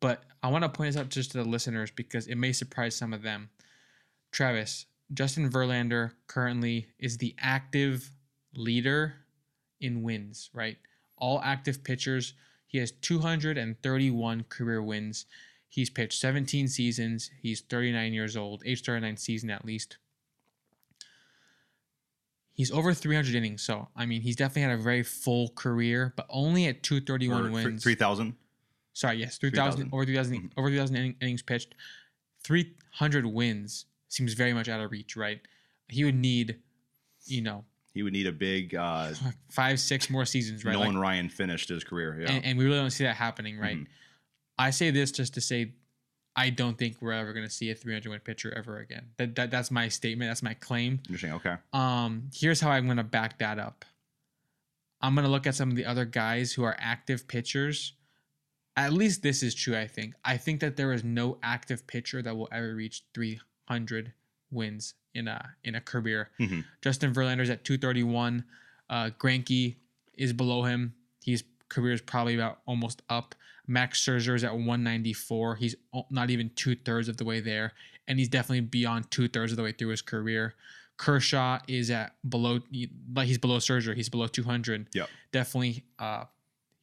But 0.00 0.24
I 0.42 0.48
want 0.48 0.64
to 0.64 0.68
point 0.68 0.92
this 0.92 1.00
out 1.00 1.08
just 1.08 1.32
to 1.32 1.38
the 1.38 1.44
listeners 1.44 1.90
because 1.90 2.26
it 2.26 2.34
may 2.34 2.52
surprise 2.52 2.94
some 2.94 3.12
of 3.12 3.22
them. 3.22 3.50
Travis, 4.32 4.86
Justin 5.14 5.50
Verlander 5.50 6.12
currently 6.26 6.88
is 6.98 7.18
the 7.18 7.34
active 7.38 8.10
leader 8.54 9.14
in 9.82 10.02
wins, 10.02 10.50
right? 10.54 10.78
All 11.16 11.40
active 11.42 11.84
pitchers. 11.84 12.34
He 12.66 12.78
has 12.78 12.90
231 12.90 14.44
career 14.48 14.82
wins. 14.82 15.26
He's 15.68 15.90
pitched 15.90 16.18
17 16.20 16.68
seasons. 16.68 17.30
He's 17.40 17.60
39 17.60 18.12
years 18.12 18.36
old, 18.36 18.62
age 18.64 18.82
39 18.84 19.16
season 19.16 19.50
at 19.50 19.64
least. 19.64 19.98
He's 22.54 22.70
over 22.70 22.92
300 22.92 23.34
innings, 23.34 23.62
so 23.62 23.88
I 23.96 24.04
mean, 24.04 24.20
he's 24.20 24.36
definitely 24.36 24.62
had 24.62 24.78
a 24.78 24.82
very 24.82 25.02
full 25.02 25.48
career, 25.48 26.12
but 26.16 26.26
only 26.28 26.66
at 26.66 26.82
231 26.82 27.46
Or 27.46 27.50
wins. 27.50 27.82
3,000. 27.82 28.34
Sorry, 28.92 29.16
yes, 29.16 29.38
3,000 29.38 29.90
3,000. 29.90 29.94
over 29.94 30.04
3,000 30.04 30.36
mm-hmm. 30.36 30.60
over 30.60 30.68
3,000 30.68 30.96
inning- 30.96 31.16
innings 31.20 31.42
pitched. 31.42 31.74
300 32.44 33.26
wins 33.26 33.86
seems 34.08 34.34
very 34.34 34.52
much 34.52 34.68
out 34.68 34.80
of 34.80 34.90
reach, 34.90 35.16
right? 35.16 35.40
He 35.88 36.04
would 36.04 36.14
need, 36.14 36.58
you 37.24 37.40
know, 37.40 37.64
He 37.94 38.02
would 38.02 38.12
need 38.12 38.26
a 38.26 38.32
big 38.32 38.74
uh, 38.74 39.12
five, 39.50 39.78
six 39.80 40.08
more 40.08 40.24
seasons, 40.24 40.64
right? 40.64 40.72
Nolan 40.72 40.94
Like- 40.94 41.02
Ryan 41.02 41.28
finished 41.28 41.68
his 41.68 41.84
career. 41.84 42.18
Yeah. 42.20 42.30
and, 42.32 42.44
and 42.44 42.58
we 42.58 42.64
really 42.64 42.78
don't 42.78 42.90
see 42.90 43.04
that 43.04 43.16
happening, 43.16 43.58
right? 43.58 43.76
Mhm. 43.78 43.86
I 44.58 44.70
say 44.70 44.90
this 44.90 45.10
just 45.12 45.34
to 45.34 45.40
say, 45.40 45.72
I 46.34 46.48
don't 46.50 46.78
think 46.78 46.96
we're 47.02 47.12
ever 47.12 47.32
going 47.34 47.44
to 47.46 47.52
see 47.52 47.70
a 47.70 47.74
300 47.74 48.08
win 48.08 48.20
pitcher 48.20 48.52
ever 48.56 48.78
again. 48.78 49.08
That, 49.18 49.34
that 49.36 49.50
that's 49.50 49.70
my 49.70 49.88
statement. 49.88 50.30
That's 50.30 50.42
my 50.42 50.54
claim. 50.54 51.00
Interesting. 51.06 51.32
Okay. 51.34 51.56
Um, 51.74 52.30
here's 52.34 52.60
how 52.60 52.70
I'm 52.70 52.86
going 52.86 52.96
to 52.96 53.04
back 53.04 53.38
that 53.40 53.58
up. 53.58 53.84
I'm 55.02 55.14
going 55.14 55.24
to 55.26 55.30
look 55.30 55.46
at 55.46 55.54
some 55.54 55.68
of 55.70 55.76
the 55.76 55.84
other 55.84 56.04
guys 56.06 56.52
who 56.52 56.62
are 56.64 56.76
active 56.78 57.28
pitchers. 57.28 57.92
At 58.76 58.92
least 58.94 59.22
this 59.22 59.42
is 59.42 59.54
true. 59.54 59.76
I 59.76 59.86
think. 59.86 60.14
I 60.24 60.38
think 60.38 60.60
that 60.60 60.76
there 60.76 60.92
is 60.94 61.04
no 61.04 61.38
active 61.42 61.86
pitcher 61.86 62.22
that 62.22 62.34
will 62.34 62.48
ever 62.50 62.74
reach 62.74 63.02
300 63.14 64.12
wins 64.50 64.94
in 65.14 65.28
a 65.28 65.54
in 65.64 65.74
a 65.74 65.80
career. 65.80 66.30
Mhm. 66.40 66.64
Justin 66.80 67.12
Verlander's 67.14 67.50
at 67.50 67.64
231. 67.64 68.44
Uh, 68.90 69.10
Greinke 69.18 69.76
is 70.14 70.32
below 70.32 70.62
him. 70.64 70.94
His 71.24 71.44
career 71.68 71.92
is 71.92 72.00
probably 72.02 72.34
about 72.34 72.60
almost 72.66 73.02
up. 73.08 73.34
Max 73.66 74.00
Scherzer 74.04 74.34
is 74.34 74.44
at 74.44 74.52
194. 74.54 75.56
He's 75.56 75.76
not 76.10 76.30
even 76.30 76.50
two 76.56 76.74
thirds 76.74 77.08
of 77.08 77.16
the 77.16 77.24
way 77.24 77.40
there, 77.40 77.72
and 78.08 78.18
he's 78.18 78.28
definitely 78.28 78.60
beyond 78.60 79.10
two 79.10 79.28
thirds 79.28 79.52
of 79.52 79.56
the 79.56 79.62
way 79.62 79.72
through 79.72 79.88
his 79.88 80.02
career. 80.02 80.54
Kershaw 80.98 81.60
is 81.68 81.90
at 81.90 82.14
below, 82.28 82.60
like 83.14 83.26
he's 83.26 83.38
below 83.38 83.58
Scherzer. 83.58 83.94
He's 83.96 84.08
below 84.08 84.26
200. 84.26 84.88
Yeah, 84.92 85.06
Definitely, 85.32 85.84
uh, 85.98 86.24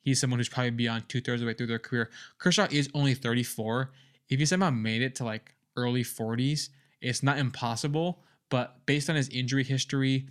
he's 0.01 0.19
someone 0.19 0.39
who's 0.39 0.49
probably 0.49 0.71
beyond 0.71 1.07
two 1.09 1.21
thirds 1.21 1.41
of 1.41 1.45
the 1.45 1.47
way 1.47 1.53
through 1.53 1.67
their 1.67 1.79
career. 1.79 2.09
Kershaw 2.37 2.67
is 2.71 2.89
only 2.93 3.13
34. 3.13 3.91
If 4.29 4.39
he 4.39 4.45
somehow 4.45 4.71
made 4.71 5.01
it 5.01 5.15
to 5.15 5.25
like 5.25 5.53
early 5.75 6.03
40s, 6.03 6.69
it's 7.01 7.23
not 7.23 7.37
impossible. 7.37 8.23
But 8.49 8.85
based 8.85 9.09
on 9.09 9.15
his 9.15 9.29
injury 9.29 9.63
history, 9.63 10.27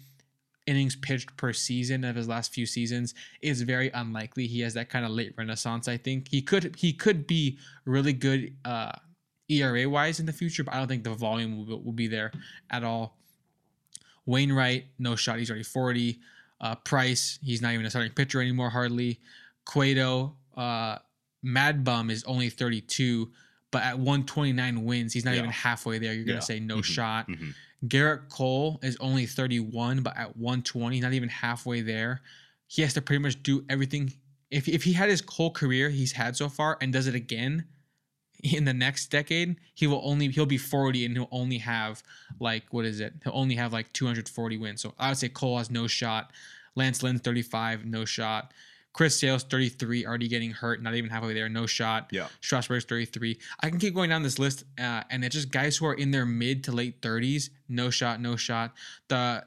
innings 0.66 0.96
pitched 0.96 1.36
per 1.36 1.52
season 1.52 2.04
of 2.04 2.16
his 2.16 2.28
last 2.28 2.52
few 2.52 2.66
seasons, 2.66 3.14
it's 3.40 3.60
very 3.60 3.90
unlikely 3.90 4.46
he 4.46 4.60
has 4.60 4.74
that 4.74 4.90
kind 4.90 5.04
of 5.04 5.12
late 5.12 5.34
renaissance. 5.36 5.88
I 5.88 5.96
think 5.96 6.28
he 6.28 6.42
could 6.42 6.76
he 6.76 6.92
could 6.92 7.26
be 7.26 7.58
really 7.84 8.12
good 8.12 8.54
uh, 8.64 8.92
ERA 9.48 9.88
wise 9.88 10.20
in 10.20 10.26
the 10.26 10.32
future, 10.32 10.64
but 10.64 10.74
I 10.74 10.78
don't 10.78 10.88
think 10.88 11.04
the 11.04 11.14
volume 11.14 11.66
will, 11.66 11.82
will 11.82 11.92
be 11.92 12.08
there 12.08 12.32
at 12.70 12.84
all. 12.84 13.16
Wainwright, 14.26 14.84
no 14.98 15.16
shot. 15.16 15.38
He's 15.38 15.50
already 15.50 15.64
40. 15.64 16.20
Uh, 16.60 16.74
Price, 16.74 17.38
he's 17.42 17.62
not 17.62 17.72
even 17.72 17.86
a 17.86 17.90
starting 17.90 18.12
pitcher 18.12 18.40
anymore, 18.40 18.68
hardly. 18.68 19.20
Cueto, 19.64 20.34
uh, 20.56 20.98
Mad 21.42 21.84
Bum 21.84 22.10
is 22.10 22.24
only 22.24 22.50
32, 22.50 23.30
but 23.70 23.82
at 23.82 23.98
129 23.98 24.84
wins, 24.84 25.12
he's 25.12 25.24
not 25.24 25.32
Yeah. 25.34 25.38
even 25.38 25.50
halfway 25.50 25.98
there. 25.98 26.14
You're 26.14 26.26
Yeah. 26.26 26.36
to 26.36 26.42
say 26.42 26.60
no 26.60 26.78
Mhm. 26.78 26.84
shot. 26.84 27.28
Mhm. 27.28 27.54
Gerrit 27.86 28.28
Cole 28.28 28.80
is 28.82 28.96
only 28.98 29.26
31, 29.26 30.02
but 30.02 30.16
at 30.16 30.36
120, 30.36 31.00
not 31.00 31.12
even 31.12 31.28
halfway 31.28 31.80
there. 31.80 32.22
He 32.66 32.82
has 32.82 32.94
to 32.94 33.02
pretty 33.02 33.22
much 33.22 33.42
do 33.42 33.64
everything. 33.68 34.12
If, 34.50 34.68
if 34.68 34.84
he 34.84 34.94
had 34.94 35.08
his 35.08 35.22
whole 35.28 35.50
career 35.50 35.90
he's 35.90 36.12
had 36.12 36.36
so 36.36 36.48
far 36.48 36.78
and 36.80 36.92
does 36.92 37.06
it 37.06 37.14
again 37.14 37.66
in 38.42 38.64
the 38.64 38.72
next 38.74 39.10
decade, 39.10 39.56
he 39.74 39.86
will 39.86 40.00
only 40.02 40.28
he'll 40.28 40.46
be 40.46 40.58
40 40.58 41.04
and 41.04 41.14
he'll 41.16 41.28
only 41.30 41.58
have 41.58 42.02
like 42.40 42.72
what 42.72 42.84
is 42.84 43.00
it? 43.00 43.14
He'll 43.24 43.32
only 43.34 43.56
have 43.56 43.72
like 43.72 43.92
240 43.92 44.56
wins. 44.56 44.80
So 44.80 44.94
I 44.98 45.08
would 45.10 45.18
say 45.18 45.28
Cole 45.28 45.58
has 45.58 45.70
no 45.70 45.86
shot. 45.86 46.32
Lance 46.74 47.02
Lynn 47.02 47.18
35, 47.18 47.84
no 47.84 48.04
shot. 48.04 48.52
Chris 48.94 49.18
Sale's 49.20 49.44
33, 49.44 50.06
already 50.06 50.26
getting 50.28 50.50
hurt, 50.50 50.82
not 50.82 50.94
even 50.94 51.08
halfway 51.10 51.32
there, 51.34 51.48
no 51.48 51.66
shot. 51.66 52.08
Yeah. 52.10 52.26
Strasburg's 52.40 52.84
33. 52.84 53.38
I 53.62 53.70
can 53.70 53.78
keep 53.78 53.94
going 53.94 54.10
down 54.10 54.22
this 54.22 54.38
list, 54.38 54.64
uh, 54.78 55.02
and 55.10 55.24
it's 55.24 55.34
just 55.36 55.50
guys 55.50 55.76
who 55.76 55.86
are 55.86 55.94
in 55.94 56.10
their 56.10 56.26
mid 56.26 56.64
to 56.64 56.72
late 56.72 57.00
30s. 57.00 57.50
No 57.68 57.90
shot, 57.90 58.20
no 58.20 58.34
shot. 58.36 58.74
The 59.08 59.44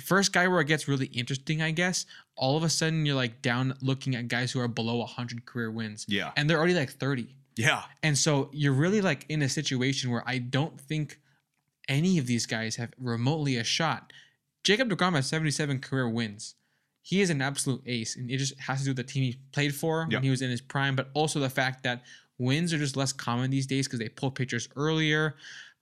first 0.00 0.32
guy 0.32 0.48
where 0.48 0.60
it 0.60 0.66
gets 0.66 0.86
really 0.86 1.06
interesting, 1.06 1.62
I 1.62 1.70
guess, 1.70 2.04
all 2.36 2.56
of 2.56 2.62
a 2.62 2.68
sudden 2.68 3.06
you're 3.06 3.14
like 3.16 3.40
down 3.42 3.74
looking 3.80 4.14
at 4.14 4.28
guys 4.28 4.52
who 4.52 4.60
are 4.60 4.68
below 4.68 4.98
100 4.98 5.46
career 5.46 5.70
wins, 5.70 6.04
Yeah. 6.08 6.32
and 6.36 6.48
they're 6.48 6.58
already 6.58 6.74
like 6.74 6.90
30. 6.90 7.34
Yeah. 7.56 7.82
And 8.02 8.16
so 8.18 8.50
you're 8.52 8.72
really 8.74 9.00
like 9.00 9.24
in 9.28 9.40
a 9.42 9.48
situation 9.48 10.10
where 10.10 10.22
I 10.26 10.38
don't 10.38 10.78
think 10.80 11.18
any 11.88 12.18
of 12.18 12.26
these 12.26 12.44
guys 12.46 12.76
have 12.76 12.90
remotely 12.98 13.56
a 13.56 13.64
shot. 13.64 14.12
Jacob 14.62 14.90
DeGrom 14.90 15.14
has 15.14 15.26
77 15.26 15.80
career 15.80 16.08
wins. 16.08 16.54
He 17.08 17.22
is 17.22 17.30
an 17.30 17.40
absolute 17.40 17.80
ace, 17.86 18.16
and 18.16 18.30
it 18.30 18.36
just 18.36 18.58
has 18.60 18.80
to 18.80 18.84
do 18.84 18.90
with 18.90 18.98
the 18.98 19.02
team 19.02 19.22
he 19.22 19.38
played 19.52 19.74
for 19.74 20.06
Yeah. 20.10 20.18
when 20.18 20.24
he 20.24 20.28
was 20.30 20.42
in 20.42 20.50
his 20.50 20.60
prime, 20.60 20.94
but 20.94 21.10
also 21.14 21.40
the 21.40 21.48
fact 21.48 21.82
that 21.84 22.04
wins 22.36 22.70
are 22.74 22.78
just 22.78 22.96
less 22.98 23.14
common 23.14 23.50
these 23.50 23.66
days 23.66 23.86
because 23.86 23.98
they 23.98 24.10
pull 24.10 24.30
pitchers 24.30 24.68
earlier. 24.76 25.34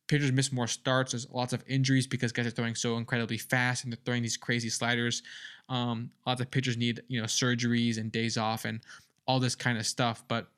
Pitchers 0.06 0.30
miss 0.30 0.52
more 0.52 0.68
starts. 0.68 1.10
There's 1.10 1.28
lots 1.30 1.52
of 1.52 1.64
injuries 1.66 2.06
because 2.06 2.30
guys 2.30 2.46
are 2.46 2.50
throwing 2.50 2.76
so 2.76 2.96
incredibly 2.96 3.38
fast 3.38 3.82
and 3.82 3.92
they're 3.92 3.98
throwing 4.04 4.22
these 4.22 4.36
crazy 4.36 4.68
sliders. 4.68 5.24
Um, 5.68 6.12
lots 6.24 6.40
of 6.40 6.48
pitchers 6.52 6.76
need 6.76 7.02
you 7.08 7.20
know 7.20 7.26
surgeries 7.26 7.98
and 7.98 8.12
days 8.12 8.36
off 8.36 8.64
and 8.64 8.78
all 9.26 9.40
this 9.40 9.56
kind 9.56 9.78
of 9.78 9.84
stuff. 9.84 10.22
But 10.28 10.48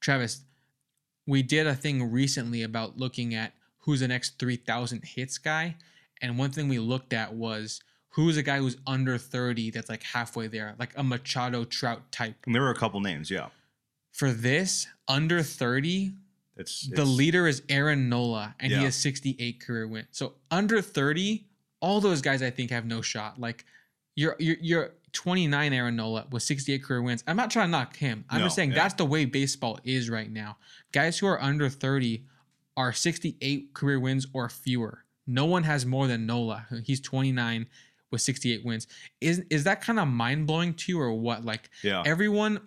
Travis, 0.00 0.44
we 1.26 1.42
did 1.42 1.66
a 1.66 1.74
thing 1.74 2.10
recently 2.10 2.62
about 2.62 2.96
looking 2.96 3.34
at 3.34 3.52
who's 3.80 4.00
the 4.00 4.08
next 4.08 4.38
3,000 4.38 5.04
hits 5.04 5.36
guy. 5.36 5.76
And 6.22 6.38
one 6.38 6.52
thing 6.52 6.68
we 6.68 6.78
looked 6.78 7.12
at 7.12 7.34
was 7.34 7.82
who's 8.10 8.36
a 8.36 8.42
guy 8.42 8.58
who's 8.58 8.76
under 8.86 9.18
30 9.18 9.70
that's 9.70 9.88
like 9.88 10.02
halfway 10.02 10.46
there, 10.46 10.74
like 10.78 10.90
a 10.96 11.02
Machado 11.02 11.64
Trout 11.64 12.10
type. 12.10 12.36
And 12.46 12.54
there 12.54 12.62
were 12.62 12.70
a 12.70 12.76
couple 12.76 13.00
names. 13.00 13.30
Yeah. 13.30 13.48
For 14.12 14.32
this, 14.32 14.86
under 15.06 15.42
30, 15.42 16.12
It's, 16.56 16.86
the 16.88 16.94
it's- 16.94 17.08
leader 17.08 17.46
is 17.46 17.62
Aaron 17.68 18.08
Nola, 18.08 18.54
and 18.58 18.72
he 18.72 18.82
has 18.82 18.96
68 18.96 19.60
career 19.60 19.86
wins. 19.86 20.08
So 20.10 20.34
under 20.50 20.80
30, 20.80 21.46
all 21.80 22.00
those 22.00 22.20
guys 22.20 22.42
I 22.42 22.50
think 22.50 22.70
have 22.70 22.84
no 22.84 23.00
shot. 23.00 23.38
Like 23.38 23.64
you're 24.16 24.34
you're, 24.40 24.56
you're 24.60 24.90
29 25.12 25.72
Aaron 25.72 25.96
Nola 25.96 26.26
with 26.30 26.42
68 26.42 26.82
career 26.82 27.02
wins. 27.02 27.22
I'm 27.26 27.36
not 27.36 27.50
trying 27.50 27.68
to 27.68 27.70
knock 27.70 27.96
him. 27.96 28.24
I'm 28.28 28.42
just 28.42 28.56
saying 28.56 28.70
yeah. 28.70 28.76
that's 28.76 28.94
the 28.94 29.04
way 29.04 29.24
baseball 29.24 29.78
is 29.84 30.10
right 30.10 30.30
now. 30.30 30.56
Guys 30.92 31.18
who 31.18 31.26
are 31.26 31.40
under 31.40 31.68
30 31.68 32.24
are 32.76 32.92
68 32.92 33.74
career 33.74 34.00
wins 34.00 34.26
or 34.32 34.48
fewer. 34.48 35.04
No 35.26 35.44
one 35.44 35.64
has 35.64 35.84
more 35.84 36.06
than 36.06 36.26
Nola. 36.26 36.66
He's 36.84 37.00
29 37.00 37.66
with 38.10 38.20
68 38.20 38.64
wins. 38.64 38.86
Is 39.20 39.42
is 39.50 39.64
that 39.64 39.80
kind 39.80 39.98
of 39.98 40.08
mind 40.08 40.46
blowing 40.46 40.74
to 40.74 40.92
you 40.92 41.00
or 41.00 41.12
what? 41.12 41.44
Like 41.44 41.70
Yeah. 41.82 42.02
everyone 42.06 42.60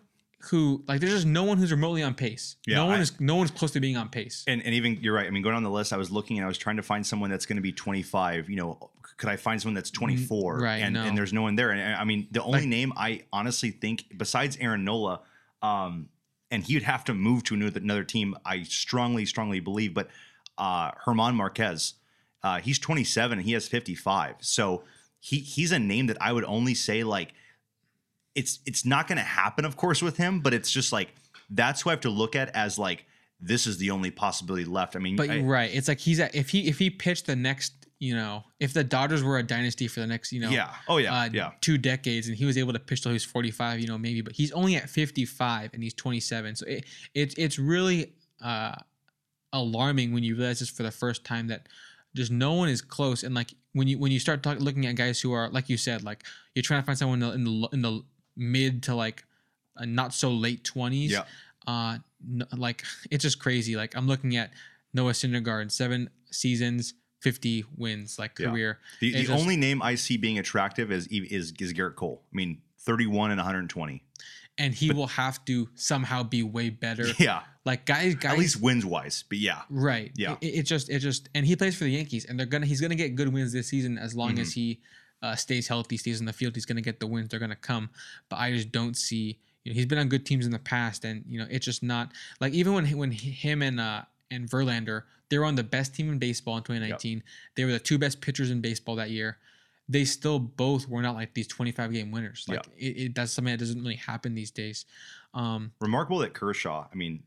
who 0.46 0.84
like 0.88 1.00
there's 1.00 1.14
just 1.14 1.28
no 1.28 1.44
one 1.44 1.58
who's 1.58 1.72
remotely 1.72 2.02
on 2.02 2.16
pace. 2.16 2.56
Yeah, 2.66 2.78
no 2.78 2.86
one 2.88 2.98
I- 2.98 3.02
is 3.02 3.20
no 3.20 3.36
one's 3.36 3.52
close 3.52 3.72
to 3.72 3.80
being 3.80 3.98
on 3.98 4.10
pace. 4.10 4.44
And, 4.48 4.64
and 4.64 4.74
even 4.74 4.98
you're 5.02 5.14
right. 5.14 5.28
I 5.28 5.30
mean, 5.30 5.44
going 5.44 5.56
on 5.56 5.64
the 5.64 5.70
list, 5.70 5.94
I 5.94 5.98
was 5.98 6.10
looking 6.12 6.38
and 6.38 6.46
I 6.46 6.48
was 6.48 6.58
trying 6.58 6.78
to 6.78 6.84
find 6.84 7.06
someone 7.06 7.30
that's 7.30 7.46
going 7.46 7.58
to 7.58 7.62
be 7.62 7.72
25. 7.72 8.50
You 8.50 8.56
know, 8.56 8.90
could 9.18 9.30
I 9.30 9.36
find 9.36 9.62
someone 9.62 9.76
that's 9.76 9.92
24? 9.92 10.58
Mm, 10.58 10.62
right, 10.62 10.78
And, 10.78 10.94
no. 10.96 11.04
and 11.04 11.16
there's 11.18 11.32
no 11.34 11.44
one 11.44 11.56
there. 11.56 11.70
And 11.72 11.96
I 11.96 12.04
mean, 12.06 12.28
the 12.32 12.42
only 12.44 12.62
Like- 12.62 12.70
name 12.70 12.92
I 12.98 13.24
honestly 13.32 13.70
think, 13.70 14.06
besides 14.18 14.58
Aaron 14.60 14.84
Nola, 14.84 15.22
um, 15.62 16.10
and 16.50 16.64
he 16.64 16.74
would 16.74 16.84
have 16.84 17.04
to 17.06 17.14
move 17.14 17.44
to 17.46 17.54
another, 17.54 17.80
another 17.80 18.04
team. 18.04 18.36
I 18.44 18.64
strongly, 18.64 19.26
strongly 19.26 19.60
believe. 19.60 19.94
But 19.94 20.10
uh, 20.58 20.92
Germán 21.06 21.36
Márquez, 21.36 21.94
uh, 22.44 22.60
he's 22.60 22.80
27 22.80 23.38
and 23.38 23.46
he 23.46 23.54
has 23.54 23.68
55. 23.68 24.36
So 24.42 24.84
he 25.24 25.38
he's 25.40 25.72
a 25.72 25.80
name 25.80 26.08
that 26.08 26.18
I 26.20 26.34
would 26.34 26.44
only 26.46 26.74
say 26.74 27.04
like 27.06 27.34
it's 28.36 28.60
it's 28.66 28.86
not 28.86 29.08
going 29.08 29.18
to 29.18 29.24
happen, 29.24 29.64
of 29.64 29.78
course, 29.78 30.02
with 30.02 30.18
him. 30.18 30.42
But 30.42 30.54
it's 30.54 30.70
just 30.72 30.92
like 30.92 31.14
that's 31.50 31.82
who 31.82 31.90
I 31.92 31.94
have 31.94 32.02
to 32.02 32.10
look 32.10 32.36
at 32.36 32.54
as 32.56 32.78
like 32.80 33.06
this 33.40 33.66
is 33.68 33.78
the 33.78 33.92
only 33.92 34.12
possibility 34.12 34.66
left. 34.66 34.96
I 34.96 35.00
mean, 35.00 35.16
But 35.16 35.30
I- 35.30 35.36
you're 35.38 35.46
right. 35.48 35.70
It's 35.74 35.88
like 35.88 36.00
he's 36.00 36.20
at 36.20 36.36
if 36.36 36.50
he 36.50 36.68
if 36.68 36.80
he 36.80 36.90
pitched 36.90 37.28
the 37.28 37.36
next, 37.36 37.74
you 38.00 38.16
know, 38.16 38.44
if 38.60 38.74
the 38.74 38.84
Dodgers 38.84 39.24
were 39.24 39.38
a 39.38 39.44
dynasty 39.44 39.88
for 39.88 40.00
the 40.00 40.08
next, 40.08 40.32
you 40.32 40.42
know, 40.42 40.50
yeah, 40.50 40.74
oh 40.88 40.98
yeah, 40.98 41.14
uh, 41.22 41.30
yeah, 41.32 41.52
two 41.62 41.78
decades, 41.78 42.28
and 42.28 42.36
he 42.36 42.46
was 42.46 42.58
able 42.58 42.74
to 42.74 42.80
pitch 42.80 43.02
till 43.04 43.12
he 43.12 43.16
was 43.16 43.26
45, 43.26 43.80
you 43.80 43.88
know, 43.88 43.98
maybe, 43.98 44.22
but 44.22 44.34
he's 44.34 44.52
only 44.54 44.76
at 44.76 44.90
55 44.90 45.72
and 45.74 45.84
he's 45.84 45.94
27. 45.94 46.56
So 46.56 46.66
it, 46.68 46.86
it's 47.14 47.36
it's 47.38 47.60
really 47.60 48.14
uh, 48.42 48.74
alarming 49.54 50.14
when 50.14 50.24
you 50.24 50.36
realize 50.36 50.60
this 50.60 50.70
for 50.70 50.84
the 50.84 50.92
first 50.92 51.24
time 51.24 51.48
that 51.48 51.68
just 52.16 52.32
no 52.32 52.54
one 52.54 52.70
is 52.70 52.82
close. 52.82 53.24
And 53.24 53.36
like 53.36 53.54
when 53.74 53.88
you 53.88 53.98
when 54.00 54.12
you 54.12 54.20
start 54.20 54.44
talking 54.44 54.64
looking 54.64 54.86
at 54.86 54.96
guys 54.96 55.20
who 55.22 55.32
are 55.34 55.50
like 55.50 55.70
you 55.70 55.78
said, 55.78 56.04
like 56.04 56.24
you're 56.56 56.64
trying 56.64 56.82
to 56.82 56.86
find 56.86 56.98
someone 56.98 57.22
in 57.22 57.30
the 57.30 57.34
in 57.34 57.44
the, 57.44 57.70
in 57.74 57.82
the 57.82 58.04
mid 58.38 58.84
to 58.84 58.96
like 58.96 59.24
uh, 59.78 59.86
not 59.86 60.14
so 60.14 60.30
late 60.32 60.64
20s. 60.64 61.10
yeah. 61.10 61.24
uh 61.68 61.98
like 62.56 62.84
it's 63.12 63.24
just 63.24 63.40
crazy 63.40 63.76
like 63.76 63.96
i'm 63.96 64.08
looking 64.08 64.36
at 64.38 64.52
noah 64.94 65.12
syndergaard 65.12 65.72
seven 65.72 66.10
seasons 66.32 66.94
50 67.22 67.66
wins 67.78 68.18
like 68.18 68.38
Yeah. 68.40 68.50
career 68.50 68.80
The, 69.00 69.12
the 69.14 69.24
just- 69.24 69.32
only 69.42 69.56
name 69.58 69.82
I 69.82 69.94
see 69.96 70.18
being 70.18 70.40
attractive 70.40 70.92
is 70.92 71.08
is 71.08 71.54
is 71.60 71.74
Gerrit 71.74 71.96
Cole. 71.96 72.24
I 72.32 72.36
mean, 72.36 72.62
31 72.80 73.30
and 73.32 73.38
120. 73.38 74.04
and 74.58 74.74
he 74.74 74.92
will 74.92 75.08
have 75.08 75.44
to 75.46 75.70
somehow 75.76 76.24
be 76.24 76.42
way 76.44 76.70
better 76.72 77.06
Yeah, 77.20 77.42
like 77.66 77.86
guys 77.86 78.16
guys 78.16 78.34
at 78.34 78.40
least 78.40 78.62
wins 78.62 78.86
wise. 78.86 79.24
But 79.30 79.38
yeah, 79.38 79.62
right 79.70 80.12
Yeah. 80.16 80.36
it, 80.42 80.48
it 80.48 80.64
just 80.64 80.90
it 80.90 81.00
just 81.00 81.30
and 81.36 81.46
he 81.46 81.56
plays 81.56 81.76
for 81.78 81.84
the 81.84 81.92
yankees 81.92 82.26
and 82.26 82.38
they're 82.40 82.46
gonna 82.48 82.66
he's 82.66 82.82
gonna 82.82 82.96
get 82.96 83.16
good 83.16 83.32
wins 83.32 83.54
this 83.54 83.68
season 83.68 83.98
as 83.98 84.16
long 84.16 84.32
Mm-hmm. 84.32 84.42
as 84.42 84.54
he 84.54 84.80
uh, 85.22 85.36
stays 85.36 85.68
healthy 85.68 85.98
stays 85.98 86.20
in 86.20 86.26
the 86.26 86.34
field 86.34 86.56
he's 86.56 86.66
gonna 86.66 86.82
get 86.82 87.00
the 87.00 87.06
wins 87.06 87.28
they're 87.30 87.40
gonna 87.40 87.56
come 87.56 87.92
but 88.28 88.38
i 88.38 88.52
just 88.52 88.72
don't 88.72 88.98
see 88.98 89.38
you 89.64 89.72
know 89.72 89.76
he's 89.76 89.86
been 89.86 90.00
on 90.00 90.10
good 90.10 90.26
teams 90.26 90.48
in 90.48 90.52
the 90.52 90.58
past 90.58 91.06
and 91.06 91.24
you 91.28 91.38
know 91.38 91.46
it's 91.52 91.64
just 91.64 91.84
not 91.84 92.12
like 92.40 92.54
even 92.54 92.74
when 92.74 92.86
when 92.98 93.12
him 93.12 93.62
and 93.62 93.80
uh 93.80 94.02
and 94.32 94.50
Verlander 94.50 95.04
they 95.30 95.38
were 95.38 95.46
on 95.46 95.54
the 95.54 95.64
best 95.64 95.94
team 95.94 96.10
in 96.12 96.18
baseball 96.18 96.58
in 96.58 96.64
2019 96.64 97.22
they 97.56 97.66
were 97.66 97.72
the 97.72 97.78
two 97.80 98.00
best 98.00 98.20
pitchers 98.20 98.50
in 98.50 98.62
baseball 98.62 98.96
that 98.96 99.12
year 99.12 99.38
they 99.88 100.06
still 100.06 100.40
both 100.40 100.88
were 100.90 101.04
not 101.04 101.14
like 101.14 101.36
these 101.36 101.48
25 101.48 101.94
game 101.94 102.10
winners 102.10 102.46
like 102.48 102.66
it, 102.76 102.86
it 102.86 103.14
that's 103.14 103.32
something 103.32 103.54
that 103.54 103.60
doesn't 103.60 103.82
really 103.84 103.96
happen 103.98 104.34
these 104.34 104.50
days 104.50 104.86
um 105.36 105.72
remarkable 105.80 106.18
that 106.20 106.34
Kershaw. 106.34 106.88
I 106.92 106.96
mean, 106.96 107.22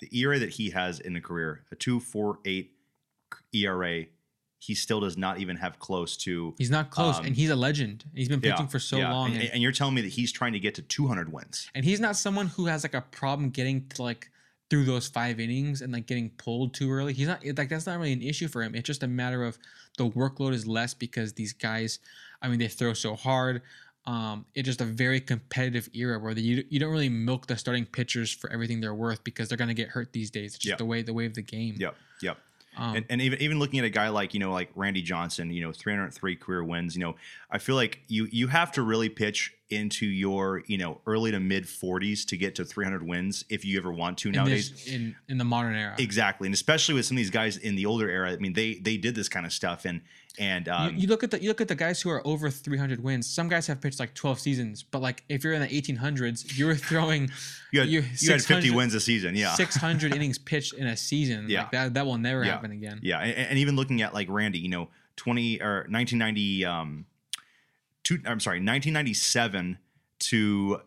the 0.00 0.08
ERA 0.18 0.38
that 0.38 0.50
he 0.50 0.70
has 0.70 1.00
in 1.00 1.12
the 1.12 1.20
career, 1.20 1.64
a 1.72 1.76
2.48 1.76 2.68
ERA, 3.54 4.04
he 4.58 4.74
still 4.74 5.00
does 5.00 5.16
not 5.16 5.38
even 5.38 5.56
have 5.56 5.78
close 5.78 6.16
to. 6.18 6.54
he's 6.58 6.70
not 6.70 6.90
close 6.90 7.18
Um, 7.18 7.26
and 7.26 7.36
he's 7.36 7.48
a 7.50 7.56
legend 7.56 8.04
he's 8.14 8.28
been 8.28 8.40
Yeah, 8.42 8.52
pitching 8.52 8.68
for 8.68 8.78
so 8.78 8.98
yeah. 8.98 9.12
long 9.12 9.32
and, 9.32 9.40
and- 9.42 9.50
and 9.54 9.62
you're 9.62 9.72
telling 9.72 9.94
me 9.94 10.02
that 10.02 10.08
he's 10.12 10.32
trying 10.32 10.52
to 10.52 10.60
get 10.60 10.74
to 10.76 10.82
200 10.82 11.32
wins. 11.32 11.70
and 11.74 11.84
he's 11.84 12.00
not 12.00 12.16
someone 12.16 12.48
who 12.48 12.66
has 12.66 12.82
like 12.84 12.94
a 12.94 13.00
problem 13.00 13.50
getting 13.50 13.88
to 13.90 14.02
like 14.02 14.30
through 14.68 14.84
those 14.84 15.08
five 15.08 15.40
innings 15.40 15.80
and 15.82 15.92
like 15.92 16.06
getting 16.06 16.30
pulled 16.30 16.74
too 16.74 16.92
early. 16.92 17.12
He's 17.12 17.26
not 17.26 17.44
like 17.44 17.68
that's 17.68 17.86
not 17.86 17.98
really 17.98 18.12
an 18.12 18.22
issue 18.22 18.46
for 18.48 18.62
him. 18.62 18.74
It's 18.74 18.86
just 18.86 19.02
a 19.02 19.08
matter 19.08 19.42
of 19.44 19.58
the 19.98 20.08
workload 20.08 20.52
is 20.52 20.64
less 20.66 20.94
because 20.94 21.32
these 21.32 21.52
guys, 21.52 21.98
I 22.40 22.46
mean, 22.48 22.58
they 22.60 22.68
throw 22.68 22.92
so 22.92 23.16
hard. 23.16 23.62
Um, 24.06 24.46
it's 24.54 24.66
just 24.66 24.80
a 24.80 24.84
very 24.86 25.20
competitive 25.20 25.88
era 25.92 26.18
where 26.18 26.32
the, 26.34 26.40
you 26.40 26.64
you 26.70 26.80
don't 26.80 26.90
really 26.90 27.10
milk 27.10 27.46
the 27.46 27.56
starting 27.56 27.84
pitchers 27.84 28.32
for 28.32 28.50
everything 28.50 28.80
they're 28.80 28.94
worth 28.94 29.22
because 29.24 29.48
they're 29.48 29.58
gonna 29.58 29.74
get 29.74 29.88
hurt 29.90 30.12
these 30.12 30.30
days. 30.30 30.54
It's 30.54 30.58
just 30.58 30.70
Yep. 30.70 30.78
the 30.78 30.84
way 30.86 31.02
the 31.02 31.12
way 31.12 31.26
of 31.26 31.34
the 31.34 31.42
game. 31.42 31.76
Yep, 31.78 31.94
yep. 32.22 32.38
Um, 32.76 32.96
and, 32.96 33.04
and 33.10 33.20
even 33.20 33.42
even 33.42 33.58
looking 33.58 33.80
at 33.80 33.84
a 33.84 33.90
guy 33.90 34.08
like 34.08 34.32
you 34.32 34.40
know 34.40 34.52
like 34.52 34.70
Randy 34.74 35.02
Johnson, 35.02 35.50
you 35.50 35.60
know, 35.60 35.72
303 35.72 36.36
career 36.36 36.62
wins. 36.64 36.94
You 36.96 37.02
know, 37.02 37.16
I 37.50 37.58
feel 37.58 37.74
like 37.74 38.00
you 38.08 38.26
you 38.30 38.46
have 38.46 38.72
to 38.72 38.82
really 38.82 39.08
pitch 39.08 39.52
into 39.70 40.06
your 40.06 40.62
you 40.66 40.78
know 40.78 41.00
early 41.06 41.30
to 41.32 41.40
mid 41.40 41.64
40s 41.64 42.24
to 42.26 42.36
get 42.36 42.54
to 42.56 42.64
300 42.64 43.06
wins 43.06 43.44
if 43.48 43.64
you 43.64 43.78
ever 43.78 43.92
want 43.92 44.18
to 44.18 44.28
in, 44.28 44.34
nowadays. 44.34 44.70
this, 44.70 44.86
in 44.86 45.16
in 45.28 45.36
the 45.38 45.44
modern 45.44 45.74
era, 45.74 45.96
Exactly, 45.98 46.46
and 46.46 46.54
especially 46.54 46.94
with 46.94 47.04
some 47.04 47.16
of 47.16 47.18
these 47.18 47.30
guys 47.30 47.56
in 47.56 47.74
the 47.74 47.86
older 47.86 48.08
era. 48.08 48.32
I 48.32 48.36
mean, 48.36 48.52
they 48.52 48.74
they 48.74 48.96
did 48.96 49.14
this 49.14 49.28
kind 49.28 49.44
of 49.44 49.52
stuff, 49.52 49.84
and 49.84 50.00
and 50.38 50.68
um, 50.68 50.94
you, 50.94 51.02
you 51.02 51.08
look 51.08 51.22
at 51.24 51.30
the 51.30 51.42
you 51.42 51.48
look 51.48 51.60
at 51.60 51.68
the 51.68 51.74
guys 51.74 52.00
who 52.00 52.10
are 52.10 52.26
over 52.26 52.50
300 52.50 53.02
wins. 53.02 53.26
Some 53.28 53.48
guys 53.48 53.66
have 53.66 53.80
pitched 53.80 53.98
like 54.00 54.14
12 54.14 54.38
seasons, 54.40 54.82
but 54.82 55.02
like 55.02 55.24
if 55.28 55.42
you're 55.44 55.52
in 55.52 55.60
the 55.60 55.68
1800s, 55.68 56.56
you're 56.58 56.74
throwing 56.76 57.30
you 57.72 57.80
had, 57.80 57.88
you- 57.88 58.04
you 58.18 58.30
had 58.32 58.42
50 58.42 58.70
wins 58.70 58.94
a 58.94 59.00
season. 59.00 59.34
Yeah, 59.34 59.54
600 59.54 60.14
innings 60.16 60.38
pitched 60.38 60.74
in 60.74 60.86
a 60.86 60.96
season. 60.96 61.46
Yeah. 61.48 61.62
Like 61.62 61.70
that 61.72 61.94
that 61.94 62.06
will 62.06 62.18
never 62.18 62.44
Yeah. 62.44 62.52
happen 62.52 62.70
again. 62.72 63.00
Yeah, 63.02 63.18
and, 63.20 63.32
and 63.50 63.58
even 63.58 63.76
looking 63.76 64.02
at 64.02 64.14
like 64.14 64.28
Randy, 64.30 64.58
you 64.58 64.68
know, 64.68 64.88
20 65.16 65.60
or 65.60 65.86
1990 65.88 66.64
um 66.64 67.06
two 68.04 68.18
I'm 68.26 68.40
sorry, 68.40 68.58
1997 68.58 69.78
to 70.20 70.80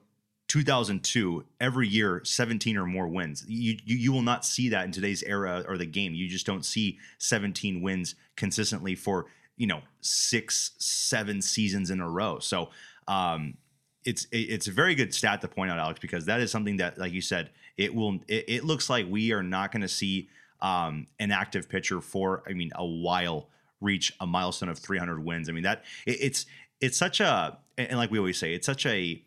2002, 0.53 1.43
every 1.59 1.87
year 1.87 2.21
17 2.23 2.77
or 2.77 2.85
more 2.85 3.07
wins. 3.07 3.43
You, 3.47 3.75
you 3.83 3.97
you 3.97 4.13
will 4.13 4.21
not 4.21 4.45
see 4.45 4.69
that 4.69 4.85
in 4.85 4.91
today's 4.91 5.23
era 5.23 5.65
or 5.67 5.79
the 5.79 5.87
game. 5.87 6.13
You 6.13 6.29
just 6.29 6.45
don't 6.45 6.63
see 6.63 6.99
17 7.17 7.81
wins 7.81 8.13
consistently 8.35 8.93
for, 8.93 9.25
you 9.57 9.65
know, 9.65 9.81
6 10.01 10.71
7 10.77 11.41
seasons 11.41 11.89
in 11.89 11.99
a 11.99 12.07
row. 12.07 12.37
So, 12.37 12.69
um 13.07 13.57
it's 14.05 14.27
it's 14.31 14.67
a 14.67 14.71
very 14.71 14.93
good 14.93 15.11
stat 15.11 15.41
to 15.41 15.47
point 15.47 15.71
out, 15.71 15.79
Alex, 15.79 15.99
because 15.99 16.25
that 16.25 16.39
is 16.39 16.51
something 16.51 16.77
that, 16.77 16.99
like 16.99 17.13
you 17.13 17.21
said, 17.21 17.49
it 17.75 17.95
will. 17.95 18.19
It, 18.27 18.45
it 18.47 18.63
looks 18.63 18.91
like 18.91 19.07
we 19.09 19.31
are 19.31 19.41
not 19.41 19.71
going 19.71 19.81
to 19.81 19.87
see 19.87 20.29
um, 20.61 21.07
an 21.17 21.31
active 21.31 21.67
pitcher 21.67 21.99
for, 21.99 22.43
I 22.47 22.53
mean, 22.53 22.71
a 22.75 22.85
while 22.85 23.49
reach 23.81 24.13
a 24.19 24.27
milestone 24.27 24.69
of 24.69 24.77
300 24.77 25.23
wins. 25.25 25.49
I 25.49 25.51
mean 25.53 25.63
that 25.63 25.83
it, 26.05 26.17
it's 26.21 26.45
it's 26.79 26.97
such 26.97 27.21
a 27.21 27.57
and 27.75 27.97
like 27.97 28.11
we 28.11 28.19
always 28.19 28.37
say, 28.37 28.53
it's 28.53 28.67
such 28.67 28.85
a 28.85 29.23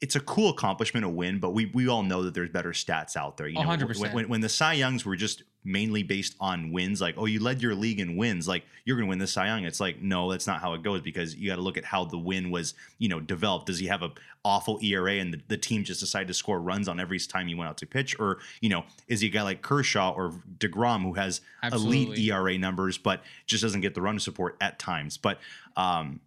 it's 0.00 0.14
a 0.14 0.20
cool 0.20 0.50
accomplishment, 0.50 1.04
a 1.04 1.08
win, 1.08 1.40
but 1.40 1.50
we 1.50 1.66
we 1.66 1.88
all 1.88 2.04
know 2.04 2.22
that 2.22 2.32
there's 2.32 2.50
better 2.50 2.70
stats 2.70 3.16
out 3.16 3.36
there. 3.36 3.48
You 3.48 3.54
know, 3.54 3.68
100%. 3.68 4.00
When, 4.00 4.12
when, 4.12 4.28
when 4.28 4.40
the 4.40 4.48
Cy 4.48 4.74
Youngs 4.74 5.04
were 5.04 5.16
just 5.16 5.42
mainly 5.64 6.04
based 6.04 6.36
on 6.38 6.70
wins, 6.70 7.00
like 7.00 7.16
oh, 7.18 7.24
you 7.24 7.40
led 7.40 7.60
your 7.60 7.74
league 7.74 7.98
in 7.98 8.16
wins, 8.16 8.46
like 8.46 8.64
you're 8.84 8.96
going 8.96 9.06
to 9.06 9.10
win 9.10 9.18
the 9.18 9.26
Cy 9.26 9.46
Young. 9.46 9.64
It's 9.64 9.80
like 9.80 10.00
no, 10.00 10.30
that's 10.30 10.46
not 10.46 10.60
how 10.60 10.74
it 10.74 10.84
goes 10.84 11.00
because 11.00 11.34
you 11.34 11.48
got 11.48 11.56
to 11.56 11.62
look 11.62 11.76
at 11.76 11.84
how 11.84 12.04
the 12.04 12.18
win 12.18 12.52
was, 12.52 12.74
you 12.98 13.08
know, 13.08 13.18
developed. 13.18 13.66
Does 13.66 13.80
he 13.80 13.86
have 13.86 14.02
a 14.02 14.12
awful 14.44 14.78
ERA 14.82 15.14
and 15.14 15.34
the, 15.34 15.40
the 15.48 15.56
team 15.56 15.82
just 15.82 15.98
decided 15.98 16.28
to 16.28 16.34
score 16.34 16.60
runs 16.60 16.86
on 16.86 17.00
every 17.00 17.18
time 17.18 17.48
he 17.48 17.56
went 17.56 17.68
out 17.68 17.78
to 17.78 17.86
pitch, 17.86 18.18
or 18.20 18.38
you 18.60 18.68
know, 18.68 18.84
is 19.08 19.20
he 19.20 19.26
a 19.26 19.30
guy 19.30 19.42
like 19.42 19.62
Kershaw 19.62 20.12
or 20.12 20.32
Degrom 20.58 21.02
who 21.02 21.14
has 21.14 21.40
elite 21.72 22.16
ERA 22.16 22.56
numbers 22.56 22.98
but 22.98 23.22
just 23.46 23.62
doesn't 23.62 23.80
get 23.80 23.94
the 23.94 24.02
run 24.02 24.20
support 24.20 24.56
at 24.60 24.78
times, 24.78 25.16
but. 25.16 25.38
um 25.76 26.20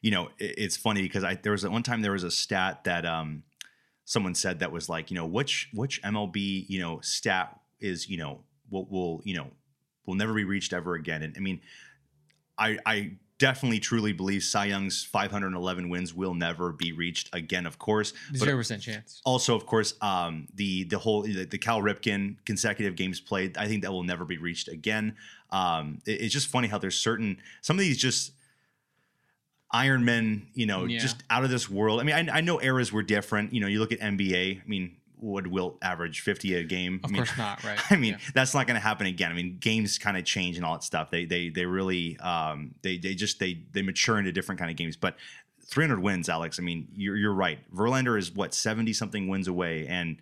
you 0.00 0.10
know, 0.10 0.28
it, 0.38 0.54
it's 0.58 0.76
funny 0.76 1.02
because 1.02 1.24
I 1.24 1.34
there 1.34 1.52
was 1.52 1.66
one 1.68 1.82
time 1.82 2.02
there 2.02 2.12
was 2.12 2.24
a 2.24 2.30
stat 2.30 2.84
that 2.84 3.04
um 3.06 3.42
someone 4.04 4.34
said 4.34 4.58
that 4.60 4.72
was 4.72 4.88
like, 4.88 5.10
you 5.10 5.14
know, 5.14 5.26
which 5.26 5.68
which 5.74 6.02
MLB 6.02 6.64
you 6.68 6.80
know 6.80 7.00
stat 7.00 7.58
is 7.80 8.08
you 8.08 8.16
know 8.16 8.40
what 8.68 8.90
will 8.90 9.20
you 9.24 9.36
know 9.36 9.48
will 10.06 10.14
never 10.14 10.34
be 10.34 10.44
reached 10.44 10.72
ever 10.72 10.94
again. 10.94 11.22
And 11.22 11.34
I 11.36 11.40
mean, 11.40 11.60
I 12.58 12.78
I 12.86 13.12
definitely 13.38 13.80
truly 13.80 14.12
believe 14.12 14.42
Cy 14.42 14.66
Young's 14.66 15.02
511 15.02 15.88
wins 15.88 16.12
will 16.12 16.34
never 16.34 16.72
be 16.72 16.92
reached 16.92 17.30
again. 17.32 17.64
Of 17.64 17.78
course, 17.78 18.12
Zero 18.36 18.56
percent 18.58 18.82
chance. 18.82 19.22
also 19.24 19.54
of 19.56 19.64
course 19.64 19.94
um 20.02 20.46
the 20.54 20.84
the 20.84 20.98
whole 20.98 21.22
the, 21.22 21.44
the 21.44 21.56
cal 21.58 21.80
ripken 21.80 22.36
consecutive 22.44 22.96
games 22.96 23.18
played 23.20 23.56
i 23.56 23.66
think 23.66 23.82
that 23.82 23.90
will 23.92 24.02
never 24.02 24.24
be 24.26 24.36
reached 24.38 24.68
again 24.68 25.16
um 25.50 26.00
it- 26.06 26.20
it's 26.22 26.32
just 26.34 26.48
funny 26.48 26.68
how 26.68 26.76
there's 26.78 26.98
certain 27.00 27.38
some 27.62 27.76
of 27.76 27.80
these 27.80 27.96
just 27.96 28.32
iron 29.72 30.04
men 30.04 30.46
you 30.54 30.66
know 30.66 30.84
Yeah. 30.84 30.98
just 30.98 31.22
out 31.30 31.44
of 31.44 31.50
this 31.50 31.70
world 31.70 32.00
i 32.00 32.02
mean 32.02 32.28
I, 32.28 32.38
I 32.38 32.40
know 32.40 32.60
eras 32.60 32.92
were 32.92 33.02
different 33.02 33.52
you 33.54 33.60
know 33.60 33.66
you 33.68 33.78
look 33.78 33.92
at 33.92 34.00
nba 34.00 34.60
i 34.60 34.62
mean 34.66 34.96
would 35.22 35.46
wilt 35.46 35.76
average 35.82 36.20
50 36.20 36.54
a 36.54 36.64
game 36.64 36.98
Of 37.04 37.10
I 37.10 37.12
mean, 37.12 37.16
course 37.26 37.36
not, 37.36 37.62
right? 37.70 37.78
I 37.92 37.96
mean, 37.96 38.12
Yeah. 38.14 38.18
that's 38.32 38.54
not 38.54 38.66
going 38.66 38.76
to 38.76 38.80
happen 38.80 39.06
again. 39.06 39.30
I 39.30 39.34
mean, 39.34 39.58
games 39.60 39.98
kind 39.98 40.16
of 40.16 40.24
change 40.24 40.56
and 40.56 40.64
all 40.64 40.72
that 40.72 40.82
stuff. 40.82 41.10
They 41.10 41.26
they 41.26 41.50
they 41.50 41.66
really 41.66 42.18
um 42.20 42.74
they 42.80 42.96
they 42.96 43.14
just 43.14 43.38
they 43.38 43.60
they 43.72 43.82
mature 43.82 44.18
into 44.18 44.32
different 44.32 44.58
kind 44.58 44.70
of 44.70 44.78
games. 44.78 44.96
But 44.96 45.16
300 45.66 46.00
wins, 46.00 46.30
Alex. 46.30 46.58
I 46.58 46.62
mean, 46.62 46.88
you're 46.94 47.18
you're 47.18 47.34
right. 47.34 47.58
Verlander 47.70 48.18
is 48.18 48.32
what 48.34 48.54
70 48.54 48.94
something 48.94 49.28
wins 49.28 49.46
away, 49.46 49.86
and 49.86 50.16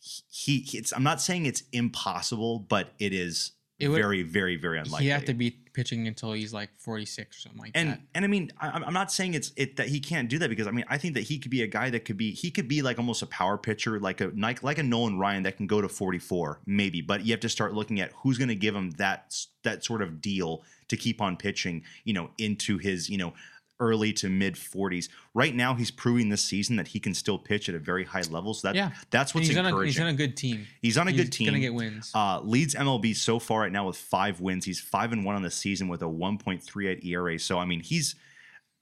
he, 0.00 0.60
he 0.60 0.78
it's. 0.78 0.92
I'm 0.92 1.02
not 1.02 1.20
saying 1.20 1.44
it's 1.44 1.64
impossible, 1.72 2.60
but 2.60 2.94
it 2.98 3.12
is 3.12 3.52
It 3.78 3.88
would- 3.88 4.00
very 4.00 4.22
very 4.22 4.56
very 4.56 4.78
unlikely. 4.78 5.04
he 5.04 5.10
have 5.10 5.24
to 5.26 5.34
be 5.34 5.50
pitching 5.76 6.08
until 6.08 6.32
he's 6.32 6.54
like 6.54 6.70
46 6.78 7.36
or 7.36 7.40
something 7.40 7.60
like 7.60 7.72
and 7.74 7.90
that. 7.90 8.00
and 8.14 8.24
I 8.24 8.28
mean, 8.28 8.50
I, 8.58 8.68
I'm 8.70 8.94
not 8.94 9.12
saying 9.12 9.34
it's 9.34 9.52
it 9.56 9.76
that 9.76 9.88
he 9.88 10.00
can't 10.00 10.30
do 10.30 10.38
that 10.38 10.48
because 10.48 10.66
I 10.66 10.70
mean, 10.70 10.86
I 10.88 10.96
think 10.96 11.12
that 11.14 11.24
he 11.24 11.38
could 11.38 11.50
be 11.50 11.60
a 11.62 11.66
guy 11.66 11.90
that 11.90 12.06
could 12.06 12.16
be 12.16 12.30
he 12.32 12.50
could 12.50 12.66
be 12.66 12.80
like 12.80 12.98
almost 12.98 13.20
a 13.20 13.26
power 13.26 13.58
pitcher, 13.58 14.00
like 14.00 14.22
a 14.22 14.32
like 14.34 14.62
like 14.62 14.78
a 14.78 14.82
Nolan 14.82 15.18
Ryan 15.18 15.42
that 15.42 15.58
can 15.58 15.66
go 15.66 15.82
to 15.82 15.88
44 15.88 16.60
maybe, 16.64 17.02
but 17.02 17.26
you 17.26 17.32
have 17.32 17.40
to 17.40 17.50
start 17.50 17.74
looking 17.74 18.00
at 18.00 18.10
who's 18.22 18.38
going 18.38 18.48
to 18.48 18.54
give 18.54 18.74
him 18.74 18.92
that 18.92 19.36
that 19.64 19.84
sort 19.84 20.00
of 20.00 20.22
deal 20.22 20.62
to 20.88 20.96
keep 20.96 21.20
on 21.20 21.36
pitching, 21.36 21.82
you 22.04 22.14
know, 22.14 22.30
into 22.38 22.78
his 22.78 23.10
you 23.10 23.18
know 23.18 23.34
early 23.80 24.12
to 24.14 24.28
mid 24.28 24.54
40s. 24.54 25.08
Right 25.34 25.54
now, 25.54 25.74
he's 25.74 25.90
proving 25.90 26.28
this 26.28 26.42
season 26.42 26.76
that 26.76 26.88
he 26.88 26.98
can 27.00 27.14
still 27.14 27.38
pitch 27.38 27.68
at 27.68 27.74
a 27.74 27.78
very 27.78 28.04
high 28.04 28.22
level. 28.30 28.54
So 28.54 28.68
that 28.68 28.74
Yeah. 28.74 28.90
that's 29.10 29.34
what's 29.34 29.48
he's 29.48 29.56
on, 29.56 29.64
a, 29.66 29.68
encouraging. 29.68 29.92
he's 29.92 30.00
on 30.00 30.06
a 30.08 30.12
good 30.14 30.36
team. 30.36 30.66
He's 30.82 30.96
on 30.98 31.08
a 31.08 31.10
He's 31.10 31.20
good 31.22 31.32
team. 31.32 31.44
He's 31.46 31.50
gonna 31.52 31.60
get 31.60 31.74
wins. 31.74 32.10
Uh, 32.14 32.40
leads 32.40 32.74
MLB 32.74 33.14
so 33.14 33.38
far 33.38 33.60
right 33.60 33.72
now 33.72 33.86
with 33.86 33.96
five 33.96 34.40
wins. 34.40 34.64
He's 34.64 34.80
five 34.80 35.12
and 35.12 35.24
one 35.24 35.34
on 35.36 35.42
the 35.42 35.50
season 35.50 35.88
with 35.88 36.02
a 36.02 36.06
1.38 36.06 37.04
ERA. 37.04 37.38
So 37.38 37.58
I 37.58 37.64
mean, 37.64 37.80
he's 37.80 38.14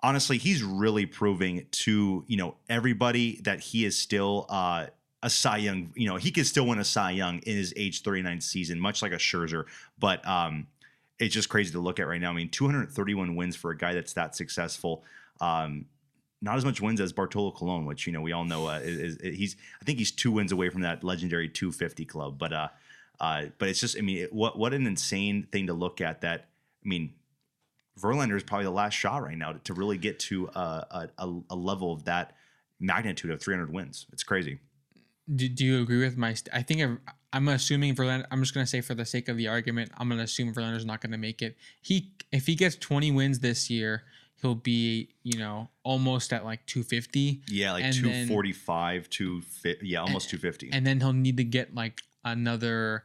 honestly 0.00 0.38
he's 0.38 0.62
really 0.62 1.06
proving 1.06 1.66
to 1.70 2.24
you 2.26 2.36
know 2.36 2.56
everybody 2.68 3.40
that 3.44 3.60
he 3.60 3.84
is 3.84 3.98
still 3.98 4.46
uh, 4.48 4.86
a 5.22 5.30
Cy 5.30 5.56
Young. 5.58 5.90
You 5.96 6.08
know, 6.08 6.16
he 6.16 6.30
could 6.30 6.46
still 6.46 6.66
win 6.66 6.78
a 6.78 6.84
Cy 6.84 7.12
Young 7.12 7.38
in 7.38 7.56
his 7.56 7.72
age 7.76 8.02
39 8.02 8.40
season, 8.42 8.78
much 8.78 9.00
like 9.02 9.12
a 9.12 9.16
Scherzer. 9.16 9.64
But 9.98 10.26
um, 10.28 10.66
it's 11.19 11.35
just 11.35 11.49
crazy 11.49 11.73
to 11.73 11.78
look 11.78 12.01
at 12.01 12.09
right 12.09 12.20
now. 12.20 12.31
I 12.31 12.35
mean, 12.35 12.51
231 12.51 13.36
wins 13.36 13.57
for 13.57 13.70
a 13.70 13.77
guy 13.77 13.95
that's 13.95 14.12
that 14.15 14.35
successful. 14.35 15.05
Um, 15.41 15.86
not 16.43 16.57
as 16.57 16.65
much 16.65 16.81
wins 16.81 17.01
as 17.01 17.12
Bartolo 17.12 17.51
Colon, 17.53 17.86
which 17.86 18.07
you 18.07 18.12
know 18.12 18.20
we 18.20 18.32
all 18.32 18.45
know 18.45 18.69
uh, 18.69 18.81
is, 18.82 19.16
is 19.16 19.36
he's. 19.36 19.57
I 19.81 19.85
think 19.85 19.99
he's 19.99 20.11
two 20.11 20.31
wins 20.31 20.53
away 20.53 20.69
from 20.69 20.82
that 20.82 21.03
legendary 21.03 21.49
250 21.49 22.05
club. 22.05 22.39
But 22.39 22.53
uh, 22.53 22.69
uh, 23.19 23.47
but 23.59 23.69
it's 23.69 23.81
just 23.81 23.97
I 23.97 24.03
mean, 24.03 24.19
it, 24.19 24.32
what 24.32 24.59
what 24.59 24.74
an 24.74 24.86
insane 24.86 25.49
thing 25.51 25.69
to 25.69 25.73
look 25.73 26.01
at. 26.01 26.20
That 26.20 26.49
I 26.85 26.89
mean, 26.89 27.15
Verlander 27.99 28.36
is 28.36 28.43
probably 28.43 28.66
the 28.66 28.73
last 28.73 28.95
shot 28.95 29.23
right 29.23 29.39
now 29.39 29.53
to, 29.53 29.59
to 29.61 29.74
really 29.74 29.97
get 29.97 30.19
to 30.20 30.49
a, 30.55 31.09
a 31.19 31.32
a 31.51 31.57
level 31.57 31.93
of 31.93 32.05
that 32.05 32.36
magnitude 32.78 33.31
of 33.31 33.41
300 33.41 33.73
wins. 33.73 34.07
It's 34.12 34.23
crazy. 34.23 34.59
Do, 35.32 35.48
do 35.48 35.64
you 35.64 35.80
agree 35.82 36.01
with 36.01 36.16
my? 36.16 36.34
St- 36.34 36.55
I 36.55 36.62
think 36.62 36.80
if, 36.80 36.90
I'm 37.32 37.48
assuming 37.48 37.94
Verlander. 37.94 38.26
I'm 38.30 38.40
just 38.42 38.55
gonna 38.55 38.66
say 38.66 38.80
for 38.80 38.94
the 38.94 39.05
sake 39.05 39.28
of 39.28 39.36
the 39.36 39.48
argument, 39.48 39.90
I'm 39.96 40.09
gonna 40.09 40.22
assume 40.24 40.52
Verlander's 40.55 40.84
not 40.84 41.01
gonna 41.01 41.18
make 41.18 41.42
it. 41.42 41.56
He 41.80 42.12
if 42.32 42.46
he 42.46 42.55
gets 42.55 42.76
20 42.76 43.10
wins 43.12 43.38
this 43.40 43.70
year, 43.70 44.02
he'll 44.42 44.55
be 44.55 45.09
you 45.22 45.38
know 45.38 45.68
almost 45.82 46.32
at 46.32 46.44
like 46.44 46.64
250, 46.66 47.42
Yeah, 47.48 47.72
like 47.72 47.84
And 47.84 47.94
then- 47.94 48.02
245 48.28 49.09
to 49.10 49.40
fi- 49.42 49.76
yeah, 49.82 50.01
almost 50.01 50.28
250. 50.30 50.70
and 50.72 50.86
then 50.86 51.01
he'll 51.01 51.12
need 51.12 51.36
to 51.38 51.44
get 51.44 51.74
like 51.74 52.02
another 52.24 53.05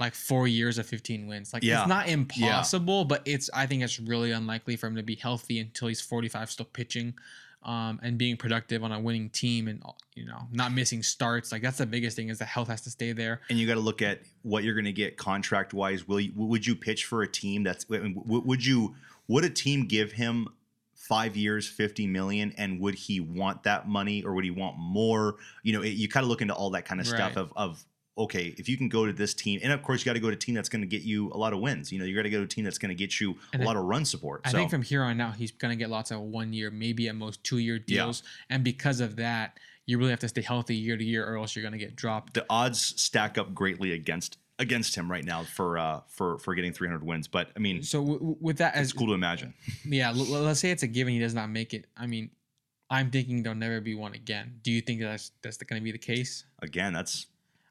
like 0.00 0.14
four 0.14 0.46
years 0.46 0.78
of 0.78 0.86
15 0.86 1.26
wins. 1.26 1.52
Like 1.52 1.62
Yeah. 1.64 1.80
it's 1.80 1.88
not 1.88 2.08
impossible, 2.08 3.04
but 3.04 3.22
it's 3.24 3.50
I 3.52 3.66
think 3.66 3.82
it's 3.82 3.98
really 3.98 4.30
unlikely 4.30 4.76
for 4.76 4.86
him 4.86 4.94
to 4.96 5.02
be 5.02 5.16
healthy 5.16 5.58
until 5.58 5.88
he's 5.88 6.00
45, 6.00 6.50
still 6.50 6.66
pitching. 6.66 7.14
Um, 7.64 7.98
and 8.04 8.16
being 8.16 8.36
productive 8.36 8.84
on 8.84 8.92
a 8.92 9.00
winning 9.00 9.30
team 9.30 9.66
and 9.66 9.82
you 10.14 10.24
know 10.24 10.38
not 10.52 10.72
missing 10.72 11.02
starts 11.02 11.50
like 11.50 11.60
that's 11.60 11.78
the 11.78 11.86
biggest 11.86 12.14
thing 12.14 12.28
is 12.28 12.38
the 12.38 12.44
health 12.44 12.68
has 12.68 12.82
to 12.82 12.90
stay 12.90 13.10
there 13.10 13.40
and 13.50 13.58
you 13.58 13.66
got 13.66 13.74
to 13.74 13.80
look 13.80 14.00
at 14.00 14.20
what 14.42 14.62
you're 14.62 14.74
going 14.74 14.84
to 14.84 14.92
get 14.92 15.16
contract 15.16 15.74
wise. 15.74 16.06
Will 16.06 16.20
you, 16.20 16.32
would 16.36 16.64
you 16.64 16.76
pitch 16.76 17.04
for 17.04 17.22
a 17.22 17.28
team 17.28 17.64
that's 17.64 17.86
would 17.88 18.64
you 18.64 18.94
would 19.26 19.44
a 19.44 19.50
team 19.50 19.86
give 19.86 20.12
him 20.12 20.48
five 20.94 21.36
years, 21.36 21.68
fifty 21.68 22.06
million, 22.06 22.52
and 22.58 22.80
would 22.80 22.94
he 22.94 23.20
want 23.20 23.62
that 23.62 23.88
money 23.88 24.22
or 24.22 24.34
would 24.34 24.44
he 24.44 24.50
want 24.50 24.76
more? 24.78 25.36
You 25.62 25.72
know, 25.72 25.82
it, 25.82 25.90
you 25.90 26.08
kind 26.08 26.24
of 26.24 26.30
look 26.30 26.42
into 26.42 26.54
all 26.54 26.70
that 26.70 26.84
kind 26.84 27.00
of 27.00 27.06
stuff 27.06 27.36
of 27.36 27.52
of 27.56 27.84
okay, 28.18 28.54
if 28.58 28.68
you 28.68 28.76
can 28.76 28.88
go 28.88 29.06
to 29.06 29.12
this 29.12 29.34
team, 29.34 29.60
and 29.62 29.72
of 29.72 29.82
course 29.82 30.00
you 30.00 30.06
got 30.06 30.14
to 30.14 30.20
go 30.20 30.28
to 30.28 30.34
a 30.34 30.38
team 30.38 30.54
that's 30.54 30.68
going 30.68 30.82
to 30.82 30.86
get 30.86 31.02
you 31.02 31.30
a 31.32 31.38
lot 31.38 31.52
of 31.52 31.60
wins. 31.60 31.92
You 31.92 31.98
know, 31.98 32.04
you 32.04 32.14
got 32.14 32.22
to 32.22 32.30
go 32.30 32.38
to 32.38 32.44
a 32.44 32.48
team 32.48 32.64
that's 32.64 32.78
going 32.78 32.90
to 32.90 32.94
get 32.94 33.20
you 33.20 33.36
And 33.52 33.62
a 33.62 33.66
lot 33.66 33.76
of 33.76 33.84
run 33.84 34.04
support. 34.04 34.42
I 34.44 34.50
so 34.50 34.58
think 34.58 34.70
from 34.70 34.82
here 34.82 35.02
on 35.02 35.20
out 35.20 35.36
he's 35.36 35.52
gonna 35.52 35.76
get 35.76 35.90
lots 35.90 36.10
of 36.10 36.20
one 36.20 36.52
year 36.52 36.70
maybe 36.70 37.08
at 37.08 37.14
most 37.14 37.42
two 37.44 37.58
year 37.58 37.78
deals 37.78 38.22
and 38.50 38.62
because 38.64 39.00
of 39.00 39.16
that 39.16 39.58
you 39.86 39.98
really 39.98 40.10
have 40.10 40.20
to 40.20 40.28
stay 40.28 40.42
healthy 40.42 40.76
year 40.76 40.96
to 40.96 41.04
year 41.04 41.26
or 41.26 41.36
else 41.38 41.56
you're 41.56 41.62
gonna 41.62 41.78
get 41.78 41.96
dropped 41.96 42.34
the 42.34 42.44
odds 42.50 42.80
stack 43.00 43.38
up 43.38 43.54
greatly 43.54 43.92
against 43.92 44.38
against 44.58 44.94
him 44.94 45.10
right 45.10 45.24
now 45.24 45.44
for 45.44 45.78
uh 45.78 46.00
for 46.08 46.38
for 46.38 46.54
getting 46.54 46.72
300 46.72 47.04
wins. 47.04 47.28
But 47.28 47.50
I 47.56 47.60
mean, 47.60 47.82
so 47.82 48.00
w- 48.00 48.36
with 48.40 48.58
that 48.58 48.74
as 48.74 48.88
it's 48.88 48.92
cool 48.92 49.08
to 49.08 49.12
imagine. 49.12 49.54
Yeah, 49.84 50.10
let's 50.10 50.60
say 50.60 50.70
it's 50.70 50.82
a 50.82 50.86
given 50.86 51.12
he 51.12 51.20
does 51.20 51.34
not 51.34 51.48
make 51.48 51.74
it. 51.74 51.86
I 51.96 52.06
mean, 52.06 52.30
I'm 52.90 53.10
thinking 53.10 53.42
there'll 53.42 53.58
never 53.58 53.80
be 53.80 53.94
one 53.94 54.14
again. 54.14 54.60
Do 54.62 54.72
you 54.72 54.80
think 54.80 55.00
that's 55.00 55.30
that's 55.42 55.58
going 55.58 55.80
to 55.80 55.84
be 55.84 55.92
the 55.92 55.98
case? 55.98 56.44
Again, 56.60 56.92
that's 56.92 57.26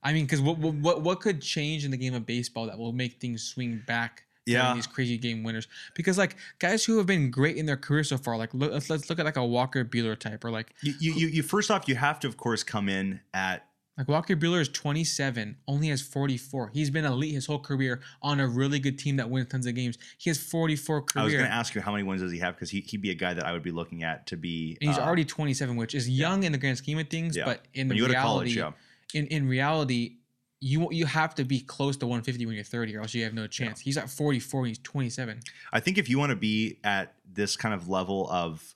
I 0.07 0.13
mean, 0.13 0.23
because 0.25 0.39
what, 0.39 0.57
what 0.57 0.73
what 0.75 1.01
what 1.01 1.19
could 1.19 1.41
change 1.41 1.83
in 1.83 1.91
the 1.91 1.97
game 1.97 2.13
of 2.13 2.25
baseball 2.25 2.65
that 2.67 2.77
will 2.79 2.93
make 2.93 3.19
things 3.19 3.43
swing 3.43 3.81
back? 3.85 4.23
Yeah. 4.45 4.73
these 4.73 4.87
crazy 4.87 5.17
game 5.17 5.43
winners. 5.43 5.67
Because 5.93 6.17
like 6.17 6.37
guys 6.59 6.85
who 6.85 6.97
have 6.99 7.05
been 7.05 7.29
great 7.29 7.57
in 7.57 7.65
their 7.65 7.75
career 7.75 8.05
so 8.05 8.17
far, 8.17 8.37
like 8.37 8.53
look, 8.53 8.71
let's 8.71 8.89
let's 8.89 9.09
look 9.09 9.19
at 9.19 9.25
like 9.25 9.35
a 9.35 9.45
Walker 9.45 9.83
Buehler 9.83 10.17
type, 10.17 10.45
or 10.45 10.51
like 10.51 10.73
you, 10.81 10.93
you 11.01 11.13
you 11.13 11.27
you 11.27 11.43
first 11.43 11.69
off 11.69 11.89
you 11.89 11.95
have 11.95 12.21
to 12.21 12.27
of 12.29 12.37
course 12.37 12.63
come 12.63 12.87
in 12.87 13.19
at 13.33 13.65
like 13.97 14.07
Walker 14.07 14.35
Buehler 14.37 14.61
is 14.61 14.69
27, 14.69 15.57
only 15.67 15.87
has 15.87 16.01
44. 16.03 16.69
He's 16.71 16.91
been 16.91 17.03
elite 17.03 17.33
his 17.33 17.47
whole 17.47 17.57
career 17.59 17.99
on 18.21 18.39
a 18.39 18.47
really 18.47 18.79
good 18.79 18.99
team 18.99 19.15
that 19.17 19.27
wins 19.29 19.47
tons 19.49 19.65
of 19.65 19.73
games. 19.73 19.97
He 20.19 20.29
has 20.29 20.37
44 20.37 21.01
career. 21.01 21.21
I 21.21 21.25
was 21.25 21.33
going 21.33 21.45
to 21.45 21.51
ask 21.51 21.73
you 21.73 21.81
how 21.81 21.91
many 21.93 22.03
wins 22.03 22.21
does 22.21 22.31
he 22.31 22.37
have 22.37 22.53
because 22.55 22.69
he 22.69 22.81
he'd 22.81 23.01
be 23.01 23.09
a 23.09 23.15
guy 23.15 23.33
that 23.33 23.45
I 23.45 23.51
would 23.53 23.63
be 23.63 23.71
looking 23.71 24.03
at 24.03 24.27
to 24.27 24.37
be. 24.37 24.77
and 24.79 24.89
he's 24.91 24.99
uh, 24.99 25.01
already 25.01 25.25
27, 25.25 25.75
which 25.75 25.95
is 25.95 26.07
young 26.07 26.43
in 26.43 26.51
the 26.51 26.57
grand 26.59 26.77
scheme 26.77 26.99
of 26.99 27.09
things, 27.09 27.35
Yeah. 27.35 27.45
but 27.45 27.65
in 27.73 27.87
the 27.87 27.93
when 27.93 27.97
you 27.97 28.03
go 28.03 28.07
to 28.07 28.13
reality, 28.13 28.55
college, 28.55 28.55
yeah. 28.55 28.71
In 29.13 29.27
in 29.27 29.47
reality, 29.47 30.17
you 30.59 30.87
you 30.91 31.05
have 31.05 31.35
to 31.35 31.43
be 31.43 31.59
close 31.59 31.97
to 31.97 32.05
150 32.05 32.45
when 32.45 32.55
you're 32.55 32.63
30, 32.63 32.95
or 32.95 33.01
else 33.01 33.13
you 33.13 33.23
have 33.23 33.33
no 33.33 33.47
chance. 33.47 33.79
He's 33.79 33.97
at 33.97 34.09
44, 34.09 34.61
and 34.61 34.67
he's 34.69 34.79
27. 34.79 35.39
I 35.71 35.79
think 35.79 35.97
if 35.97 36.09
you 36.09 36.17
want 36.17 36.31
to 36.31 36.35
be 36.35 36.79
at 36.83 37.13
this 37.31 37.55
kind 37.55 37.73
of 37.73 37.89
level 37.89 38.29
of 38.31 38.75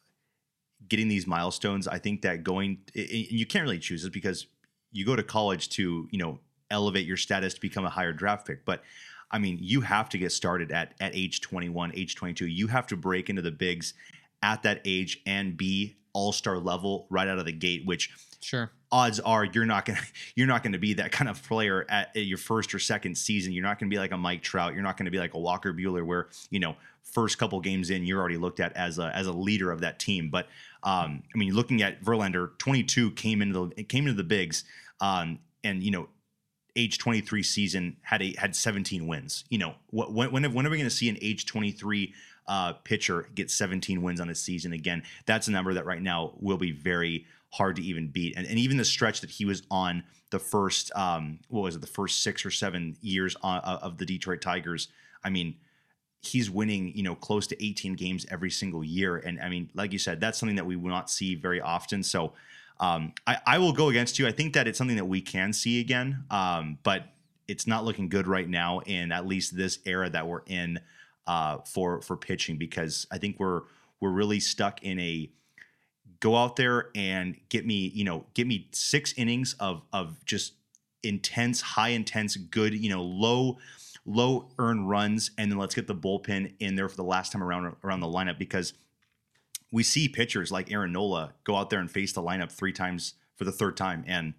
getting 0.88 1.08
these 1.08 1.26
milestones, 1.28 1.88
I 1.88 1.98
think 1.98 2.22
that 2.22 2.44
going 2.44 2.80
and 2.96 3.10
you 3.10 3.46
can't 3.46 3.64
really 3.64 3.80
choose 3.80 4.06
it 4.06 4.14
because 4.14 4.48
you 4.92 5.06
go 5.06 5.16
to 5.16 5.24
college 5.24 5.70
to 5.70 6.08
you 6.12 6.18
know 6.18 6.40
elevate 6.70 7.06
your 7.06 7.18
status 7.18 7.54
to 7.56 7.62
become 7.62 7.86
a 7.86 7.90
higher 7.90 8.14
draft 8.14 8.48
pick, 8.48 8.66
but. 8.66 8.84
I 9.34 9.40
mean, 9.40 9.60
you 9.62 9.80
have 9.80 10.10
to 10.10 10.18
get 10.18 10.34
started 10.34 10.74
at 10.74 10.94
at 11.00 11.16
age 11.16 11.40
21, 11.40 11.94
age 11.96 12.16
22. 12.16 12.48
You 12.48 12.68
have 12.68 12.86
to 12.88 12.98
break 12.98 13.30
into 13.30 13.42
the 13.42 13.50
bigs 13.50 13.94
at 14.44 14.64
that 14.64 14.82
age 14.84 15.22
and 15.26 15.56
be 15.56 15.96
all-star 16.14 16.58
level 16.58 17.08
right 17.10 17.30
out 17.30 17.40
of 17.40 17.46
the 17.46 17.54
gate, 17.54 17.86
which 17.86 18.10
Sure. 18.42 18.72
Odds 18.92 19.20
are 19.22 19.46
you're 19.46 19.66
not 19.66 19.86
gonna 19.86 20.00
you're 20.36 20.48
not 20.48 20.64
gonna 20.64 20.80
be 20.80 20.94
that 20.96 21.12
kind 21.12 21.30
of 21.30 21.42
player 21.44 21.86
at, 21.90 22.16
at 22.16 22.26
your 22.26 22.38
first 22.38 22.74
or 22.74 22.80
second 22.80 23.18
season. 23.18 23.54
You're 23.54 23.64
not 23.64 23.80
gonna 23.80 23.90
be 23.90 24.00
like 24.00 24.12
a 24.12 24.18
Mike 24.18 24.42
Trout. 24.42 24.74
You're 24.74 24.84
not 24.84 24.98
gonna 24.98 25.12
be 25.12 25.20
like 25.20 25.34
a 25.34 25.40
Walker 25.40 25.74
Buehler, 25.74 26.06
where 26.06 26.28
you 26.50 26.60
know 26.60 26.76
first 27.04 27.38
couple 27.38 27.60
games 27.60 27.90
in 27.90 28.06
you're 28.06 28.20
already 28.20 28.38
looked 28.38 28.60
at 28.60 28.76
as 28.76 29.00
a 29.00 29.16
as 29.16 29.28
a 29.28 29.32
leader 29.32 29.72
of 29.72 29.82
that 29.82 30.00
team. 30.00 30.30
But 30.30 30.48
um, 30.84 31.24
I 31.34 31.38
mean, 31.38 31.54
looking 31.54 31.82
at 31.82 32.04
Verlander, 32.04 32.58
22 32.58 33.12
came 33.12 33.42
into 33.42 33.72
the 33.76 33.84
came 33.84 34.06
into 34.08 34.18
the 34.18 34.24
bigs, 34.24 34.64
um, 35.00 35.40
and 35.64 35.84
you 35.84 35.92
know 35.92 36.08
age 36.76 36.98
23 36.98 37.44
season 37.44 37.98
had 38.02 38.22
a 38.22 38.34
had 38.38 38.56
17 38.56 39.08
wins. 39.08 39.46
You 39.50 39.60
know, 39.60 39.76
what 39.88 40.14
when 40.14 40.32
when, 40.32 40.54
when 40.54 40.66
are 40.66 40.70
we 40.70 40.78
going 40.78 40.90
to 40.90 40.96
see 40.96 41.10
an 41.10 41.18
age 41.22 41.46
23 41.46 42.14
uh, 42.48 42.74
pitcher 42.74 43.30
get 43.36 43.52
17 43.52 44.02
wins 44.02 44.20
on 44.20 44.30
a 44.30 44.36
season 44.36 44.74
again? 44.74 45.04
That's 45.26 45.48
a 45.48 45.52
number 45.52 45.74
that 45.74 45.86
right 45.86 46.02
now 46.02 46.34
will 46.40 46.58
be 46.58 46.72
very 46.72 47.26
hard 47.52 47.76
to 47.78 47.82
even 47.82 48.08
beat. 48.08 48.36
And, 48.36 48.48
and 48.48 48.58
even 48.58 48.78
the 48.78 48.86
stretch 48.86 49.22
that 49.22 49.30
he 49.30 49.46
was 49.46 49.64
on 49.70 50.04
the 50.30 50.40
first 50.40 50.92
um, 50.96 51.40
what 51.50 51.62
was 51.62 51.76
it 51.76 51.82
the 51.82 51.88
first 51.88 52.24
six 52.24 52.46
or 52.46 52.52
seven 52.52 52.98
years 53.02 53.36
on, 53.44 53.60
uh, 53.64 53.80
of 53.82 53.98
the 53.98 54.06
Detroit 54.06 54.42
Tigers. 54.42 54.88
I 55.24 55.30
mean. 55.30 55.56
He's 56.24 56.52
winning, 56.52 56.96
you 56.96 57.02
know, 57.02 57.16
close 57.16 57.48
to 57.48 57.66
18 57.66 57.96
games 57.96 58.28
every 58.30 58.52
single 58.52 58.84
year, 58.84 59.18
and 59.18 59.42
I 59.42 59.50
mean, 59.50 59.72
like 59.74 59.92
you 59.92 59.98
said, 59.98 60.22
that's 60.22 60.38
something 60.38 60.58
that 60.58 60.68
we 60.68 60.76
will 60.76 60.92
not 60.92 61.10
see 61.10 61.34
very 61.34 61.60
often. 61.60 62.04
So, 62.04 62.34
um, 62.80 63.14
I, 63.28 63.38
I 63.46 63.58
will 63.60 63.72
go 63.72 63.90
against 63.90 64.20
you. 64.20 64.28
I 64.28 64.32
think 64.32 64.54
that 64.54 64.68
it's 64.68 64.78
something 64.78 64.98
that 64.98 65.06
we 65.06 65.22
can 65.22 65.54
see 65.54 65.80
again, 65.80 66.26
um, 66.32 66.80
but 66.84 67.06
it's 67.48 67.68
not 67.68 67.86
looking 67.86 68.10
good 68.10 68.28
right 68.28 68.50
now 68.50 68.80
in 68.80 69.12
at 69.12 69.28
least 69.28 69.56
this 69.56 69.80
era 69.86 70.10
that 70.10 70.28
we're 70.28 70.42
in 70.48 70.80
uh, 71.28 71.60
for 71.60 72.02
for 72.02 72.18
pitching 72.18 72.58
because 72.58 73.06
I 73.12 73.20
think 73.20 73.40
we're 73.40 73.62
we're 74.00 74.12
really 74.12 74.40
stuck 74.40 74.82
in 74.84 75.00
a 75.00 75.30
go 76.22 76.36
out 76.38 76.56
there 76.56 76.90
and 76.96 77.36
get 77.50 77.66
me 77.66 77.92
you 77.94 78.04
know 78.06 78.26
get 78.34 78.48
me 78.48 78.68
six 78.72 79.14
innings 79.18 79.54
of 79.60 79.82
of 79.92 80.24
just 80.26 80.54
intense 81.04 81.60
high 81.62 81.90
intense 81.90 82.36
good 82.38 82.74
you 82.74 82.90
know 82.90 83.02
low 83.04 83.58
low 84.06 84.48
earn 84.60 84.86
runs 84.86 85.32
and 85.38 85.52
then 85.52 85.58
let's 85.60 85.76
get 85.76 85.88
the 85.88 85.96
bullpen 85.96 86.54
in 86.60 86.76
there 86.76 86.88
for 86.88 86.96
the 86.96 87.04
last 87.04 87.32
time 87.32 87.44
around 87.44 87.76
around 87.84 88.00
the 88.00 88.08
lineup 88.08 88.38
because 88.40 88.74
we 89.72 89.84
see 89.84 90.08
pitchers 90.10 90.52
like 90.52 90.72
Aaron 90.72 90.92
Nola 90.92 91.34
go 91.44 91.56
out 91.56 91.70
there 91.70 91.80
and 91.80 91.90
face 91.90 92.12
the 92.14 92.22
lineup 92.22 92.52
three 92.52 92.74
times 92.74 93.14
for 93.36 93.46
the 93.46 93.52
third 93.54 93.78
time, 93.78 94.04
and 94.06 94.34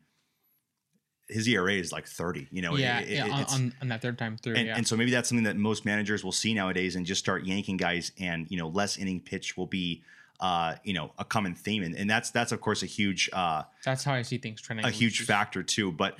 his 1.28 1.48
ERA 1.48 1.72
is 1.72 1.90
like 1.90 2.06
30. 2.06 2.48
You 2.50 2.60
know, 2.60 2.76
yeah, 2.76 3.00
it- 3.00 3.08
it- 3.08 3.14
yeah 3.14 3.44
on, 3.48 3.72
on 3.80 3.88
that 3.88 4.02
third 4.02 4.18
time 4.18 4.36
through. 4.36 4.56
and, 4.56 4.66
yeah. 4.66 4.76
and 4.76 4.86
so 4.86 4.94
maybe 4.96 5.10
that's 5.10 5.28
something 5.30 5.44
that 5.44 5.56
most 5.56 5.84
managers 5.86 6.22
will 6.22 6.32
see 6.32 6.52
nowadays 6.52 6.96
and 6.96 7.06
just 7.06 7.18
start 7.20 7.46
yanking 7.46 7.78
guys, 7.78 8.12
and 8.20 8.46
you 8.50 8.58
know, 8.58 8.68
less 8.68 8.98
inning 8.98 9.20
pitch 9.20 9.56
will 9.56 9.66
be, 9.66 10.02
uh, 10.42 10.74
you 10.82 10.92
know, 10.92 11.12
a 11.18 11.24
common 11.24 11.54
theme, 11.54 11.84
and, 11.84 11.94
and 11.94 12.10
that's 12.10 12.30
that's 12.30 12.50
of 12.50 12.60
course 12.60 12.82
a 12.82 12.86
huge 12.86 13.30
uh, 13.32 13.62
That's 13.84 14.02
how 14.02 14.12
I 14.12 14.22
see 14.22 14.38
things 14.38 14.60
trending. 14.60 14.84
a 14.84 14.90
huge 14.90 15.22
factor 15.24 15.62
too. 15.62 15.92
But 15.92 16.16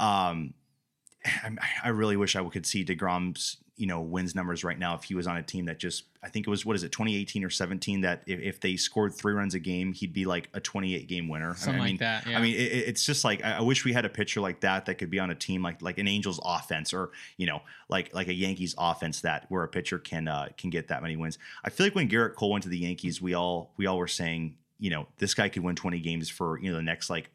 um, 0.00 0.54
I, 1.26 1.50
I 1.84 1.88
really 1.90 2.16
wish 2.16 2.34
I 2.34 2.48
could 2.48 2.64
see 2.64 2.84
Degrom's 2.84 3.58
you 3.78 3.86
know 3.86 4.00
wins 4.00 4.34
numbers 4.34 4.64
right 4.64 4.78
now 4.78 4.94
if 4.94 5.04
he 5.04 5.14
was 5.14 5.26
on 5.26 5.36
a 5.36 5.42
team 5.42 5.66
that 5.66 5.78
just 5.78 6.04
I 6.22 6.30
think 6.30 6.46
it 6.46 6.50
was 6.50 6.64
what 6.64 6.76
is 6.76 6.82
it 6.82 6.92
2018 6.92 7.44
or 7.44 7.50
17 7.50 8.00
that 8.00 8.22
if, 8.26 8.40
if 8.40 8.60
they 8.60 8.74
scored 8.76 9.12
three 9.14 9.34
runs 9.34 9.54
a 9.54 9.58
game 9.58 9.92
he'd 9.92 10.14
be 10.14 10.24
like 10.24 10.48
a 10.54 10.60
28 10.60 11.06
game 11.08 11.28
winner. 11.28 11.54
Something 11.54 11.74
I 11.74 11.84
like 11.84 11.88
mean, 11.90 11.96
that, 11.98 12.26
yeah. 12.26 12.38
I 12.38 12.42
mean 12.42 12.54
it, 12.54 12.58
it- 12.72 12.88
it's 12.88 13.04
just 13.04 13.22
like 13.22 13.44
I, 13.44 13.58
I 13.58 13.60
wish 13.60 13.84
we 13.84 13.92
had 13.92 14.06
a 14.06 14.08
pitcher 14.08 14.40
like 14.40 14.60
that 14.60 14.86
that 14.86 14.94
could 14.94 15.10
be 15.10 15.18
on 15.18 15.30
a 15.30 15.34
team 15.34 15.62
like 15.62 15.82
like 15.82 15.98
an 15.98 16.08
Angels 16.08 16.40
offense 16.42 16.94
or 16.94 17.10
you 17.36 17.46
know 17.46 17.60
like 17.90 18.14
like 18.14 18.28
a 18.28 18.34
Yankees 18.34 18.74
offense 18.78 19.20
that 19.20 19.44
where 19.50 19.62
a 19.62 19.68
pitcher 19.68 19.98
can 19.98 20.26
uh, 20.26 20.48
can 20.56 20.70
get 20.70 20.88
that 20.88 21.02
many 21.02 21.16
wins. 21.16 21.36
I 21.62 21.68
feel 21.68 21.84
like 21.86 21.94
when 21.94 22.08
Gerrit 22.08 22.34
Cole 22.34 22.52
went 22.52 22.62
to 22.62 22.70
the 22.70 22.78
Yankees 22.78 23.20
we 23.20 23.34
all 23.34 23.72
we 23.76 23.84
all 23.86 23.98
were 23.98 24.08
saying 24.08 24.56
you 24.78 24.88
know 24.88 25.06
this 25.18 25.34
guy 25.34 25.50
could 25.50 25.62
win 25.62 25.76
20 25.76 26.00
games 26.00 26.30
for 26.30 26.58
you 26.60 26.70
know 26.70 26.76
the 26.76 26.82
next 26.82 27.10
like 27.10 27.28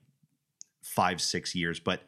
five 0.82 1.22
six 1.22 1.54
years 1.54 1.80
but 1.80 2.02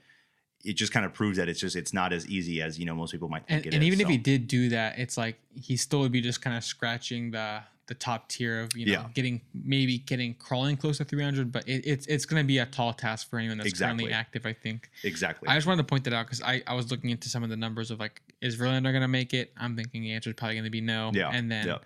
it 0.63 0.73
just 0.73 0.93
kind 0.93 1.05
of 1.05 1.13
proves 1.13 1.37
that 1.37 1.49
it's 1.49 1.59
just 1.59 1.75
it's 1.75 1.93
not 1.93 2.13
as 2.13 2.27
easy 2.27 2.61
as 2.61 2.79
you 2.79 2.85
know 2.85 2.95
most 2.95 3.11
people 3.11 3.27
might 3.29 3.45
think 3.47 3.65
and, 3.65 3.73
it 3.73 3.73
and 3.75 3.83
is, 3.83 3.87
even 3.87 4.01
if 4.01 4.07
he 4.07 4.17
did 4.17 4.47
do 4.47 4.69
that, 4.69 4.97
it's 4.97 5.17
like 5.17 5.37
he 5.55 5.75
still 5.77 5.99
would 5.99 6.11
be 6.11 6.21
just 6.21 6.41
kind 6.41 6.55
of 6.55 6.63
scratching 6.63 7.31
the 7.31 7.61
the 7.87 7.93
top 7.93 8.29
tier 8.29 8.61
of 8.61 8.75
you 8.77 8.85
know 8.85 8.91
Yeah. 8.93 9.05
getting 9.13 9.41
maybe 9.53 9.97
getting 9.97 10.35
crawling 10.35 10.77
close 10.77 10.99
to 10.99 11.03
300. 11.03 11.51
But 11.51 11.67
it, 11.67 11.85
it's 11.85 12.07
it's 12.07 12.23
going 12.25 12.41
to 12.41 12.47
be 12.47 12.59
a 12.59 12.65
tall 12.65 12.93
task 12.93 13.29
for 13.29 13.37
anyone 13.39 13.57
that's 13.57 13.67
Exactly. 13.69 14.05
currently 14.05 14.13
active. 14.13 14.45
I 14.45 14.53
think. 14.53 14.89
exactly 15.03 15.49
I 15.49 15.55
just 15.55 15.67
wanted 15.67 15.81
to 15.83 15.87
point 15.87 16.05
that 16.05 16.13
out 16.13 16.25
because 16.27 16.41
I, 16.41 16.61
I 16.65 16.75
was 16.75 16.89
looking 16.91 17.09
into 17.09 17.27
some 17.27 17.43
of 17.43 17.49
the 17.49 17.57
numbers 17.57 17.91
of 17.91 17.99
like 17.99 18.21
is 18.39 18.57
Verlander 18.57 18.83
going 18.93 19.01
to 19.01 19.07
make 19.09 19.33
it? 19.33 19.51
I'm 19.57 19.75
thinking 19.75 20.01
the 20.01 20.13
answer 20.13 20.29
is 20.29 20.35
probably 20.37 20.55
going 20.55 20.63
to 20.65 20.69
be 20.69 20.79
no. 20.81 21.11
Yeah, 21.13 21.29
And 21.33 21.51
then 21.51 21.67
yeah. 21.67 21.77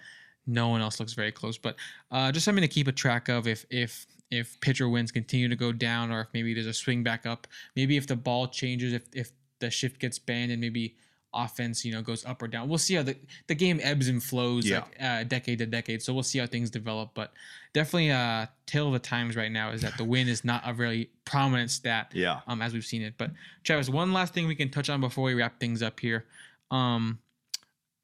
no 0.45 0.69
one 0.69 0.81
else 0.81 0.99
looks 0.99 1.13
very 1.13 1.31
close. 1.31 1.57
But 1.57 1.75
uh, 2.11 2.31
just 2.31 2.45
something 2.45 2.61
to 2.61 2.67
keep 2.67 2.87
a 2.87 2.91
track 2.91 3.27
of 3.27 3.47
if 3.47 3.65
if 3.71 4.05
if 4.29 4.59
pitcher 4.59 4.89
wins 4.89 5.11
continue 5.11 5.47
to 5.47 5.55
go 5.55 5.71
down 5.71 6.11
or 6.11 6.21
if 6.21 6.27
maybe 6.33 6.53
there's 6.53 6.67
a 6.67 6.73
swing 6.73 7.03
back 7.03 7.25
up. 7.25 7.47
Maybe 7.75 7.97
if 7.97 8.07
the 8.07 8.15
ball 8.15 8.47
changes, 8.47 8.93
if 8.93 9.03
if 9.13 9.31
the 9.59 9.69
shift 9.71 9.99
gets 9.99 10.19
banned 10.19 10.51
and 10.51 10.61
maybe 10.61 10.95
offense 11.33 11.83
you 11.85 11.91
know 11.91 12.01
goes 12.01 12.25
up 12.25 12.41
or 12.41 12.47
down. 12.47 12.67
We'll 12.69 12.77
see 12.77 12.95
how 12.95 13.03
the 13.03 13.15
the 13.47 13.53
game 13.55 13.79
ebbs 13.83 14.07
and 14.07 14.23
flows 14.23 14.65
Yeah. 14.65 14.79
like 14.79 15.01
uh, 15.01 15.23
decade 15.23 15.59
to 15.59 15.65
decade. 15.65 16.01
So 16.01 16.13
we'll 16.13 16.23
see 16.23 16.39
how 16.39 16.47
things 16.47 16.69
develop. 16.69 17.11
But 17.13 17.33
definitely 17.73 18.11
uh 18.11 18.47
tale 18.65 18.87
of 18.87 18.93
the 18.93 18.99
times 18.99 19.35
right 19.35 19.51
now 19.51 19.71
is 19.71 19.81
that 19.81 19.97
the 19.97 20.03
win 20.03 20.27
is 20.27 20.43
not 20.43 20.61
a 20.65 20.73
very 20.73 21.09
prominent 21.25 21.69
stat 21.69 22.11
yeah 22.13 22.39
um, 22.47 22.61
as 22.61 22.73
we've 22.73 22.85
seen 22.85 23.01
it. 23.01 23.15
But 23.17 23.31
Travis, 23.63 23.89
one 23.89 24.13
last 24.13 24.33
thing 24.33 24.47
we 24.47 24.55
can 24.55 24.69
touch 24.69 24.89
on 24.89 24.99
before 25.01 25.25
we 25.25 25.33
wrap 25.35 25.59
things 25.59 25.83
up 25.83 25.99
here. 25.99 26.25
Um, 26.71 27.19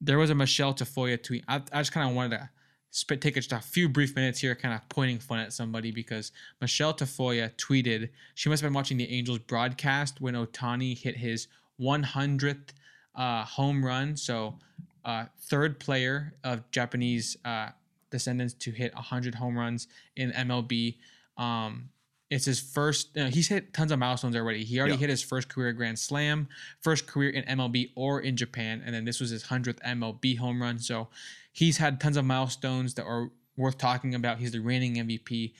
there 0.00 0.18
was 0.18 0.30
a 0.30 0.34
Michele 0.34 0.74
Tafoya 0.74 1.20
tweet. 1.22 1.44
I, 1.48 1.62
I 1.72 1.80
just 1.80 1.92
kind 1.92 2.08
of 2.08 2.14
wanted 2.14 2.36
to 2.38 2.50
spit, 2.94 3.20
take 3.20 3.34
just 3.34 3.50
a 3.52 3.58
few 3.58 3.88
brief 3.88 4.14
minutes 4.14 4.38
here, 4.38 4.54
kind 4.54 4.72
of 4.72 4.88
pointing 4.88 5.18
fun 5.18 5.40
at 5.40 5.52
somebody 5.52 5.90
because 5.90 6.30
Michele 6.60 6.94
Tafoya 6.94 7.50
tweeted 7.56 8.08
she 8.36 8.48
must 8.48 8.62
have 8.62 8.68
been 8.70 8.74
watching 8.74 8.96
the 8.96 9.10
Angels 9.10 9.40
broadcast 9.40 10.20
when 10.20 10.34
Ohtani 10.34 10.96
hit 10.96 11.16
his 11.16 11.48
100th 11.80 12.68
uh, 13.16 13.44
home 13.44 13.84
run. 13.84 14.16
So, 14.16 14.58
uh, 15.04 15.24
third 15.40 15.80
player 15.80 16.34
of 16.44 16.70
Japanese 16.70 17.36
uh, 17.44 17.70
descendants 18.10 18.54
to 18.54 18.70
hit 18.70 18.94
100 18.94 19.34
home 19.34 19.58
runs 19.58 19.88
in 20.14 20.30
MLB. 20.30 20.96
Um, 21.36 21.88
it's 22.30 22.44
his 22.44 22.60
first. 22.60 23.18
Uh, 23.18 23.26
he's 23.26 23.48
hit 23.48 23.72
tons 23.74 23.90
of 23.90 23.98
milestones 23.98 24.34
already. 24.36 24.64
He 24.64 24.78
already 24.78 24.94
Yeah. 24.94 25.00
hit 25.00 25.10
his 25.10 25.22
first 25.22 25.48
career 25.48 25.72
Grand 25.72 25.98
Slam, 25.98 26.48
first 26.80 27.06
career 27.08 27.30
in 27.30 27.42
MLB 27.44 27.90
or 27.96 28.20
in 28.20 28.36
Japan, 28.36 28.82
and 28.84 28.94
then 28.94 29.04
this 29.04 29.20
was 29.20 29.30
his 29.30 29.42
hundredth 29.42 29.80
MLB 29.82 30.36
home 30.38 30.62
run. 30.62 30.78
So 30.78 31.08
he's 31.54 31.78
had 31.78 32.00
tons 32.00 32.16
of 32.18 32.24
milestones 32.24 32.94
that 32.94 33.06
are 33.06 33.30
worth 33.56 33.78
talking 33.78 34.14
about. 34.14 34.38
He's 34.38 34.52
the 34.52 34.58
reigning 34.58 34.96
MVP. 34.96 35.52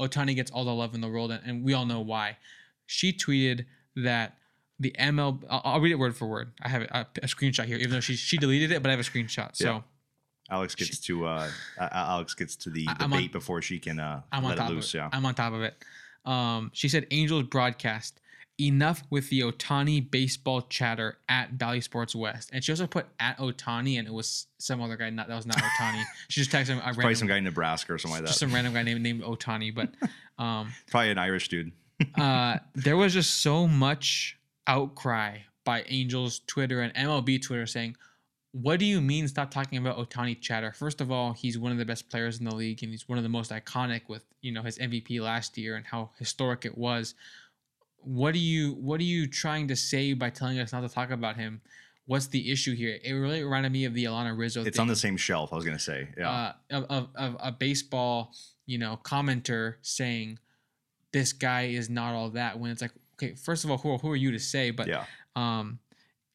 Ohtani 0.00 0.34
gets 0.34 0.50
all 0.50 0.64
the 0.64 0.74
love 0.74 0.94
in 0.94 1.02
the 1.02 1.08
world, 1.08 1.30
and, 1.30 1.42
and 1.44 1.62
we 1.62 1.74
all 1.74 1.84
know 1.84 2.00
why. 2.00 2.38
She 2.86 3.12
tweeted 3.12 3.66
that 3.94 4.38
the 4.80 4.96
ML. 4.98 5.44
I'll, 5.48 5.60
I'll 5.64 5.80
read 5.80 5.92
it 5.92 5.98
word 5.98 6.16
for 6.16 6.26
word. 6.26 6.52
I 6.62 6.68
have 6.70 6.82
a, 6.82 7.06
a 7.22 7.26
screenshot 7.26 7.66
here, 7.66 7.76
even 7.76 7.90
though 7.90 8.00
she 8.00 8.16
she 8.16 8.38
deleted 8.38 8.72
it, 8.72 8.82
but 8.82 8.88
I 8.88 8.92
have 8.92 9.00
a 9.00 9.08
screenshot. 9.08 9.54
So. 9.54 9.64
Yeah. 9.64 9.80
Alex 10.52 10.74
gets 10.74 10.98
to 10.98 11.26
uh, 11.26 11.48
Alex 11.78 12.34
gets 12.34 12.56
to 12.56 12.70
the, 12.70 12.88
I'm 12.88 13.12
on- 13.12 13.20
bait 13.20 13.30
before 13.30 13.62
she 13.62 13.78
can 13.78 14.00
uh, 14.00 14.22
I'm 14.32 14.44
on 14.44 14.56
let 14.56 14.68
it 14.68 14.72
loose. 14.72 14.92
it. 14.94 14.98
Yeah, 14.98 15.08
I'm 15.12 15.24
on 15.24 15.34
top 15.34 15.52
of 15.52 15.62
it. 15.62 15.76
Um, 16.24 16.72
she 16.74 16.88
said 16.88 17.06
Angels 17.12 17.44
broadcast 17.44 18.20
enough 18.60 19.02
with 19.10 19.30
the 19.30 19.40
Ohtani 19.40 20.10
baseball 20.10 20.62
chatter 20.62 21.18
at 21.28 21.58
Bally 21.58 21.80
Sports 21.80 22.14
West, 22.14 22.50
and 22.52 22.62
she 22.62 22.72
also 22.72 22.86
put 22.86 23.06
at 23.18 23.38
Ohtani, 23.38 23.98
and 23.98 24.06
it 24.06 24.12
was 24.12 24.46
some 24.58 24.80
other 24.80 24.96
guy. 24.96 25.10
Not 25.10 25.28
that 25.28 25.36
was 25.36 25.46
not 25.46 25.56
Ohtani. 25.56 26.02
she 26.28 26.40
just 26.40 26.50
texted 26.50 26.68
him 26.68 26.78
probably 26.80 27.04
random, 27.04 27.14
some 27.16 27.28
guy 27.28 27.36
in 27.38 27.44
Nebraska 27.44 27.94
or 27.94 27.98
something 27.98 28.16
like 28.16 28.22
that. 28.22 28.28
just 28.28 28.40
some 28.40 28.52
random 28.52 28.72
guy 28.74 28.82
named 28.82 29.02
named 29.02 29.22
Ohtani. 29.22 29.74
But 29.74 29.90
um, 30.42 30.72
probably 30.90 31.10
an 31.10 31.18
Irish 31.18 31.48
dude. 31.48 31.72
uh, 32.18 32.58
there 32.74 32.96
was 32.96 33.12
just 33.12 33.40
so 33.40 33.66
much 33.66 34.38
outcry 34.66 35.38
by 35.64 35.84
Angels 35.88 36.40
Twitter 36.46 36.80
and 36.80 36.94
MLB 36.94 37.42
Twitter 37.42 37.66
saying, 37.66 37.96
"What 38.52 38.78
do 38.78 38.84
you 38.84 39.00
mean 39.00 39.28
stop 39.28 39.50
talking 39.50 39.78
about 39.78 39.98
Ohtani 39.98 40.40
chatter?" 40.40 40.72
First 40.72 41.00
of 41.00 41.10
all, 41.10 41.32
he's 41.32 41.58
one 41.58 41.72
of 41.72 41.78
the 41.78 41.84
best 41.84 42.08
players 42.10 42.38
in 42.38 42.44
the 42.44 42.54
league, 42.54 42.82
and 42.82 42.92
he's 42.92 43.08
one 43.08 43.18
of 43.18 43.24
the 43.24 43.30
most 43.30 43.50
iconic 43.50 44.02
with 44.08 44.24
you 44.42 44.52
know 44.52 44.62
his 44.62 44.78
MVP 44.78 45.20
last 45.20 45.56
year 45.58 45.76
and 45.76 45.86
how 45.86 46.10
historic 46.18 46.64
it 46.64 46.76
was. 46.76 47.14
What 48.02 48.34
are 48.34 48.38
you 48.38 48.72
What 48.74 49.00
are 49.00 49.04
you 49.04 49.26
trying 49.26 49.68
to 49.68 49.76
say 49.76 50.12
by 50.12 50.30
telling 50.30 50.58
us 50.58 50.72
not 50.72 50.80
to 50.80 50.88
talk 50.88 51.10
about 51.10 51.36
him? 51.36 51.60
What's 52.06 52.26
the 52.26 52.50
issue 52.50 52.74
here? 52.74 52.98
It 53.04 53.12
really 53.12 53.42
reminded 53.42 53.70
me 53.70 53.84
of 53.84 53.94
the 53.94 54.04
Alanna 54.04 54.36
Rizzo. 54.36 54.62
It's 54.64 54.76
thing 54.76 54.82
on 54.82 54.88
the 54.88 54.96
same 54.96 55.16
shelf. 55.16 55.52
I 55.52 55.56
was 55.56 55.64
gonna 55.64 55.78
say. 55.78 56.08
Yeah, 56.18 56.30
uh, 56.30 56.52
of, 56.70 56.84
of, 56.90 57.08
of 57.14 57.36
a 57.38 57.52
baseball, 57.52 58.32
you 58.66 58.78
know, 58.78 58.98
commenter 59.04 59.74
saying 59.82 60.38
this 61.12 61.32
guy 61.32 61.66
is 61.66 61.88
not 61.90 62.14
all 62.14 62.30
that 62.30 62.58
when 62.58 62.70
it's 62.70 62.82
like, 62.82 62.92
okay, 63.14 63.34
first 63.34 63.64
of 63.64 63.70
all, 63.70 63.78
who, 63.78 63.96
who 63.98 64.10
are 64.10 64.16
you 64.16 64.32
to 64.32 64.38
say? 64.38 64.70
But 64.70 64.88
yeah, 64.88 65.04
um, 65.36 65.78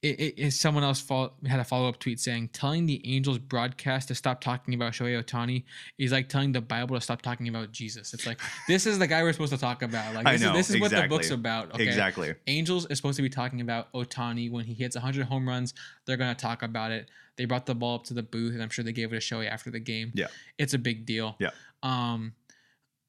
it, 0.06 0.20
it, 0.20 0.34
it- 0.38 0.52
someone 0.52 0.84
else 0.84 1.02
follow, 1.02 1.34
had 1.46 1.60
a 1.60 1.64
follow 1.64 1.90
up 1.90 2.00
tweet 2.00 2.20
saying 2.20 2.50
telling 2.54 2.86
the 2.86 3.02
Angels 3.16 3.38
broadcast 3.38 4.08
to 4.10 4.16
stop 4.16 4.42
talking 4.42 4.74
about 4.74 4.94
Shohei 4.94 5.22
Ohtani 5.22 5.64
is 5.98 6.12
like 6.12 6.30
telling 6.30 6.52
the 6.52 6.62
Bible 6.62 6.96
to 6.96 7.02
stop 7.02 7.22
talking 7.22 7.48
about 7.48 7.72
Jesus. 7.72 8.14
It's 8.14 8.26
like 8.28 8.40
this 8.68 8.86
is 8.86 9.00
the 9.00 9.08
guy 9.08 9.24
we're 9.24 9.34
supposed 9.34 9.54
to 9.54 9.60
talk 9.60 9.82
about. 9.82 10.14
Like 10.14 10.28
I 10.28 10.34
this 10.34 10.42
know, 10.42 10.52
is 10.56 10.68
this 10.68 10.76
is 10.76 10.82
what 10.82 10.92
the 10.92 11.08
book's 11.08 11.32
about. 11.32 11.74
Okay? 11.74 11.84
exactly. 11.88 12.36
Angels 12.48 12.86
is 12.90 12.98
supposed 12.98 13.16
to 13.18 13.24
be 13.24 13.30
talking 13.30 13.62
about 13.62 13.92
Ohtani 13.94 14.52
when 14.52 14.66
he 14.66 14.74
hits 14.74 14.96
100 14.96 15.26
home 15.26 15.48
runs. 15.48 15.74
They're 16.06 16.18
going 16.18 16.34
to 16.36 16.40
talk 16.42 16.62
about 16.64 16.92
it. 16.92 17.10
They 17.38 17.46
brought 17.46 17.66
the 17.66 17.76
ball 17.76 17.96
up 17.96 18.04
to 18.06 18.14
the 18.14 18.24
booth, 18.24 18.54
and 18.54 18.64
I'm 18.64 18.70
sure 18.70 18.86
they 18.86 18.94
gave 18.94 19.12
it 19.12 19.18
a 19.18 19.20
show 19.20 19.42
after 19.42 19.70
the 19.70 19.80
game. 19.80 20.12
Yeah. 20.14 20.28
it's 20.58 20.74
a 20.74 20.78
big 20.78 21.06
deal. 21.06 21.36
Yeah. 21.40 21.50
Um, 21.84 22.34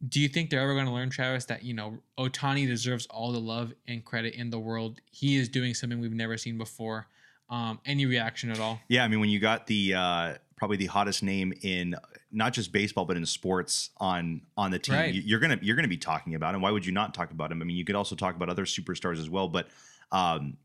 do 0.09 0.20
you 0.20 0.28
think 0.28 0.51
they're 0.51 0.60
ever 0.60 0.74
going 0.74 0.86
to 0.86 0.93
learn, 0.93 1.10
Travis, 1.10 1.44
that 1.47 1.62
you 1.64 1.74
know 1.74 1.98
Ohtani 2.18 2.66
deserves 2.66 3.06
all 3.06 3.32
the 3.32 3.40
love 3.40 3.73
and 3.89 4.05
credit 4.05 4.35
in 4.35 4.51
the 4.51 4.59
world? 4.59 5.01
He 5.10 5.36
is 5.36 5.48
doing 5.48 5.74
something 5.74 6.01
we've 6.01 6.12
never 6.12 6.36
seen 6.36 6.59
before. 6.59 7.06
Um, 7.48 7.78
any 7.86 8.06
reaction 8.06 8.51
at 8.51 8.59
all? 8.59 8.81
Yeah, 8.89 9.05
I 9.05 9.09
mean, 9.09 9.20
when 9.20 9.28
you 9.31 9.39
got 9.39 9.66
the 9.68 9.94
uh, 9.94 10.35
probably 10.56 10.77
the 10.77 10.86
hottest 10.86 11.23
name 11.23 11.52
in 11.62 11.94
not 12.32 12.52
just 12.52 12.73
baseball 12.73 13.05
but 13.05 13.16
in 13.16 13.24
sports 13.24 13.90
on 13.98 14.43
on 14.56 14.70
the 14.73 14.78
team, 14.78 14.94
Right. 14.97 15.14
you- 15.14 15.23
you're 15.24 15.39
gonna 15.40 15.59
you're 15.62 15.77
gonna 15.77 15.86
be 15.89 15.97
talking 15.97 16.35
about 16.35 16.55
him. 16.55 16.60
Why 16.60 16.70
would 16.73 16.85
you 16.85 16.93
not 16.93 17.14
talk 17.14 17.31
about 17.31 17.51
him? 17.52 17.62
I 17.62 17.64
mean, 17.64 17.77
you 17.77 17.85
could 17.85 17.94
also 17.97 18.16
talk 18.16 18.35
about 18.36 18.48
other 18.51 18.64
superstars 18.64 19.18
as 19.18 19.31
well, 19.31 19.48
but 19.48 19.68
um, 20.12 20.56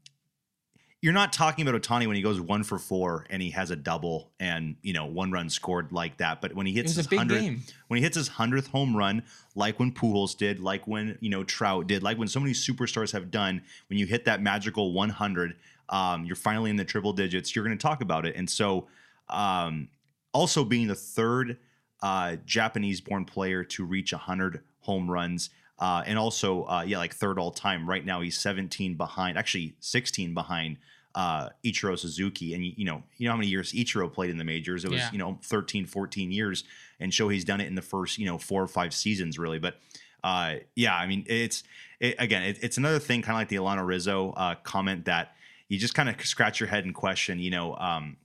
you're 1.01 1.13
not 1.13 1.33
talking 1.33 1.67
about 1.67 1.81
Ohtani 1.81 2.05
when 2.05 2.15
he 2.15 2.21
goes 2.21 2.39
one 2.39 2.63
for 2.63 2.77
four 2.77 3.25
and 3.31 3.41
he 3.41 3.49
has 3.51 3.71
a 3.71 3.75
double 3.75 4.29
and 4.39 4.75
you 4.83 4.93
know 4.93 5.05
one 5.05 5.31
run 5.31 5.49
scored 5.49 5.91
like 5.91 6.17
that. 6.17 6.41
But 6.41 6.53
when 6.53 6.67
he 6.67 6.73
hits 6.73 6.95
his 6.95 7.07
hundredth 7.07 7.73
when 7.87 7.97
he 7.97 8.03
hits 8.03 8.15
his 8.15 8.27
hundredth 8.27 8.67
home 8.67 8.95
run, 8.95 9.23
like 9.55 9.79
when 9.79 9.91
Pujols 9.91 10.37
did, 10.37 10.59
like 10.59 10.85
when 10.87 11.17
you 11.19 11.29
know 11.29 11.43
Trout 11.43 11.87
did, 11.87 12.03
like 12.03 12.19
when 12.19 12.27
so 12.27 12.39
many 12.39 12.53
superstars 12.53 13.11
have 13.13 13.31
done, 13.31 13.63
when 13.89 13.97
you 13.97 14.05
hit 14.05 14.25
that 14.25 14.43
magical 14.43 14.93
100, 14.93 15.55
um, 15.89 16.23
you're 16.23 16.35
finally 16.35 16.69
in 16.69 16.75
the 16.75 16.85
triple 16.85 17.13
digits. 17.13 17.55
You're 17.55 17.65
going 17.65 17.77
to 17.77 17.81
talk 17.81 18.01
about 18.01 18.27
it, 18.27 18.35
and 18.35 18.47
so 18.47 18.87
um, 19.27 19.89
also 20.33 20.63
being 20.63 20.87
the 20.87 20.95
third 20.95 21.57
uh, 22.03 22.35
Japanese-born 22.45 23.25
player 23.25 23.63
to 23.63 23.85
reach 23.85 24.13
100 24.13 24.61
home 24.81 25.09
runs. 25.09 25.49
Uh, 25.79 26.03
and 26.05 26.19
also, 26.19 26.63
uh, 26.65 26.83
yeah, 26.85 26.99
like 26.99 27.15
third 27.15 27.39
all 27.39 27.49
time. 27.49 27.89
Right 27.89 28.05
now, 28.05 28.21
he's 28.21 28.37
17 28.37 28.93
behind, 28.93 29.35
actually 29.35 29.73
16 29.79 30.35
behind 30.35 30.77
uh, 31.15 31.49
Ichiro 31.63 31.97
Suzuki. 31.97 32.53
And 32.53 32.63
you, 32.65 32.85
know, 32.85 33.03
you 33.17 33.25
know 33.25 33.31
how 33.31 33.37
many 33.37 33.49
years 33.49 33.73
Ichiro 33.73 34.11
played 34.11 34.29
in 34.29 34.37
the 34.37 34.43
majors? 34.43 34.85
It 34.85 34.91
was, 34.91 34.99
Yeah. 34.99 35.11
you 35.11 35.17
know, 35.17 35.39
13, 35.43 35.85
14 35.85 36.31
years. 36.31 36.63
And 36.99 37.11
Shohei's 37.11 37.43
done 37.43 37.59
it 37.61 37.67
in 37.67 37.75
the 37.75 37.81
first, 37.81 38.17
you 38.17 38.25
know, 38.25 38.37
four 38.37 38.61
or 38.63 38.67
five 38.67 38.93
seasons, 38.93 39.37
really. 39.39 39.59
But 39.59 39.77
uh, 40.23 40.55
yeah, 40.75 40.95
I 40.95 41.07
mean, 41.07 41.25
it's 41.27 41.63
it, 41.99 42.15
again, 42.19 42.43
it, 42.43 42.59
it's 42.61 42.77
another 42.77 42.99
thing, 42.99 43.21
kind 43.21 43.35
of 43.35 43.39
like 43.41 43.47
the 43.49 43.55
Alanna 43.57 43.85
Rizzo 43.85 44.31
uh, 44.37 44.55
comment 44.55 45.05
that 45.05 45.35
you 45.67 45.79
just 45.79 45.95
kind 45.95 46.09
of 46.09 46.23
scratch 46.25 46.59
your 46.59 46.67
head 46.69 46.85
and 46.85 46.93
question. 46.93 47.39
You 47.39 47.49
know, 47.51 47.75
um, 47.75 48.17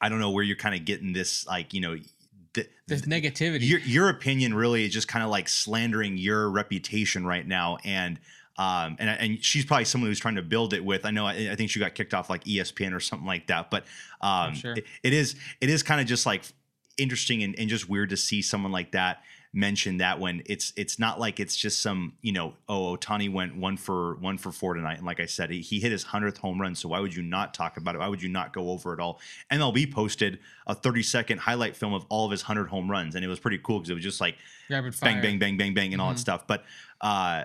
I 0.00 0.08
don't 0.10 0.20
know 0.20 0.30
where 0.30 0.44
you're 0.44 0.56
kind 0.56 0.74
of 0.74 0.84
getting 0.84 1.12
this, 1.14 1.46
like, 1.46 1.72
you 1.72 1.80
know. 1.80 1.96
th- 2.52 2.68
There's 2.86 3.02
negativity. 3.02 3.66
your 3.66 3.80
your 3.80 4.08
opinion 4.10 4.52
really 4.52 4.84
is 4.84 4.92
just 4.92 5.08
kind 5.08 5.24
of 5.24 5.30
like 5.30 5.48
slandering 5.48 6.18
your 6.18 6.50
reputation 6.50 7.26
right 7.26 7.46
now 7.46 7.78
and 7.84 8.18
um 8.58 8.96
and 8.98 9.08
and 9.10 9.44
she's 9.44 9.64
probably 9.64 9.84
someone 9.84 10.10
who's 10.10 10.18
trying 10.18 10.36
to 10.36 10.42
build 10.42 10.72
it 10.72 10.84
with 10.84 11.04
I 11.04 11.10
know 11.10 11.26
I, 11.26 11.50
I 11.52 11.54
think 11.56 11.70
she 11.70 11.78
got 11.80 11.94
kicked 11.94 12.14
off 12.14 12.30
like 12.30 12.44
ESPN 12.44 12.94
or 12.94 13.00
something 13.00 13.26
like 13.26 13.46
that 13.48 13.70
but 13.70 13.84
um 14.20 14.54
sure. 14.54 14.72
it- 14.74 14.86
it 15.02 15.12
is 15.12 15.36
it 15.60 15.68
is 15.70 15.82
kind 15.82 16.00
of 16.00 16.06
just 16.06 16.24
like 16.26 16.42
interesting 16.98 17.42
and, 17.42 17.58
and 17.58 17.68
just 17.68 17.88
weird 17.88 18.10
to 18.10 18.16
see 18.16 18.40
someone 18.42 18.72
like 18.72 18.92
that 18.92 19.22
mention 19.52 19.98
that 19.98 20.20
when 20.20 20.42
it's 20.46 20.72
it's 20.76 20.98
not 20.98 21.18
like 21.18 21.40
it's 21.40 21.56
just 21.56 21.80
some 21.80 22.12
you 22.20 22.32
know 22.32 22.52
oh 22.68 22.94
Ohtani 22.96 23.32
went 23.32 23.56
one 23.56 23.76
for 23.78 24.16
one 24.16 24.36
for 24.36 24.52
four 24.52 24.74
tonight 24.74 24.98
and 24.98 25.06
like 25.06 25.18
I 25.20 25.24
said 25.26 25.50
he, 25.50 25.60
he 25.60 25.80
hit 25.80 25.92
his 25.92 26.02
hundredth 26.02 26.36
home 26.38 26.60
run 26.60 26.74
so 26.74 26.88
why 26.90 27.00
would 27.00 27.14
you 27.14 27.22
not 27.22 27.54
talk 27.54 27.78
about 27.78 27.94
it 27.94 27.98
why 27.98 28.08
would 28.08 28.22
you 28.22 28.28
not 28.28 28.52
go 28.52 28.70
over 28.70 28.92
it 28.92 29.00
all 29.00 29.18
MLB 29.50 29.90
posted 29.90 30.40
a 30.66 30.74
30 30.74 31.02
second 31.02 31.38
highlight 31.38 31.74
film 31.74 31.94
of 31.94 32.04
all 32.10 32.26
of 32.26 32.32
his 32.32 32.42
100 32.42 32.68
home 32.68 32.90
runs 32.90 33.14
and 33.14 33.24
it 33.24 33.28
was 33.28 33.38
pretty 33.40 33.58
cool 33.62 33.78
because 33.78 33.88
it 33.90 33.94
was 33.94 34.02
just 34.02 34.20
like 34.20 34.36
bang 35.00 35.22
bang 35.22 35.38
bang 35.38 35.56
bang 35.56 35.72
bang 35.74 35.92
and 35.94 36.02
all 36.02 36.08
that 36.08 36.16
Mhm. 36.16 36.20
stuff 36.20 36.46
but 36.46 36.64
uh 37.00 37.44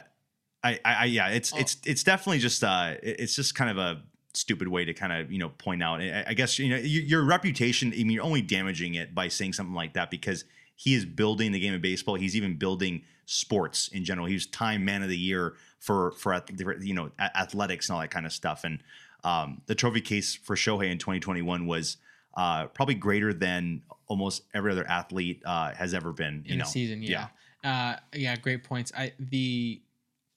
I, 0.63 0.79
I, 0.85 1.05
yeah 1.05 1.29
it's 1.29 1.53
Oh. 1.53 1.57
it's 1.57 1.77
it's 1.85 2.03
definitely 2.03 2.39
just 2.39 2.63
uh 2.63 2.95
it's 3.01 3.35
just 3.35 3.55
kind 3.55 3.69
of 3.69 3.77
a 3.77 4.01
stupid 4.33 4.67
way 4.67 4.85
to 4.85 4.93
kind 4.93 5.11
of 5.11 5.31
you 5.31 5.39
know 5.39 5.49
point 5.49 5.83
out 5.83 6.01
I, 6.01 6.23
I 6.27 6.33
guess 6.33 6.59
you 6.59 6.69
know 6.69 6.77
your, 6.77 7.03
your 7.03 7.23
reputation 7.23 7.89
I 7.93 7.97
mean 7.97 8.11
you're 8.11 8.23
only 8.23 8.41
damaging 8.41 8.95
it 8.95 9.13
by 9.13 9.27
saying 9.27 9.53
something 9.53 9.75
like 9.75 9.93
that 9.93 10.11
because 10.11 10.45
he 10.75 10.93
is 10.93 11.05
building 11.05 11.51
the 11.51 11.59
game 11.59 11.73
of 11.73 11.81
baseball 11.81 12.15
he's 12.15 12.35
even 12.35 12.55
building 12.57 13.03
sports 13.25 13.87
in 13.89 14.03
general 14.05 14.27
he 14.27 14.33
was 14.33 14.45
time 14.45 14.85
man 14.85 15.03
of 15.03 15.09
the 15.09 15.17
year 15.17 15.55
for 15.79 16.11
for 16.13 16.39
you 16.79 16.93
know 16.93 17.11
athletics 17.19 17.89
and 17.89 17.95
all 17.95 18.01
that 18.01 18.11
kind 18.11 18.25
of 18.25 18.31
stuff 18.31 18.63
and 18.63 18.79
um 19.23 19.61
the 19.65 19.75
trophy 19.75 20.01
case 20.01 20.35
for 20.35 20.55
Shohei 20.55 20.91
in 20.91 20.97
2021 20.97 21.65
was 21.65 21.97
uh 22.35 22.67
probably 22.67 22.95
greater 22.95 23.33
than 23.33 23.81
almost 24.07 24.43
every 24.53 24.71
other 24.71 24.87
athlete 24.87 25.41
uh 25.45 25.71
has 25.73 25.93
ever 25.93 26.13
been 26.13 26.43
you 26.45 26.53
in 26.53 26.59
know 26.59 26.65
a 26.65 26.67
season. 26.67 27.01
Yeah. 27.01 27.27
Uh, 27.63 27.95
yeah, 28.15 28.35
great 28.37 28.63
points. 28.63 28.91
I 28.97 29.13
the 29.19 29.81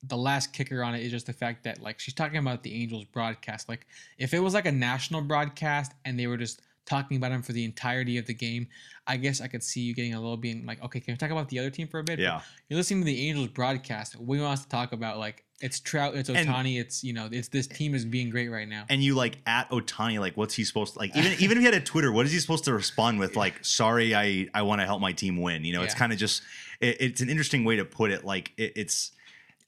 the 0.08 0.16
last 0.16 0.52
kicker 0.52 0.82
on 0.82 0.94
it 0.94 1.02
is 1.02 1.10
just 1.10 1.26
the 1.26 1.32
fact 1.32 1.64
that 1.64 1.80
like 1.80 2.00
she's 2.00 2.14
talking 2.14 2.38
about 2.38 2.62
the 2.62 2.74
Angels 2.82 3.04
broadcast. 3.04 3.68
Like 3.68 3.86
if 4.18 4.34
it 4.34 4.40
was 4.40 4.54
like 4.54 4.66
a 4.66 4.72
national 4.72 5.22
broadcast 5.22 5.92
and 6.04 6.18
they 6.18 6.26
were 6.26 6.36
just 6.36 6.62
talking 6.86 7.16
about 7.16 7.32
him 7.32 7.42
for 7.42 7.52
the 7.52 7.64
entirety 7.64 8.18
of 8.18 8.26
the 8.26 8.34
game, 8.34 8.68
I 9.06 9.16
guess 9.16 9.40
I 9.40 9.48
could 9.48 9.62
see 9.62 9.80
you 9.80 9.94
getting 9.94 10.14
a 10.14 10.20
little 10.20 10.36
being 10.36 10.66
like, 10.66 10.82
okay, 10.82 11.00
can 11.00 11.14
we 11.14 11.16
talk 11.16 11.30
about 11.30 11.48
the 11.48 11.58
other 11.58 11.70
team 11.70 11.88
for 11.88 11.98
a 11.98 12.04
bit? 12.04 12.18
But 12.18 12.22
yeah 12.22 12.40
you're 12.68 12.78
listening 12.78 13.00
to 13.00 13.06
the 13.06 13.28
Angels 13.28 13.48
broadcast. 13.48 14.16
We 14.16 14.40
want 14.40 14.60
to 14.60 14.68
talk 14.68 14.92
about 14.92 15.18
like 15.18 15.44
it's 15.60 15.80
Trout, 15.80 16.14
it's 16.14 16.28
Ohtani, 16.28 16.80
it's 16.80 17.04
you 17.04 17.12
know, 17.12 17.28
it's 17.30 17.48
this 17.48 17.66
team 17.66 17.94
is 17.94 18.04
being 18.04 18.30
great 18.30 18.48
right 18.48 18.68
now. 18.68 18.84
and 18.88 19.02
you 19.02 19.14
like 19.14 19.38
at 19.46 19.70
Ohtani, 19.70 20.18
like 20.18 20.36
what's 20.36 20.54
he 20.54 20.64
supposed 20.64 20.94
to 20.94 20.98
like? 20.98 21.16
Even 21.16 21.32
even 21.38 21.58
if 21.58 21.60
he 21.60 21.64
had 21.64 21.74
a 21.74 21.80
Twitter, 21.80 22.10
what 22.10 22.26
is 22.26 22.32
he 22.32 22.38
supposed 22.38 22.64
to 22.64 22.74
respond 22.74 23.18
with? 23.18 23.36
Like, 23.36 23.64
sorry, 23.64 24.14
I 24.14 24.48
I 24.54 24.62
want 24.62 24.80
to 24.80 24.86
help 24.86 25.00
my 25.00 25.12
team 25.12 25.40
win. 25.40 25.64
You 25.64 25.74
know, 25.74 25.82
it's 25.82 25.94
kind 25.94 26.12
of 26.12 26.18
just 26.18 26.42
it, 26.80 26.96
it's 27.00 27.20
an 27.20 27.28
interesting 27.28 27.64
way 27.64 27.76
to 27.76 27.84
put 27.84 28.10
it. 28.10 28.24
Like 28.24 28.52
it, 28.56 28.72
it's 28.76 29.12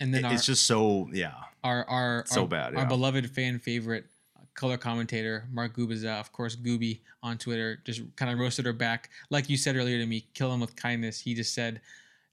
And 0.01 0.12
then 0.12 0.24
it- 0.24 0.28
our, 0.28 0.35
it's 0.35 0.47
just 0.47 0.66
so 0.66 1.09
yeah 1.12 1.32
our 1.64 1.85
our 1.89 2.24
So 2.27 2.43
our, 2.43 2.47
bad, 2.48 2.74
Our 2.77 2.86
beloved 2.86 3.31
fan 3.31 3.59
favorite 3.59 4.05
uh, 4.36 4.40
color 4.55 4.77
commentator 4.77 5.47
Mark 5.51 5.77
Gubicza, 5.77 6.20
of 6.20 6.32
course, 6.32 6.55
Gooby 6.56 7.01
on 7.23 7.39
Twitter, 7.39 7.81
just 7.85 8.02
kind 8.16 8.31
of 8.32 8.39
roasted 8.39 8.66
her 8.66 8.73
back. 8.73 9.10
Like 9.31 9.48
you 9.51 9.56
said 9.56 9.74
earlier 9.77 9.98
to 9.98 10.06
me, 10.06 10.27
kill 10.35 10.52
him 10.52 10.60
with 10.60 10.77
kindness. 10.77 11.18
He 11.20 11.35
just 11.35 11.55
said, 11.55 11.81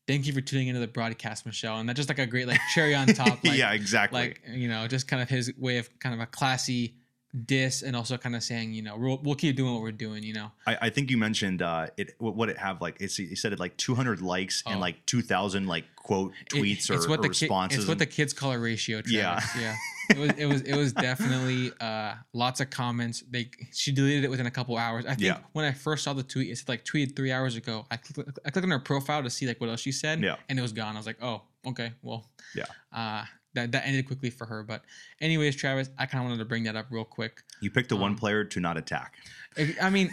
"Thank 0.07 0.27
you 0.27 0.33
for 0.33 0.41
tuning 0.41 0.67
into 0.67 0.79
the 0.79 0.87
broadcast, 0.87 1.45
Michelle," 1.45 1.79
and 1.79 1.89
that's 1.89 1.97
just 1.97 2.09
like 2.09 2.19
a 2.19 2.27
great 2.27 2.47
like 2.47 2.59
cherry 2.75 2.93
on 2.93 3.07
top. 3.21 3.43
Like, 3.43 3.57
yeah 3.57 3.71
exactly. 3.73 4.19
like 4.19 4.41
you 4.51 4.67
know, 4.67 4.87
just 4.87 5.07
kind 5.07 5.21
of 5.21 5.29
his 5.29 5.51
way 5.57 5.77
of 5.77 5.89
kind 5.99 6.13
of 6.13 6.21
a 6.21 6.25
classy 6.27 6.93
diss, 7.45 7.81
and 7.81 7.95
also 7.95 8.17
kind 8.17 8.35
of 8.35 8.43
saying, 8.43 8.73
you 8.73 8.81
know, 8.81 8.95
we'll, 8.97 9.19
we'll 9.23 9.35
keep 9.35 9.55
doing 9.55 9.73
what 9.73 9.81
we're 9.81 9.91
doing. 9.91 10.23
You 10.23 10.33
know, 10.33 10.51
I, 10.67 10.77
I 10.83 10.89
think 10.89 11.09
you 11.09 11.17
mentioned 11.17 11.61
uh, 11.61 11.87
it. 11.97 12.15
What 12.19 12.35
what 12.35 12.49
it 12.49 12.57
have 12.57 12.81
like? 12.81 12.97
It's 12.99 13.15
he 13.17 13.35
said 13.35 13.53
it 13.53 13.59
like 13.59 13.75
200 13.77 14.21
likes 14.21 14.63
and 14.65 14.75
Oh. 14.77 14.79
like 14.79 15.05
2,000 15.05 15.65
like 15.67 15.85
quote 15.95 16.33
It- 16.47 16.49
tweets 16.53 16.89
or, 16.89 16.93
it's 16.95 17.07
what 17.07 17.19
or 17.19 17.23
the 17.23 17.29
ki- 17.29 17.45
responses. 17.45 17.79
it's 17.79 17.87
what 17.87 17.97
the 17.99 18.05
kids 18.05 18.33
call 18.33 18.51
a 18.51 18.59
ratio. 18.59 19.01
Yeah. 19.07 19.39
Travis. 19.39 19.61
yeah. 19.61 19.75
It 20.11 20.17
was 20.17 20.31
it 20.37 20.45
was 20.45 20.61
it 20.63 20.75
was 20.75 20.91
definitely 20.93 21.71
uh, 21.79 22.15
lots 22.33 22.59
of 22.59 22.69
comments. 22.69 23.23
They 23.31 23.49
she 23.73 23.91
deleted 23.93 24.25
it 24.25 24.29
within 24.29 24.45
a 24.47 24.51
couple 24.51 24.77
hours. 24.77 25.05
I 25.05 25.09
think 25.15 25.21
Yeah. 25.21 25.37
when 25.53 25.63
I 25.65 25.71
first 25.71 26.03
saw 26.03 26.11
the 26.13 26.23
tweet, 26.23 26.51
it 26.51 26.57
said 26.57 26.67
like 26.67 26.83
tweeted 26.83 27.15
three 27.15 27.31
hours 27.31 27.55
ago. 27.55 27.85
I 27.89 27.95
clicked, 27.97 28.37
I 28.45 28.49
clicked 28.51 28.65
on 28.65 28.71
her 28.71 28.79
profile 28.79 29.23
to 29.23 29.29
see 29.29 29.47
like 29.47 29.61
what 29.61 29.69
else 29.69 29.79
she 29.79 29.93
said, 29.93 30.21
Yeah. 30.21 30.35
and 30.49 30.59
it 30.59 30.61
was 30.61 30.73
gone. 30.73 30.95
I 30.95 30.99
was 30.99 31.05
like, 31.07 31.23
oh, 31.23 31.43
okay, 31.65 31.93
well, 32.01 32.29
Yeah. 32.53 32.65
Uh, 32.91 33.23
that 33.53 33.71
that 33.71 33.85
ended 33.85 34.07
quickly 34.07 34.29
for 34.29 34.45
her. 34.45 34.63
But 34.63 34.83
anyways, 35.21 35.55
Travis, 35.55 35.89
I 35.97 36.05
kind 36.05 36.23
of 36.23 36.29
wanted 36.29 36.39
to 36.43 36.45
bring 36.45 36.63
that 36.63 36.75
up 36.75 36.87
real 36.89 37.05
quick. 37.05 37.43
you 37.61 37.69
picked 37.71 37.89
the 37.89 37.95
one 37.95 38.11
um, 38.11 38.17
player 38.17 38.43
to 38.43 38.59
not 38.59 38.77
attack. 38.77 39.13
I 39.81 39.89
mean, 39.91 40.09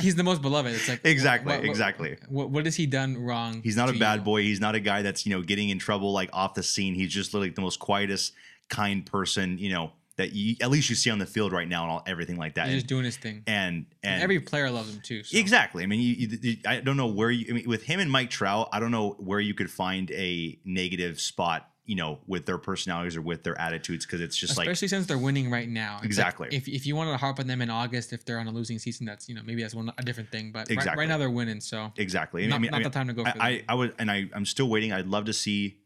he's 0.00 0.16
the 0.16 0.24
most 0.24 0.42
beloved. 0.42 0.72
It's 0.74 0.88
like 0.88 1.00
Exactly, 1.04 1.52
what- 1.52 1.60
what- 1.60 1.68
exactly. 1.68 2.16
What, 2.28 2.50
what 2.50 2.64
has 2.64 2.74
he 2.76 2.86
done 2.86 3.16
wrong? 3.16 3.60
He's 3.62 3.76
not 3.76 3.88
a 3.88 3.98
bad 3.98 4.20
you? 4.20 4.24
boy. 4.24 4.42
He's 4.42 4.60
not 4.60 4.74
a 4.74 4.80
guy 4.80 5.02
that's 5.02 5.24
you 5.26 5.34
know 5.36 5.42
getting 5.42 5.68
in 5.68 5.78
trouble 5.78 6.12
like 6.12 6.30
off 6.32 6.54
the 6.54 6.62
scene. 6.62 6.94
He's 6.94 7.12
just 7.12 7.32
literally 7.34 7.50
the 7.50 7.60
most 7.62 7.78
quietest, 7.78 8.32
kind 8.68 9.04
person 9.06 9.58
you 9.58 9.70
know 9.72 9.92
that 10.16 10.32
you 10.32 10.54
at 10.60 10.70
least 10.70 10.90
you 10.90 10.96
see 10.96 11.08
on 11.10 11.18
the 11.18 11.24
field 11.26 11.50
right 11.52 11.68
now 11.68 11.82
and 11.84 11.90
all 11.92 12.02
everything 12.06 12.36
like 12.36 12.54
that. 12.56 12.66
He's 12.66 12.72
And 12.74 12.80
just 12.80 12.88
doing 12.88 13.04
his 13.04 13.16
thing. 13.16 13.42
and, 13.46 13.86
And 14.02 14.14
and 14.14 14.22
every 14.22 14.38
player 14.40 14.70
loves 14.70 14.92
him 14.94 15.00
too. 15.02 15.22
So. 15.22 15.38
exactly. 15.38 15.82
I 15.82 15.86
mean, 15.86 16.00
you, 16.00 16.14
you, 16.14 16.38
you- 16.42 16.56
I 16.66 16.80
don't 16.80 16.96
know 16.98 17.06
where 17.06 17.30
you. 17.30 17.46
I 17.48 17.52
mean, 17.52 17.68
with 17.68 17.84
him 17.84 18.00
and 18.00 18.10
Mike 18.10 18.28
Trout, 18.28 18.68
I 18.72 18.80
don't 18.80 18.90
know 18.90 19.10
where 19.18 19.40
you 19.40 19.54
could 19.54 19.70
find 19.70 20.10
a 20.10 20.58
negative 20.64 21.20
spot. 21.20 21.69
You 21.90 21.96
know, 21.96 22.20
with 22.28 22.46
their 22.46 22.58
personalities 22.58 23.16
or 23.16 23.22
with 23.22 23.42
their 23.42 23.60
attitudes, 23.60 24.06
because 24.06 24.20
it's 24.20 24.36
just 24.36 24.56
like 24.56 24.68
especially 24.68 24.86
since 24.86 25.06
they're 25.06 25.18
winning 25.18 25.50
right 25.50 25.68
now. 25.68 25.94
It's 25.96 26.02
like, 26.02 26.06
Exactly. 26.06 26.48
if, 26.52 26.68
if 26.68 26.86
you 26.86 26.94
wanted 26.94 27.10
to 27.10 27.16
harp 27.16 27.40
on 27.40 27.48
them 27.48 27.60
in 27.60 27.68
August, 27.68 28.12
if 28.12 28.24
they're 28.24 28.38
on 28.38 28.46
a 28.46 28.52
losing 28.52 28.78
season, 28.78 29.06
that's 29.06 29.28
you 29.28 29.34
know 29.34 29.42
maybe 29.44 29.62
that's 29.62 29.74
one 29.74 29.92
a 29.98 30.02
different 30.02 30.30
thing. 30.30 30.52
But 30.52 30.60
right, 30.60 30.70
Exactly. 30.70 31.00
right 31.00 31.08
now 31.08 31.18
they're 31.18 31.30
winning, 31.30 31.60
so 31.60 31.92
exactly. 31.96 32.44
I 32.44 32.46
not, 32.46 32.60
mean, 32.60 32.70
not 32.70 32.76
I, 32.76 32.78
mean, 32.78 32.84
the 32.84 32.90
time 32.90 33.08
to 33.08 33.12
go 33.12 33.24
for 33.24 33.42
I, 33.42 33.48
I. 33.48 33.64
I 33.70 33.74
would, 33.74 33.94
and 33.98 34.08
I, 34.08 34.28
I'm 34.32 34.46
still 34.46 34.68
waiting. 34.68 34.92
I'd 34.92 35.08
love 35.08 35.24
to 35.24 35.32
see. 35.32 35.78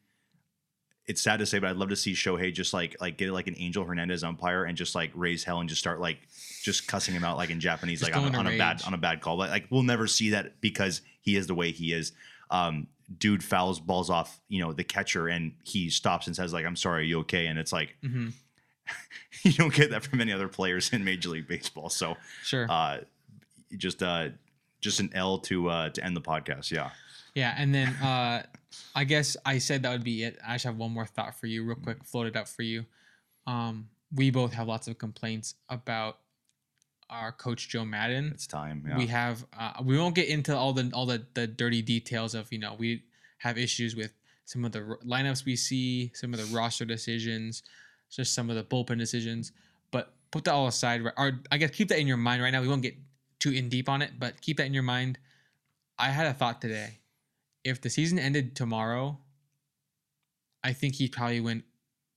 It's 1.07 1.23
sad 1.23 1.39
to 1.39 1.47
say, 1.47 1.59
but 1.59 1.71
I'd 1.71 1.77
love 1.77 1.89
to 1.89 1.97
see 1.97 2.13
Shohei 2.13 2.53
just 2.53 2.75
like 2.75 2.97
like 3.01 3.17
get 3.17 3.31
like 3.31 3.47
an 3.47 3.55
Angel 3.59 3.85
Hernandez 3.85 4.23
umpire 4.25 4.65
and 4.65 4.77
just 4.77 4.95
like 4.95 5.11
raise 5.15 5.43
hell 5.45 5.61
and 5.61 5.69
just 5.69 5.81
start 5.81 6.01
like 6.01 6.19
just 6.63 6.87
cussing 6.87 7.15
him 7.15 7.25
out 7.25 7.39
like 7.39 7.51
in 7.51 7.61
Japanese, 7.61 8.01
Just 8.01 8.13
like 8.13 8.23
on, 8.23 8.35
on 8.35 8.47
a 8.47 8.59
bad 8.59 8.83
on 8.87 8.95
a 8.95 8.99
bad 8.99 9.21
call. 9.21 9.37
But 9.39 9.51
like 9.51 9.67
we'll 9.71 9.83
never 9.83 10.07
see 10.07 10.31
that 10.31 10.61
because 10.61 11.01
he 11.23 11.37
is 11.37 11.47
the 11.47 11.55
way 11.55 11.73
he 11.73 11.93
is. 11.93 12.13
Um, 12.51 12.89
dude 13.19 13.43
fouls 13.45 13.81
balls 13.81 14.11
off, 14.11 14.41
you 14.49 14.61
know, 14.63 14.73
the 14.73 14.85
catcher, 14.85 15.29
and 15.29 15.53
he 15.65 15.91
stops 15.91 16.27
and 16.27 16.35
says 16.37 16.53
like, 16.53 16.65
"I'm 16.67 16.77
sorry, 16.77 17.01
are 17.03 17.05
you 17.07 17.19
okay?" 17.21 17.47
And 17.47 17.59
it's 17.59 17.73
like 17.73 17.97
hmm 18.03 18.29
you 19.43 19.53
don't 19.53 19.73
get 19.75 19.91
that 19.91 20.05
from 20.05 20.21
any 20.21 20.33
other 20.33 20.49
players 20.49 20.93
in 20.93 21.05
Major 21.05 21.31
League 21.31 21.49
Baseball. 21.49 21.89
So 21.89 22.17
Sure. 22.43 22.67
uh, 22.71 22.99
just 23.77 24.03
uh, 24.03 24.29
just 24.81 25.01
an 25.01 25.11
L 25.15 25.39
to 25.39 25.69
uh, 25.71 25.89
to 25.91 26.05
end 26.05 26.17
the 26.17 26.21
podcast. 26.21 26.71
Yeah. 26.71 26.91
yeah, 27.35 27.55
and 27.57 27.75
then 27.75 27.89
uh, 28.03 28.43
I 28.95 29.05
guess 29.05 29.37
I 29.45 29.59
said 29.59 29.83
that 29.83 29.93
would 29.93 30.05
be 30.05 30.25
it. 30.25 30.39
I 30.47 30.55
just 30.55 30.65
have 30.65 30.77
one 30.77 30.93
more 30.93 31.07
thought 31.07 31.35
for 31.39 31.47
you, 31.47 31.65
real 31.65 31.77
quick, 31.77 32.05
floated 32.05 32.37
up 32.37 32.47
for 32.49 32.63
you. 32.63 32.85
Um, 33.47 33.89
we 34.15 34.31
both 34.31 34.53
have 34.53 34.69
lots 34.69 34.87
of 34.87 34.99
complaints 34.99 35.55
about 35.69 36.19
our 37.11 37.33
coach 37.33 37.69
Joe 37.69 37.85
Maddon. 37.85 38.31
It's 38.35 38.47
time. 38.47 38.85
Yeah. 38.89 38.97
we 38.99 39.07
have 39.09 39.45
uh, 39.59 39.75
we 39.83 39.99
won't 39.99 40.15
get 40.15 40.29
into 40.29 40.57
all 40.57 40.73
the 40.73 40.91
all 40.95 41.07
the, 41.07 41.25
the 41.35 41.47
dirty 41.47 41.83
details 41.83 42.35
of 42.35 42.53
you 42.53 42.59
know 42.59 42.75
we 42.79 43.03
have 43.39 43.59
issues 43.59 43.95
with 43.95 44.13
some 44.47 44.65
of 44.65 44.73
the 44.73 44.81
r- 44.81 44.99
lineups 45.07 45.45
we 45.45 45.57
see, 45.57 46.11
some 46.15 46.33
of 46.35 46.39
the 46.41 46.55
roster 46.57 46.85
decisions, 46.85 47.63
just 48.11 48.35
some 48.35 48.51
of 48.51 48.57
the 48.57 48.65
bullpen 48.65 48.99
decisions. 48.99 49.53
But 49.91 50.13
put 50.31 50.45
that 50.45 50.53
all 50.53 50.67
aside, 50.67 51.03
right- 51.05 51.15
or 51.17 51.41
I 51.53 51.59
guess 51.59 51.71
keep 51.71 51.89
that 51.89 51.99
in 51.99 52.07
your 52.07 52.17
mind 52.17 52.43
right 52.43 52.51
now. 52.51 52.61
We 52.63 52.69
won't 52.69 52.83
get 52.83 52.97
too 53.39 53.51
in 53.53 53.69
deep 53.69 53.89
on 53.89 54.03
it, 54.03 54.13
but 54.19 54.41
keep 54.41 54.57
that 54.59 54.67
in 54.67 54.75
your 54.75 54.83
mind. 54.83 55.19
I 55.99 56.09
had 56.11 56.27
a 56.27 56.35
thought 56.35 56.61
today. 56.61 56.99
If 57.63 57.81
the 57.81 57.89
season 57.91 58.19
ended 58.19 58.57
tomorrow, 58.57 59.19
I 60.63 60.73
think 60.73 60.97
he'd 60.97 61.13
probably 61.13 61.41
win 61.41 61.63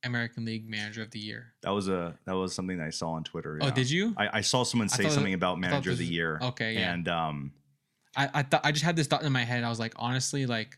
American 0.07 0.43
League 0.45 0.67
Manager 0.69 1.03
of 1.03 1.11
the 1.11 1.19
Year. 1.19 1.53
That 1.61 1.69
was 1.71 1.87
a 1.87 2.17
that 2.25 2.33
was 2.33 2.53
something 2.55 2.77
that 2.79 2.87
I 2.87 2.89
saw 2.89 3.11
on 3.11 3.23
Twitter. 3.23 3.59
Oh, 3.61 3.65
yeah. 3.67 3.71
did 3.73 3.89
you? 3.91 4.13
I, 4.17 4.37
I 4.39 4.41
saw 4.41 4.63
someone 4.63 4.89
say 4.89 5.07
something 5.09 5.33
about 5.33 5.59
manager 5.59 5.91
of 5.91 5.97
the 5.99 6.05
year. 6.05 6.39
Okay, 6.41 6.73
yeah. 6.73 6.93
And 6.93 7.07
um, 7.07 7.51
I 8.15 8.29
I 8.33 8.43
thought 8.43 8.61
I 8.63 8.71
just 8.71 8.83
had 8.85 8.95
this 8.95 9.07
thought 9.07 9.23
in 9.23 9.31
my 9.31 9.43
head. 9.43 9.63
I 9.63 9.69
was 9.69 9.79
like, 9.79 9.93
honestly, 9.97 10.45
like 10.47 10.77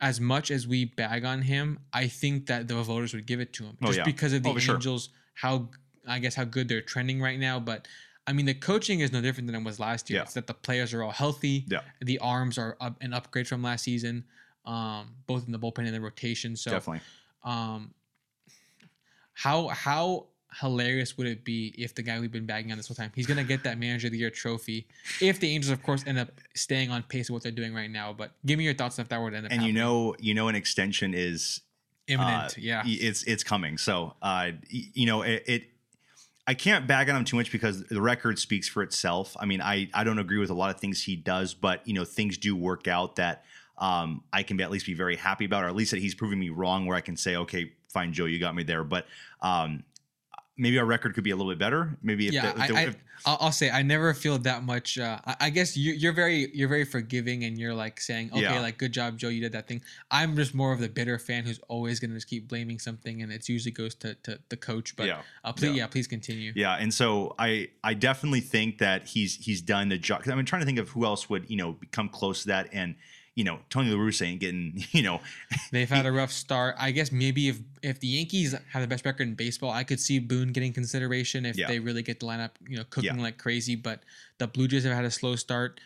as 0.00 0.20
much 0.20 0.50
as 0.50 0.66
we 0.66 0.86
bag 0.86 1.24
on 1.24 1.42
him, 1.42 1.78
I 1.92 2.06
think 2.06 2.46
that 2.46 2.68
the 2.68 2.74
voters 2.82 3.12
would 3.12 3.26
give 3.26 3.40
it 3.40 3.52
to 3.54 3.64
him 3.64 3.76
Oh, 3.82 3.86
just 3.86 3.98
yeah. 3.98 4.04
because 4.04 4.32
of 4.32 4.42
the 4.42 4.48
Oh, 4.50 4.54
for 4.54 4.60
sure. 4.60 4.74
Angels, 4.76 5.10
how 5.34 5.68
I 6.08 6.18
guess 6.20 6.34
how 6.34 6.44
good 6.44 6.68
they're 6.68 6.80
trending 6.80 7.20
right 7.20 7.38
now. 7.38 7.60
But 7.60 7.86
I 8.26 8.32
mean, 8.32 8.46
the 8.46 8.54
coaching 8.54 9.00
is 9.00 9.12
no 9.12 9.20
different 9.20 9.46
than 9.46 9.56
it 9.56 9.64
was 9.64 9.78
last 9.78 10.08
year. 10.08 10.18
Yeah. 10.20 10.22
It's 10.22 10.34
that 10.34 10.46
the 10.46 10.54
players 10.54 10.94
are 10.94 11.02
all 11.02 11.10
healthy. 11.10 11.64
Yeah. 11.68 11.80
The 12.00 12.18
arms 12.20 12.56
are 12.58 12.76
up, 12.80 12.96
an 13.02 13.12
upgrade 13.12 13.46
from 13.48 13.62
last 13.62 13.84
season, 13.84 14.24
um, 14.64 15.14
both 15.26 15.44
in 15.46 15.52
the 15.52 15.58
bullpen 15.58 15.80
and 15.80 15.94
the 15.94 16.00
rotation. 16.00 16.56
So 16.56 16.70
definitely. 16.70 17.00
um 17.44 17.92
how 19.40 19.68
how 19.68 20.26
hilarious 20.60 21.16
would 21.16 21.26
it 21.26 21.44
be 21.44 21.72
if 21.78 21.94
the 21.94 22.02
guy 22.02 22.18
we've 22.18 22.32
been 22.32 22.44
bagging 22.44 22.72
on 22.72 22.76
this 22.76 22.88
whole 22.88 22.94
time 22.94 23.10
he's 23.14 23.26
gonna 23.26 23.44
get 23.44 23.62
that 23.62 23.78
manager 23.78 24.08
of 24.08 24.12
the 24.12 24.18
year 24.18 24.30
trophy 24.30 24.86
if 25.20 25.38
the 25.40 25.48
angels 25.48 25.70
of 25.70 25.82
course 25.82 26.04
end 26.06 26.18
up 26.18 26.28
staying 26.54 26.90
on 26.90 27.02
pace 27.04 27.30
with 27.30 27.36
what 27.36 27.42
they're 27.42 27.52
doing 27.52 27.72
right 27.72 27.90
now 27.90 28.12
but 28.12 28.32
give 28.44 28.58
me 28.58 28.64
your 28.64 28.74
thoughts 28.74 28.98
if 28.98 29.08
that 29.08 29.20
were 29.20 29.30
to 29.30 29.36
end 29.36 29.46
up 29.46 29.52
And 29.52 29.62
you 29.62 29.72
know, 29.72 30.14
you 30.18 30.34
know, 30.34 30.48
an 30.48 30.56
extension 30.56 31.14
is 31.14 31.60
imminent 32.08 32.52
uh, 32.52 32.54
yeah 32.58 32.82
it's 32.84 33.22
it's 33.22 33.44
coming. 33.44 33.78
So, 33.78 34.14
uh, 34.20 34.50
you 34.68 35.06
know, 35.06 35.22
it, 35.22 35.44
it. 35.46 35.62
I 36.46 36.54
can't 36.54 36.88
bag 36.88 37.08
on 37.08 37.14
him 37.14 37.24
too 37.24 37.36
much 37.36 37.52
because 37.52 37.84
the 37.84 38.00
record 38.02 38.38
speaks 38.38 38.68
for 38.68 38.82
itself. 38.82 39.36
I 39.38 39.46
mean, 39.46 39.62
I 39.62 39.88
I 39.94 40.02
don't 40.02 40.18
agree 40.18 40.38
with 40.38 40.50
a 40.50 40.54
lot 40.54 40.74
of 40.74 40.80
things 40.80 41.04
he 41.04 41.14
does, 41.14 41.54
but 41.54 41.86
you 41.86 41.94
know, 41.94 42.04
things 42.04 42.36
do 42.36 42.56
work 42.56 42.88
out 42.88 43.16
that 43.16 43.44
um, 43.78 44.24
I 44.32 44.42
can 44.42 44.56
be, 44.56 44.64
at 44.64 44.70
least 44.70 44.84
be 44.84 44.94
very 44.94 45.16
happy 45.16 45.44
about, 45.44 45.64
or 45.64 45.68
at 45.68 45.76
least 45.76 45.92
that 45.92 46.00
he's 46.00 46.14
proving 46.14 46.38
me 46.38 46.50
wrong, 46.50 46.86
where 46.86 46.96
I 46.96 47.00
can 47.00 47.16
say, 47.16 47.36
okay, 47.36 47.72
fine, 47.92 48.12
Joe, 48.12 48.26
you 48.26 48.38
got 48.38 48.54
me 48.54 48.62
there. 48.62 48.84
But 48.84 49.06
um, 49.42 49.84
maybe 50.56 50.78
our 50.78 50.84
record 50.86 51.14
could 51.14 51.24
be 51.24 51.30
a 51.30 51.36
little 51.36 51.50
bit 51.50 51.58
better. 51.58 51.96
Maybe 52.02 52.26
if 52.28 52.32
yeah 52.32 52.52
the, 52.52 52.56
if 52.56 52.60
I, 52.60 52.66
the, 52.68 52.74
I, 52.76 52.82
if- 52.82 52.96
I'll, 53.26 53.36
I'll 53.38 53.52
say 53.52 53.68
i 53.68 53.82
never 53.82 54.14
feel 54.14 54.38
that 54.38 54.62
much 54.64 54.98
uh, 54.98 55.18
I, 55.26 55.36
I 55.40 55.50
guess 55.50 55.76
you, 55.76 55.92
you're 55.92 56.14
very 56.14 56.50
you're 56.54 56.70
very 56.70 56.86
forgiving 56.86 57.44
and 57.44 57.58
you're 57.58 57.74
like 57.74 58.00
saying 58.00 58.30
okay 58.32 58.40
Yeah. 58.40 58.60
like 58.60 58.78
good 58.78 58.92
job 58.92 59.18
joe 59.18 59.28
you 59.28 59.42
did 59.42 59.52
that 59.52 59.68
thing 59.68 59.82
i'm 60.10 60.34
just 60.36 60.54
more 60.54 60.72
of 60.72 60.80
the 60.80 60.88
bitter 60.88 61.18
fan 61.18 61.44
who's 61.44 61.58
always 61.68 62.00
gonna 62.00 62.14
just 62.14 62.28
keep 62.28 62.48
blaming 62.48 62.78
something 62.78 63.20
and 63.20 63.30
it 63.30 63.46
usually 63.46 63.72
goes 63.72 63.94
to, 63.96 64.14
to 64.22 64.38
the 64.48 64.56
coach 64.56 64.96
but 64.96 65.06
yeah. 65.06 65.20
uh, 65.44 65.52
please, 65.52 65.66
Yeah. 65.66 65.82
yeah 65.82 65.86
please 65.88 66.06
continue 66.06 66.54
Yeah, 66.56 66.76
and 66.76 66.94
so 66.94 67.34
I 67.38 67.68
I 67.84 67.92
definitely 67.92 68.40
think 68.40 68.78
that 68.78 69.06
he's 69.06 69.34
he's 69.34 69.60
done 69.60 69.90
the 69.90 69.98
job. 69.98 70.22
I'm 70.26 70.42
trying 70.46 70.62
to 70.62 70.66
think 70.66 70.78
of 70.78 70.88
who 70.88 71.04
else 71.04 71.28
would 71.28 71.50
you 71.50 71.58
know 71.58 71.76
come 71.92 72.08
close 72.08 72.40
to 72.42 72.48
that, 72.48 72.70
and 72.72 72.94
you 73.36 73.44
know 73.44 73.58
Tony 73.70 73.90
La 73.90 73.96
Russa 73.96 74.26
ain't 74.26 74.40
getting 74.40 74.84
you 74.92 75.02
know 75.02 75.20
They've 75.72 75.88
had 75.88 76.04
a 76.06 76.12
rough 76.12 76.32
start. 76.32 76.74
I 76.78 76.90
guess 76.90 77.12
maybe 77.12 77.48
if 77.48 77.60
if 77.82 78.00
the 78.00 78.08
Yankees 78.08 78.54
have 78.72 78.82
the 78.82 78.88
best 78.88 79.04
record 79.04 79.28
in 79.28 79.34
baseball, 79.34 79.70
I 79.70 79.84
could 79.84 80.00
see 80.00 80.18
Boone 80.18 80.52
getting 80.52 80.72
consideration 80.72 81.46
if 81.46 81.56
Yeah. 81.56 81.68
they 81.68 81.78
really 81.78 82.02
get 82.02 82.20
the 82.20 82.26
lineup, 82.26 82.50
you 82.68 82.76
know, 82.76 82.84
cooking 82.90 83.16
Yeah. 83.16 83.22
like 83.22 83.38
crazy. 83.38 83.76
But 83.76 84.02
the 84.38 84.46
Blue 84.46 84.66
Jays 84.68 84.84
have 84.84 84.94
had 84.94 85.04
a 85.04 85.10
slow 85.10 85.36
start. 85.36 85.80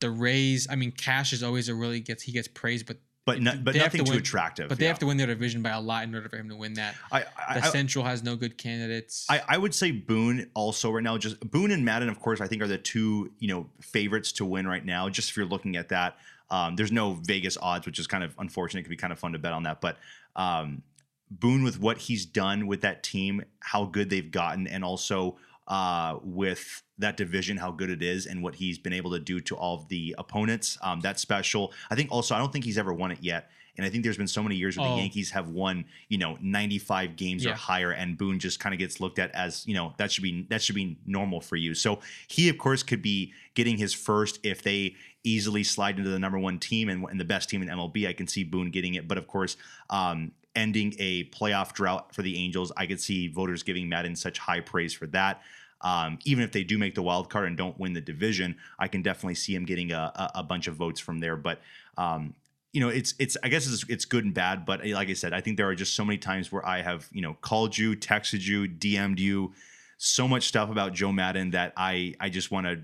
The 0.00 0.10
Rays, 0.10 0.66
I 0.70 0.76
mean, 0.76 0.92
Cash 0.92 1.32
is 1.32 1.42
always 1.42 1.68
a 1.68 1.74
really 1.74 2.00
gets 2.00 2.22
he 2.22 2.32
gets 2.32 2.48
praised, 2.48 2.86
but 2.86 2.98
but 3.24 3.42
no, 3.42 3.56
but 3.60 3.74
have 3.74 3.90
to 3.90 3.98
nothing 3.98 4.04
too 4.04 4.10
win- 4.12 4.20
attractive. 4.20 4.68
but 4.68 4.78
they 4.78 4.84
yeah. 4.84 4.90
have 4.90 5.00
to 5.00 5.06
win 5.06 5.16
their 5.16 5.26
division 5.26 5.60
by 5.60 5.70
a 5.70 5.80
lot 5.80 6.04
in 6.04 6.14
order 6.14 6.28
for 6.28 6.36
him 6.36 6.48
to 6.50 6.54
win 6.54 6.74
that. 6.74 6.94
I 7.10 7.20
The 7.20 7.26
I, 7.38 7.56
I, 7.66 7.70
Central 7.70 8.04
has 8.04 8.22
no 8.22 8.36
good 8.36 8.56
candidates. 8.56 9.26
I, 9.28 9.42
I 9.48 9.58
would 9.58 9.74
say 9.74 9.90
Boone 9.90 10.48
also 10.54 10.92
right 10.92 11.02
now. 11.02 11.18
Just 11.18 11.40
Boone 11.50 11.72
and 11.72 11.84
Maddon, 11.84 12.08
of 12.08 12.20
course, 12.20 12.40
I 12.40 12.46
think 12.46 12.62
are 12.62 12.68
the 12.68 12.78
two 12.78 13.32
you 13.40 13.48
know 13.48 13.68
favorites 13.80 14.30
to 14.32 14.44
win 14.44 14.68
right 14.68 14.84
now. 14.84 15.08
Just 15.08 15.30
if 15.30 15.36
you're 15.36 15.44
looking 15.46 15.74
at 15.76 15.88
that, 15.88 16.18
um, 16.50 16.76
there's 16.76 16.92
no 16.92 17.14
Vegas 17.24 17.56
odds, 17.60 17.86
which 17.86 17.98
is 17.98 18.06
kind 18.06 18.22
of 18.24 18.34
unfortunate. 18.38 18.80
It 18.80 18.82
could 18.84 18.90
be 18.90 18.96
kind 18.96 19.12
of 19.12 19.18
fun 19.18 19.32
to 19.32 19.38
bet 19.38 19.52
on 19.52 19.64
that, 19.64 19.80
but 19.80 19.98
um, 20.36 20.82
Boone 21.30 21.64
with 21.64 21.80
what 21.80 21.98
he's 21.98 22.24
done 22.24 22.68
with 22.68 22.82
that 22.82 23.02
team, 23.02 23.42
how 23.60 23.84
good 23.84 24.10
they've 24.10 24.30
gotten, 24.30 24.68
and 24.68 24.84
also 24.84 25.36
uh, 25.66 26.18
with 26.22 26.82
that 26.98 27.16
division, 27.16 27.56
how 27.56 27.72
good 27.72 27.90
it 27.90 28.00
is, 28.00 28.26
and 28.26 28.42
what 28.44 28.54
he's 28.54 28.78
been 28.78 28.92
able 28.92 29.10
to 29.10 29.18
do 29.18 29.40
to 29.40 29.56
all 29.56 29.74
of 29.74 29.88
the 29.88 30.14
opponents. 30.18 30.78
Um, 30.82 31.00
that's 31.00 31.20
special. 31.20 31.72
I 31.90 31.96
think 31.96 32.12
also 32.12 32.36
I 32.36 32.38
don't 32.38 32.52
think 32.52 32.64
he's 32.64 32.78
ever 32.78 32.92
won 32.94 33.10
it 33.10 33.18
yet. 33.22 33.50
And 33.78 33.84
I 33.84 33.90
think 33.90 34.04
there's 34.04 34.16
been 34.16 34.26
so 34.28 34.42
many 34.42 34.54
years 34.54 34.78
where 34.78 34.86
Oh. 34.88 34.94
the 34.94 35.00
Yankees 35.02 35.30
have 35.32 35.48
won, 35.50 35.84
you 36.08 36.16
know, 36.16 36.38
95 36.40 37.14
games 37.16 37.44
or 37.44 37.54
higher, 37.54 37.90
and 37.90 38.16
Boone 38.16 38.38
just 38.38 38.58
kind 38.58 38.72
of 38.72 38.78
gets 38.78 39.00
looked 39.00 39.18
at 39.18 39.30
as, 39.32 39.66
you 39.66 39.74
know, 39.74 39.92
that 39.98 40.10
should 40.12 40.22
be 40.22 40.46
that 40.48 40.62
should 40.62 40.76
be 40.76 40.96
normal 41.04 41.40
for 41.42 41.56
you. 41.56 41.74
So 41.74 42.00
he, 42.28 42.48
of 42.48 42.56
course, 42.56 42.82
could 42.82 43.02
be 43.02 43.34
getting 43.54 43.76
his 43.76 43.92
first 43.92 44.38
if 44.44 44.62
they 44.62 44.94
easily 45.26 45.64
slide 45.64 45.98
into 45.98 46.10
the 46.10 46.18
number 46.18 46.38
one 46.38 46.58
team 46.58 46.88
and, 46.88 47.04
and 47.10 47.18
the 47.18 47.24
best 47.24 47.50
team 47.50 47.60
in 47.60 47.68
MLB. 47.68 48.06
I 48.06 48.12
can 48.12 48.26
see 48.26 48.44
Boone 48.44 48.70
getting 48.70 48.94
it, 48.94 49.08
but 49.08 49.18
of 49.18 49.26
course, 49.26 49.56
um, 49.90 50.32
ending 50.54 50.94
a 50.98 51.24
playoff 51.24 51.72
drought 51.72 52.14
for 52.14 52.22
the 52.22 52.38
Angels, 52.38 52.72
I 52.76 52.86
could 52.86 53.00
see 53.00 53.28
voters 53.28 53.62
giving 53.62 53.88
Maddon 53.88 54.16
such 54.16 54.38
high 54.38 54.60
praise 54.60 54.94
for 54.94 55.06
that. 55.08 55.42
Um, 55.82 56.18
even 56.24 56.42
if 56.42 56.52
they 56.52 56.64
do 56.64 56.78
make 56.78 56.94
the 56.94 57.02
wild 57.02 57.28
card 57.28 57.46
and 57.46 57.56
don't 57.56 57.78
win 57.78 57.92
the 57.92 58.00
division, 58.00 58.56
I 58.78 58.88
can 58.88 59.02
definitely 59.02 59.34
see 59.34 59.54
him 59.54 59.66
getting 59.66 59.92
a, 59.92 60.12
a, 60.14 60.30
a 60.36 60.42
bunch 60.42 60.68
of 60.68 60.76
votes 60.76 61.00
from 61.00 61.18
there. 61.18 61.36
But 61.36 61.60
um, 61.98 62.34
you 62.72 62.80
know, 62.80 62.88
it's 62.88 63.14
it's 63.18 63.36
I 63.42 63.48
guess 63.48 63.70
it's 63.70 63.84
it's 63.88 64.04
good 64.04 64.24
and 64.24 64.32
bad. 64.32 64.64
But 64.64 64.86
eh, 64.86 64.94
like 64.94 65.10
I 65.10 65.12
said, 65.12 65.32
I 65.32 65.40
think 65.40 65.56
there 65.56 65.68
are 65.68 65.74
just 65.74 65.94
so 65.94 66.04
many 66.04 66.18
times 66.18 66.50
where 66.50 66.66
I 66.66 66.80
have 66.82 67.08
you 67.12 67.20
know 67.20 67.34
called 67.40 67.76
you, 67.76 67.94
texted 67.94 68.46
you, 68.46 68.66
DM'd 68.66 69.20
you, 69.20 69.52
so 69.98 70.26
much 70.26 70.48
stuff 70.48 70.70
about 70.70 70.94
Joe 70.94 71.12
Maddon 71.12 71.50
that 71.50 71.74
I 71.76 72.14
I 72.20 72.30
just 72.30 72.50
want 72.50 72.66
to 72.66 72.80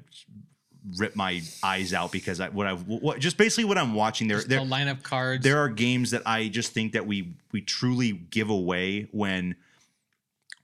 rip 0.96 1.14
my 1.14 1.40
eyes 1.62 1.92
out 1.92 2.10
because 2.12 2.40
I 2.40 2.48
what 2.48 2.66
I 2.66 2.74
what 2.74 3.18
just 3.20 3.36
basically 3.36 3.64
what 3.64 3.78
I'm 3.78 3.94
watching 3.94 4.28
there 4.28 4.38
Just 4.38 4.48
there 4.48 4.60
the 4.60 4.66
lineup 4.66 5.02
cards. 5.02 5.44
there 5.44 5.58
are 5.58 5.68
games 5.68 6.10
that 6.10 6.22
I 6.26 6.48
just 6.48 6.72
think 6.72 6.92
that 6.92 7.06
we 7.06 7.34
we 7.52 7.60
truly 7.60 8.12
give 8.12 8.50
away 8.50 9.08
when 9.12 9.54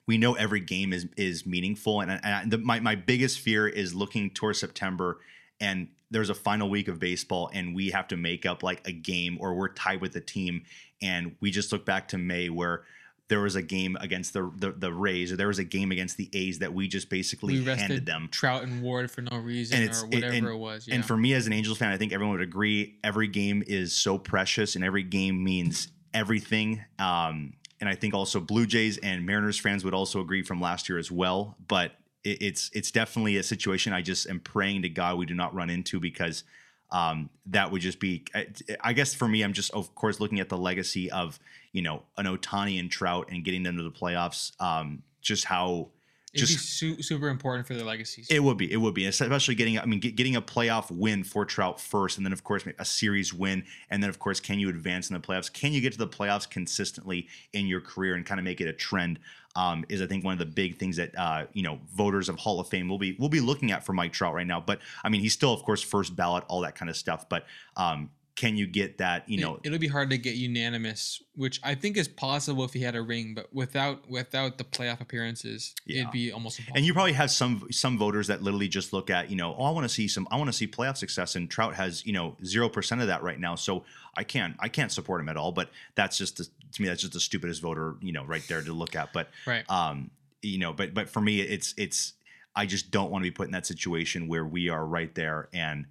we 0.07 0.19
know 0.19 0.35
every 0.35 0.61
game 0.61 0.93
is 0.93 1.07
is 1.17 1.47
meaningful 1.47 2.01
and, 2.01 2.21
and 2.25 2.51
the, 2.51 2.59
my 2.59 2.81
my 2.81 2.95
biggest 2.95 3.39
fear 3.39 3.69
is 3.69 3.95
looking 3.95 4.31
towards 4.31 4.59
September 4.59 5.19
and 5.61 5.89
there's 6.11 6.31
a 6.31 6.35
final 6.35 6.69
week 6.71 6.89
of 6.89 6.99
baseball 6.99 7.51
and 7.53 7.75
we 7.75 7.91
have 7.91 8.09
to 8.09 8.17
make 8.17 8.47
up 8.47 8.63
like 8.63 8.87
a 8.89 8.93
game 8.93 9.37
or 9.41 9.55
we're 9.55 9.69
tied 9.69 10.01
with 10.01 10.17
a 10.17 10.21
team 10.21 10.63
and 11.01 11.37
we 11.41 11.51
just 11.51 11.71
look 11.73 11.85
back 11.85 12.09
to 12.09 12.19
May 12.19 12.49
where 12.49 12.83
there 13.29 13.41
was 13.41 13.57
a 13.57 13.63
game 13.63 13.97
against 14.01 14.33
the 14.33 14.51
the, 14.57 14.73
the 14.73 14.93
Rays 14.93 15.31
or 15.33 15.37
there 15.37 15.49
was 15.49 15.59
a 15.59 15.65
game 15.65 15.93
against 15.93 16.17
the 16.17 16.29
A's 16.33 16.59
that 16.61 16.73
we 16.73 16.89
just 16.89 17.11
basically 17.11 17.61
we 17.61 17.65
handed 17.65 18.07
them 18.07 18.29
Trout 18.31 18.63
and 18.63 18.83
Ward 18.83 19.11
for 19.11 19.23
no 19.23 19.37
reason 19.39 19.81
or 19.83 19.85
it- 19.85 19.97
whatever 20.15 20.33
and- 20.35 20.47
it 20.47 20.57
was. 20.57 20.89
Yeah. 20.89 20.95
and 20.97 21.05
for 21.05 21.17
me 21.17 21.35
as 21.35 21.47
an 21.47 21.53
Angels 21.53 21.79
fan, 21.79 21.93
I 21.93 21.97
think 21.99 22.13
everyone 22.13 22.33
would 22.37 22.43
agree 22.47 22.97
every 23.05 23.29
game 23.29 23.63
is 23.67 23.93
so 23.93 24.19
precious 24.19 24.77
and 24.77 24.85
every 24.85 25.03
game 25.03 25.43
means 25.45 25.89
everything. 26.15 26.83
Um, 26.99 27.53
and 27.81 27.89
I 27.89 27.95
think 27.95 28.15
also 28.15 28.41
Blue 28.41 28.67
Jays 28.67 28.99
and 28.99 29.25
Mariners 29.25 29.59
fans 29.59 29.85
would 29.85 29.95
also 29.95 30.21
agree 30.21 30.43
from 30.43 30.61
last 30.61 30.89
year 30.89 30.99
as 30.99 31.11
well. 31.13 31.57
But 31.69 31.93
it, 32.25 32.43
it's 32.43 32.71
it's 32.73 32.91
definitely 32.91 33.37
a 33.37 33.43
situation 33.43 33.93
I 33.93 34.03
just 34.03 34.29
am 34.29 34.41
praying 34.41 34.83
to 34.83 34.89
God 34.89 35.17
we 35.19 35.27
do 35.27 35.35
not 35.35 35.55
run 35.55 35.71
into 35.71 36.01
because 36.01 36.45
um, 36.91 37.29
that 37.47 37.71
would 37.71 37.83
just 37.83 38.01
be. 38.01 38.25
I, 38.35 38.47
I 38.81 38.93
guess 38.95 39.15
for 39.15 39.29
me, 39.29 39.43
I'm 39.43 39.53
just 39.53 39.71
of 39.73 39.95
course 39.95 40.19
looking 40.19 40.41
at 40.41 40.49
the 40.49 40.57
legacy 40.59 41.11
of 41.11 41.39
you 41.73 41.83
know 41.83 42.03
an 42.17 42.27
Ohtani 42.27 42.79
and 42.79 42.91
Trout 42.91 43.29
and 43.31 43.45
getting 43.45 43.63
them 43.63 43.77
to 43.77 43.83
the 43.83 43.91
playoffs. 43.91 44.53
Um, 44.61 45.03
just 45.21 45.45
how 45.45 45.89
It'd 46.35 46.47
be 46.47 46.55
just 46.55 46.79
su- 46.79 47.01
super 47.03 47.29
important 47.29 47.67
for 47.67 47.75
their 47.75 47.85
legacies. 47.85 48.27
it 48.31 48.41
would 48.41 48.59
be. 48.59 48.71
It 48.71 48.77
would 48.77 48.93
be, 48.93 49.07
especially 49.07 49.55
getting. 49.55 49.79
I 49.79 49.87
mean, 49.87 49.99
get, 49.99 50.15
getting 50.15 50.37
a 50.37 50.43
playoff 50.43 50.91
win 50.91 51.25
for 51.25 51.47
Trout 51.47 51.81
first, 51.81 52.19
and 52.19 52.27
then 52.27 52.35
of 52.35 52.45
course 52.45 52.65
a 52.79 52.85
series 52.85 53.33
win, 53.33 53.65
and 53.89 54.03
then 54.03 54.11
of 54.11 54.19
course, 54.19 54.39
can 54.39 54.59
you 54.59 54.69
advance 54.69 55.09
in 55.09 55.15
the 55.15 55.21
playoffs? 55.21 55.51
Can 55.51 55.73
you 55.73 55.81
get 55.81 55.93
to 55.93 55.99
the 55.99 56.07
playoffs 56.07 56.49
consistently 56.49 57.29
in 57.55 57.67
your 57.67 57.81
career 57.81 58.15
and 58.15 58.27
kind 58.27 58.39
of 58.39 58.45
make 58.45 58.61
it 58.61 58.69
a 58.69 58.75
trend? 58.75 59.19
Um, 59.57 59.87
is 59.89 60.03
I 60.03 60.07
think 60.07 60.23
one 60.23 60.35
of 60.35 60.39
the 60.39 60.47
big 60.47 60.79
things 60.79 60.97
that 60.97 61.17
uh, 61.19 61.47
you 61.55 61.63
know 61.63 61.81
voters 61.95 62.29
of 62.29 62.37
Hall 62.39 62.61
of 62.61 62.69
Fame 62.69 62.89
will 62.89 62.99
be 62.99 63.17
will 63.19 63.31
be 63.31 63.41
looking 63.41 63.73
at 63.73 63.87
for 63.87 63.95
Mike 63.95 64.13
Trout 64.13 64.35
right 64.35 64.47
now. 64.47 64.61
But 64.61 64.81
I 65.03 65.09
mean, 65.09 65.23
he's 65.23 65.33
still 65.33 65.55
of 65.55 65.63
course 65.63 65.83
first 65.83 66.15
ballot, 66.15 66.45
all 66.49 66.61
that 66.61 66.75
kind 66.75 66.91
of 66.91 66.97
stuff. 66.97 67.27
But 67.31 67.47
um, 67.77 68.11
can 68.39 68.57
you 68.57 68.69
get 68.69 68.99
that? 68.99 69.29
You 69.29 69.41
know, 69.41 69.57
it, 69.57 69.63
it'll 69.65 69.81
be 69.81 69.89
hard 69.89 70.11
to 70.11 70.17
get 70.17 70.37
unanimous, 70.37 71.21
which 71.35 71.59
I 71.65 71.75
think 71.75 71.97
is 71.97 72.07
possible 72.07 72.63
if 72.63 72.73
he 72.73 72.79
had 72.81 72.95
a 72.95 73.03
ring, 73.03 73.35
but 73.35 73.53
without 73.53 74.09
without 74.09 74.59
the 74.59 74.65
playoff 74.65 75.01
appearances, 75.01 75.75
Yeah. 75.87 76.03
it'd 76.03 76.13
be 76.13 76.31
almost 76.31 76.61
impossible. 76.61 76.77
And 76.77 76.87
you 76.87 76.93
probably 76.95 77.15
have 77.15 77.33
some 77.33 77.67
some 77.73 77.99
voters 77.99 78.29
that 78.29 78.41
literally 78.41 78.69
just 78.69 78.93
look 78.93 79.11
at, 79.11 79.29
you 79.29 79.35
know, 79.35 79.57
oh, 79.59 79.65
I 79.65 79.71
want 79.73 79.87
to 79.87 79.89
see 79.89 80.07
some, 80.07 80.29
I 80.31 80.37
want 80.37 80.47
to 80.47 80.53
see 80.53 80.69
playoff 80.69 80.97
success, 80.97 81.35
and 81.35 81.51
Trout 81.51 81.75
has, 81.75 82.07
you 82.07 82.13
know, 82.13 82.37
zero 82.45 82.69
percent 82.69 83.01
of 83.01 83.09
that 83.09 83.25
right 83.25 83.41
now, 83.41 83.57
so 83.57 83.85
I 84.17 84.23
can't, 84.23 84.55
I 84.61 84.69
can't 84.69 84.93
support 84.93 85.21
him 85.21 85.29
at 85.29 85.37
all. 85.37 85.51
But 85.51 85.71
that's 85.97 86.17
just 86.17 86.37
the, 86.37 86.45
to 86.45 86.83
me, 86.83 86.87
that's 86.87 87.01
just 87.01 87.15
the 87.15 87.21
stupidest 87.21 87.61
voter, 87.61 87.97
you 88.01 88.13
know, 88.13 88.25
right 88.25 88.47
there 88.47 88.63
to 88.63 88.73
look 88.73 88.95
at. 88.95 89.13
But 89.13 89.31
right. 89.49 89.69
um, 89.69 90.13
you 90.43 90.59
know, 90.59 90.73
but 90.73 90.95
but 90.95 91.11
for 91.11 91.21
me, 91.21 91.41
it's 91.41 91.75
it's, 91.77 92.13
I 92.55 92.67
just 92.67 92.93
don't 92.93 93.11
want 93.11 93.25
to 93.25 93.31
be 93.31 93.35
put 93.35 93.47
in 93.47 93.53
that 93.53 93.67
situation 93.67 94.29
where 94.29 94.45
we 94.45 94.69
are 94.69 94.87
right 94.87 95.13
there, 95.17 95.49
and 95.53 95.87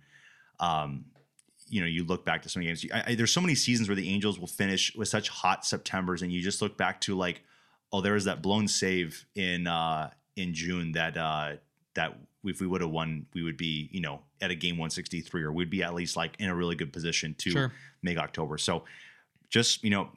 um, 0.61 1.05
you 1.69 1.81
know, 1.81 1.87
you 1.87 2.03
look 2.03 2.25
back 2.25 2.41
to 2.43 2.49
some 2.49 2.61
games. 2.63 2.85
I, 2.93 3.03
I, 3.07 3.15
there's 3.15 3.31
so 3.31 3.41
many 3.41 3.55
seasons 3.55 3.89
where 3.89 3.95
the 3.95 4.09
Angels 4.09 4.39
will 4.39 4.47
finish 4.47 4.95
with 4.95 5.07
such 5.07 5.29
hot 5.29 5.65
September's, 5.65 6.21
and 6.21 6.31
you 6.31 6.41
just 6.41 6.61
look 6.61 6.77
back 6.77 7.01
to 7.01 7.15
like, 7.15 7.41
oh, 7.91 8.01
there 8.01 8.13
was 8.13 8.25
that 8.25 8.41
blown 8.41 8.67
save 8.67 9.25
in 9.35 9.67
uh, 9.67 10.09
in 10.35 10.53
June 10.53 10.93
that 10.93 11.17
uh, 11.17 11.53
that 11.95 12.17
if 12.43 12.61
we 12.61 12.67
would 12.67 12.81
have 12.81 12.91
won, 12.91 13.25
we 13.33 13.43
would 13.43 13.57
be 13.57 13.89
you 13.91 14.01
know 14.01 14.21
at 14.41 14.51
a 14.51 14.55
game 14.55 14.75
163, 14.77 15.43
or 15.43 15.51
we'd 15.51 15.69
be 15.69 15.83
at 15.83 15.93
least 15.93 16.15
like 16.15 16.35
in 16.39 16.49
a 16.49 16.55
really 16.55 16.75
good 16.75 16.93
position 16.93 17.35
to 17.39 17.51
Sure. 17.51 17.73
make 18.01 18.17
October. 18.17 18.57
So 18.57 18.83
just 19.49 19.83
you 19.83 19.89
know, 19.89 20.09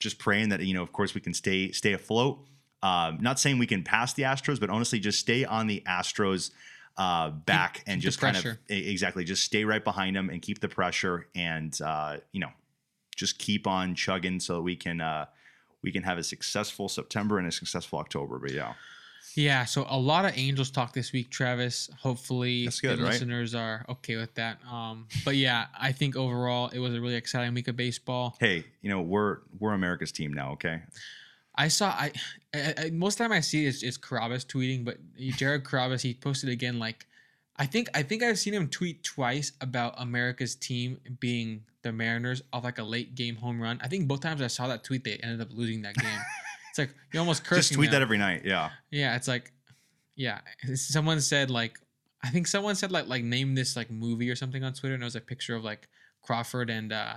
just 0.00 0.18
praying 0.18 0.50
that 0.50 0.60
you 0.60 0.74
know, 0.74 0.82
of 0.82 0.92
course, 0.92 1.14
we 1.14 1.20
can 1.20 1.34
stay 1.34 1.72
stay 1.72 1.92
afloat. 1.92 2.38
Um, 2.82 3.18
not 3.20 3.40
saying 3.40 3.58
we 3.58 3.66
can 3.66 3.82
pass 3.82 4.12
the 4.12 4.24
Astros, 4.24 4.60
but 4.60 4.68
honestly, 4.68 5.00
just 5.00 5.18
stay 5.18 5.44
on 5.44 5.66
the 5.66 5.82
Astros 5.86 6.50
uh, 6.96 7.30
back 7.30 7.82
and 7.86 7.96
keep 8.00 8.02
the 8.02 8.10
just 8.10 8.20
kind 8.20 8.36
of 8.36 8.58
exactly 8.68 9.24
just 9.24 9.44
stay 9.44 9.64
right 9.64 9.82
behind 9.82 10.14
them 10.16 10.30
and 10.30 10.40
keep 10.42 10.60
the 10.60 10.68
pressure 10.68 11.26
and 11.34 11.80
uh, 11.82 12.16
you 12.32 12.40
know 12.40 12.50
just 13.16 13.38
keep 13.38 13.66
on 13.66 13.94
chugging 13.94 14.40
so 14.40 14.54
that 14.54 14.62
we 14.62 14.76
can 14.76 15.00
uh, 15.00 15.26
we 15.82 15.92
can 15.92 16.02
have 16.02 16.18
a 16.18 16.22
successful 16.24 16.88
September 16.88 17.38
and 17.38 17.46
a 17.46 17.52
successful 17.52 17.98
October. 17.98 18.38
But 18.38 18.52
yeah, 18.52 18.74
Yeah, 19.34 19.64
so 19.64 19.86
a 19.88 19.98
lot 19.98 20.24
of 20.24 20.36
Angels 20.36 20.70
talk 20.70 20.92
this 20.92 21.12
week, 21.12 21.30
Travis. 21.30 21.90
Hopefully, 22.00 22.64
That's 22.64 22.80
good, 22.80 22.98
the 22.98 23.02
right? 23.02 23.12
listeners 23.12 23.54
are 23.54 23.84
okay 23.88 24.16
with 24.16 24.34
that. 24.34 24.58
Um, 24.70 25.06
but 25.24 25.36
yeah, 25.36 25.66
I 25.78 25.92
think 25.92 26.16
overall 26.16 26.70
it 26.72 26.78
was 26.78 26.94
a 26.94 27.00
really 27.00 27.16
exciting 27.16 27.54
week 27.54 27.68
of 27.68 27.76
baseball. 27.76 28.36
hey, 28.40 28.64
you 28.82 28.88
know 28.90 29.00
we're 29.00 29.38
we're 29.58 29.72
America's 29.72 30.12
team 30.12 30.32
now. 30.32 30.52
Okay, 30.52 30.80
I 31.56 31.68
saw 31.68 31.88
I, 31.88 32.12
I, 32.54 32.74
I 32.78 32.90
most 32.90 33.16
time 33.16 33.32
I 33.32 33.40
see 33.40 33.66
it's 33.66 33.82
it's 33.82 33.98
Carrabis 33.98 34.44
tweeting, 34.46 34.84
but 34.84 34.98
Jared 35.36 35.64
Carrabis 35.64 36.02
he 36.02 36.14
posted 36.14 36.50
again 36.50 36.78
like 36.78 37.06
I 37.56 37.66
think 37.66 37.88
I 37.94 38.02
think 38.02 38.22
I've 38.22 38.38
seen 38.38 38.54
him 38.54 38.68
tweet 38.68 39.04
twice 39.04 39.52
about 39.60 39.94
America's 39.98 40.56
team 40.56 40.98
being 41.20 41.62
the 41.82 41.92
Mariners 41.92 42.42
off 42.52 42.64
like 42.64 42.78
a 42.78 42.82
late 42.82 43.14
game 43.14 43.36
home 43.36 43.60
run. 43.60 43.78
I 43.82 43.88
think 43.88 44.08
both 44.08 44.20
times 44.20 44.42
I 44.42 44.48
saw 44.48 44.66
that 44.68 44.82
tweet 44.82 45.04
they 45.04 45.16
ended 45.22 45.40
up 45.40 45.48
losing 45.52 45.82
that 45.82 45.94
game. 45.94 46.18
it's 46.70 46.78
like 46.78 46.90
you 47.12 47.20
almost 47.20 47.44
cursing 47.44 47.60
just 47.60 47.72
tweet 47.74 47.90
them. 47.90 48.00
that 48.00 48.02
every 48.02 48.18
night. 48.18 48.42
Yeah, 48.44 48.70
Yeah, 48.90 49.14
it's 49.14 49.28
like, 49.28 49.52
yeah. 50.16 50.40
Someone 50.74 51.20
said 51.20 51.50
like, 51.50 51.78
I 52.24 52.30
think 52.30 52.48
someone 52.48 52.74
said 52.74 52.90
like 52.90 53.06
like 53.06 53.22
name 53.22 53.54
this 53.54 53.76
like 53.76 53.90
movie 53.90 54.28
or 54.30 54.34
something 54.34 54.64
on 54.64 54.72
Twitter, 54.72 54.94
and 54.94 55.02
it 55.02 55.06
was 55.06 55.14
a 55.14 55.20
picture 55.20 55.54
of 55.54 55.62
like 55.62 55.86
Crawford 56.22 56.70
and 56.70 56.92
uh 56.92 57.14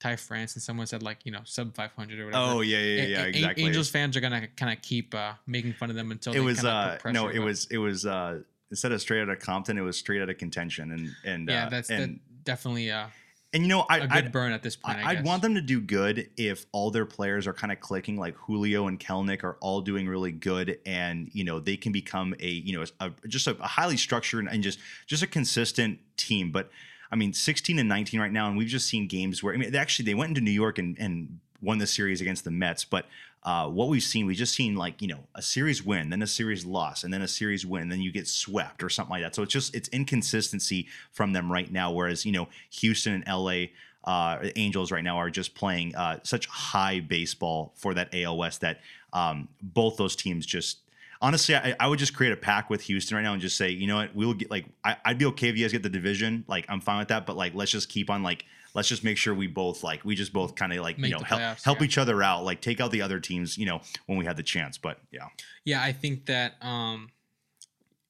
Ty 0.00 0.16
France, 0.16 0.54
and 0.54 0.62
someone 0.62 0.86
said 0.86 1.02
like 1.02 1.18
you 1.24 1.32
know 1.32 1.40
sub 1.44 1.74
five 1.74 1.92
hundred 1.92 2.20
or 2.20 2.26
whatever. 2.26 2.44
Oh 2.44 2.60
yeah, 2.60 2.78
yeah, 2.78 3.02
yeah, 3.02 3.24
A- 3.24 3.28
exactly. 3.28 3.64
Angels 3.64 3.90
fans 3.90 4.16
are 4.16 4.20
gonna 4.20 4.46
kind 4.48 4.72
of 4.72 4.82
keep 4.82 5.14
uh 5.14 5.32
making 5.46 5.72
fun 5.72 5.90
of 5.90 5.96
them 5.96 6.10
until 6.10 6.32
it 6.34 6.40
was 6.40 6.64
uh 6.64 6.98
no, 7.06 7.28
it 7.28 7.40
was 7.40 7.66
it 7.70 7.78
was 7.78 8.06
uh 8.06 8.40
instead 8.70 8.92
of 8.92 9.00
straight 9.00 9.22
out 9.22 9.28
of 9.28 9.38
Compton, 9.40 9.78
it 9.78 9.82
was 9.82 9.96
straight 9.96 10.22
out 10.22 10.30
of 10.30 10.38
contention 10.38 10.92
and 10.92 11.10
and 11.24 11.48
yeah, 11.48 11.66
uh, 11.66 11.68
that's 11.68 11.90
and 11.90 12.14
that 12.14 12.44
definitely 12.44 12.90
uh, 12.90 13.06
and 13.52 13.62
you 13.62 13.68
know 13.68 13.86
I 13.88 13.98
a 13.98 14.00
good 14.00 14.12
I'd, 14.12 14.32
burn 14.32 14.52
at 14.52 14.62
this 14.62 14.76
point. 14.76 14.98
I, 14.98 15.02
I, 15.02 15.10
I'd 15.10 15.24
want 15.24 15.42
them 15.42 15.54
to 15.54 15.60
do 15.60 15.80
good 15.80 16.28
if 16.36 16.66
all 16.72 16.90
their 16.90 17.06
players 17.06 17.46
are 17.46 17.54
kind 17.54 17.72
of 17.72 17.80
clicking, 17.80 18.16
like 18.16 18.36
Julio 18.36 18.88
and 18.88 19.00
Kelenic 19.00 19.42
are 19.42 19.56
all 19.60 19.80
doing 19.80 20.06
really 20.06 20.32
good, 20.32 20.78
and 20.84 21.30
you 21.32 21.44
know 21.44 21.58
they 21.58 21.76
can 21.76 21.92
become 21.92 22.34
a 22.40 22.48
you 22.48 22.78
know 22.78 22.84
a, 23.00 23.10
just 23.26 23.46
a, 23.46 23.56
a 23.58 23.66
highly 23.66 23.96
structured 23.96 24.46
and 24.46 24.62
just 24.62 24.78
just 25.06 25.22
a 25.22 25.26
consistent 25.26 25.98
team. 26.16 26.50
But 26.52 26.70
I 27.10 27.16
mean, 27.16 27.32
16 27.32 27.78
and 27.78 27.88
19 27.88 28.20
right 28.20 28.32
now, 28.32 28.48
and 28.48 28.56
we've 28.56 28.68
just 28.68 28.88
seen 28.88 29.06
games 29.06 29.42
where 29.42 29.54
I 29.54 29.56
mean, 29.56 29.70
they 29.70 29.78
actually 29.78 30.06
they 30.06 30.14
went 30.14 30.30
into 30.30 30.40
New 30.40 30.50
York 30.50 30.78
and 30.78 30.96
and 30.98 31.40
won 31.60 31.78
the 31.78 31.86
series 31.86 32.20
against 32.20 32.44
the 32.44 32.50
Mets, 32.50 32.84
but. 32.84 33.06
Uh, 33.44 33.68
what 33.68 33.88
we've 33.88 34.02
seen, 34.02 34.26
we've 34.26 34.36
just 34.36 34.52
seen 34.52 34.74
like 34.74 35.00
you 35.00 35.06
know 35.06 35.20
a 35.36 35.40
series 35.40 35.82
win, 35.82 36.10
then 36.10 36.20
a 36.20 36.26
series 36.26 36.66
loss, 36.66 37.04
and 37.04 37.14
then 37.14 37.22
a 37.22 37.28
series 37.28 37.64
win, 37.64 37.88
then 37.88 38.00
you 38.00 38.10
get 38.10 38.26
swept 38.26 38.82
or 38.82 38.90
something 38.90 39.12
like 39.12 39.22
that. 39.22 39.32
So 39.32 39.44
it's 39.44 39.52
just 39.52 39.76
it's 39.76 39.88
inconsistency 39.90 40.88
from 41.12 41.32
them 41.32 41.50
right 41.50 41.70
now. 41.70 41.92
Whereas 41.92 42.26
you 42.26 42.32
know 42.32 42.48
Houston 42.70 43.14
and 43.14 43.24
LA 43.28 43.66
uh, 44.04 44.48
Angels 44.56 44.90
right 44.90 45.04
now 45.04 45.18
are 45.18 45.30
just 45.30 45.54
playing 45.54 45.94
uh, 45.94 46.18
such 46.22 46.46
high 46.46 46.98
baseball 46.98 47.72
for 47.76 47.94
that 47.94 48.08
AL 48.14 48.38
West 48.38 48.60
that 48.62 48.80
um, 49.12 49.48
both 49.62 49.96
those 49.96 50.16
teams 50.16 50.46
just 50.46 50.78
honestly, 51.20 51.54
I, 51.54 51.74
I 51.80 51.86
would 51.88 51.98
just 51.98 52.14
create 52.14 52.32
a 52.32 52.36
pack 52.36 52.70
with 52.70 52.82
Houston 52.82 53.16
right 53.16 53.22
now 53.22 53.32
and 53.32 53.42
just 53.42 53.56
say, 53.56 53.70
you 53.70 53.86
know 53.86 53.96
what, 53.96 54.14
we 54.14 54.26
will 54.26 54.34
get 54.34 54.50
like 54.50 54.66
I, 54.84 54.96
I'd 55.04 55.18
be 55.18 55.26
okay 55.26 55.48
if 55.48 55.56
you 55.56 55.64
guys 55.64 55.72
get 55.72 55.82
the 55.82 55.88
division, 55.88 56.44
like 56.48 56.66
I'm 56.68 56.80
fine 56.80 56.98
with 56.98 57.08
that, 57.08 57.26
but 57.26 57.36
like 57.36 57.54
let's 57.54 57.70
just 57.70 57.88
keep 57.88 58.10
on 58.10 58.22
like 58.22 58.44
let's 58.74 58.88
just 58.88 59.04
make 59.04 59.16
sure 59.16 59.34
we 59.34 59.46
both 59.46 59.82
like 59.82 60.04
we 60.04 60.14
just 60.14 60.32
both 60.32 60.54
kind 60.54 60.72
of 60.72 60.80
like 60.80 60.98
Make 60.98 61.10
you 61.10 61.18
know 61.18 61.24
help 61.24 61.40
playoffs, 61.40 61.64
help 61.64 61.80
yeah. 61.80 61.84
each 61.84 61.98
other 61.98 62.22
out, 62.22 62.44
like 62.44 62.60
take 62.60 62.80
out 62.80 62.90
the 62.90 63.02
other 63.02 63.20
teams, 63.20 63.58
you 63.58 63.66
know, 63.66 63.80
when 64.06 64.18
we 64.18 64.24
had 64.24 64.36
the 64.36 64.42
chance. 64.42 64.78
But 64.78 64.98
yeah, 65.10 65.28
Yeah, 65.64 65.82
I 65.82 65.92
think 65.92 66.26
that 66.26 66.54
um, 66.62 67.10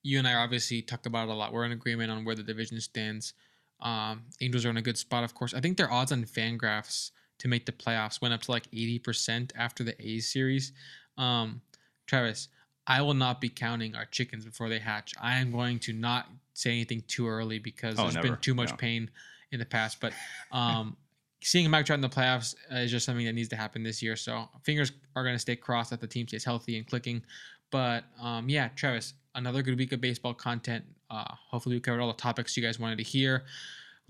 you 0.02 0.18
and 0.18 0.28
I 0.28 0.34
obviously 0.34 0.82
talk 0.82 1.06
about 1.06 1.28
it 1.28 1.32
a 1.32 1.34
lot. 1.34 1.52
We're 1.52 1.64
in 1.64 1.72
agreement 1.72 2.10
on 2.10 2.24
where 2.24 2.34
the 2.34 2.42
division 2.42 2.80
stands. 2.80 3.34
Um, 3.80 4.24
Angels 4.40 4.64
are 4.66 4.70
in 4.70 4.76
a 4.76 4.82
good 4.82 4.98
spot, 4.98 5.24
of 5.24 5.34
course. 5.34 5.54
I 5.54 5.60
think 5.60 5.76
their 5.76 5.90
odds 5.90 6.10
on 6.10 6.24
Fangraphs 6.24 7.12
to 7.38 7.48
make 7.48 7.64
the 7.64 7.72
playoffs 7.72 8.20
went 8.20 8.34
up 8.34 8.42
to 8.42 8.50
like 8.50 8.66
eighty 8.72 8.98
percent 8.98 9.52
after 9.56 9.84
the 9.84 9.94
A's 10.04 10.28
series. 10.28 10.72
Um, 11.16 11.62
Travis, 12.06 12.48
I 12.88 13.02
will 13.02 13.14
not 13.14 13.40
be 13.40 13.48
counting 13.50 13.94
our 13.94 14.06
chickens 14.06 14.44
before 14.44 14.68
they 14.68 14.78
hatch. 14.78 15.14
I 15.20 15.38
am 15.38 15.52
going 15.52 15.78
to 15.80 15.92
not 15.92 16.26
say 16.54 16.70
anything 16.70 17.02
too 17.06 17.28
early 17.28 17.58
because 17.58 17.96
Oh, 17.98 18.02
there's 18.04 18.14
never. 18.14 18.28
been 18.28 18.38
too 18.38 18.54
much 18.54 18.70
No. 18.70 18.76
pain 18.76 19.10
in 19.52 19.58
the 19.60 19.66
past. 19.66 20.00
But 20.00 20.14
um, 20.52 20.96
seeing 21.42 21.70
Mike 21.70 21.86
Trout 21.86 21.98
in 21.98 22.00
the 22.00 22.08
playoffs 22.08 22.54
uh, 22.72 22.76
is 22.78 22.90
just 22.90 23.04
something 23.06 23.26
that 23.26 23.34
needs 23.34 23.50
to 23.50 23.56
happen 23.56 23.82
this 23.82 24.02
year. 24.02 24.16
So 24.16 24.48
fingers 24.64 24.90
are 25.14 25.22
going 25.22 25.34
to 25.34 25.38
stay 25.38 25.54
crossed 25.54 25.90
that 25.90 26.00
the 26.00 26.06
team 26.06 26.26
stays 26.26 26.44
healthy 26.44 26.78
and 26.78 26.86
clicking. 26.86 27.22
But 27.70 28.04
um, 28.20 28.48
yeah, 28.48 28.68
Travis, 28.74 29.12
another 29.34 29.62
good 29.62 29.76
week 29.76 29.92
of 29.92 30.00
baseball 30.00 30.32
content. 30.34 30.84
Uh, 31.10 31.24
hopefully, 31.50 31.76
we 31.76 31.80
covered 31.80 32.00
all 32.00 32.08
the 32.08 32.14
topics 32.14 32.56
you 32.56 32.62
guys 32.62 32.78
wanted 32.80 32.96
to 32.98 33.04
hear. 33.04 33.44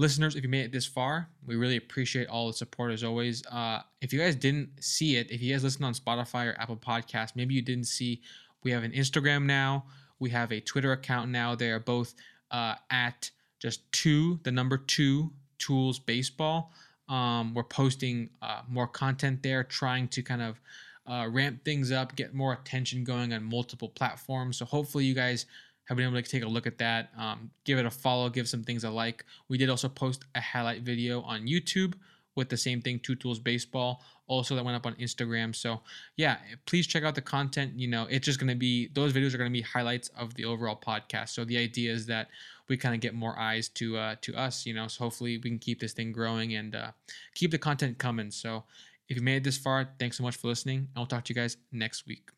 Listeners, 0.01 0.37
if 0.37 0.45
you 0.45 0.49
made 0.49 0.65
it 0.65 0.71
this 0.73 0.87
far, 0.87 1.29
we 1.45 1.57
really 1.57 1.77
appreciate 1.77 2.29
all 2.29 2.47
the 2.47 2.53
support 2.53 2.93
as 2.93 3.03
always. 3.03 3.45
Uh, 3.51 3.81
if 4.01 4.13
you 4.13 4.21
guys 4.21 4.37
didn't 4.37 4.69
see 4.81 5.17
it, 5.17 5.29
if 5.33 5.43
you 5.43 5.53
guys 5.53 5.65
listen 5.65 5.83
on 5.83 5.93
Spotify 5.93 6.47
or 6.47 6.57
Apple 6.61 6.77
Podcasts, 6.77 7.35
maybe 7.35 7.53
you 7.55 7.63
didn't 7.63 7.87
see, 7.89 8.23
we 8.69 8.73
have 8.73 8.85
an 8.85 8.93
Instagram 8.93 9.47
now. 9.47 9.87
We 10.19 10.29
have 10.29 10.53
a 10.53 10.61
Twitter 10.61 10.93
account 10.93 11.31
now. 11.31 11.55
They 11.55 11.71
are 11.71 11.81
both 11.81 12.15
uh, 12.51 12.75
at 12.91 13.31
just 13.61 13.91
two, 13.93 14.41
the 14.43 14.53
number 14.53 14.77
two, 14.77 15.33
Tools 15.59 15.99
Baseball. 15.99 16.71
Um, 17.09 17.55
we're 17.55 17.63
posting 17.63 18.29
uh, 18.43 18.61
more 18.69 18.87
content 18.87 19.43
there, 19.43 19.65
trying 19.65 20.07
to 20.09 20.23
kind 20.23 20.43
of 20.43 20.61
uh, 21.07 21.29
ramp 21.31 21.65
things 21.65 21.91
up, 21.91 22.15
get 22.15 22.35
more 22.35 22.53
attention 22.53 23.05
going 23.05 23.33
on 23.33 23.43
multiple 23.43 23.89
platforms. 23.89 24.59
So 24.59 24.67
hopefully 24.67 25.07
you 25.07 25.15
guys 25.15 25.47
have 25.87 25.97
been 25.97 26.07
able 26.07 26.21
to 26.21 26.31
take 26.31 26.45
a 26.45 26.47
look 26.47 26.67
at 26.67 26.77
that. 26.77 27.09
Um, 27.17 27.51
give 27.65 27.79
it 27.79 27.87
a 27.87 27.91
follow, 27.91 28.29
give 28.29 28.51
some 28.51 28.65
things 28.65 28.85
a 28.85 28.91
like. 28.91 29.25
We 29.49 29.57
did 29.57 29.71
also 29.71 29.89
post 29.89 30.27
a 30.35 30.43
highlight 30.43 30.83
video 30.83 31.23
on 31.23 31.47
YouTube 31.47 31.95
with 32.35 32.51
the 32.51 32.59
same 32.59 32.83
thing, 32.83 32.99
Two 32.99 33.17
Tools 33.17 33.39
Baseball. 33.39 34.03
Also, 34.29 34.55
that 34.55 34.65
went 34.65 34.77
up 34.77 34.87
on 34.87 34.95
Instagram. 34.95 35.57
So, 35.57 35.81
yeah, 36.17 36.37
please 36.67 36.87
check 36.87 37.03
out 37.03 37.15
the 37.17 37.23
content. 37.23 37.73
You 37.77 37.89
know, 37.89 38.07
it's 38.09 38.25
just 38.25 38.39
going 38.39 38.51
to 38.51 38.55
be, 38.55 38.89
those 38.95 39.13
videos 39.13 39.35
are 39.35 39.39
going 39.39 39.51
to 39.51 39.59
be 39.59 39.63
highlights 39.63 40.09
of 40.17 40.35
the 40.35 40.45
overall 40.45 40.77
podcast. 40.77 41.31
So, 41.31 41.45
the 41.45 41.59
idea 41.59 41.93
is 41.93 42.07
that 42.07 42.29
we 42.69 42.77
kind 42.77 42.95
of 42.95 43.01
get 43.01 43.15
more 43.15 43.39
eyes 43.39 43.69
to 43.71 43.97
uh, 43.97 44.15
to 44.21 44.35
us, 44.37 44.67
you 44.67 44.75
know. 44.75 44.87
So, 44.89 45.05
hopefully, 45.05 45.39
we 45.39 45.51
can 45.51 45.59
keep 45.59 45.81
this 45.81 45.93
thing 45.95 46.13
growing 46.13 46.55
and 46.55 46.75
uh, 46.77 46.91
keep 47.35 47.51
the 47.51 47.59
content 47.59 47.99
coming. 47.99 48.31
So, 48.31 48.65
if 49.09 49.17
you 49.17 49.23
made 49.23 49.37
it 49.39 49.45
this 49.45 49.59
far, 49.59 49.89
thanks 49.99 50.19
so 50.19 50.23
much 50.23 50.37
for 50.37 50.49
listening. 50.49 50.79
And 50.79 50.97
we'll 50.97 51.07
talk 51.07 51.25
to 51.25 51.35
you 51.35 51.41
guys 51.41 51.57
next 51.73 52.07
week. 52.07 52.31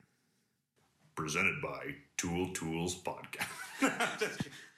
presented 1.17 1.61
by 1.63 1.95
Tool 2.17 2.53
Tools 2.55 2.95
Podcast. 3.03 4.47